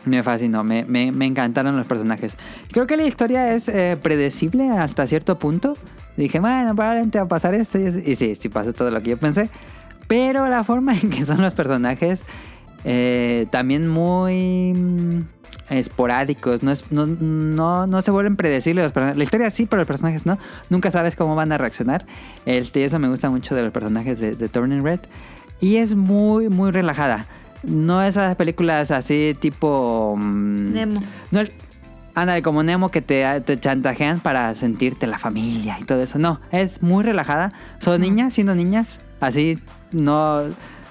Me 0.07 0.23
fascinó, 0.23 0.65
me, 0.65 0.85
me- 0.85 1.13
me 1.13 1.27
encantaron 1.27 1.77
los 1.77 1.87
personajes. 1.87 2.37
Creo 2.73 2.87
que 2.87 2.97
la 2.97 3.05
historia 3.05 3.55
es 3.55 3.69
eh, 3.69 3.97
predecible 4.03 4.69
hasta 4.71 5.07
cierto 5.07 5.39
punto. 5.39 5.75
Dije, 6.17 6.39
bueno, 6.41 6.75
probablemente 6.75 7.19
va 7.19 7.25
a 7.25 7.29
pasar 7.29 7.55
esto. 7.55 7.79
Y, 7.79 8.15
sí, 8.17 8.35
sí 8.35 8.49
pasó 8.49 8.73
todo 8.73 8.91
lo 8.91 9.03
que 9.03 9.11
yo 9.11 9.17
pensé. 9.19 9.49
Pero 10.07 10.49
la 10.49 10.63
forma 10.65 10.95
en 10.95 11.11
que 11.11 11.25
son 11.27 11.41
los 11.43 11.55
personajes 11.55 12.23
eh, 12.85 13.47
también 13.51 13.89
muy 13.89 14.73
mm, 14.75 15.21
esporádicos. 15.71 16.63
No, 16.63 16.71
es- 16.71 16.91
no, 16.93 17.07
no, 17.07 17.87
no 17.87 18.03
se 18.03 18.11
vuelven 18.11 18.37
predecibles 18.37 18.85
los 18.85 18.93
personajes. 18.93 19.17
La 19.19 19.25
historia 19.25 19.51
sí, 19.51 19.67
pero 19.67 19.81
los 19.81 19.87
personajes 19.87 20.27
no. 20.27 20.39
Nunca 20.71 20.91
sabes 20.91 21.17
cómo 21.17 21.35
van 21.35 21.53
a 21.53 21.59
reaccionar. 21.59 22.07
Este, 22.47 22.81
y 22.81 22.83
eso 22.85 22.99
me 22.99 23.09
gusta 23.09 23.31
mucho 23.31 23.55
de 23.55 23.63
los 23.63 23.73
personajes 23.73 24.21
de, 24.21 24.35
de 24.35 24.49
Turning 24.49 24.85
Red. 24.85 25.01
Y 25.61 25.77
es 25.77 25.95
muy, 25.95 26.49
muy 26.49 26.71
relajada. 26.71 27.27
No 27.63 28.03
esas 28.03 28.37
películas 28.37 28.91
así 28.91 29.35
tipo... 29.41 30.15
mm, 30.19 30.73
Nemo. 30.73 31.01
no, 31.31 31.41
el- 31.41 31.53
ándale, 32.15 32.43
como 32.43 32.63
Nemo 32.63 32.91
que 32.91 33.03
te, 33.03 33.41
te 33.43 33.59
chantajean 33.59 34.21
para 34.21 34.55
sentirte 34.55 35.07
la 35.07 35.19
familia 35.19 35.79
y 35.81 35.85
todo 35.85 36.03
eso. 36.03 36.19
No, 36.19 36.41
es 36.53 36.83
muy 36.83 37.05
relajada. 37.05 37.53
Son 37.81 38.01
niñas, 38.01 38.35
siendo 38.35 38.55
niñas, 38.55 39.01
así 39.21 39.59
no, 39.93 40.43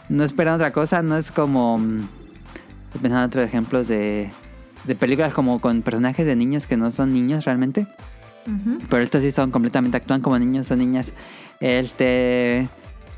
no 0.10 0.24
esperan 0.24 0.56
otra 0.56 0.72
cosa. 0.72 1.02
No 1.02 1.18
es 1.18 1.32
como... 1.32 1.78
mm, 1.78 2.02
Estoy 2.88 3.02
pensando 3.02 3.24
en 3.24 3.28
otros 3.28 3.46
ejemplos 3.46 3.88
de, 3.88 4.30
de 4.84 4.96
películas 4.96 5.34
como 5.34 5.60
con 5.60 5.82
personajes 5.82 6.28
de 6.28 6.36
niños 6.36 6.68
que 6.68 6.78
no 6.78 6.92
son 6.92 7.12
niños 7.12 7.46
realmente. 7.46 7.88
Pero 8.90 9.02
estos 9.02 9.24
sí 9.24 9.32
son 9.32 9.50
completamente, 9.50 9.98
actúan 9.98 10.22
como 10.22 10.38
niños, 10.38 10.68
son 10.68 10.78
niñas. 10.78 11.12
Este. 11.60 12.68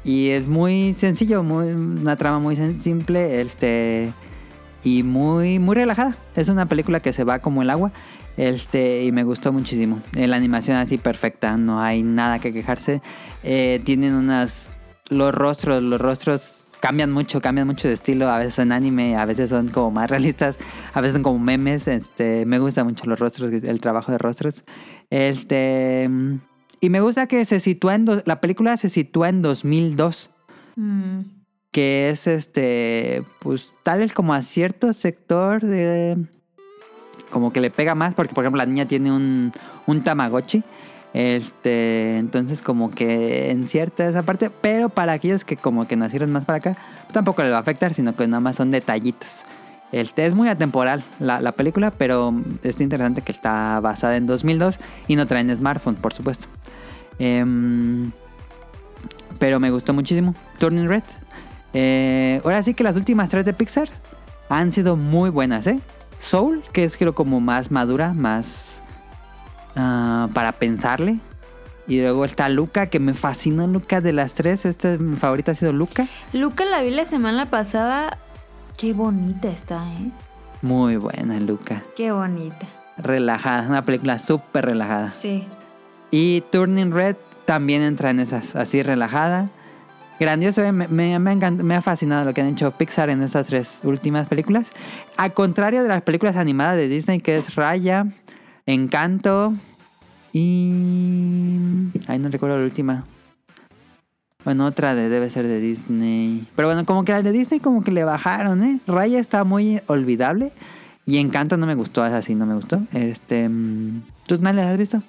Y 0.06 0.30
es 0.30 0.48
muy 0.48 0.94
sencillo, 0.94 1.44
muy, 1.44 1.68
una 1.70 2.16
trama 2.16 2.40
muy 2.40 2.56
simple. 2.56 3.42
Este. 3.42 4.14
Y 4.86 5.04
muy, 5.04 5.60
muy 5.60 5.76
relajada. 5.76 6.16
Es 6.36 6.48
una 6.48 6.68
película 6.68 7.00
que 7.02 7.12
se 7.12 7.24
va 7.24 7.40
como 7.40 7.62
el 7.64 7.70
agua. 7.72 7.92
Este, 8.38 9.04
y 9.04 9.12
me 9.12 9.24
gustó 9.24 9.52
muchísimo. 9.52 10.00
Eh, 10.16 10.28
La 10.28 10.36
animación 10.36 10.78
así 10.78 10.98
perfecta, 10.98 11.58
no 11.58 11.82
hay 11.82 12.04
nada 12.04 12.40
que 12.40 12.54
quejarse. 12.54 13.02
Eh, 13.44 13.82
tienen 13.84 14.14
unas. 14.14 14.70
Los 15.10 15.34
rostros, 15.34 15.84
los 15.84 16.00
rostros 16.00 16.66
cambian 16.80 17.12
mucho, 17.12 17.42
cambian 17.42 17.68
mucho 17.68 17.88
de 17.88 17.96
estilo. 17.96 18.30
A 18.30 18.38
veces 18.40 18.60
en 18.60 18.72
anime, 18.72 19.18
a 19.18 19.26
veces 19.26 19.50
son 19.50 19.70
como 19.70 19.92
más 19.92 20.10
realistas, 20.10 20.58
a 20.94 21.02
veces 21.02 21.16
son 21.16 21.24
como 21.24 21.40
memes. 21.40 21.88
Este, 21.88 22.46
me 22.46 22.60
gustan 22.60 22.86
mucho 22.86 23.06
los 23.06 23.20
rostros, 23.20 23.52
el 23.52 23.82
trabajo 23.82 24.12
de 24.12 24.20
rostros. 24.20 24.64
Este. 25.10 26.10
Y 26.80 26.90
me 26.90 27.02
gusta 27.02 27.26
que 27.28 27.44
se 27.46 27.60
sitúa 27.60 27.96
en. 27.96 28.06
La 28.26 28.40
película 28.40 28.78
se 28.78 28.90
sitúa 28.90 29.30
en 29.30 29.42
2002 29.42 30.30
Mm. 30.78 31.22
Que 31.76 32.10
es 32.10 32.26
este, 32.26 33.22
pues 33.40 33.74
tal 33.84 34.14
como 34.14 34.34
a 34.34 34.42
cierto 34.44 34.94
sector 34.94 35.62
de... 35.62 36.16
Como 37.30 37.52
que 37.52 37.60
le 37.60 37.70
pega 37.70 37.96
más, 37.96 38.14
porque 38.14 38.34
por 38.34 38.46
ejemplo 38.46 38.60
la 38.60 38.66
niña 38.66 38.86
tiene 38.86 39.12
un, 39.12 39.52
un 39.86 40.02
Tamagotchi. 40.02 40.64
Este, 41.14 42.16
entonces 42.16 42.62
como 42.62 42.92
que 42.92 43.52
en 43.52 43.68
cierta 43.68 44.08
esa 44.08 44.24
parte, 44.24 44.50
pero 44.62 44.88
para 44.88 45.12
aquellos 45.12 45.44
que 45.44 45.58
como 45.58 45.86
que 45.86 45.98
nacieron 45.98 46.32
más 46.32 46.46
para 46.46 46.60
acá, 46.60 46.78
tampoco 47.12 47.44
le 47.44 47.50
va 47.50 47.58
a 47.58 47.60
afectar, 47.60 47.94
sino 47.94 48.16
que 48.16 48.26
nada 48.26 48.40
más 48.40 48.56
son 48.56 48.72
detallitos. 48.72 49.44
Este, 49.92 50.26
es 50.26 50.34
muy 50.34 50.48
atemporal 50.48 51.04
la, 51.20 51.42
la 51.42 51.52
película, 51.52 51.92
pero 51.92 52.34
está 52.64 52.84
interesante 52.84 53.22
que 53.22 53.34
está 53.34 53.82
basada 53.82 54.16
en 54.16 54.28
2002 54.28 54.80
y 55.10 55.18
no 55.18 55.28
traen 55.28 55.54
smartphone, 55.54 55.96
por 55.96 56.14
supuesto. 56.14 56.48
Em, 57.20 58.14
pero 59.40 59.60
me 59.60 59.72
gustó 59.72 59.94
muchísimo. 59.94 60.34
Turning 60.58 60.88
Red. 60.88 61.04
Eh, 61.78 62.40
ahora 62.46 62.64
sí 62.64 62.74
que 62.74 62.86
las 62.86 62.96
últimas 62.96 63.30
tres 63.30 63.44
de 63.44 63.54
Pixar 63.54 63.90
han 64.48 64.72
sido 64.72 64.96
muy 64.96 65.30
buenas, 65.30 65.68
¿eh? 65.68 65.80
Soul, 66.20 66.64
que 66.72 66.86
es 66.86 66.96
creo 66.96 67.14
como 67.14 67.42
más 67.42 67.70
madura, 67.70 68.14
más 68.14 68.82
ah, 69.76 70.30
para 70.34 70.54
pensarle. 70.54 71.20
Y 71.86 72.02
luego 72.02 72.24
está 72.24 72.48
Luca, 72.48 72.88
que 72.88 73.00
me 73.00 73.14
fascinó 73.14 73.68
Luca 73.68 74.00
de 74.00 74.14
las 74.14 74.34
tres. 74.34 74.66
Esta 74.66 74.98
mi 74.98 75.18
favorita 75.18 75.52
ha 75.52 75.56
sido 75.56 75.74
Luca. 75.74 76.08
Luca 76.32 76.64
la 76.64 76.82
vi 76.82 76.92
la 76.92 77.04
semana 77.04 77.46
pasada. 77.48 78.18
Qué 78.78 78.94
bonita 78.94 79.50
está, 79.50 79.86
¿eh? 79.86 80.12
Muy 80.62 80.96
buena 80.96 81.42
Luca. 81.42 81.84
Qué 81.98 82.14
bonita. 82.14 82.68
Relajada, 82.98 83.68
una 83.68 83.84
película 83.84 84.18
súper 84.18 84.66
relajada. 84.66 85.10
Sí. 85.10 85.46
Y 86.10 86.42
Turning 86.52 86.92
Red 86.92 87.18
también 87.44 87.82
entra 87.82 88.12
en 88.12 88.22
esas, 88.22 88.56
así 88.56 88.82
relajada. 88.82 89.50
Grandioso, 90.20 90.64
eh, 90.64 90.72
me, 90.72 90.88
me, 90.88 91.20
me 91.20 91.76
ha 91.76 91.82
fascinado 91.82 92.24
lo 92.26 92.34
que 92.34 92.42
han 92.42 92.48
hecho 92.48 92.72
Pixar 92.72 93.10
en 93.10 93.22
estas 93.22 93.48
tres 93.48 93.80
últimas 93.84 94.28
películas. 94.28 94.70
Al 95.18 95.34
contrario 95.34 95.84
de 95.84 95.90
las 95.90 96.02
películas 96.04 96.38
animadas 96.38 96.78
de 96.78 96.88
Disney, 96.88 97.20
que 97.20 97.38
es 97.38 97.56
Raya, 97.56 98.08
Encanto 98.66 99.54
y... 100.32 100.72
Ay, 102.08 102.20
no 102.20 102.30
recuerdo 102.30 102.58
la 102.58 102.64
última. 102.64 103.06
Bueno, 104.46 104.66
otra 104.66 104.96
de, 104.96 105.10
debe 105.10 105.30
ser 105.30 105.48
de 105.48 105.60
Disney. 105.60 106.48
Pero 106.56 106.68
bueno, 106.68 106.86
como 106.86 107.04
que 107.04 107.12
las 107.12 107.24
de 107.24 107.32
Disney 107.32 107.60
como 107.60 107.84
que 107.84 107.92
le 107.92 108.04
bajaron, 108.04 108.64
¿eh? 108.64 108.80
Raya 108.88 109.20
está 109.20 109.44
muy 109.44 109.82
olvidable. 109.88 110.52
Y 111.06 111.18
Encanto 111.18 111.58
no 111.58 111.66
me 111.66 111.76
gustó, 111.76 112.06
esa 112.06 112.22
sí 112.22 112.36
no 112.36 112.46
me 112.46 112.56
gustó. 112.56 112.82
Este... 112.94 113.50
mm, 113.50 114.02
¿Tú 114.28 114.38
no 114.40 114.50
has 114.50 114.78
visto? 114.78 115.02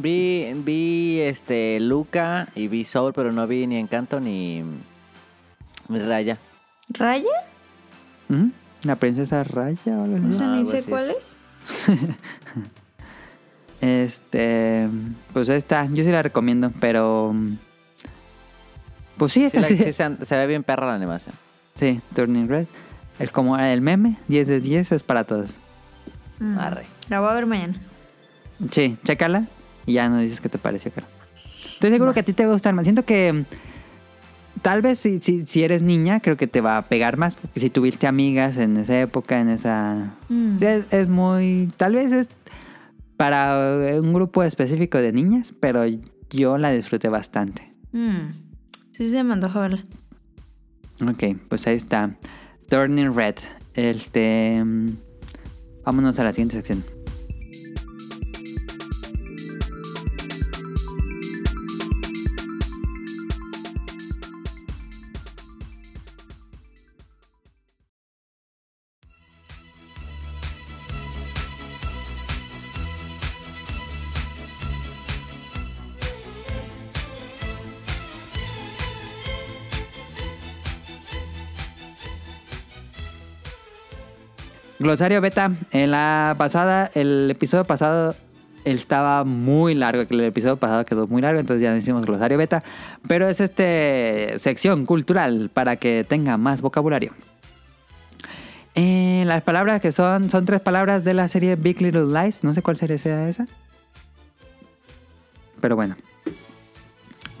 Vi, 0.00 0.52
vi 0.64 1.20
este 1.20 1.80
Luca 1.80 2.48
y 2.54 2.68
vi 2.68 2.84
Soul, 2.84 3.12
pero 3.12 3.32
no 3.32 3.46
vi 3.46 3.66
ni 3.66 3.76
Encanto 3.78 4.20
ni, 4.20 4.62
ni 5.88 5.98
Raya. 5.98 6.38
¿Raya? 6.90 7.24
Ujú. 8.28 8.50
La 8.82 8.96
princesa 8.96 9.42
Raya 9.44 9.98
o 9.98 10.04
algo 10.04 10.16
así. 10.16 10.24
No, 10.38 10.52
ni 10.52 10.58
algo 10.58 10.70
sé 10.70 10.82
cuál 10.84 11.10
es. 11.10 11.16
es. 11.16 11.36
Este, 13.80 14.88
pues 15.32 15.48
esta, 15.48 15.86
yo 15.86 16.02
sí 16.02 16.10
la 16.10 16.20
recomiendo, 16.22 16.72
pero 16.80 17.32
pues 19.16 19.32
sí, 19.32 19.40
Sí, 19.40 19.46
esta 19.46 19.60
la- 19.60 19.68
sí, 19.68 19.76
sí 19.78 19.92
se, 19.92 20.26
se 20.26 20.36
ve 20.36 20.46
bien 20.48 20.64
perra 20.64 20.86
la 20.88 20.94
animación. 20.94 21.34
sí, 21.76 22.00
Turning 22.14 22.48
Red. 22.48 22.66
Es 23.20 23.30
como 23.30 23.56
el 23.58 23.80
meme, 23.80 24.16
10 24.28 24.48
de 24.48 24.60
10 24.60 24.92
es 24.92 25.02
para 25.04 25.22
todos. 25.24 25.58
Mm. 26.40 26.58
Arre. 26.58 26.86
La 27.08 27.20
voy 27.20 27.30
a 27.30 27.34
ver 27.34 27.46
mañana. 27.46 27.74
Sí, 28.72 28.96
chécala 29.04 29.44
y 29.88 29.94
ya 29.94 30.08
nos 30.10 30.20
dices 30.20 30.40
qué 30.40 30.50
te 30.50 30.58
pareció, 30.58 30.92
cara. 30.92 31.06
Estoy 31.72 31.90
seguro 31.90 32.12
que 32.12 32.20
a 32.20 32.22
ti 32.22 32.34
te 32.34 32.44
va 32.44 32.50
a 32.50 32.52
gustar 32.52 32.74
más. 32.74 32.84
Siento 32.84 33.04
que 33.04 33.32
mm, 33.32 33.44
tal 34.60 34.82
vez 34.82 34.98
si, 34.98 35.18
si, 35.20 35.46
si 35.46 35.64
eres 35.64 35.80
niña, 35.82 36.20
creo 36.20 36.36
que 36.36 36.46
te 36.46 36.60
va 36.60 36.76
a 36.76 36.82
pegar 36.82 37.16
más, 37.16 37.34
porque 37.34 37.58
si 37.58 37.70
tuviste 37.70 38.06
amigas 38.06 38.58
en 38.58 38.76
esa 38.76 39.00
época, 39.00 39.40
en 39.40 39.48
esa... 39.48 40.14
Mm. 40.28 40.62
Es, 40.62 40.92
es 40.92 41.08
muy. 41.08 41.72
Tal 41.78 41.94
vez 41.94 42.12
es 42.12 42.28
para 43.16 43.98
un 44.00 44.12
grupo 44.12 44.42
específico 44.42 44.98
de 44.98 45.12
niñas, 45.12 45.54
pero 45.58 45.84
yo 46.30 46.58
la 46.58 46.70
disfruté 46.70 47.08
bastante. 47.08 47.72
Mm. 47.92 48.34
Sí, 48.92 49.08
se 49.08 49.24
me 49.24 49.32
antoja 49.32 49.60
verla. 49.60 49.84
Ok, 51.00 51.38
pues 51.48 51.66
ahí 51.66 51.76
está. 51.76 52.14
Turning 52.68 53.14
Red. 53.14 53.36
Este. 53.72 54.62
Vámonos 55.84 56.18
a 56.18 56.24
la 56.24 56.32
siguiente 56.32 56.56
sección. 56.56 56.84
Glosario 84.88 85.20
beta. 85.20 85.52
En 85.70 85.90
la 85.90 86.34
pasada, 86.38 86.90
el 86.94 87.30
episodio 87.30 87.66
pasado 87.66 88.16
estaba 88.64 89.22
muy 89.24 89.74
largo. 89.74 90.04
El 90.08 90.20
episodio 90.22 90.56
pasado 90.56 90.86
quedó 90.86 91.06
muy 91.06 91.20
largo, 91.20 91.38
entonces 91.38 91.62
ya 91.62 91.72
no 91.72 91.76
hicimos 91.76 92.06
glosario 92.06 92.38
beta. 92.38 92.64
Pero 93.06 93.28
es 93.28 93.38
este 93.38 94.38
sección 94.38 94.86
cultural 94.86 95.50
para 95.52 95.76
que 95.76 96.06
tenga 96.08 96.38
más 96.38 96.62
vocabulario. 96.62 97.12
Eh, 98.74 99.24
las 99.26 99.42
palabras 99.42 99.82
que 99.82 99.92
son, 99.92 100.30
son 100.30 100.46
tres 100.46 100.62
palabras 100.62 101.04
de 101.04 101.12
la 101.12 101.28
serie 101.28 101.56
Big 101.56 101.82
Little 101.82 102.06
Lies. 102.06 102.42
No 102.42 102.54
sé 102.54 102.62
cuál 102.62 102.78
serie 102.78 102.96
sea 102.96 103.28
esa. 103.28 103.44
Pero 105.60 105.76
bueno. 105.76 105.96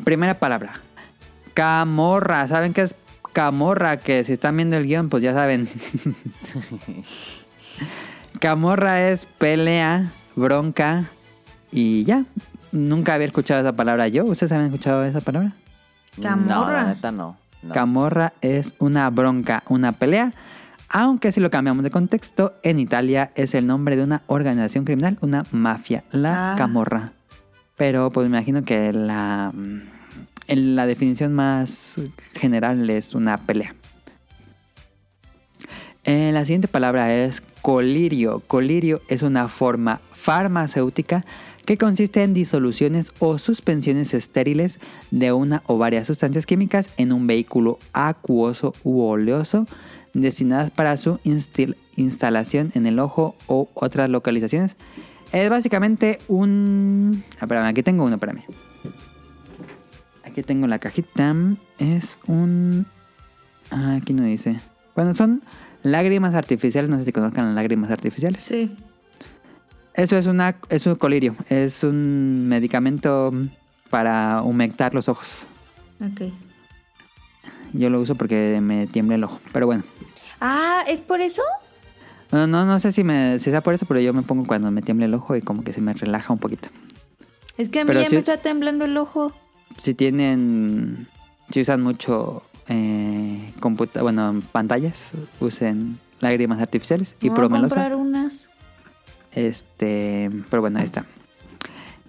Primera 0.04 0.34
palabra. 0.34 0.82
Camorra. 1.54 2.46
¿Saben 2.46 2.74
qué 2.74 2.82
es 2.82 2.94
camorra? 3.32 3.96
Que 3.96 4.22
si 4.24 4.34
están 4.34 4.54
viendo 4.54 4.76
el 4.76 4.84
guion, 4.84 5.08
pues 5.08 5.22
ya 5.22 5.32
saben. 5.32 5.66
camorra 8.40 9.08
es 9.08 9.26
pelea, 9.26 10.10
bronca 10.36 11.04
y 11.72 12.04
ya. 12.04 12.24
Nunca 12.72 13.14
había 13.14 13.26
escuchado 13.26 13.60
esa 13.60 13.72
palabra 13.72 14.08
yo. 14.08 14.24
¿Ustedes 14.24 14.52
habían 14.52 14.66
escuchado 14.68 15.04
esa 15.04 15.20
palabra? 15.20 15.52
No, 16.16 16.22
Camorra. 16.22 16.82
la 16.82 16.94
neta 16.94 17.12
no. 17.12 17.36
no. 17.62 17.74
Camorra 17.74 18.32
es 18.40 18.74
una 18.78 19.08
bronca, 19.10 19.62
una 19.68 19.92
pelea. 19.92 20.32
Aunque 20.90 21.32
si 21.32 21.40
lo 21.40 21.50
cambiamos 21.50 21.84
de 21.84 21.90
contexto, 21.90 22.54
en 22.62 22.78
Italia 22.78 23.30
es 23.34 23.54
el 23.54 23.66
nombre 23.66 23.96
de 23.96 24.04
una 24.04 24.22
organización 24.26 24.84
criminal, 24.84 25.18
una 25.20 25.44
mafia, 25.50 26.04
la 26.12 26.52
Ah. 26.52 26.56
Camorra. 26.56 27.12
Pero 27.76 28.10
pues 28.10 28.28
me 28.28 28.36
imagino 28.36 28.62
que 28.64 28.92
la, 28.92 29.52
en 30.46 30.76
la 30.76 30.86
definición 30.86 31.32
más 31.34 31.96
general 32.34 32.88
es 32.90 33.14
una 33.14 33.36
pelea. 33.38 33.74
Eh, 36.04 36.30
la 36.32 36.44
siguiente 36.44 36.68
palabra 36.68 37.12
es 37.14 37.42
colirio. 37.68 38.42
Colirio 38.46 39.02
es 39.08 39.22
una 39.22 39.46
forma 39.46 40.00
farmacéutica 40.12 41.26
que 41.66 41.76
consiste 41.76 42.22
en 42.22 42.32
disoluciones 42.32 43.12
o 43.18 43.36
suspensiones 43.36 44.14
estériles 44.14 44.80
de 45.10 45.34
una 45.34 45.62
o 45.66 45.76
varias 45.76 46.06
sustancias 46.06 46.46
químicas 46.46 46.88
en 46.96 47.12
un 47.12 47.26
vehículo 47.26 47.78
acuoso 47.92 48.72
u 48.84 49.02
oleoso 49.02 49.66
destinadas 50.14 50.70
para 50.70 50.96
su 50.96 51.20
instalación 51.96 52.70
en 52.72 52.86
el 52.86 52.98
ojo 52.98 53.34
o 53.48 53.68
otras 53.74 54.08
localizaciones. 54.08 54.74
Es 55.32 55.50
básicamente 55.50 56.20
un... 56.26 57.22
Espérame, 57.38 57.66
aquí 57.66 57.82
tengo 57.82 58.04
uno 58.04 58.16
para 58.16 58.32
mí. 58.32 58.44
Aquí 60.24 60.42
tengo 60.42 60.66
la 60.68 60.78
cajita. 60.78 61.36
Es 61.78 62.18
un... 62.26 62.86
ah, 63.70 63.98
aquí 64.00 64.14
no 64.14 64.24
dice. 64.24 64.58
Bueno, 64.96 65.14
son 65.14 65.42
lágrimas 65.82 66.34
artificiales. 66.34 66.90
No 66.90 66.98
sé 66.98 67.04
si 67.04 67.12
conozcan 67.12 67.46
las 67.46 67.54
lágrimas 67.54 67.90
artificiales. 67.90 68.42
Sí. 68.42 68.76
Eso 69.94 70.16
es, 70.16 70.26
una, 70.26 70.56
es 70.68 70.86
un 70.86 70.94
colirio. 70.94 71.34
Es 71.48 71.82
un 71.82 72.46
medicamento 72.48 73.32
para 73.90 74.42
humectar 74.42 74.94
los 74.94 75.08
ojos. 75.08 75.46
Ok. 76.00 76.32
Yo 77.72 77.90
lo 77.90 78.00
uso 78.00 78.14
porque 78.14 78.60
me 78.62 78.86
tiembla 78.86 79.16
el 79.16 79.24
ojo. 79.24 79.40
Pero 79.52 79.66
bueno. 79.66 79.82
Ah, 80.40 80.84
¿es 80.86 81.00
por 81.00 81.20
eso? 81.20 81.42
No, 82.30 82.46
no, 82.46 82.64
no 82.64 82.78
sé 82.78 82.92
si, 82.92 83.04
me, 83.04 83.38
si 83.38 83.50
sea 83.50 83.62
por 83.62 83.74
eso, 83.74 83.86
pero 83.86 84.00
yo 84.00 84.12
me 84.12 84.22
pongo 84.22 84.46
cuando 84.46 84.70
me 84.70 84.82
tiembla 84.82 85.06
el 85.06 85.14
ojo 85.14 85.34
y 85.34 85.40
como 85.40 85.64
que 85.64 85.72
se 85.72 85.80
me 85.80 85.94
relaja 85.94 86.32
un 86.32 86.38
poquito. 86.38 86.68
Es 87.56 87.68
que 87.68 87.80
a 87.80 87.84
mí 87.84 87.88
Pero 87.88 88.02
ya 88.02 88.10
me 88.10 88.18
está 88.18 88.36
temblando 88.36 88.84
el 88.84 88.96
ojo. 88.96 89.32
Si 89.78 89.94
tienen... 89.94 91.08
Si 91.50 91.62
usan 91.62 91.80
mucho 91.82 92.42
eh, 92.68 93.52
computa, 93.60 94.02
bueno, 94.02 94.42
pantallas, 94.52 95.12
usen 95.40 95.98
lágrimas 96.20 96.60
artificiales 96.60 97.16
y 97.20 97.30
promelosa. 97.30 97.74
comprar 97.74 97.94
unas. 97.94 98.48
Este, 99.32 100.30
pero 100.50 100.62
bueno, 100.62 100.78
ahí 100.78 100.84
está. 100.84 101.04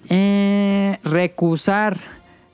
Eh, 0.10 1.00
recusar. 1.04 2.00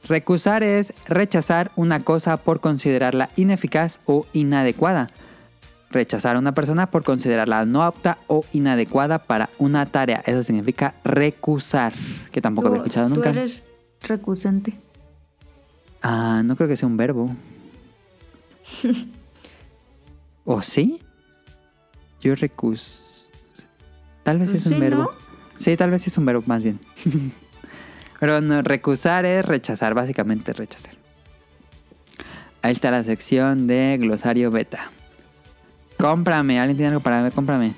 Recusar 0.08 0.62
es 0.62 0.94
rechazar 1.08 1.72
una 1.76 2.02
cosa 2.02 2.38
por 2.38 2.60
considerarla 2.60 3.32
ineficaz 3.38 4.00
o 4.06 4.28
inadecuada. 4.34 5.10
Rechazar 5.90 6.36
a 6.36 6.40
una 6.40 6.54
persona 6.54 6.92
por 6.92 7.04
considerarla 7.04 7.66
no 7.66 7.82
apta 7.82 8.20
o 8.28 8.46
inadecuada 8.52 9.20
para 9.20 9.50
una 9.58 9.88
tarea. 9.88 10.22
Eso 10.28 10.44
significa 10.44 10.94
recusar, 11.04 11.94
que 12.32 12.40
tampoco 12.42 12.68
había 12.68 12.80
escuchado 12.80 13.08
tú 13.08 13.16
nunca. 13.16 13.30
eres 13.30 13.64
recusante. 14.02 14.78
Ah, 16.04 16.44
no 16.46 16.56
creo 16.56 16.68
que 16.68 16.78
sea 16.78 16.88
un 16.88 16.98
verbo. 16.98 17.32
¿O 20.46 20.62
sí? 20.62 21.02
Yo 22.22 22.36
recus. 22.36 23.30
Tal 24.24 24.40
vez 24.40 24.52
es 24.52 24.66
un 24.66 24.74
sí, 24.74 24.80
verbo. 24.80 25.04
¿no? 25.04 25.10
Sí, 25.58 25.78
tal 25.78 25.92
vez 25.92 26.08
es 26.08 26.18
un 26.18 26.26
verbo 26.26 26.44
más 26.46 26.64
bien. 26.64 26.80
Pero 28.20 28.42
no, 28.42 28.62
recusar 28.62 29.26
es 29.26 29.46
rechazar, 29.46 29.94
básicamente 29.94 30.54
rechazar. 30.54 30.96
Ahí 32.62 32.72
está 32.72 32.90
la 32.90 33.04
sección 33.04 33.68
de 33.68 33.98
glosario 34.00 34.50
beta. 34.50 34.92
Cómprame, 36.00 36.60
¿alguien 36.60 36.78
tiene 36.78 36.90
algo 36.90 37.02
para 37.02 37.22
mí? 37.22 37.32
Cómprame. 37.32 37.76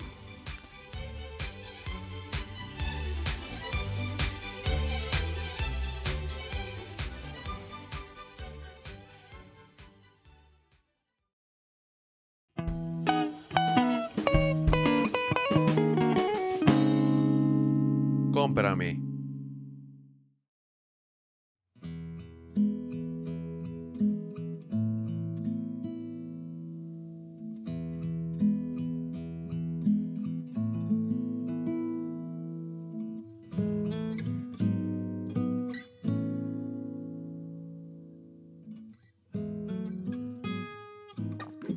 Cómprame. 18.48 18.98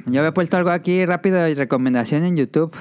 Yo 0.07 0.21
había 0.21 0.33
puesto 0.33 0.57
algo 0.57 0.71
aquí 0.71 1.05
rápido 1.05 1.39
de 1.39 1.55
recomendación 1.57 2.25
en 2.25 2.37
YouTube. 2.37 2.73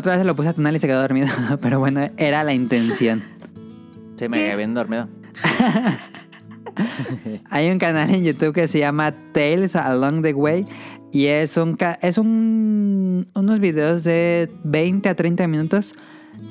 Otra 0.00 0.16
vez 0.16 0.26
lo 0.26 0.34
puse 0.34 0.48
a 0.48 0.52
Tonal 0.52 0.76
y 0.76 0.80
se 0.80 0.86
quedó 0.86 1.00
dormido. 1.00 1.28
Pero 1.62 1.78
bueno, 1.78 2.08
era 2.16 2.44
la 2.44 2.52
intención. 2.52 3.22
Sí, 4.16 4.28
me 4.28 4.38
quedé 4.38 4.56
bien 4.56 4.74
dormido. 4.74 5.08
Hay 7.50 7.70
un 7.70 7.78
canal 7.78 8.10
en 8.14 8.24
YouTube 8.24 8.54
que 8.54 8.68
se 8.68 8.78
llama 8.78 9.12
Tales 9.32 9.76
Along 9.76 10.22
the 10.22 10.34
Way. 10.34 10.64
Y 11.12 11.26
es 11.26 11.56
un 11.56 11.74
ca- 11.76 11.98
es 12.02 12.18
un 12.18 13.26
unos 13.34 13.58
videos 13.58 14.04
de 14.04 14.50
20 14.64 15.08
a 15.08 15.14
30 15.14 15.46
minutos. 15.48 15.94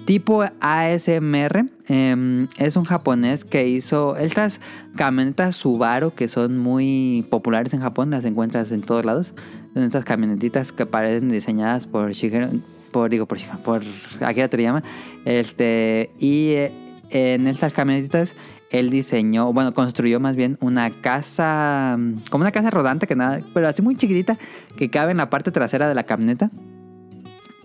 Tipo 0.05 0.43
ASMR. 0.59 1.65
Em, 1.87 2.47
es 2.57 2.75
un 2.75 2.83
japonés 2.83 3.45
que 3.45 3.67
hizo 3.67 4.17
estas 4.17 4.59
camionetas 4.95 5.55
Subaru 5.55 6.11
que 6.13 6.27
son 6.27 6.57
muy 6.57 7.25
populares 7.29 7.73
en 7.73 7.81
Japón. 7.81 8.11
Las 8.11 8.25
encuentras 8.25 8.71
en 8.71 8.81
todos 8.81 9.05
lados. 9.05 9.33
Son 9.73 9.83
estas 9.83 10.03
camionetitas 10.03 10.71
que 10.71 10.85
parecen 10.85 11.29
diseñadas 11.29 11.87
por 11.87 12.11
Shigeru. 12.11 12.61
Por, 12.91 13.09
digo, 13.09 13.25
por. 13.25 13.39
Por 13.63 13.83
Akira 14.21 14.47
Toriyama. 14.47 14.83
Este. 15.25 16.11
Y 16.19 16.51
eh, 16.51 16.71
en 17.09 17.47
estas 17.47 17.73
camionetitas 17.73 18.35
él 18.69 18.89
diseñó, 18.89 19.51
bueno, 19.51 19.73
construyó 19.73 20.19
más 20.19 20.35
bien 20.35 20.57
una 20.61 20.91
casa, 20.91 21.97
como 22.29 22.43
una 22.43 22.51
casa 22.51 22.69
rodante 22.69 23.07
que 23.07 23.15
nada, 23.15 23.41
pero 23.53 23.67
así 23.67 23.81
muy 23.81 23.95
chiquitita, 23.95 24.37
que 24.77 24.89
cabe 24.89 25.11
en 25.11 25.17
la 25.17 25.29
parte 25.29 25.51
trasera 25.51 25.89
de 25.89 25.95
la 25.95 26.03
camioneta. 26.03 26.51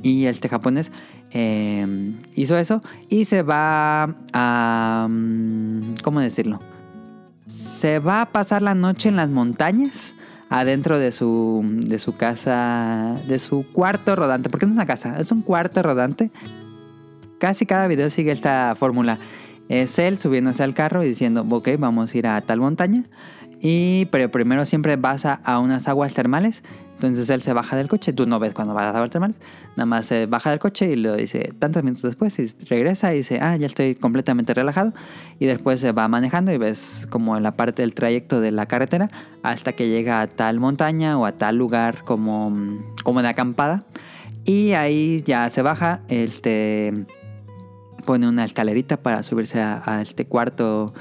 Y 0.02 0.26
este 0.26 0.48
japonés 0.48 0.92
eh, 1.30 2.14
hizo 2.34 2.56
eso 2.56 2.82
y 3.08 3.24
se 3.24 3.42
va 3.42 4.14
a, 4.32 5.08
mm, 5.10 5.96
¿cómo 6.02 6.20
decirlo? 6.20 6.58
Se 7.46 7.98
va 7.98 8.22
a 8.22 8.26
pasar 8.26 8.62
la 8.62 8.74
noche 8.74 9.08
en 9.08 9.16
las 9.16 9.28
montañas, 9.28 10.13
adentro 10.54 11.00
de 11.00 11.10
su, 11.10 11.64
de 11.68 11.98
su 11.98 12.16
casa, 12.16 13.16
de 13.26 13.40
su 13.40 13.66
cuarto 13.72 14.14
rodante, 14.14 14.48
porque 14.48 14.66
no 14.66 14.72
es 14.72 14.76
una 14.76 14.86
casa, 14.86 15.18
es 15.18 15.32
un 15.32 15.42
cuarto 15.42 15.82
rodante. 15.82 16.30
Casi 17.38 17.66
cada 17.66 17.88
video 17.88 18.08
sigue 18.08 18.30
esta 18.30 18.76
fórmula. 18.78 19.18
Es 19.68 19.98
él 19.98 20.16
subiéndose 20.16 20.62
al 20.62 20.72
carro 20.72 21.02
y 21.02 21.08
diciendo, 21.08 21.44
ok, 21.50 21.70
vamos 21.76 22.14
a 22.14 22.18
ir 22.18 22.28
a 22.28 22.40
tal 22.40 22.60
montaña. 22.60 23.02
Y 23.60 24.04
pero 24.06 24.30
primero 24.30 24.64
siempre 24.64 24.94
vas 24.94 25.24
a, 25.24 25.34
a 25.34 25.58
unas 25.58 25.88
aguas 25.88 26.14
termales. 26.14 26.62
Entonces 27.06 27.30
él 27.30 27.42
se 27.42 27.52
baja 27.52 27.76
del 27.76 27.88
coche, 27.88 28.12
tú 28.12 28.26
no 28.26 28.38
ves 28.38 28.54
cuando 28.54 28.74
vas 28.74 28.94
a 28.94 29.00
Watermark, 29.00 29.34
nada 29.76 29.86
más 29.86 30.06
se 30.06 30.26
baja 30.26 30.50
del 30.50 30.58
coche 30.58 30.90
y 30.90 30.96
lo 30.96 31.16
dice 31.16 31.52
tantos 31.58 31.82
minutos 31.82 32.02
después 32.02 32.38
y 32.38 32.46
regresa 32.66 33.14
y 33.14 33.18
dice, 33.18 33.38
ah, 33.40 33.56
ya 33.56 33.66
estoy 33.66 33.94
completamente 33.94 34.54
relajado. 34.54 34.92
Y 35.38 35.46
después 35.46 35.80
se 35.80 35.92
va 35.92 36.08
manejando 36.08 36.52
y 36.52 36.58
ves 36.58 37.06
como 37.10 37.36
en 37.36 37.42
la 37.42 37.56
parte 37.56 37.82
del 37.82 37.94
trayecto 37.94 38.40
de 38.40 38.52
la 38.52 38.66
carretera 38.66 39.10
hasta 39.42 39.72
que 39.72 39.88
llega 39.88 40.20
a 40.20 40.26
tal 40.26 40.60
montaña 40.60 41.18
o 41.18 41.26
a 41.26 41.32
tal 41.32 41.56
lugar 41.56 42.04
como, 42.04 42.52
como 43.02 43.22
de 43.22 43.28
acampada. 43.28 43.84
Y 44.44 44.72
ahí 44.72 45.22
ya 45.26 45.48
se 45.50 45.62
baja, 45.62 46.02
este 46.08 47.06
pone 48.04 48.28
una 48.28 48.44
escalerita 48.44 48.98
para 48.98 49.22
subirse 49.22 49.62
a, 49.62 49.82
a 49.86 50.02
este 50.02 50.26
cuarto 50.26 50.92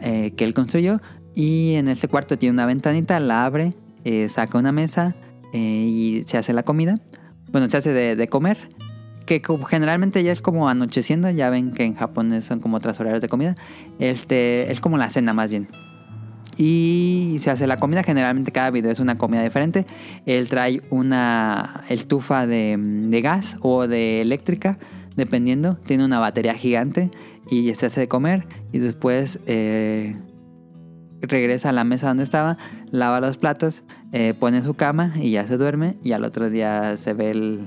eh, 0.00 0.32
que 0.36 0.44
él 0.44 0.54
construyó. 0.54 1.00
Y 1.34 1.74
en 1.74 1.88
este 1.88 2.06
cuarto 2.08 2.38
tiene 2.38 2.52
una 2.52 2.66
ventanita, 2.66 3.18
la 3.18 3.44
abre, 3.44 3.74
eh, 4.04 4.28
saca 4.28 4.58
una 4.58 4.70
mesa 4.70 5.16
eh, 5.54 5.58
y 5.58 6.24
se 6.26 6.36
hace 6.36 6.52
la 6.52 6.64
comida. 6.64 6.96
Bueno, 7.50 7.68
se 7.68 7.76
hace 7.76 7.92
de, 7.92 8.28
comer. 8.28 8.58
Que 9.24 9.40
generalmente 9.68 10.22
ya 10.24 10.32
es 10.32 10.42
como 10.42 10.68
anocheciendo. 10.68 11.30
Ya 11.30 11.48
ven 11.48 11.72
que 11.72 11.84
en 11.84 11.94
Japón 11.94 12.42
son 12.42 12.58
como 12.58 12.76
otras 12.76 12.98
horarios 12.98 13.22
de 13.22 13.28
comida. 13.28 13.54
Este, 14.00 14.72
es 14.72 14.80
como 14.80 14.98
la 14.98 15.10
cena 15.10 15.32
más 15.32 15.50
bien. 15.50 15.68
Y 16.58 17.36
se 17.38 17.52
hace 17.52 17.68
la 17.68 17.78
comida. 17.78 18.02
Generalmente 18.02 18.50
cada 18.50 18.70
video 18.70 18.90
es 18.90 18.98
una 18.98 19.16
comida 19.16 19.44
diferente. 19.44 19.86
Él 20.26 20.48
trae 20.48 20.82
una 20.90 21.84
estufa 21.88 22.48
de, 22.48 22.76
de 22.76 23.20
gas 23.20 23.56
o 23.60 23.86
de 23.86 24.22
eléctrica, 24.22 24.78
dependiendo. 25.14 25.76
Tiene 25.86 26.04
una 26.04 26.18
batería 26.18 26.54
gigante 26.54 27.12
y 27.48 27.72
se 27.74 27.86
hace 27.86 28.00
de 28.00 28.08
comer. 28.08 28.48
Y 28.72 28.80
después 28.80 29.38
eh, 29.46 30.16
regresa 31.20 31.68
a 31.68 31.72
la 31.72 31.84
mesa 31.84 32.08
donde 32.08 32.24
estaba, 32.24 32.58
lava 32.90 33.20
los 33.20 33.36
platos, 33.36 33.84
eh, 34.16 34.32
pone 34.38 34.62
su 34.62 34.74
cama 34.74 35.12
y 35.16 35.32
ya 35.32 35.44
se 35.44 35.56
duerme. 35.56 35.96
Y 36.04 36.12
al 36.12 36.22
otro 36.24 36.48
día 36.48 36.96
se 36.96 37.14
ve 37.14 37.30
el. 37.32 37.66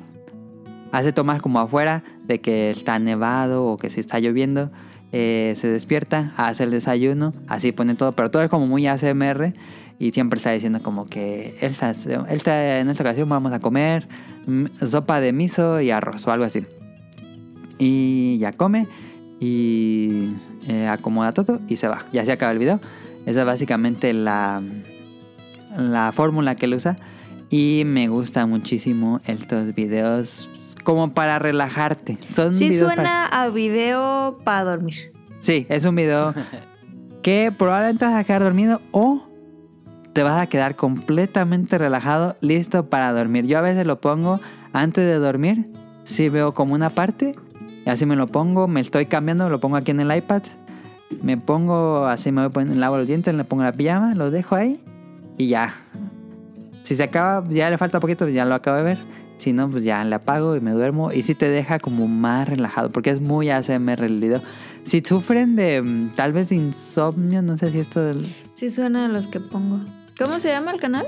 Hace 0.94 1.12
tomas 1.12 1.42
como 1.42 1.60
afuera 1.60 2.04
de 2.26 2.40
que 2.40 2.70
está 2.70 2.98
nevado 3.00 3.66
o 3.66 3.78
que 3.78 3.90
si 3.90 4.00
está 4.00 4.20
lloviendo. 4.20 4.72
Eh, 5.12 5.56
se 5.58 5.68
despierta, 5.68 6.32
hace 6.38 6.64
el 6.64 6.72
desayuno, 6.72 7.34
así 7.48 7.72
pone 7.74 7.96
todo, 7.96 8.12
pero 8.14 8.32
todo 8.32 8.44
es 8.44 8.50
como 8.50 8.66
muy 8.68 8.88
ASMR 8.88 9.54
y 10.00 10.12
siempre 10.12 10.38
está 10.38 10.52
diciendo 10.52 10.82
como 10.82 11.08
que 11.08 11.58
él 11.62 11.72
está- 11.72 12.80
en 12.80 12.90
esta 12.90 13.04
ocasión 13.04 13.28
vamos 13.30 13.54
a 13.54 13.60
comer 13.60 14.08
mm, 14.48 14.66
sopa 14.86 15.20
de 15.22 15.32
miso 15.34 15.80
y 15.82 15.92
arroz 15.92 16.26
o 16.28 16.32
algo 16.32 16.46
así. 16.46 16.66
Y 17.80 18.38
ya 18.40 18.52
come 18.54 18.88
y 19.40 20.34
eh, 20.68 20.88
acomoda 20.88 21.32
todo 21.34 21.60
y 21.68 21.78
se 21.78 21.88
va. 21.88 22.06
Ya 22.12 22.26
se 22.26 22.32
acaba 22.32 22.52
el 22.52 22.60
video. 22.60 22.80
Esa 23.26 23.42
es 23.42 23.46
básicamente 23.46 24.12
la, 24.14 24.62
la 25.78 26.12
fórmula 26.12 26.56
que 26.56 26.66
él 26.66 26.74
usa. 26.74 26.96
Y 27.50 27.84
me 27.86 28.08
gusta 28.10 28.46
muchísimo 28.46 29.22
estos 29.26 29.74
videos 29.74 30.50
como 30.84 31.14
para 31.14 31.40
relajarte. 31.40 32.18
Son 32.36 32.54
Sí 32.54 32.70
videos 32.70 32.94
suena 32.94 33.28
para- 33.30 33.44
a 33.44 33.50
video 33.50 34.40
para 34.44 34.64
dormir. 34.66 35.14
Sí, 35.40 35.66
es 35.70 35.86
un 35.86 35.96
video 35.96 36.34
que 37.22 37.54
probablemente 37.58 38.06
vas 38.06 38.16
a 38.16 38.24
quedar 38.24 38.44
dormido 38.44 38.82
o 38.92 39.24
te 40.14 40.24
vas 40.24 40.42
a 40.42 40.48
quedar 40.48 40.76
completamente 40.76 41.78
relajado, 41.78 42.36
listo 42.42 42.88
para 42.90 43.14
dormir. 43.14 43.46
Yo 43.46 43.58
a 43.58 43.62
veces 43.62 43.86
lo 43.86 44.02
pongo 44.02 44.40
antes 44.74 45.04
de 45.06 45.16
dormir, 45.20 45.70
si 46.06 46.28
veo 46.30 46.54
como 46.54 46.74
una 46.74 46.90
parte, 46.90 47.34
y 47.86 47.90
así 47.90 48.06
me 48.06 48.16
lo 48.16 48.28
pongo, 48.28 48.68
me 48.68 48.82
estoy 48.82 49.06
cambiando, 49.06 49.50
lo 49.50 49.60
pongo 49.60 49.76
aquí 49.76 49.92
en 49.92 50.00
el 50.00 50.16
iPad, 50.18 50.42
me 51.22 51.38
pongo, 51.38 52.08
así 52.08 52.32
me 52.32 52.42
voy 52.42 52.50
poniendo, 52.52 52.80
lavo 52.80 52.98
los 52.98 53.08
dientes, 53.08 53.34
le 53.36 53.44
pongo 53.44 53.64
la 53.64 53.72
pijama, 53.74 54.16
lo 54.16 54.32
dejo 54.32 54.56
ahí 54.56 54.80
y 55.38 55.48
ya. 55.50 55.74
Si 56.84 56.96
se 56.96 57.04
acaba, 57.04 57.46
ya 57.50 57.70
le 57.70 57.78
falta 57.78 58.00
poquito, 58.00 58.28
ya 58.30 58.46
lo 58.46 58.56
acabo 58.56 58.78
de 58.78 58.84
ver. 58.84 58.98
Si 59.40 59.54
no, 59.54 59.70
pues 59.70 59.84
ya 59.84 60.04
le 60.04 60.16
apago 60.16 60.56
y 60.56 60.62
me 60.62 60.72
duermo. 60.72 61.12
Y 61.12 61.22
sí 61.24 61.36
te 61.36 61.50
deja 61.50 61.80
como 61.80 62.08
más 62.08 62.48
relajado, 62.48 62.92
porque 62.92 63.10
es 63.12 63.22
muy 63.22 63.50
ASMR 63.50 64.04
el 64.06 64.20
video. 64.20 64.42
Si 64.84 65.02
sufren 65.02 65.56
de 65.56 65.82
mm, 65.82 66.12
tal 66.16 66.34
vez 66.34 66.50
de 66.50 66.56
insomnio, 66.56 67.42
no 67.42 67.58
sé 67.58 67.72
si 67.72 67.80
esto 67.80 68.02
del- 68.02 68.26
Sí 68.54 68.70
suena 68.70 69.06
a 69.06 69.08
los 69.10 69.28
que 69.28 69.40
pongo. 69.40 69.80
¿Cómo 70.18 70.40
se 70.40 70.48
llama 70.50 70.72
el 70.72 70.80
canal? 70.80 71.06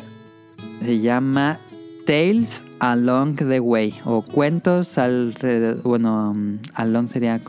se 0.84 1.00
llama 1.00 1.58
Tales 2.06 2.62
Along 2.80 3.36
the 3.38 3.60
Way 3.60 3.96
o 4.06 4.22
cuentos 4.22 4.98
alrededor, 4.98 5.82
bueno, 5.84 6.34
mm, 6.36 6.60
along 6.74 7.08
sería 7.08 7.40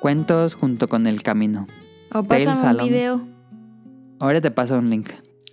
cuentos 0.00 0.54
junto 0.54 0.88
con 0.88 1.06
el 1.06 1.22
camino. 1.22 1.66
O 2.12 2.22
Tales 2.22 2.46
un 2.48 2.64
Along. 2.66 2.88
video. 2.88 3.20
Ahora 4.20 4.40
te 4.40 4.50
paso 4.50 4.78
un 4.78 4.90
link. 4.90 5.08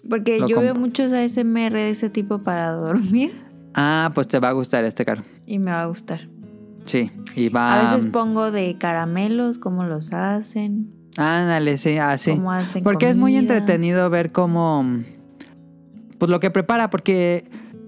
Porque 0.08 0.40
Lo 0.40 0.48
yo 0.48 0.62
veo 0.62 0.76
muchos 0.76 1.12
ASMR 1.12 1.72
de 1.74 1.90
ese 1.90 2.10
tipo 2.10 2.40
para 2.40 2.72
dormir 2.72 3.34
Ah, 3.74 4.12
pues 4.16 4.28
te 4.28 4.40
va 4.40 4.50
a 4.50 4.54
gustar 4.54 4.84
este 4.84 5.06
caro. 5.06 5.24
y 5.46 5.60
me 5.60 5.72
va 5.72 5.84
a 5.84 5.86
gustar. 5.88 6.28
Sí, 6.86 7.12
y 7.36 7.50
va. 7.50 7.90
A 7.90 7.94
veces 7.96 8.10
pongo 8.12 8.52
de 8.52 8.76
caramelos, 8.80 9.58
cómo 9.60 9.84
los 9.84 10.12
hacen, 10.14 10.92
Ándale, 11.18 11.78
sí, 11.78 11.98
así. 11.98 12.32
cómo 12.32 12.52
hacen 12.52 12.84
Porque 12.84 13.10
es 13.10 13.16
muy 13.16 13.36
entretenido 13.36 14.10
ver 14.10 14.32
cómo. 14.32 14.84
Pues 16.18 16.30
lo 16.32 16.40
que 16.40 16.50
prepara, 16.50 16.90
porque 16.90 17.46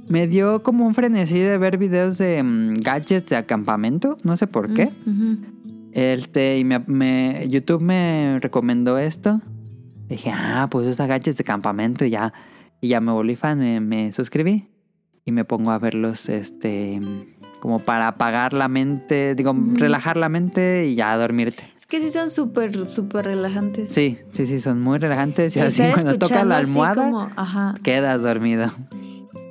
me 0.08 0.28
dio 0.28 0.62
como 0.64 0.86
un 0.86 0.94
frenesí 0.94 1.40
de 1.40 1.58
ver 1.58 1.78
videos 1.78 2.18
de 2.18 2.42
mm, 2.44 2.74
gadgets 2.82 3.30
de 3.30 3.36
acampamento. 3.38 4.18
No 4.24 4.38
sé 4.38 4.48
por 4.48 4.74
qué. 4.74 4.90
Ujú. 5.06 5.38
Este, 5.94 6.58
y 6.60 6.64
me, 6.64 6.80
me- 6.88 7.48
YouTube 7.50 7.82
me 7.82 8.38
recomendó 8.42 8.98
esto. 8.98 9.42
Dije, 10.12 10.30
ah, 10.36 10.68
pues 10.70 10.98
gadgets 10.98 11.38
de 11.38 11.44
campamento 11.46 12.04
y 12.04 12.10
ya. 12.10 12.34
Y 12.82 12.90
ya 12.90 13.00
me 13.00 13.14
volví 13.14 13.38
fan, 13.38 13.60
me, 13.60 13.80
me 13.80 14.12
suscribí. 14.12 14.68
Y 15.24 15.32
me 15.32 15.46
pongo 15.46 15.72
a 15.72 15.80
verlos, 15.80 16.28
este. 16.28 17.00
Como 17.62 17.80
para 17.80 18.08
apagar 18.08 18.52
la 18.54 18.68
mente, 18.68 19.36
digo, 19.36 19.56
relajar 19.76 20.18
la 20.18 20.28
mente 20.30 20.86
y 20.88 20.96
ya 20.96 21.16
dormirte. 21.16 21.64
Es 21.78 21.86
que 21.86 22.02
sí 22.02 22.10
son 22.10 22.30
súper, 22.30 22.90
súper 22.90 23.26
relajantes. 23.26 23.90
Sí, 23.90 24.18
sí, 24.32 24.48
sí, 24.48 24.60
son 24.60 24.82
muy 24.82 24.98
relajantes. 24.98 25.56
Y 25.56 25.60
Y 25.60 25.62
así 25.62 25.84
cuando 25.94 26.18
tocas 26.18 26.46
la 26.46 26.58
almohada, 26.58 26.96
como- 27.06 27.30
ajá. 27.36 27.76
quedas 27.84 28.22
dormido. 28.22 28.70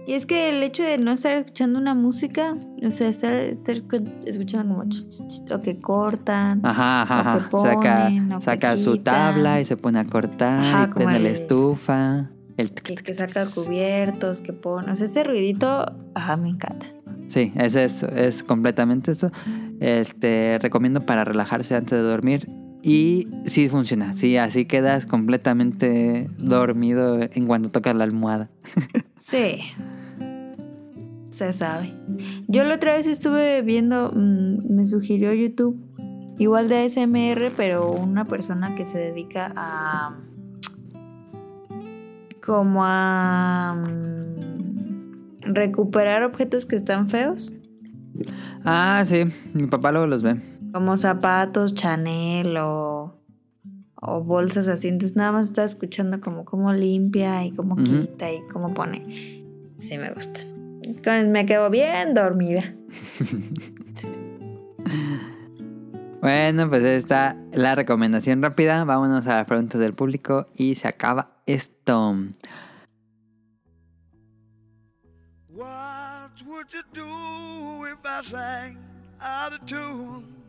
Y 0.07 0.15
es 0.15 0.27
que 0.27 0.49
el 0.49 0.63
hecho 0.63 0.83
de 0.83 0.99
no 0.99 1.13
estar 1.13 1.35
escuchando 1.35 1.79
una 1.79 1.95
música, 1.95 2.57
o 2.85 2.91
sea, 2.91 3.09
estar, 3.09 3.33
estar 3.33 3.81
cu- 3.83 4.11
escuchando 4.27 4.75
como 4.75 4.85
ch- 4.91 5.07
ch- 5.09 5.45
ch- 5.47 5.55
o 5.55 5.63
que 5.63 5.79
cortan. 5.79 6.61
Ajá, 6.65 7.03
ajá, 7.03 7.37
O 7.37 7.63
que. 7.63 7.69
Saca, 7.69 8.05
ponen, 8.07 8.29
que 8.31 8.41
saca 8.41 8.77
su 8.77 8.99
tabla 8.99 9.61
y 9.61 9.65
se 9.65 9.77
pone 9.77 9.99
a 10.01 10.05
cortar. 10.07 10.59
Ajá, 10.59 10.89
y 10.91 10.95
prende 10.95 11.19
la 11.21 11.29
estufa. 11.29 12.31
El 12.57 12.73
Que, 12.73 13.15
saca 13.15 13.47
cubiertos, 13.47 14.41
que 14.41 14.53
pone. 14.53 14.91
O 14.93 14.97
sea, 14.97 15.07
ese 15.07 15.23
ruidito, 15.25 15.87
ajá, 16.15 16.37
me 16.37 16.49
encanta. 16.49 16.87
Sí, 17.29 17.53
ese 17.57 17.85
es, 17.85 18.03
es 18.03 18.43
completamente 18.43 19.13
eso. 19.13 19.31
Este, 19.79 20.59
recomiendo 20.61 21.01
para 21.03 21.25
relajarse 21.25 21.75
antes 21.77 21.93
de 21.99 22.03
dormir. 22.05 22.49
Y 22.83 23.29
sí 23.45 23.69
funciona. 23.69 24.15
Sí, 24.15 24.37
así 24.37 24.65
quedas 24.65 25.05
completamente 25.05 26.31
dormido 26.39 27.19
en 27.21 27.47
cuanto 27.47 27.71
tocas 27.71 27.95
la 27.95 28.05
almohada. 28.05 28.51
Sí. 29.17 29.61
Se 31.29 31.53
sabe. 31.53 31.93
Yo 32.49 32.65
la 32.65 32.77
otra 32.77 32.97
vez 32.97 33.07
estuve 33.07 33.61
viendo, 33.63 34.11
mm, 34.13 34.75
me 34.75 34.87
sugirió 34.87 35.33
YouTube, 35.35 35.79
igual 36.39 36.69
de 36.69 36.79
ASMR, 36.79 37.53
pero 37.57 37.93
una 37.93 38.25
persona 38.25 38.75
que 38.75 38.87
se 38.87 38.99
dedica 38.99 39.53
a. 39.55 40.17
como 42.45 42.81
a. 42.85 43.77
mm, 43.77 45.53
recuperar 45.53 46.23
objetos 46.25 46.65
que 46.67 46.77
están 46.77 47.09
feos, 47.09 47.53
Ah, 48.65 49.05
sí. 49.07 49.25
Mi 49.55 49.67
papá 49.67 49.93
luego 49.93 50.07
los 50.07 50.23
ve. 50.23 50.37
Como 50.73 50.97
zapatos, 50.97 51.75
Chanel 51.75 52.57
o. 52.59 53.17
o 54.01 54.21
bolsas 54.23 54.69
así. 54.69 54.89
Entonces 54.89 55.17
nada 55.17 55.33
más 55.33 55.49
estaba 55.49 55.67
escuchando 55.67 56.21
como 56.21 56.45
cómo 56.45 56.73
limpia 56.73 57.45
y 57.45 57.53
cómo 57.53 57.77
quita 57.77 58.31
y 58.33 58.41
cómo 58.53 58.73
pone. 58.75 59.45
Sí 59.79 59.99
me 59.99 60.11
gusta. 60.13 60.41
Con- 61.05 61.33
me 61.33 61.47
quedo 61.47 61.71
bien 61.71 62.15
dormida. 62.15 62.75
Bueno, 66.21 66.69
pues 66.69 66.83
está 66.85 67.35
la 67.53 67.75
recomendación 67.75 68.43
rápida. 68.43 68.85
Vámonos 68.85 69.27
a 69.27 69.37
las 69.37 69.47
preguntas 69.47 69.81
del 69.81 69.95
público 69.95 70.49
y 70.55 70.75
se 70.75 70.87
acaba 70.87 71.31
esto. 71.47 72.15
What 75.49 76.43
would 76.47 76.67
you 76.73 76.83
do 76.93 77.87
if 77.87 77.99
I 78.05 78.23
sang 78.23 78.77
out 79.21 79.55
of 79.55 79.65
tune? 79.67 80.40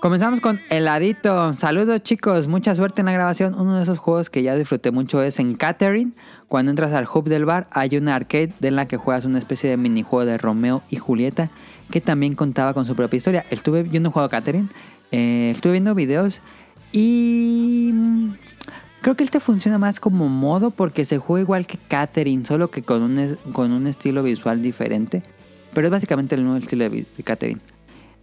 Comenzamos 0.00 0.40
con 0.40 0.60
Heladito. 0.68 1.52
Saludos 1.52 2.02
chicos, 2.02 2.48
mucha 2.48 2.74
suerte 2.74 3.02
en 3.02 3.06
la 3.06 3.12
grabación. 3.12 3.54
Uno 3.54 3.76
de 3.76 3.82
esos 3.82 3.98
juegos 3.98 4.30
que 4.30 4.42
ya 4.42 4.54
disfruté 4.56 4.90
mucho 4.90 5.22
es 5.22 5.38
en 5.38 5.54
Catherine. 5.54 6.12
Cuando 6.48 6.70
entras 6.70 6.92
al 6.92 7.06
hub 7.12 7.28
del 7.28 7.44
bar 7.44 7.68
hay 7.70 7.96
una 7.96 8.14
arcade 8.14 8.52
en 8.60 8.76
la 8.76 8.86
que 8.86 8.96
juegas 8.96 9.24
una 9.24 9.38
especie 9.38 9.70
de 9.70 9.76
minijuego 9.76 10.24
de 10.24 10.38
Romeo 10.38 10.82
y 10.88 10.96
Julieta 10.96 11.50
que 11.90 12.00
también 12.00 12.34
contaba 12.34 12.74
con 12.74 12.84
su 12.84 12.96
propia 12.96 13.16
historia. 13.18 13.44
Estuve 13.50 13.82
viendo 13.82 14.08
un 14.08 14.12
juego 14.12 14.28
Catherine, 14.28 14.68
eh, 15.12 15.50
estuve 15.54 15.72
viendo 15.72 15.94
videos 15.94 16.40
Y 16.92 17.92
creo 19.04 19.16
que 19.16 19.24
este 19.24 19.38
funciona 19.38 19.76
más 19.76 20.00
como 20.00 20.30
modo 20.30 20.70
porque 20.70 21.04
se 21.04 21.18
juega 21.18 21.42
igual 21.42 21.66
que 21.66 21.76
Catherine, 21.76 22.46
solo 22.46 22.70
que 22.70 22.82
con 22.82 23.02
un, 23.02 23.36
con 23.52 23.70
un 23.70 23.86
estilo 23.86 24.22
visual 24.22 24.62
diferente. 24.62 25.22
Pero 25.74 25.88
es 25.88 25.90
básicamente 25.90 26.34
el 26.36 26.40
mismo 26.40 26.56
estilo 26.56 26.88
de, 26.88 27.04
de 27.14 27.22
Catherine. 27.22 27.60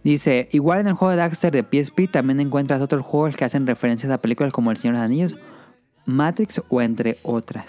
Dice, 0.02 0.48
igual 0.50 0.80
en 0.80 0.88
el 0.88 0.94
juego 0.94 1.12
de 1.12 1.18
Daxter 1.18 1.52
de 1.52 1.62
PSP 1.62 2.10
también 2.10 2.40
encuentras 2.40 2.82
otros 2.82 3.06
juegos 3.06 3.36
que 3.36 3.44
hacen 3.44 3.64
referencias 3.64 4.10
a 4.10 4.18
películas 4.18 4.52
como 4.52 4.72
El 4.72 4.76
Señor 4.76 4.96
de 4.96 4.98
los 4.98 5.04
Anillos, 5.04 5.36
Matrix 6.04 6.60
o 6.68 6.82
entre 6.82 7.16
otras. 7.22 7.66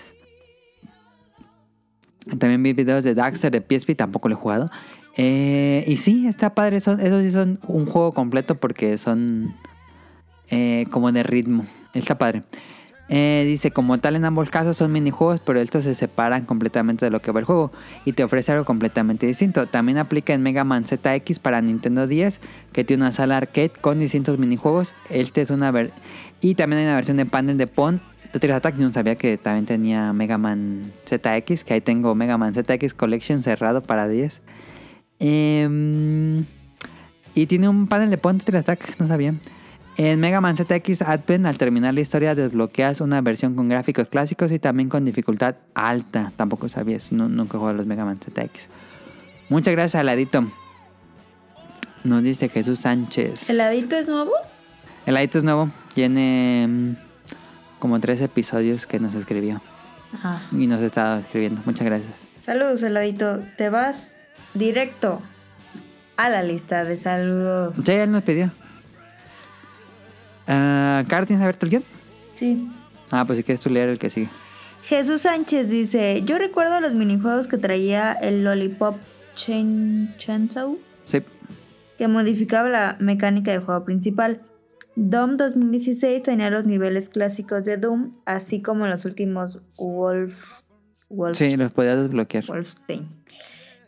También 2.39 2.63
vi 2.63 2.73
videos 2.73 3.03
de 3.03 3.13
Daxter 3.13 3.51
de 3.51 3.61
PSP, 3.61 3.95
tampoco 3.95 4.27
lo 4.27 4.33
he 4.33 4.37
jugado. 4.39 4.69
Eh, 5.17 5.83
y 5.85 5.97
sí, 5.97 6.25
está 6.25 6.55
padre. 6.55 6.77
Esos 6.77 6.99
sí 6.99 7.31
son 7.31 7.59
un 7.67 7.85
juego 7.85 8.11
completo 8.11 8.55
porque 8.55 8.97
son 8.97 9.53
eh, 10.49 10.87
como 10.89 11.11
de 11.11 11.21
ritmo. 11.21 11.63
Está 11.93 12.17
padre. 12.17 12.41
Eh, 13.09 13.43
dice, 13.45 13.71
como 13.71 13.97
tal 13.99 14.15
en 14.15 14.25
ambos 14.25 14.49
casos 14.49 14.77
son 14.77 14.91
minijuegos, 14.91 15.41
pero 15.45 15.59
estos 15.59 15.83
se 15.83 15.93
separan 15.93 16.45
completamente 16.45 17.05
de 17.05 17.11
lo 17.11 17.21
que 17.21 17.31
va 17.31 17.39
el 17.41 17.45
juego 17.45 17.71
y 18.05 18.13
te 18.13 18.23
ofrece 18.23 18.51
algo 18.53 18.65
completamente 18.65 19.27
distinto. 19.27 19.67
También 19.67 19.97
aplica 19.97 20.33
en 20.33 20.41
Mega 20.41 20.63
Man 20.63 20.85
ZX 20.85 21.39
para 21.39 21.61
Nintendo 21.61 22.07
10, 22.07 22.39
que 22.71 22.83
tiene 22.83 23.03
una 23.03 23.11
sala 23.11 23.37
arcade 23.37 23.71
con 23.81 23.99
distintos 23.99 24.39
minijuegos. 24.39 24.93
Este 25.09 25.41
es 25.41 25.49
una 25.49 25.69
ver 25.71 25.91
y 26.41 26.55
también 26.55 26.79
hay 26.79 26.85
una 26.85 26.95
versión 26.95 27.17
de 27.17 27.25
panel 27.25 27.57
de 27.57 27.67
Pon. 27.67 28.01
Tetris 28.31 28.53
Attack, 28.53 28.77
yo 28.77 28.87
no 28.87 28.93
sabía 28.93 29.15
que 29.15 29.37
también 29.37 29.65
tenía 29.65 30.11
Mega 30.11 30.37
Man 30.37 30.91
ZX, 31.05 31.63
que 31.63 31.75
ahí 31.75 31.81
tengo 31.81 32.15
Mega 32.15 32.37
Man 32.37 32.53
ZX 32.53 32.93
Collection 32.93 33.43
cerrado 33.43 33.83
para 33.83 34.07
10. 34.07 34.41
Em, 35.19 36.45
y 37.35 37.45
tiene 37.45 37.69
un 37.69 37.87
panel 37.87 38.09
de 38.09 38.17
Pon 38.17 38.39
Tetris 38.39 38.61
Attack, 38.61 38.99
no 38.99 39.07
sabía. 39.07 39.35
En 39.95 40.19
Mega 40.19 40.41
Man 40.41 40.57
ZX 40.57 41.03
Advent, 41.03 41.45
al 41.45 41.57
terminar 41.57 41.93
la 41.93 42.01
historia, 42.01 42.33
desbloqueas 42.33 42.99
una 42.99 43.21
versión 43.21 43.55
con 43.55 43.69
gráficos 43.69 44.07
clásicos 44.07 44.51
y 44.51 44.57
también 44.57 44.89
con 44.89 45.05
dificultad 45.05 45.55
alta. 45.75 46.31
Tampoco 46.35 46.67
sabías, 46.67 47.11
no, 47.11 47.29
nunca 47.29 47.59
jugué 47.59 47.71
a 47.71 47.73
los 47.73 47.85
Mega 47.85 48.03
Man 48.03 48.17
ZX. 48.17 48.69
Muchas 49.49 49.73
gracias, 49.73 49.99
Aladito. 49.99 50.47
Nos 52.03 52.23
dice 52.23 52.49
Jesús 52.49 52.79
Sánchez. 52.79 53.49
¿El 53.49 53.57
ladito 53.57 53.95
es 53.95 54.07
nuevo? 54.07 54.31
El 55.05 55.15
Aladito 55.15 55.37
es 55.37 55.43
nuevo. 55.43 55.69
Tiene 55.93 56.65
mm, 56.67 56.95
como 57.79 57.99
tres 57.99 58.19
episodios 58.21 58.87
que 58.87 58.99
nos 58.99 59.13
escribió. 59.13 59.61
Ah. 60.23 60.41
Y 60.51 60.67
nos 60.67 60.81
está 60.81 61.19
escribiendo. 61.19 61.61
Muchas 61.65 61.85
gracias. 61.85 62.11
Saludos, 62.39 62.81
heladito. 62.83 63.41
Te 63.57 63.69
vas 63.69 64.17
directo 64.53 65.21
a 66.17 66.29
la 66.29 66.43
lista 66.43 66.83
de 66.83 66.97
saludos. 66.97 67.77
Sí, 67.77 67.91
él 67.91 68.11
nos 68.11 68.23
pidió. 68.23 68.51
Ah, 70.47 71.03
Caro, 71.07 71.25
¿tienes 71.25 71.41
abierto 71.41 71.65
el 71.65 71.69
guion? 71.71 71.83
Sí. 72.35 72.69
Ah, 73.11 73.25
pues 73.25 73.37
si 73.37 73.43
quieres 73.43 73.61
tú 73.61 73.69
leer 73.69 73.89
el 73.89 73.99
que 73.99 74.09
sigue. 74.09 74.29
Jesús 74.83 75.21
Sánchez 75.21 75.69
dice, 75.69 76.21
yo 76.25 76.37
recuerdo 76.37 76.79
los 76.81 76.93
minijuegos 76.93 77.47
que 77.47 77.57
traía 77.57 78.11
el 78.13 78.43
Lollipop 78.43 78.97
Chain 79.35 80.13
Chainsaw 80.17 80.77
Sí. 81.05 81.21
que 81.97 82.07
modificaba 82.07 82.67
la 82.69 82.97
mecánica 82.99 83.51
del 83.51 83.61
juego 83.61 83.85
principal. 83.85 84.41
Doom 84.95 85.37
2016 85.37 86.21
tenía 86.21 86.49
los 86.51 86.65
niveles 86.65 87.09
clásicos 87.09 87.63
de 87.63 87.77
Doom, 87.77 88.11
así 88.25 88.61
como 88.61 88.85
los 88.85 89.05
últimos 89.05 89.59
Wolf, 89.77 90.61
Wolf 91.09 91.37
Sí, 91.37 91.55
los 91.55 91.73
podías 91.73 91.97
desbloquear. 91.97 92.45
Wolfenstein. 92.45 93.07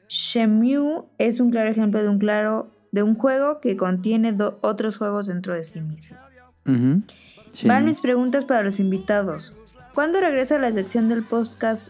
Shenmue 0.08 1.04
es 1.18 1.40
un 1.40 1.52
claro 1.52 1.70
ejemplo 1.70 2.02
de 2.02 2.10
un 2.10 2.20
claro 2.20 2.72
de 2.92 3.04
un 3.04 3.16
juego 3.16 3.60
que 3.60 3.76
contiene 3.76 4.36
otros 4.62 4.98
juegos 4.98 5.28
dentro 5.28 5.54
de 5.54 5.64
sí 5.66 5.82
mismo. 5.82 6.18
Sí. 6.66 7.68
Van 7.68 7.86
mis 7.86 8.02
preguntas 8.02 8.44
para 8.46 8.64
los 8.64 8.80
invitados. 8.80 9.54
¿Cuándo 9.94 10.20
regresa 10.20 10.58
la 10.58 10.74
sección 10.74 11.08
del 11.10 11.24
podcast 11.24 11.90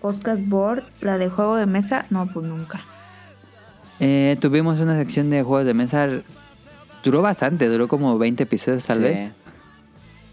podcast 0.00 0.46
board, 0.46 0.82
la 1.00 1.18
de 1.18 1.28
juego 1.28 1.56
de 1.56 1.66
mesa? 1.66 2.06
No, 2.10 2.26
pues 2.26 2.46
nunca. 2.46 2.80
Eh, 3.98 4.38
tuvimos 4.40 4.80
una 4.80 4.96
sección 4.96 5.28
de 5.28 5.42
juegos 5.42 5.66
de 5.66 5.74
mesa. 5.74 6.08
Duró 7.04 7.20
bastante, 7.22 7.68
duró 7.68 7.86
como 7.88 8.16
20 8.18 8.44
episodios 8.44 8.84
tal 8.86 8.98
Sí. 8.98 9.02
vez. 9.02 9.30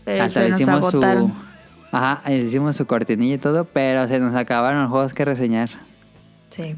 Pero 0.05 0.23
Hasta 0.23 0.39
se 0.39 0.45
le 0.45 0.49
nos 0.51 0.61
hicimos 0.61 0.79
agotaron. 0.79 1.27
su. 1.27 1.33
Ajá, 1.91 2.21
le 2.29 2.37
hicimos 2.37 2.75
su 2.77 2.85
cortinilla 2.85 3.35
y 3.35 3.37
todo, 3.39 3.65
pero 3.65 4.07
se 4.07 4.19
nos 4.19 4.35
acabaron 4.35 4.81
los 4.83 4.89
juegos 4.91 5.13
que 5.13 5.25
reseñar. 5.25 5.69
Sí. 6.49 6.75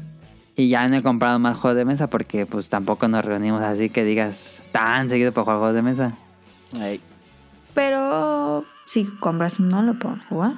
Y 0.56 0.68
ya 0.68 0.88
no 0.88 0.96
he 0.96 1.02
comprado 1.02 1.38
más 1.38 1.56
juegos 1.56 1.76
de 1.76 1.84
mesa 1.84 2.08
porque 2.10 2.44
pues 2.46 2.68
tampoco 2.68 3.06
nos 3.06 3.24
reunimos 3.24 3.62
así 3.62 3.88
que 3.88 4.04
digas 4.04 4.62
tan 4.72 5.08
seguido 5.08 5.30
para 5.32 5.44
jugar 5.44 5.58
juegos 5.58 5.74
de 5.76 5.82
mesa. 5.82 6.12
Pero 7.74 8.64
si 8.86 9.04
compras 9.04 9.58
uno 9.60 9.82
lo 9.82 9.98
podemos 9.98 10.24
jugar. 10.26 10.52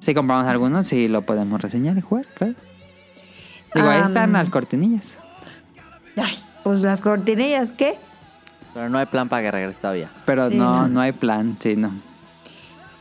Si 0.00 0.14
compramos 0.14 0.46
algunos, 0.46 0.86
sí 0.86 1.08
lo 1.08 1.22
podemos 1.22 1.60
reseñar 1.60 1.96
y 1.96 2.00
jugar, 2.00 2.26
claro. 2.34 2.54
Digo, 3.74 3.88
ahí 3.88 3.98
Am. 4.00 4.04
están 4.06 4.32
las 4.32 4.50
cortinillas. 4.50 5.18
Ay, 6.16 6.32
pues 6.62 6.80
las 6.80 7.00
cortinillas, 7.00 7.72
¿qué? 7.72 7.96
Pero 8.72 8.88
no 8.88 8.98
hay 8.98 9.06
plan 9.06 9.28
para 9.28 9.42
que 9.42 9.50
regrese 9.50 9.78
todavía. 9.80 10.10
Pero 10.26 10.48
Sí, 10.50 10.56
no, 10.56 10.82
no. 10.82 10.88
no 10.88 11.00
hay 11.00 11.12
plan, 11.12 11.56
sí, 11.60 11.76
no. 11.76 11.90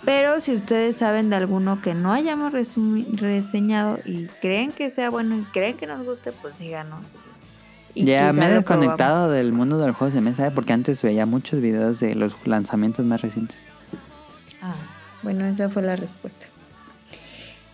Pero 0.05 0.39
si 0.41 0.53
ustedes 0.55 0.97
saben 0.97 1.29
de 1.29 1.37
alguno 1.37 1.81
que 1.81 1.93
no 1.93 2.11
hayamos 2.11 2.51
reseñado 2.53 3.99
y 4.05 4.25
creen 4.41 4.71
que 4.71 4.89
sea 4.89 5.09
bueno 5.09 5.35
y 5.37 5.41
creen 5.43 5.77
que 5.77 5.87
nos 5.87 6.03
guste, 6.05 6.31
pues 6.33 6.57
díganos. 6.57 7.07
Y, 7.95 8.05
ya 8.05 8.33
me 8.33 8.45
he 8.45 8.49
desconectado 8.49 9.29
del 9.29 9.53
mundo 9.53 9.77
de 9.77 9.87
los 9.87 9.95
juegos 9.95 10.15
de 10.15 10.21
mesa, 10.21 10.47
¿eh? 10.47 10.51
porque 10.51 10.73
antes 10.73 11.01
veía 11.03 11.25
muchos 11.25 11.61
videos 11.61 11.99
de 11.99 12.15
los 12.15 12.33
lanzamientos 12.45 13.05
más 13.05 13.21
recientes. 13.21 13.57
Ah, 14.61 14.73
bueno, 15.21 15.45
esa 15.45 15.69
fue 15.69 15.83
la 15.83 15.95
respuesta. 15.95 16.47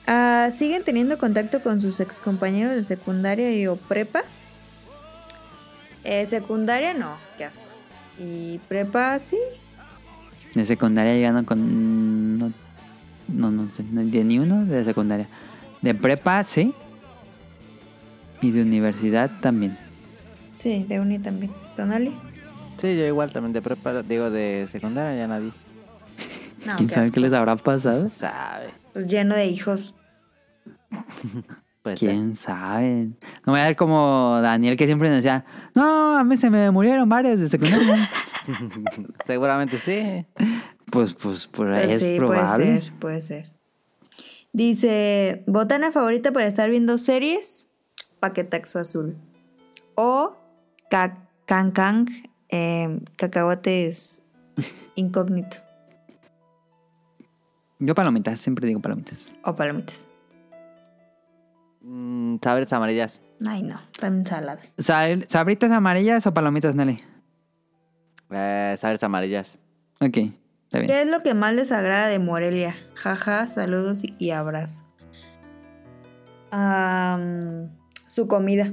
Ah, 0.08 0.50
¿Siguen 0.52 0.84
teniendo 0.84 1.18
contacto 1.18 1.62
con 1.62 1.80
sus 1.80 2.00
ex 2.00 2.18
compañeros 2.18 2.74
de 2.74 2.84
secundaria 2.84 3.54
y 3.56 3.68
o 3.68 3.76
prepa? 3.76 4.24
Eh, 6.04 6.26
secundaria 6.26 6.94
no, 6.94 7.16
qué 7.38 7.46
asco. 7.46 7.64
Y 8.18 8.58
prepa 8.68 9.20
sí. 9.20 9.38
De 10.54 10.66
secundaria 10.66 11.18
ya 11.18 11.32
no 11.32 11.46
con... 11.46 12.40
No, 12.40 12.52
no, 13.28 13.52
no 13.52 13.72
sé, 13.72 13.84
no, 13.84 14.04
de 14.04 14.24
ni 14.24 14.40
uno 14.40 14.66
de 14.66 14.84
secundaria. 14.84 15.28
De 15.82 15.94
prepa, 15.94 16.44
sí. 16.44 16.74
Y 18.42 18.52
de 18.52 18.64
universidad 18.64 19.30
también. 19.42 19.78
Sí, 20.60 20.86
de 20.88 21.00
uni 21.00 21.18
también. 21.20 21.52
¿Tonali? 21.76 22.12
Sí, 22.78 22.96
yo 22.96 23.06
igual 23.06 23.32
también 23.32 23.54
de 23.54 23.62
prepa, 23.62 24.02
digo 24.04 24.30
de 24.30 24.68
secundaria 24.72 25.18
ya 25.20 25.28
nadie 25.28 25.52
No, 26.66 26.76
¿Quién 26.76 26.88
qué 26.90 26.94
sabe 26.94 27.06
asco. 27.08 27.14
qué 27.16 27.20
les 27.22 27.34
habrá 27.34 27.56
pasado? 27.56 28.10
sabe. 28.16 28.70
Pues 28.94 29.08
lleno 29.08 29.36
de 29.36 29.48
hijos. 29.48 29.96
Pues 31.82 31.98
¿Quién 31.98 32.36
sabe? 32.36 33.06
No 33.46 33.54
voy 33.54 33.62
a 33.62 33.68
ver 33.68 33.78
como 33.78 34.38
Daniel 34.42 34.76
que 34.76 34.86
siempre 34.86 35.08
nos 35.08 35.16
decía, 35.20 35.46
no, 35.74 36.18
a 36.18 36.26
mí 36.26 36.36
se 36.36 36.50
me 36.50 36.70
murieron 36.72 37.08
varios 37.08 37.40
de 37.40 37.48
secundaria. 37.48 37.98
seguramente 39.26 39.78
sí. 39.78 40.26
pues, 40.92 41.14
pues, 41.14 41.48
por 41.48 41.72
ahí 41.72 41.86
Pues 41.88 41.94
es 41.94 42.02
sí, 42.02 42.16
probable. 42.18 42.66
puede 42.66 42.82
ser, 42.82 42.94
puede 43.00 43.22
ser. 43.22 43.52
Dice, 44.52 45.44
botana 45.48 45.94
favorita 45.94 46.34
para 46.34 46.48
estar 46.48 46.70
viendo 46.70 46.98
series, 46.98 47.70
paquetaxo 48.20 48.80
azul. 48.80 49.16
O 49.96 50.36
cancang, 50.90 52.08
eh, 52.50 53.00
cacahuates 53.16 54.22
incógnito. 54.96 55.58
Yo 57.80 57.96
palomitas, 57.96 58.40
siempre 58.42 58.68
digo 58.68 58.82
palomitas. 58.82 59.32
O 59.44 59.56
palomitas. 59.56 60.06
Mm, 61.82 62.36
sabres 62.44 62.74
amarillas. 62.74 63.22
Ay, 63.48 63.64
no, 63.64 63.80
también 63.98 64.26
saladas. 64.28 64.74
Sal- 64.78 65.26
¿Sabritas 65.30 65.72
amarillas 65.72 66.28
o 66.28 66.34
palomitas, 66.34 66.76
Nelly? 66.76 67.02
Eh, 68.32 68.76
sabres 68.78 69.02
amarillas. 69.04 69.58
Ok, 70.02 70.18
está 70.18 70.80
bien. 70.80 70.88
¿Qué 70.88 71.02
es 71.04 71.08
lo 71.08 71.22
que 71.24 71.34
más 71.34 71.54
les 71.54 71.72
agrada 71.72 72.08
de 72.08 72.20
Morelia? 72.20 72.76
Jaja, 72.96 73.48
saludos 73.48 74.04
y, 74.04 74.14
y 74.20 74.32
abrazo. 74.32 74.84
Am, 76.52 77.70
su 78.08 78.28
comida. 78.28 78.70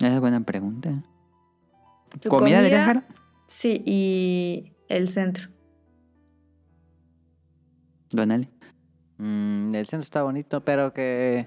Esa 0.00 0.14
es 0.14 0.20
buena 0.20 0.40
pregunta. 0.40 1.02
¿Comida, 2.28 2.62
de 2.62 2.70
Jara? 2.70 3.06
Sí, 3.46 3.82
y 3.84 4.72
el 4.88 5.08
centro. 5.10 5.48
Don 8.10 8.28
Nelly. 8.28 8.48
Mm, 9.18 9.74
el 9.74 9.86
centro 9.86 10.00
está 10.02 10.22
bonito, 10.22 10.64
pero 10.64 10.92
que 10.92 11.46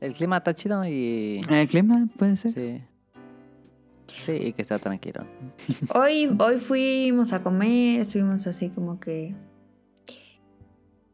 el 0.00 0.14
clima 0.14 0.38
está 0.38 0.54
chido 0.54 0.84
y... 0.86 1.42
¿El 1.50 1.68
clima 1.68 2.08
puede 2.16 2.36
ser? 2.36 2.52
Sí. 2.52 2.82
Sí, 4.24 4.32
y 4.32 4.52
que 4.54 4.62
está 4.62 4.78
tranquilo. 4.78 5.26
Hoy, 5.94 6.34
hoy 6.38 6.58
fuimos 6.58 7.32
a 7.32 7.42
comer, 7.42 8.00
estuvimos 8.00 8.46
así 8.46 8.70
como 8.70 8.98
que. 8.98 9.34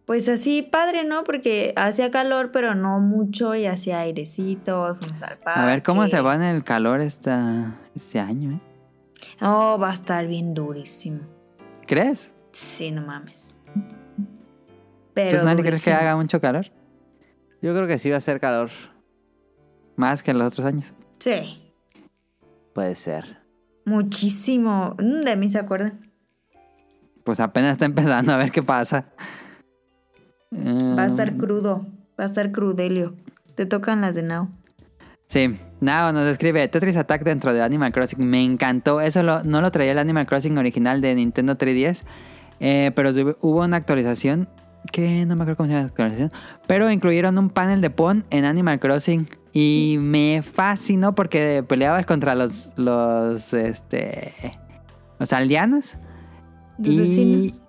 Pues 0.07 0.29
así 0.29 0.63
padre, 0.63 1.05
¿no? 1.05 1.25
Porque 1.25 1.73
hacía 1.77 2.11
calor, 2.11 2.51
pero 2.53 2.75
no 2.75 3.01
mucho, 3.01 3.55
y 3.55 3.67
hacía 3.67 4.01
airecito, 4.01 4.97
fuimos 5.01 5.23
al 5.23 5.39
parque. 5.39 5.61
A 5.61 5.67
ver 5.67 5.83
cómo 5.83 6.07
se 6.09 6.21
va 6.21 6.35
en 6.35 6.43
el 6.43 6.63
calor 6.63 7.01
esta, 7.01 7.75
este 7.95 8.21
año, 8.21 8.53
¿eh? 8.53 8.61
Oh, 9.41 9.79
va 9.79 9.91
a 9.91 9.95
estar 9.95 10.27
bien 10.27 10.53
durísimo. 10.53 11.21
¿Crees? 11.87 12.31
Sí, 12.53 12.91
no 12.91 13.03
mames. 13.03 13.57
Pero. 15.15 15.57
¿Tú, 15.57 15.63
crees 15.63 15.83
que 15.83 15.93
haga 15.93 16.17
mucho 16.17 16.41
calor? 16.41 16.67
Yo 17.63 17.75
creo 17.75 17.87
que 17.87 17.99
sí 17.99 18.11
va 18.11 18.19
a 18.19 18.21
ser 18.21 18.41
calor. 18.41 18.71
Más 19.97 20.23
que 20.23 20.33
en 20.33 20.39
los 20.39 20.53
otros 20.53 20.67
años. 20.67 20.93
Sí. 21.19 21.73
Puede 22.75 22.95
ser. 22.95 23.39
Muchísimo. 23.87 24.97
Mm, 24.99 25.21
De 25.23 25.37
mí 25.37 25.49
se 25.49 25.59
acuerdan. 25.59 26.01
Pues 27.23 27.41
apenas 27.41 27.73
está 27.73 27.87
empezando 27.87 28.33
a 28.33 28.37
ver 28.37 28.53
qué 28.53 28.63
pasa. 28.63 29.07
Va 30.97 31.03
a 31.03 31.07
estar 31.07 31.33
Mm, 31.33 31.39
crudo. 31.39 31.87
Va 32.19 32.25
a 32.25 32.27
estar 32.27 32.53
crudelio. 32.53 33.15
Te 33.55 33.67
tocan 33.67 34.01
las 34.01 34.15
de 34.15 34.23
Now. 34.23 34.49
Sí, 35.29 35.49
Nao 35.81 36.13
nos 36.13 36.27
escribe 36.27 36.67
Tetris 36.69 36.97
Attack 36.97 37.25
dentro 37.25 37.53
de 37.53 37.63
Animal 37.63 37.93
Crossing. 37.93 38.25
Me 38.25 38.43
encantó. 38.45 39.01
Eso 39.01 39.23
lo- 39.23 39.43
no 39.43 39.61
lo 39.61 39.71
traía 39.73 39.93
el 39.93 39.99
Animal 39.99 40.27
Crossing 40.27 40.57
original 40.59 41.01
de 41.01 41.15
Nintendo 41.15 41.57
3DS. 41.57 42.05
eh, 42.61 42.93
pero 42.95 43.11
hubo 43.41 43.63
una 43.65 43.77
actualización 43.77 44.49
que 44.93 45.27
no 45.27 45.35
me 45.35 45.43
acuerdo 45.43 45.57
cómo 45.57 45.67
se 45.67 45.73
llama 45.73 45.83
la 45.83 45.89
actualización. 45.89 46.31
Pero 46.69 46.89
incluyeron 46.91 47.37
un 47.37 47.51
panel 47.51 47.81
de 47.81 47.91
Pon 47.91 48.25
en 48.31 48.45
Animal 48.45 48.79
Crossing. 48.79 49.27
Y 49.53 49.99
me 50.01 50.43
fascinó 50.43 51.15
porque 51.17 51.65
peleabas 51.67 52.07
contra 52.07 52.35
los, 52.37 52.71
los, 52.77 53.53
este, 53.55 54.33
los 55.19 55.33
aldeanos. 55.33 55.97
Los 56.79 56.89
y, 56.89 56.99
vecinos. 56.99 57.63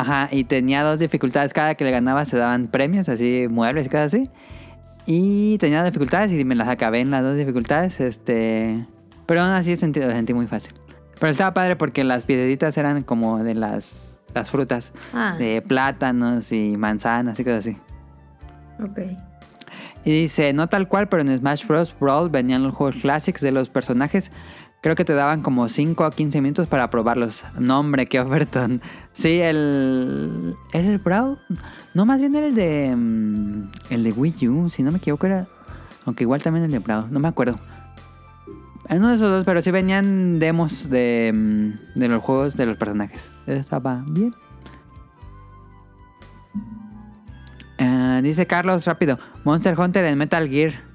Ajá, 0.00 0.28
y 0.32 0.44
tenía 0.44 0.82
dos 0.82 0.98
dificultades. 0.98 1.52
Cada 1.52 1.74
que 1.74 1.84
le 1.84 1.90
ganabas 1.90 2.28
se 2.28 2.36
daban 2.36 2.68
premios, 2.68 3.08
así, 3.08 3.46
muebles 3.50 3.86
y 3.86 3.88
cosas 3.90 4.14
así. 4.14 4.30
Y 5.06 5.58
tenía 5.58 5.78
dos 5.82 5.86
dificultades 5.90 6.32
y 6.38 6.44
me 6.44 6.54
las 6.54 6.68
acabé 6.68 7.00
en 7.00 7.10
las 7.10 7.22
dos 7.22 7.36
dificultades. 7.36 8.00
Este. 8.00 8.86
Pero 9.26 9.42
aún 9.42 9.50
así 9.50 9.76
sentí, 9.76 10.00
lo 10.00 10.10
sentí 10.10 10.34
muy 10.34 10.46
fácil. 10.46 10.74
Pero 11.18 11.32
estaba 11.32 11.52
padre 11.52 11.76
porque 11.76 12.02
las 12.04 12.22
piedritas 12.22 12.76
eran 12.78 13.02
como 13.02 13.42
de 13.44 13.54
las, 13.54 14.18
las 14.34 14.50
frutas. 14.50 14.92
Ah, 15.12 15.36
De 15.38 15.60
plátanos 15.62 16.50
y 16.52 16.76
manzanas 16.76 17.38
y 17.38 17.44
cosas 17.44 17.66
así. 17.66 17.76
ok. 18.82 18.98
Y 20.02 20.12
dice, 20.22 20.54
no 20.54 20.66
tal 20.68 20.88
cual, 20.88 21.08
pero 21.10 21.20
en 21.22 21.38
Smash 21.38 21.66
Bros. 21.66 21.94
Brawl 22.00 22.30
venían 22.30 22.62
los 22.62 22.72
juegos 22.72 23.02
clásicos 23.02 23.42
de 23.42 23.52
los 23.52 23.68
personajes. 23.68 24.30
Creo 24.82 24.96
que 24.96 25.04
te 25.04 25.12
daban 25.12 25.42
como 25.42 25.68
5 25.68 26.04
a 26.04 26.10
15 26.10 26.40
minutos 26.40 26.68
para 26.68 26.88
probarlos. 26.88 27.44
No, 27.58 27.80
hombre, 27.80 28.06
qué 28.06 28.18
ofertón. 28.18 28.80
Sí, 29.12 29.38
el... 29.40 30.56
¿Era 30.72 30.88
el 30.88 30.98
Brawl? 30.98 31.38
No, 31.92 32.06
más 32.06 32.18
bien 32.18 32.34
era 32.34 32.46
el 32.46 32.54
de... 32.54 32.94
mm, 32.96 33.68
El 33.90 34.04
de 34.04 34.12
Wii 34.12 34.48
U, 34.48 34.70
si 34.70 34.82
no 34.82 34.90
me 34.90 34.98
equivoco 34.98 35.26
era... 35.26 35.46
Aunque 36.06 36.24
igual 36.24 36.42
también 36.42 36.64
el 36.64 36.70
de 36.70 36.78
Brawl, 36.78 37.12
no 37.12 37.20
me 37.20 37.28
acuerdo. 37.28 37.58
Uno 38.88 39.08
de 39.08 39.16
esos 39.16 39.28
dos, 39.30 39.44
pero 39.44 39.60
sí 39.60 39.70
venían 39.70 40.38
demos 40.38 40.88
de, 40.88 41.30
mm, 41.34 41.98
de 41.98 42.08
los 42.08 42.22
juegos 42.22 42.56
de 42.56 42.64
los 42.64 42.78
personajes. 42.78 43.28
Estaba 43.46 44.02
bien. 44.06 44.34
Ah, 47.78 48.20
dice 48.22 48.46
Carlos 48.46 48.84
rápido, 48.84 49.18
Monster 49.44 49.78
Hunter 49.78 50.04
en 50.04 50.18
Metal 50.18 50.48
Gear. 50.48 50.89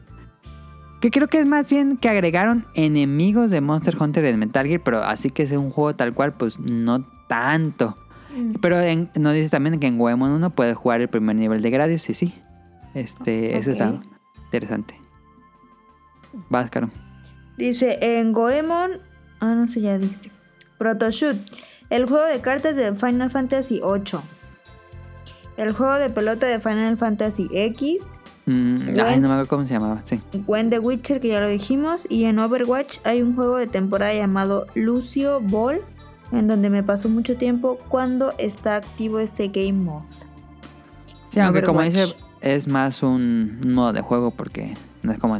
Que 1.06 1.12
creo 1.12 1.28
que 1.28 1.38
es 1.38 1.46
más 1.46 1.70
bien 1.70 1.98
que 1.98 2.10
agregaron 2.10 2.66
enemigos 2.74 3.52
de 3.52 3.62
Monster 3.62 3.96
Hunter 4.02 4.26
en 4.26 4.40
Metal 4.40 4.66
Gear, 4.66 4.82
pero 4.84 5.04
así 5.04 5.30
que 5.30 5.44
es 5.44 5.52
un 5.52 5.70
juego 5.70 5.96
tal 5.96 6.16
cual, 6.16 6.34
pues 6.34 6.60
no 6.60 7.06
tanto. 7.28 7.96
Pero 8.60 8.80
en- 8.82 9.12
nos 9.16 9.36
dice 9.36 9.50
también 9.50 9.80
que 9.80 9.86
en 9.86 10.00
Goemon 10.00 10.32
1 10.32 10.50
puedes 10.56 10.76
jugar 10.76 11.02
el 11.02 11.08
primer 11.08 11.36
nivel 11.36 11.62
de 11.62 11.70
Gradius, 11.70 12.10
y 12.10 12.16
sí. 12.16 12.34
Este, 12.96 13.56
eso 13.56 13.70
Ok. 13.70 13.74
está 13.74 14.02
interesante. 14.46 15.00
Vas, 16.50 16.72
Caro. 16.72 16.90
Dice 17.56 18.00
en 18.02 18.34
Goemon. 18.34 18.90
Ah, 19.42 19.54
no 19.54 19.68
sé, 19.68 19.82
ya 19.82 20.00
dice. 20.00 20.32
Protoshoot. 20.80 21.38
El 21.92 22.08
juego 22.08 22.26
de 22.26 22.40
cartas 22.42 22.76
de 22.78 22.96
Final 22.96 23.30
Fantasy 23.30 23.80
VIII. 23.80 24.22
El 25.58 25.72
juego 25.74 25.94
de 26.00 26.10
pelota 26.10 26.48
de 26.48 26.60
Final 26.60 26.98
Fantasy 26.98 27.48
X. 27.54 28.18
Mm, 28.46 28.90
ay, 29.04 29.20
no 29.20 29.28
me 29.28 29.34
acuerdo 29.34 29.48
cómo 29.48 29.64
se 29.64 29.74
llamaba, 29.74 30.02
sí. 30.06 30.22
When 30.46 30.70
the 30.70 30.80
Witcher, 30.80 31.20
que 31.20 31.30
ya 31.30 31.42
lo 31.42 31.48
dijimos. 31.50 32.06
Y 32.10 32.26
en 32.26 32.40
Overwatch 32.40 33.00
hay 33.04 33.22
un 33.22 33.36
juego 33.36 33.58
de 33.58 33.68
temporada 33.68 34.14
llamado 34.14 34.68
Lucio 34.76 35.42
Ball. 35.42 35.82
En 36.32 36.48
donde 36.48 36.70
me 36.70 36.84
pasó 36.84 37.08
mucho 37.08 37.38
tiempo 37.38 37.78
cuando 37.88 38.34
está 38.38 38.76
activo 38.78 39.20
este 39.20 39.48
Game 39.48 39.74
Mode. 39.74 40.08
Sí, 41.32 41.40
aunque 41.40 41.62
como 41.62 41.82
dice, 41.82 42.16
es 42.42 42.68
más 42.68 43.04
un 43.04 43.62
modo 43.74 43.94
de 43.94 44.02
juego 44.02 44.32
porque 44.32 44.74
no 45.04 45.12
es 45.12 45.20
como 45.20 45.40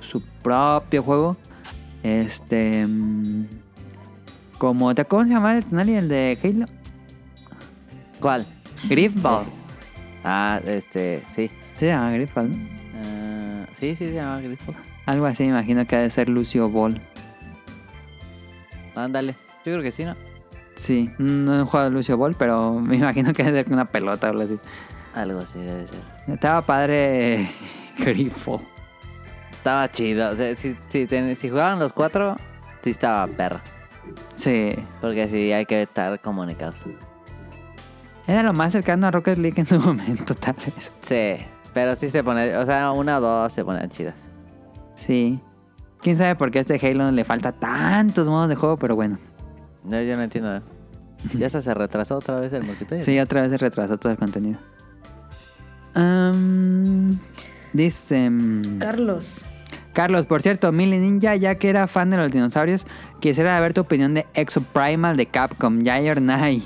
su 0.00 0.20
propio 0.42 1.02
juego. 1.02 1.36
Este. 2.02 2.86
mm, 2.86 3.46
Como, 4.58 4.94
¿te 4.94 5.04
¿cómo 5.04 5.24
se 5.24 5.30
llama 5.30 5.56
el 5.56 5.88
el 5.88 6.08
de 6.08 6.38
Halo? 6.42 6.66
¿Cuál? 8.20 8.46
Griffball. 8.88 9.44
Ah, 10.24 10.60
este, 10.66 11.22
sí. 11.34 11.50
Se 11.80 11.86
llama 11.86 12.12
Griffball, 12.12 12.50
¿no? 12.50 12.56
Ah, 13.02 13.66
sí, 13.72 13.96
sí, 13.96 14.06
se 14.08 14.14
llama 14.14 14.40
Grifo. 14.40 14.72
Algo 15.06 15.26
así, 15.26 15.42
me 15.44 15.48
imagino 15.48 15.84
que 15.86 15.96
ha 15.96 16.00
de 16.00 16.10
ser 16.10 16.28
Lucio 16.28 16.68
Ball. 16.68 17.00
Ándale. 18.94 19.32
Yo 19.64 19.72
creo 19.72 19.82
que 19.82 19.90
sí, 19.92 20.04
¿no? 20.04 20.14
Sí, 20.76 21.10
no 21.18 21.60
he 21.60 21.64
jugado 21.64 21.88
a 21.88 21.90
Lucio 21.90 22.16
Ball, 22.16 22.34
pero 22.38 22.74
me 22.80 22.96
imagino 22.96 23.32
que 23.32 23.42
ha 23.42 23.50
de 23.50 23.64
ser 23.64 23.72
una 23.72 23.84
pelota 23.86 24.26
o 24.28 24.30
algo 24.30 24.42
así. 24.42 24.58
Algo 25.14 25.40
así 25.40 25.58
debe 25.58 25.86
ser. 25.88 25.98
Estaba 26.28 26.62
padre 26.62 27.50
Griffball. 27.98 28.60
Estaba 29.50 29.90
chido. 29.90 30.30
O 30.30 30.36
sea, 30.36 30.54
si, 30.54 30.76
si, 30.88 31.06
ten- 31.06 31.34
si 31.36 31.48
jugaban 31.50 31.78
los 31.78 31.92
cuatro, 31.92 32.36
sí 32.82 32.90
estaba 32.90 33.26
perro. 33.26 33.60
Sí, 34.34 34.74
Porque 35.00 35.28
sí 35.28 35.52
hay 35.52 35.66
que 35.66 35.82
estar 35.82 36.20
comunicados. 36.20 36.76
era 38.26 38.42
lo 38.42 38.52
más 38.52 38.72
cercano 38.72 39.06
a 39.06 39.10
Rocket 39.10 39.38
League 39.38 39.60
en 39.60 39.66
su 39.66 39.78
momento, 39.80 40.34
tal 40.34 40.56
vez. 40.56 40.90
Sí, 41.02 41.44
pero 41.72 41.94
sí 41.96 42.10
se 42.10 42.22
pone, 42.24 42.56
o 42.56 42.66
sea, 42.66 42.92
una 42.92 43.18
o 43.18 43.20
dos 43.20 43.52
se 43.52 43.64
ponen 43.64 43.90
chidas. 43.90 44.14
Sí. 44.94 45.40
Quién 46.00 46.16
sabe 46.16 46.34
por 46.34 46.50
qué 46.50 46.58
a 46.58 46.62
este 46.62 46.80
Halo 46.84 47.10
le 47.10 47.24
falta 47.24 47.52
tantos 47.52 48.28
modos 48.28 48.48
de 48.48 48.56
juego, 48.56 48.76
pero 48.78 48.96
bueno. 48.96 49.18
No, 49.84 50.00
yo 50.02 50.16
no 50.16 50.22
entiendo. 50.22 50.56
¿eh? 50.56 50.62
Ya 51.34 51.50
se 51.50 51.74
retrasó 51.74 52.16
otra 52.16 52.40
vez 52.40 52.52
el 52.52 52.64
multiplayer. 52.64 53.04
Sí, 53.04 53.18
otra 53.20 53.42
vez 53.42 53.50
se 53.50 53.58
retrasó 53.58 53.98
todo 53.98 54.12
el 54.12 54.18
contenido. 54.18 54.58
Am, 55.94 57.18
dice 57.72 58.30
Carlos. 58.78 59.44
Carlos, 59.92 60.24
por 60.24 60.40
cierto, 60.40 60.70
Mili 60.72 60.98
Ninja, 60.98 61.34
ya 61.36 61.56
que 61.56 61.68
era 61.68 61.88
fan 61.88 62.10
de 62.10 62.16
los 62.16 62.30
dinosaurios, 62.30 62.86
quisiera 63.20 63.58
ver 63.60 63.74
tu 63.74 63.80
opinión 63.80 64.14
de 64.14 64.26
Exo 64.34 64.62
Primal 64.62 65.16
de 65.16 65.26
Capcom, 65.26 65.82
Yay 65.82 66.08
or 66.08 66.22
Nay. 66.22 66.64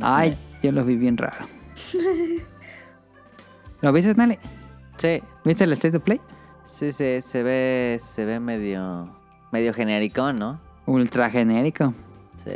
Ay, 0.00 0.36
yo 0.62 0.70
lo 0.70 0.84
vi 0.84 0.96
bien 0.96 1.16
raro. 1.16 1.46
¿Lo 3.82 3.92
viste, 3.92 4.14
Nale? 4.14 4.38
Sí, 4.96 5.22
¿Viste 5.44 5.64
el 5.64 5.72
State 5.74 5.96
of 5.96 6.02
Play? 6.02 6.20
sí, 6.64 6.92
sí, 6.92 7.20
se 7.22 7.42
ve, 7.42 8.00
se 8.02 8.24
ve 8.24 8.40
medio, 8.40 9.08
medio 9.52 9.74
genérico, 9.74 10.32
¿no? 10.32 10.58
Ultra 10.86 11.30
genérico. 11.30 11.92
Sí. 12.44 12.52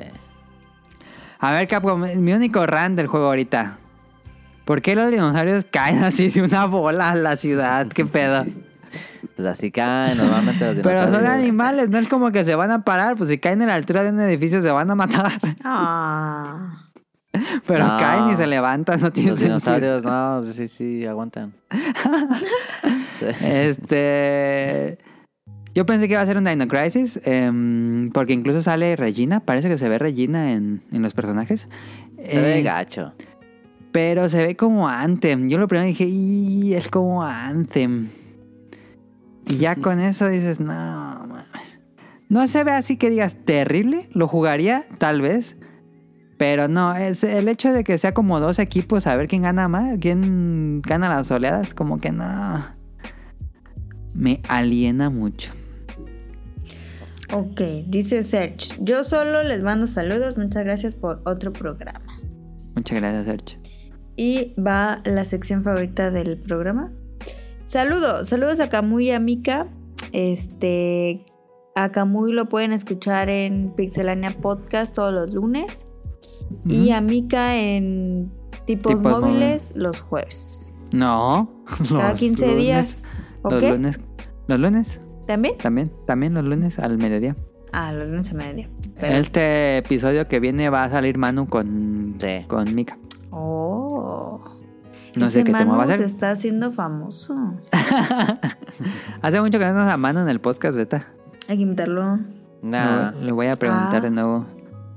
A 1.39 1.51
ver, 1.53 1.69
Capcom, 1.69 2.01
mi 2.16 2.32
único 2.32 2.66
rant 2.66 2.97
del 2.97 3.07
juego 3.09 3.27
ahorita. 3.27 3.77
¿Por 4.65 4.81
qué 4.82 4.94
los 4.97 5.11
dinosaurios 5.11 5.65
caen 5.70 6.03
así 6.03 6.28
de 6.28 6.43
una 6.43 6.65
bola 6.66 7.11
a 7.11 7.15
la 7.15 7.36
ciudad? 7.36 7.86
¿Qué 7.89 8.05
pedo? 8.07 8.44
Pues 9.36 9.47
así 9.48 9.70
caen 9.70 10.16
normalmente 10.16 10.65
los 10.74 10.77
Pero 10.82 11.03
son 11.03 11.12
dinosaurios. 11.12 11.35
animales, 11.44 11.89
no 11.90 11.98
es 11.98 12.09
como 12.09 12.32
que 12.32 12.44
se 12.44 12.55
van 12.55 12.70
a 12.70 12.82
parar. 12.85 13.16
Pues 13.16 13.28
si 13.28 13.39
caen 13.39 13.61
en 13.62 13.69
la 13.69 13.74
altura 13.74 14.03
de 14.03 14.11
un 14.11 14.20
edificio 14.20 14.62
se 14.62 14.70
van 14.70 14.90
a 14.90 14.94
matar. 14.94 15.39
Ah. 15.62 16.85
Pero 17.66 17.86
No. 17.86 17.96
caen 17.98 18.28
y 18.32 18.36
se 18.36 18.46
levantan, 18.46 19.00
no 19.00 19.12
tiene 19.12 19.30
Los 19.30 19.38
sentido. 19.40 19.58
dinosaurios, 19.58 20.04
no, 20.04 20.42
sí, 20.52 20.68
sí, 20.68 21.06
aguantan. 21.06 21.52
Este. 23.42 24.98
Yo 25.74 25.84
pensé 25.84 26.06
que 26.08 26.14
iba 26.14 26.22
a 26.22 26.26
ser 26.26 26.38
un 26.38 26.44
Dino 26.44 26.66
Crisis. 26.68 27.20
em, 27.24 28.10
porque 28.10 28.32
incluso 28.32 28.62
sale 28.62 28.96
Regina. 28.96 29.40
Parece 29.40 29.68
que 29.68 29.78
se 29.78 29.88
ve 29.88 29.98
Regina 29.98 30.52
en, 30.52 30.80
en 30.92 31.02
los 31.02 31.12
personajes. 31.14 31.68
Se 32.18 32.40
ve 32.40 32.58
Eh, 32.58 32.62
gacho. 32.62 33.12
Pero 33.92 34.28
se 34.28 34.44
ve 34.44 34.56
como 34.56 34.88
Anthem. 34.88 35.48
Yo 35.48 35.58
lo 35.58 35.68
primero 35.68 35.86
dije, 35.86 36.04
y 36.04 36.74
es 36.74 36.88
como 36.90 37.22
Anthem. 37.24 38.08
Y 39.46 39.56
ya 39.58 39.76
con 39.76 40.00
eso 40.00 40.28
dices, 40.28 40.60
no, 40.60 40.72
mames. 40.72 41.78
No 42.28 42.48
se 42.48 42.64
ve 42.64 42.72
así 42.72 42.96
que 42.96 43.10
digas 43.10 43.36
terrible. 43.44 44.08
Lo 44.12 44.28
jugaría, 44.28 44.84
tal 44.98 45.20
vez. 45.20 45.56
Pero 46.38 46.68
no, 46.68 46.94
es 46.94 47.24
el 47.24 47.48
hecho 47.48 47.72
de 47.72 47.82
que 47.82 47.96
sea 47.98 48.12
como 48.12 48.40
dos 48.40 48.58
equipos, 48.58 49.06
a 49.06 49.16
ver 49.16 49.26
quién 49.26 49.42
gana 49.42 49.68
más, 49.68 49.98
quién 49.98 50.82
gana 50.82 51.08
las 51.08 51.30
oleadas, 51.30 51.72
como 51.72 51.98
que 51.98 52.12
no. 52.12 52.66
Me 54.14 54.40
aliena 54.48 55.10
mucho. 55.10 55.52
Ok, 57.32 57.60
dice 57.86 58.22
Serge. 58.22 58.76
Yo 58.80 59.02
solo 59.02 59.42
les 59.42 59.62
mando 59.62 59.86
saludos. 59.86 60.36
Muchas 60.36 60.64
gracias 60.64 60.94
por 60.94 61.20
otro 61.24 61.52
programa. 61.52 62.20
Muchas 62.74 63.00
gracias, 63.00 63.26
Sergio. 63.26 63.58
Y 64.16 64.54
va 64.60 65.02
la 65.04 65.24
sección 65.24 65.62
favorita 65.62 66.10
del 66.10 66.38
programa. 66.38 66.92
Saludos, 67.64 68.28
saludos 68.28 68.60
a 68.60 68.68
Camuy 68.68 69.08
y 69.08 69.10
a 69.10 69.20
Mika. 69.20 69.66
Este. 70.12 71.24
A 71.74 71.90
Camuy 71.90 72.32
lo 72.32 72.48
pueden 72.48 72.72
escuchar 72.72 73.28
en 73.28 73.74
Pixelania 73.74 74.30
Podcast 74.30 74.94
todos 74.94 75.12
los 75.12 75.34
lunes. 75.34 75.85
Y 76.64 76.90
a 76.90 77.01
Mika 77.01 77.56
en 77.56 78.32
Tipos, 78.66 78.97
Tipos 78.97 79.20
Móviles 79.20 79.73
los 79.77 80.01
jueves. 80.01 80.74
No. 80.93 81.51
Cada 81.89 82.10
los 82.10 82.18
15 82.20 82.43
lunes. 82.47 82.59
días. 82.62 83.05
¿O 83.43 83.51
Los 83.51 83.60
qué? 83.60 83.70
lunes. 83.70 84.01
Los 84.48 84.60
lunes. 84.60 85.01
¿También? 85.27 85.56
También. 85.59 85.90
También 86.06 86.35
los 86.35 86.44
lunes 86.44 86.78
al 86.78 86.98
mediodía. 86.98 87.35
Ah, 87.73 87.93
los 87.93 88.09
lunes 88.09 88.31
a 88.31 88.35
mediodía. 88.35 88.68
Pero- 88.98 89.14
Este 89.16 89.78
episodio 89.78 90.28
que 90.28 90.40
viene 90.40 90.70
va 90.70 90.85
a 90.85 90.90
salir 90.90 91.18
Manu 91.18 91.48
con, 91.48 92.14
Sí. 92.18 92.44
con 92.48 92.74
Mika. 92.74 92.98
Oh. 93.31 94.40
No 95.16 95.28
sé 95.31 95.44
qué 95.44 95.52
tema 95.52 95.64
va 95.64 95.74
a 95.74 95.77
Manu 95.78 95.89
ser. 95.90 95.98
se 95.98 96.05
está 96.05 96.31
haciendo 96.31 96.73
famoso. 96.73 97.35
Hace 99.23 99.40
mucho 99.40 99.59
que 99.59 99.64
no 99.64 99.73
nos 99.74 99.89
a 99.93 99.97
Manu 99.97 100.20
en 100.20 100.28
el 100.28 100.40
podcast, 100.40 100.77
beta. 100.77 101.06
Hay 101.48 101.56
que 101.56 101.62
invitarlo. 101.62 102.18
Nah. 102.62 103.12
Le 103.12 103.32
voy 103.32 103.47
a 103.47 103.55
preguntar 103.55 103.97
Ah. 103.97 104.01
de 104.01 104.10
nuevo. 104.10 104.47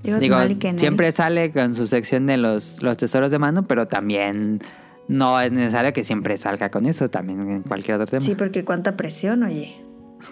Digo, 0.03 0.17
Digo, 0.19 0.37
siempre 0.77 1.11
sale 1.11 1.51
con 1.51 1.75
su 1.75 1.85
sección 1.87 2.25
de 2.25 2.37
los, 2.37 2.81
los 2.81 2.95
tesoros 2.97 3.31
de 3.31 3.39
Manu, 3.39 3.65
pero 3.65 3.87
también 3.87 4.59
no 5.07 5.39
es 5.41 5.51
necesario 5.51 5.91
que 5.91 6.03
siempre 6.03 6.37
salga 6.37 6.69
con 6.69 6.85
eso, 6.85 7.09
también 7.09 7.41
en 7.49 7.61
cualquier 7.63 7.95
otro 7.95 8.07
tema. 8.07 8.21
Sí, 8.21 8.35
porque 8.35 8.63
cuánta 8.63 8.95
presión, 8.95 9.43
oye. 9.43 9.75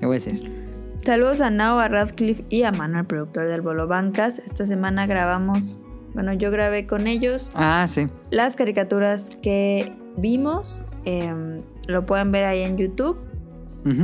¿Qué 0.00 0.06
voy 0.06 0.16
a 0.16 0.20
decir? 0.20 0.64
Saludos 1.04 1.40
a 1.40 1.50
Nao, 1.50 1.78
a 1.78 1.88
Radcliffe 1.88 2.44
y 2.48 2.62
a 2.62 2.72
Manuel, 2.72 3.04
productor 3.06 3.46
del 3.46 3.60
Bolo 3.60 3.86
Bancas. 3.86 4.38
Esta 4.38 4.64
semana 4.64 5.06
grabamos, 5.06 5.76
bueno, 6.14 6.32
yo 6.32 6.50
grabé 6.50 6.86
con 6.86 7.06
ellos 7.06 7.50
Ah, 7.54 7.86
sí. 7.88 8.06
las 8.30 8.56
caricaturas 8.56 9.30
que 9.42 9.92
vimos. 10.16 10.82
em, 11.04 11.58
lo 11.86 12.06
pueden 12.06 12.32
ver 12.32 12.44
ahí 12.44 12.62
en 12.62 12.76
YouTube. 12.78 13.18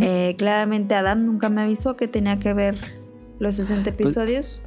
Eh, 0.03 0.35
claramente 0.37 0.95
Adam 0.95 1.23
nunca 1.25 1.49
me 1.49 1.63
avisó 1.63 1.97
que 1.97 2.07
tenía 2.07 2.39
que 2.39 2.53
ver 2.53 3.00
los 3.41 3.57
60 3.57 3.91
episodios. 3.91 4.63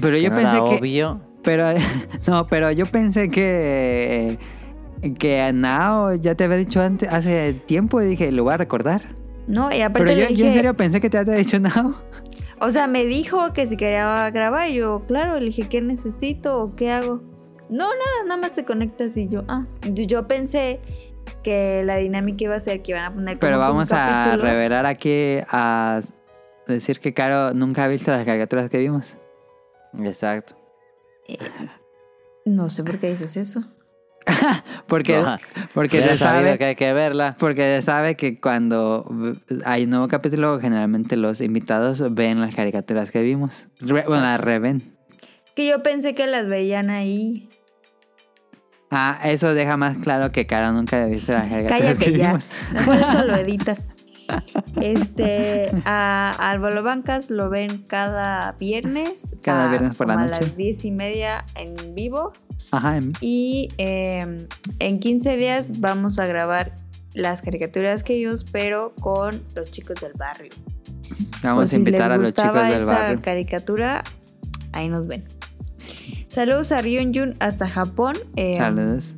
pero 0.00 0.16
yo 0.16 0.30
no 0.30 0.36
pensé 0.36 0.56
era 0.56 0.64
que... 0.64 0.76
obvio. 0.76 1.20
Pero, 1.44 1.64
no, 2.26 2.48
pero 2.48 2.72
yo 2.72 2.86
pensé 2.86 3.30
que... 3.30 4.38
Que 5.18 5.52
Nao 5.52 6.14
ya 6.14 6.34
te 6.34 6.44
había 6.44 6.56
dicho 6.56 6.80
antes, 6.80 7.08
hace 7.08 7.52
tiempo 7.52 8.00
y 8.00 8.06
dije, 8.06 8.32
lo 8.32 8.42
voy 8.42 8.54
a 8.54 8.56
recordar. 8.56 9.14
No, 9.46 9.72
y 9.72 9.82
aparte 9.82 10.06
Pero 10.06 10.12
yo, 10.12 10.28
le 10.28 10.34
yo 10.34 10.36
dije, 10.36 10.48
en 10.48 10.54
serio 10.54 10.74
pensé 10.74 11.00
que 11.00 11.10
te 11.10 11.18
había 11.18 11.34
dicho 11.34 11.60
Nao. 11.60 11.94
o 12.60 12.70
sea, 12.70 12.86
me 12.88 13.04
dijo 13.04 13.52
que 13.52 13.66
si 13.66 13.76
quería 13.76 14.28
grabar, 14.30 14.70
y 14.70 14.74
yo, 14.74 15.04
claro, 15.06 15.38
le 15.38 15.46
dije, 15.46 15.68
¿qué 15.68 15.82
necesito 15.82 16.58
o 16.58 16.74
qué 16.74 16.90
hago? 16.90 17.22
No, 17.68 17.84
nada, 17.84 18.24
nada 18.26 18.40
más 18.40 18.52
te 18.54 18.64
conectas 18.64 19.16
y 19.16 19.28
yo, 19.28 19.44
ah, 19.48 19.66
yo, 19.82 20.04
yo 20.04 20.26
pensé 20.26 20.80
que 21.42 21.82
la 21.84 21.96
dinámica 21.96 22.44
iba 22.44 22.56
a 22.56 22.60
ser 22.60 22.82
que 22.82 22.92
iban 22.92 23.04
a 23.04 23.14
poner 23.14 23.34
como 23.34 23.40
Pero 23.40 23.58
vamos 23.58 23.92
a 23.92 24.36
revelar 24.36 24.86
aquí 24.86 25.38
a 25.48 26.00
decir 26.66 27.00
que 27.00 27.14
Caro 27.14 27.54
nunca 27.54 27.84
ha 27.84 27.88
visto 27.88 28.10
las 28.10 28.24
caricaturas 28.24 28.68
que 28.70 28.78
vimos. 28.78 29.16
Exacto. 30.02 30.54
No 32.44 32.68
sé 32.70 32.84
por 32.84 32.98
qué 32.98 33.10
dices 33.10 33.36
eso. 33.36 33.64
Porque, 34.88 35.16
Ajá. 35.16 35.38
porque 35.72 36.00
Ya 36.00 36.08
se 36.08 36.18
sabe 36.18 36.58
que 36.58 36.64
hay 36.64 36.74
que 36.74 36.92
verla. 36.92 37.36
Porque 37.38 37.62
se 37.76 37.82
sabe 37.82 38.16
que 38.16 38.40
cuando 38.40 39.08
hay 39.64 39.84
un 39.84 39.90
nuevo 39.90 40.08
capítulo, 40.08 40.58
generalmente 40.60 41.16
los 41.16 41.40
invitados 41.40 42.02
ven 42.14 42.40
las 42.40 42.54
caricaturas 42.54 43.10
que 43.12 43.22
vimos. 43.22 43.68
Re- 43.80 44.04
bueno, 44.06 44.22
las 44.22 44.40
reven. 44.40 44.96
Es 45.44 45.52
que 45.52 45.66
yo 45.68 45.82
pensé 45.82 46.14
que 46.16 46.26
las 46.26 46.46
veían 46.48 46.90
ahí. 46.90 47.48
Ah, 48.90 49.20
eso 49.24 49.54
deja 49.54 49.76
más 49.76 49.98
claro 49.98 50.30
que 50.32 50.46
Caro 50.46 50.72
nunca 50.72 51.02
ha 51.02 51.06
visto 51.06 51.32
las 51.32 51.46
caricaturas 51.50 51.80
que 51.98 52.04
Cállate 52.04 52.18
ya. 52.18 52.26
vimos. 52.28 52.48
Mejor 52.72 52.96
eso 52.96 53.24
lo 53.24 53.36
editas. 53.36 53.88
Este, 54.80 55.70
a 55.84 56.30
Álvaro 56.50 56.82
Bancas 56.82 57.30
lo 57.30 57.48
ven 57.48 57.84
cada 57.86 58.52
viernes. 58.52 59.36
Cada 59.42 59.64
a- 59.64 59.68
viernes 59.68 59.96
por 59.96 60.08
la 60.08 60.16
noche. 60.16 60.34
A 60.34 60.40
las 60.40 60.56
diez 60.56 60.84
y 60.84 60.90
media 60.90 61.44
en 61.54 61.94
vivo. 61.94 62.32
Ajá, 62.70 62.96
em- 62.96 63.12
Y 63.20 63.68
eh, 63.78 64.46
en 64.78 64.98
15 65.00 65.36
días 65.36 65.80
vamos 65.80 66.18
a 66.18 66.26
grabar 66.26 66.74
las 67.14 67.40
caricaturas 67.40 68.02
que 68.02 68.14
vimos, 68.16 68.44
pero 68.44 68.94
con 69.00 69.40
los 69.54 69.70
chicos 69.70 70.00
del 70.00 70.12
barrio. 70.14 70.50
vamos 71.42 71.72
a 71.72 71.76
invitar 71.76 72.12
a 72.12 72.18
los 72.18 72.32
chicos 72.34 72.52
del 72.68 72.82
esa 72.82 72.84
barrio. 72.86 73.22
caricatura, 73.22 74.02
ahí 74.72 74.88
nos 74.88 75.06
ven. 75.06 75.24
Saludos 76.28 76.72
a 76.72 76.82
Ryun 76.82 77.34
hasta 77.40 77.68
Japón. 77.68 78.16
eh, 78.36 78.56
Saludos. 78.58 79.14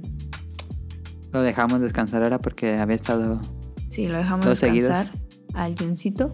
Lo 1.32 1.42
dejamos 1.42 1.80
descansar 1.80 2.22
ahora 2.22 2.38
porque 2.38 2.76
había 2.76 2.94
estado... 2.96 3.40
Sí, 3.88 4.06
lo 4.08 4.16
dejamos 4.18 4.58
seguidos. 4.58 4.90
descansar 4.90 5.18
al 5.54 5.76
Juncito. 5.78 6.32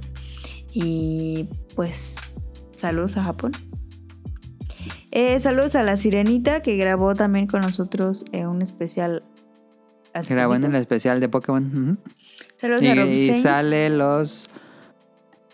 Y 0.73 1.49
pues, 1.75 2.17
saludos 2.77 3.17
a 3.17 3.23
Japón. 3.25 3.53
Eh, 5.11 5.39
saludos 5.39 5.77
a 5.77 5.83
la 5.85 5.97
Sirenita 5.97 6.61
que 6.61 6.77
grabó 6.77 7.15
también 7.15 7.47
con 7.47 7.61
nosotros 7.61 8.25
eh, 8.33 8.47
un 8.47 8.63
especial. 8.63 9.23
Grabó 10.29 10.55
en 10.55 10.65
el 10.65 10.75
especial 10.77 11.21
de 11.21 11.29
Pokémon. 11.29 11.99
Saludos 12.57 12.83
Y, 12.83 12.89
a 12.89 12.95
Rob 12.95 13.07
y 13.09 13.27
Sainz. 13.29 13.43
sale 13.43 13.91
los 13.91 14.49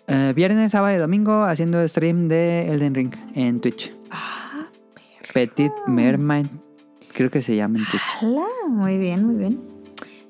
eh, 0.06 0.32
viernes, 0.34 0.72
sábado 0.72 0.94
y 0.94 0.98
domingo 0.98 1.44
haciendo 1.44 1.86
stream 1.88 2.28
de 2.28 2.68
Elden 2.70 2.94
Ring 2.94 3.14
en 3.34 3.60
Twitch. 3.60 3.92
Ah, 4.10 4.66
Petit 5.32 5.72
Mermaid, 5.86 6.46
creo 7.14 7.30
que 7.30 7.40
se 7.42 7.56
llama 7.56 7.78
en 7.78 7.84
Twitch. 7.86 8.02
ala, 8.22 8.46
muy 8.68 8.98
bien, 8.98 9.24
muy 9.26 9.36
bien. 9.36 9.60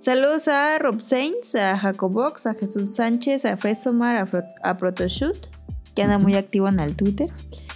Saludos 0.01 0.48
a 0.48 0.78
Rob 0.78 1.01
Sainz, 1.01 1.55
a 1.55 1.78
Jacobox, 1.78 2.47
a 2.47 2.55
Jesús 2.55 2.94
Sánchez, 2.97 3.44
a 3.44 3.56
Festomar, 3.56 4.16
a, 4.16 4.27
Fro- 4.27 4.44
a 4.62 4.77
Protoshoot, 4.78 5.48
que 5.94 6.02
anda 6.02 6.18
muy 6.18 6.35
activo 6.36 6.68
en 6.68 6.81
el 6.81 6.97
Twitter. 6.97 7.28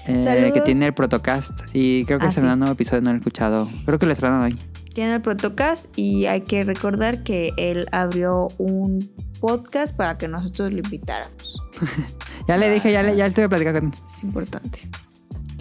Eh, 0.07 0.51
que 0.53 0.61
tiene 0.63 0.87
el 0.87 0.95
Protocast 0.95 1.53
y 1.73 2.05
creo 2.05 2.19
que 2.19 2.27
Ah, 2.27 2.29
estrenaron 2.29 2.55
sí. 2.55 2.55
un 2.57 2.61
nuevo 2.61 2.73
episodio, 2.75 3.01
no 3.03 3.11
lo 3.11 3.17
he 3.17 3.19
escuchado. 3.19 3.69
Creo 3.87 3.99
que 3.99 4.07
lo 4.07 4.13
estrenaron 4.13 4.45
hoy. 4.45 4.59
Tiene 4.95 5.15
el 5.15 5.21
Protocast 5.23 5.87
y 5.99 6.27
hay 6.27 6.43
que 6.43 6.63
recordar 6.65 7.23
que 7.25 7.53
él 7.57 7.87
abrió 7.93 8.49
un 8.59 9.11
podcast 9.41 9.95
para 9.97 10.17
que 10.19 10.29
nosotros 10.29 10.73
lo 10.73 10.79
invitáramos. 10.81 11.59
Ya 12.47 12.59
le 12.59 12.69
dije, 12.71 12.93
ya 12.93 13.03
le, 13.03 13.17
ya 13.17 13.25
le 13.25 13.29
estuve 13.31 13.49
platicando 13.49 13.81
con 13.81 13.89
él. 13.91 13.99
Es 14.07 14.23
importante. 14.23 14.81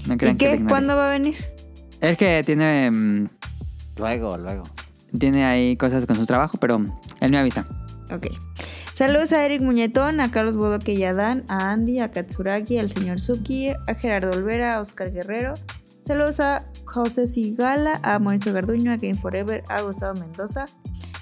No 0.05 0.15
¿Y 0.15 0.17
que 0.17 0.35
qué? 0.35 0.65
¿Cuándo 0.67 0.97
va 0.97 1.07
a 1.07 1.11
venir? 1.11 1.35
Es 2.01 2.17
que 2.17 2.43
tiene, 2.45 2.91
mm, 2.91 3.29
Luego, 3.95 4.37
luego. 4.37 4.63
Tiene 5.17 5.45
ahí 5.45 5.77
cosas 5.77 6.05
con 6.05 6.15
su 6.15 6.25
trabajo, 6.25 6.57
pero 6.59 6.83
él 7.19 7.31
me 7.31 7.37
avisa. 7.37 7.65
Ok. 8.11 8.27
Saludos 8.93 9.31
a 9.33 9.43
Eric 9.43 9.61
Muñetón, 9.61 10.19
a 10.19 10.29
Carlos 10.29 10.55
Bodoque 10.55 10.93
y 10.93 11.03
Adán, 11.03 11.45
a 11.47 11.71
Andy, 11.71 11.99
a 11.99 12.11
Katsuragi, 12.11 12.77
al 12.77 12.91
señor 12.91 13.19
Suki, 13.19 13.69
a 13.69 13.95
Gerardo 13.95 14.37
Olvera, 14.37 14.75
a 14.75 14.81
Oscar 14.81 15.11
Guerrero. 15.11 15.55
Saludos 16.05 16.39
a 16.39 16.65
José 16.85 17.27
Sigala, 17.27 17.99
a 18.03 18.19
Mauricio 18.19 18.53
Garduño, 18.53 18.91
a 18.91 18.97
Game 18.97 19.15
Forever, 19.15 19.63
a 19.69 19.81
Gustavo 19.81 20.19
Mendoza. 20.19 20.65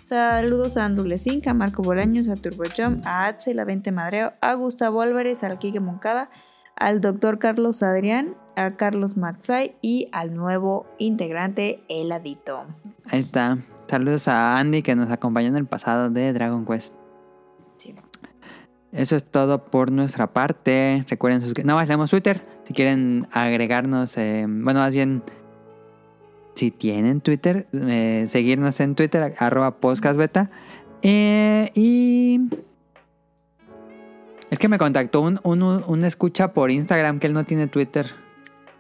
Saludos 0.03 0.76
a 0.76 0.84
Andrew 0.84 1.05
Lezink, 1.05 1.47
a 1.47 1.53
Marco 1.53 1.84
Bolaños, 1.84 2.27
a 2.27 2.35
Turbo 2.35 2.63
Jump, 2.76 3.05
a 3.05 3.27
Axel, 3.27 3.59
a 3.59 3.63
Vente 3.63 3.93
Madreo, 3.93 4.34
a 4.41 4.53
Gustavo 4.55 5.01
Álvarez, 5.01 5.41
al 5.43 5.57
Quique 5.57 5.80
Moncada, 5.80 6.30
al 6.76 6.99
doctor 6.99 7.39
Carlos 7.39 7.84
Adrián, 7.84 8.35
a 8.57 8.76
Carlos 8.76 9.15
McFly 9.15 9.76
y 9.81 10.09
al 10.11 10.35
nuevo 10.35 10.85
integrante 10.97 11.84
Heladito. 11.88 12.65
Ahí 13.09 13.22
está. 13.22 13.57
Saludos 13.91 14.30
a 14.30 14.57
Andy 14.57 14.84
que 14.84 14.95
nos 14.95 15.11
acompañó 15.11 15.49
en 15.49 15.57
el 15.57 15.65
pasado 15.65 16.09
de 16.09 16.31
Dragon 16.31 16.65
Quest. 16.65 16.93
Sí. 17.76 17.93
Eso 18.93 19.18
es 19.18 19.26
todo 19.26 19.65
por 19.65 19.91
nuestra 19.91 20.27
parte. 20.27 21.05
Recuerden 21.09 21.41
suscribirse. 21.41 21.68
Nada 21.68 21.81
más 21.81 21.89
leemos 21.89 22.09
Twitter. 22.09 22.41
Si 22.65 22.73
quieren 22.73 23.27
agregarnos, 23.34 24.15
eh, 24.15 24.45
bueno, 24.47 24.80
más 24.80 24.93
bien, 24.93 25.23
si 26.55 26.72
tienen 26.72 27.19
Twitter, 27.19 27.68
eh, 27.73 28.23
seguirnos 28.30 28.80
en 28.80 28.95
Twitter, 28.95 29.35
arroba 29.38 29.81
podcastbeta. 29.81 30.49
Eh, 31.01 31.69
y 31.76 32.47
es 34.51 34.57
que 34.57 34.69
me 34.69 34.77
contactó 34.77 35.19
un, 35.19 35.41
un, 35.43 35.63
un 35.63 36.05
escucha 36.05 36.53
por 36.53 36.72
Instagram 36.72 37.19
que 37.19 37.27
él 37.27 37.34
no 37.34 37.43
tiene 37.43 37.68
Twitter. 37.68 38.09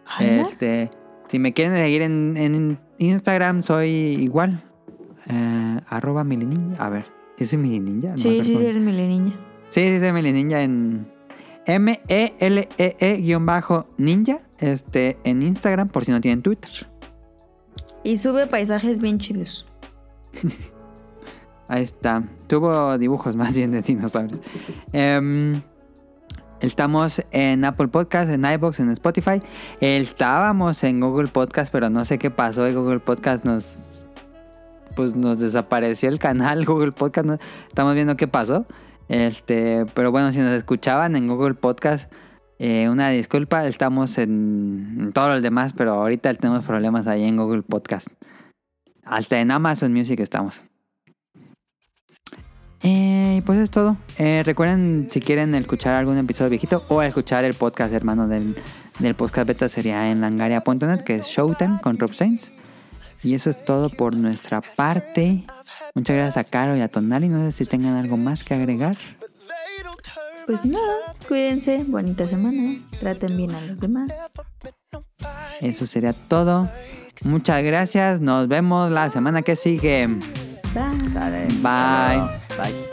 ¿Ala? 0.05 0.43
Este, 0.43 0.89
si 1.27 1.37
me 1.37 1.51
quieren 1.51 1.75
seguir 1.75 2.01
en, 2.01 2.37
en 2.37 2.79
Instagram, 2.97 3.61
soy 3.61 3.89
igual. 3.89 4.63
Eh, 5.31 5.81
arroba 5.87 6.23
milininja. 6.23 6.83
A 6.83 6.89
ver, 6.89 7.05
¿sí 7.37 7.45
soy 7.45 7.59
milininja? 7.59 8.09
No 8.11 8.17
Sí, 8.17 8.43
sí, 8.43 8.57
eres 8.57 8.81
mi 8.81 8.91
niña. 8.91 9.33
Sí, 9.69 9.87
sí, 9.87 9.99
soy 9.99 10.11
milininja 10.11 10.61
en 10.61 11.07
M-E-L-E-E-ninja. 11.65 12.01
Este, 14.59 15.17
en 15.23 15.41
Instagram, 15.41 15.87
por 15.89 16.05
si 16.05 16.11
no 16.11 16.21
tienen 16.21 16.41
Twitter. 16.41 16.87
Y 18.03 18.17
sube 18.17 18.47
paisajes 18.47 18.99
bien 18.99 19.19
chidos. 19.19 19.67
Ahí 21.67 21.83
está. 21.83 22.23
Tuvo 22.47 22.97
dibujos 22.97 23.35
más 23.35 23.55
bien 23.55 23.71
de 23.71 23.81
dinosaurios. 23.81 24.41
Em, 24.91 25.61
estamos 26.59 27.21
en 27.31 27.63
Apple 27.63 27.87
Podcast, 27.87 28.29
en 28.29 28.43
iBox, 28.43 28.81
en 28.81 28.89
Spotify. 28.91 29.41
Estábamos 29.79 30.83
en 30.83 30.99
Google 30.99 31.29
Podcast, 31.29 31.71
pero 31.71 31.89
no 31.89 32.03
sé 32.03 32.19
qué 32.19 32.29
pasó. 32.29 32.67
Y 32.67 32.73
Google 32.73 32.99
Podcast 32.99 33.45
nos. 33.45 33.90
Pues 34.95 35.15
nos 35.15 35.39
desapareció 35.39 36.09
el 36.09 36.19
canal 36.19 36.65
Google 36.67 36.91
Podcast. 36.91 37.41
estamos 37.67 37.93
viendo 37.95 38.17
qué 38.17 38.27
pasó. 38.27 38.65
Este, 39.09 39.85
pero 39.93 40.11
bueno, 40.11 40.31
si 40.31 40.39
nos 40.39 40.51
escuchaban 40.51 41.15
en 41.15 41.27
Google 41.27 41.55
Podcast, 41.55 42.11
eh, 42.59 42.87
una 42.89 43.09
disculpa, 43.09 43.65
estamos 43.67 44.17
en, 44.17 45.11
todos 45.13 45.29
los 45.29 45.41
demás, 45.41 45.73
pero 45.73 45.93
ahorita 45.93 46.33
tenemos 46.35 46.63
problemas 46.63 47.07
ahí 47.07 47.25
en 47.25 47.35
Google 47.35 47.63
Podcast. 47.63 48.07
Hasta 49.03 49.41
en 49.41 49.51
Amazon 49.51 49.91
Music 49.91 50.19
estamos. 50.19 50.63
Eh, 52.83 53.41
pues 53.45 53.59
es 53.59 53.69
todo. 53.69 53.97
Eh, 54.17 54.43
recuerden, 54.45 55.07
si 55.11 55.19
quieren 55.19 55.55
escuchar 55.55 55.95
algún 55.95 56.17
episodio 56.17 56.51
viejito 56.51 56.85
o 56.87 57.01
escuchar 57.01 57.45
el 57.45 57.53
podcast 57.55 57.93
hermano 57.93 58.27
del, 58.27 58.55
del 58.99 59.15
podcast 59.15 59.47
beta, 59.47 59.67
sería 59.67 60.11
en 60.11 60.21
langaria.net, 60.21 61.01
que 61.01 61.15
es 61.15 61.25
Showtime 61.25 61.79
con 61.81 61.97
Rob 61.97 62.13
Sainz. 62.13 62.51
Y 63.23 63.35
eso 63.35 63.49
es 63.49 63.63
todo 63.63 63.89
por 63.89 64.15
nuestra 64.15 64.61
parte. 64.61 65.45
Muchas 65.93 66.15
gracias 66.15 66.37
a 66.37 66.43
Caro 66.43 66.75
y 66.75 66.81
a 66.81 66.87
Tonali. 66.87 67.29
No 67.29 67.39
sé 67.41 67.51
si 67.51 67.65
tengan 67.65 67.95
algo 67.95 68.17
más 68.17 68.43
que 68.43 68.53
agregar. 68.53 68.97
Pues 70.47 70.65
nada, 70.65 71.15
cuídense, 71.27 71.83
bonita 71.87 72.27
semana, 72.27 72.81
traten 72.99 73.37
bien 73.37 73.53
a 73.53 73.61
los 73.61 73.79
demás. 73.79 74.11
Eso 75.59 75.85
sería 75.85 76.13
todo. 76.13 76.69
Muchas 77.23 77.63
gracias. 77.63 78.19
Nos 78.19 78.47
vemos 78.47 78.91
la 78.91 79.09
semana 79.11 79.43
que 79.43 79.55
sigue. 79.55 80.07
Bye. 80.73 80.97
Bye. 81.61 82.41
Bye. 82.57 82.91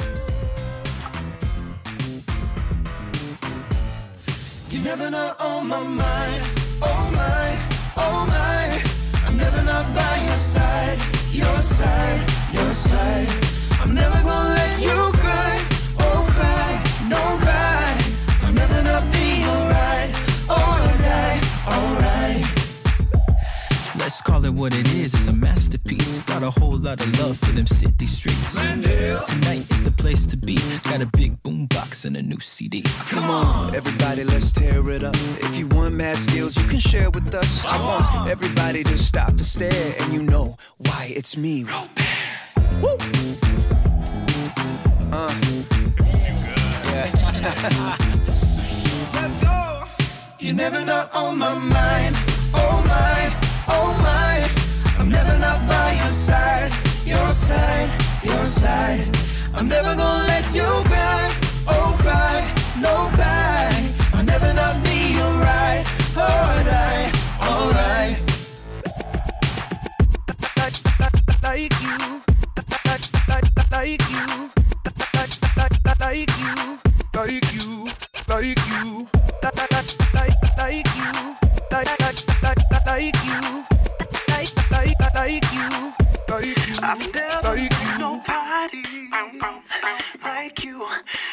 You're 4.71 4.85
never 4.85 5.11
not 5.11 5.41
on 5.41 5.67
my 5.67 5.81
mind. 5.81 6.45
Oh 6.83 7.11
my, 7.11 7.59
oh 7.97 8.27
my. 8.27 8.58
Never 9.39 9.62
not 9.62 9.94
by 9.94 10.16
your 10.27 10.40
side. 10.55 10.98
Your 11.31 11.59
side, 11.62 12.20
your 12.52 12.73
side. 12.73 13.28
I'm 13.81 13.94
never 13.94 14.20
gonna 14.23 14.55
let 14.55 14.81
you 14.82 15.12
cry. 15.12 15.18
Let's 24.09 24.23
call 24.23 24.43
it 24.47 24.55
what 24.55 24.73
it 24.73 24.89
is, 24.95 25.13
it's 25.13 25.27
a 25.27 25.35
masterpiece. 25.35 26.23
Got 26.23 26.43
a 26.43 26.49
whole 26.49 26.79
lot 26.79 26.99
of 26.99 27.21
love 27.21 27.37
for 27.37 27.53
them 27.53 27.67
city 27.67 28.07
streets. 28.07 28.55
Tonight 28.55 29.71
is 29.71 29.83
the 29.83 29.91
place 29.91 30.25
to 30.29 30.37
be. 30.39 30.57
Got 30.85 31.03
a 31.03 31.07
big 31.15 31.43
boombox 31.43 32.07
and 32.07 32.17
a 32.17 32.23
new 32.23 32.41
CD. 32.41 32.81
Come 33.11 33.29
on, 33.29 33.75
everybody, 33.75 34.25
let's 34.25 34.51
tear 34.51 34.89
it 34.89 35.05
up. 35.05 35.15
If 35.15 35.59
you 35.59 35.67
want 35.67 35.95
mad 35.95 36.17
skills, 36.17 36.57
you 36.57 36.65
can 36.65 36.81
share 36.81 37.11
with 37.11 37.35
us. 37.35 37.67
I 37.67 37.77
want 37.85 38.31
everybody 38.31 38.83
to 38.83 38.97
stop 38.97 39.29
and 39.29 39.45
stare, 39.45 39.95
and 40.01 40.15
you 40.15 40.23
know 40.23 40.57
why 40.79 41.13
it's 41.15 41.37
me, 41.37 41.65
Robert. 41.65 41.91
Woo! 42.81 42.97
Uh. 45.13 45.35
Yeah. 46.87 47.97
let's 49.13 49.37
go. 49.37 49.85
You're 50.39 50.55
never 50.55 50.83
not 50.83 51.13
on 51.13 51.37
my 51.37 51.53
mind. 51.59 52.28
Oh 53.69 53.97
my. 54.03 54.49
I'm 54.99 55.09
never 55.11 55.39
not 55.39 55.66
by 55.69 55.93
your 55.93 56.15
side. 56.28 56.73
Your 57.05 57.32
side, 57.32 57.90
your 58.23 58.47
side. 58.47 59.07
I'm 59.55 59.69
never 59.69 59.95
gonna 59.95 60.27
let 60.27 60.55
you 60.55 60.69
cry. 60.90 61.35
Oh 61.66 61.97
cry, 62.01 62.45
no 62.81 63.09
cry. 63.15 63.90
I'll 64.12 64.24
never 64.24 64.53
not 64.53 64.82
be 64.85 65.15
your 65.16 65.24
alright. 65.24 65.86
Alright, 66.16 67.12
alright. 67.43 68.19
Like 70.57 70.77
you, 70.85 70.93
like 71.43 71.73
you, 71.82 71.97
like 72.85 73.05
you, 73.11 73.57
like 73.70 74.01
you, 74.11 74.51
like 75.99 77.53
you, 77.55 77.89
like 78.28 78.59
you, 78.69 79.09
like 80.15 81.48
like 81.70 83.15
you, 83.24 83.65
like 84.28 84.51
like 84.70 84.95
like 85.15 85.53
you, 85.53 85.93
like 86.28 86.57
you. 86.57 86.78
I've 86.82 87.15
never 87.15 87.57
nobody 87.99 88.82
like 90.23 90.65
you. 90.65 90.86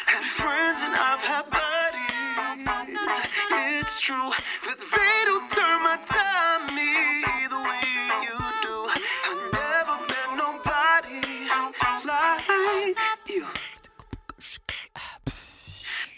Had 0.06 0.24
friends 0.24 0.80
and 0.82 0.94
I've 0.94 1.20
had 1.20 1.50
buddies. 1.50 2.16
It's 3.50 4.00
true 4.00 4.30
that 4.66 4.78
they 4.92 5.24
don't 5.24 5.50
turn 5.50 5.82
my 5.82 5.96
the 7.48 7.60
way 7.68 7.86
you 8.26 8.36
do. 8.64 8.76
I 8.88 8.98
never 9.52 9.96
met 10.10 10.30
nobody 10.36 11.20
like 12.04 13.28
you. 13.28 13.46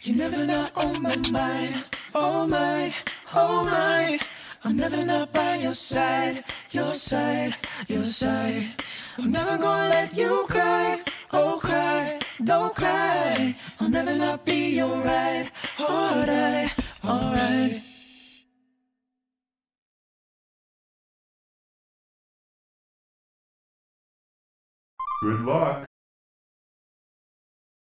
You're 0.02 0.16
never 0.16 0.46
not 0.46 0.76
on 0.76 1.02
my 1.02 1.16
mind. 1.30 1.84
Oh 2.14 2.46
my, 2.46 2.92
oh 2.94 3.17
oh 3.34 3.64
my. 3.64 4.18
I'm 4.64 4.76
never 4.76 5.04
not 5.04 5.32
by 5.32 5.56
your 5.56 5.74
side, 5.74 6.44
your 6.70 6.92
side, 6.94 7.54
your 7.86 8.04
side. 8.04 8.74
I'm 9.16 9.30
never 9.30 9.56
gonna 9.56 9.88
let 9.88 10.16
you 10.16 10.46
cry. 10.48 11.00
Oh 11.32 11.58
cry, 11.62 12.18
don't 12.42 12.74
cry. 12.74 13.54
I'll 13.80 13.88
never 13.88 14.16
not 14.16 14.44
be 14.44 14.82
alright. 14.82 15.50
Alright, 15.80 16.98
alright. 17.04 17.82
Good 25.22 25.40
luck. 25.40 25.87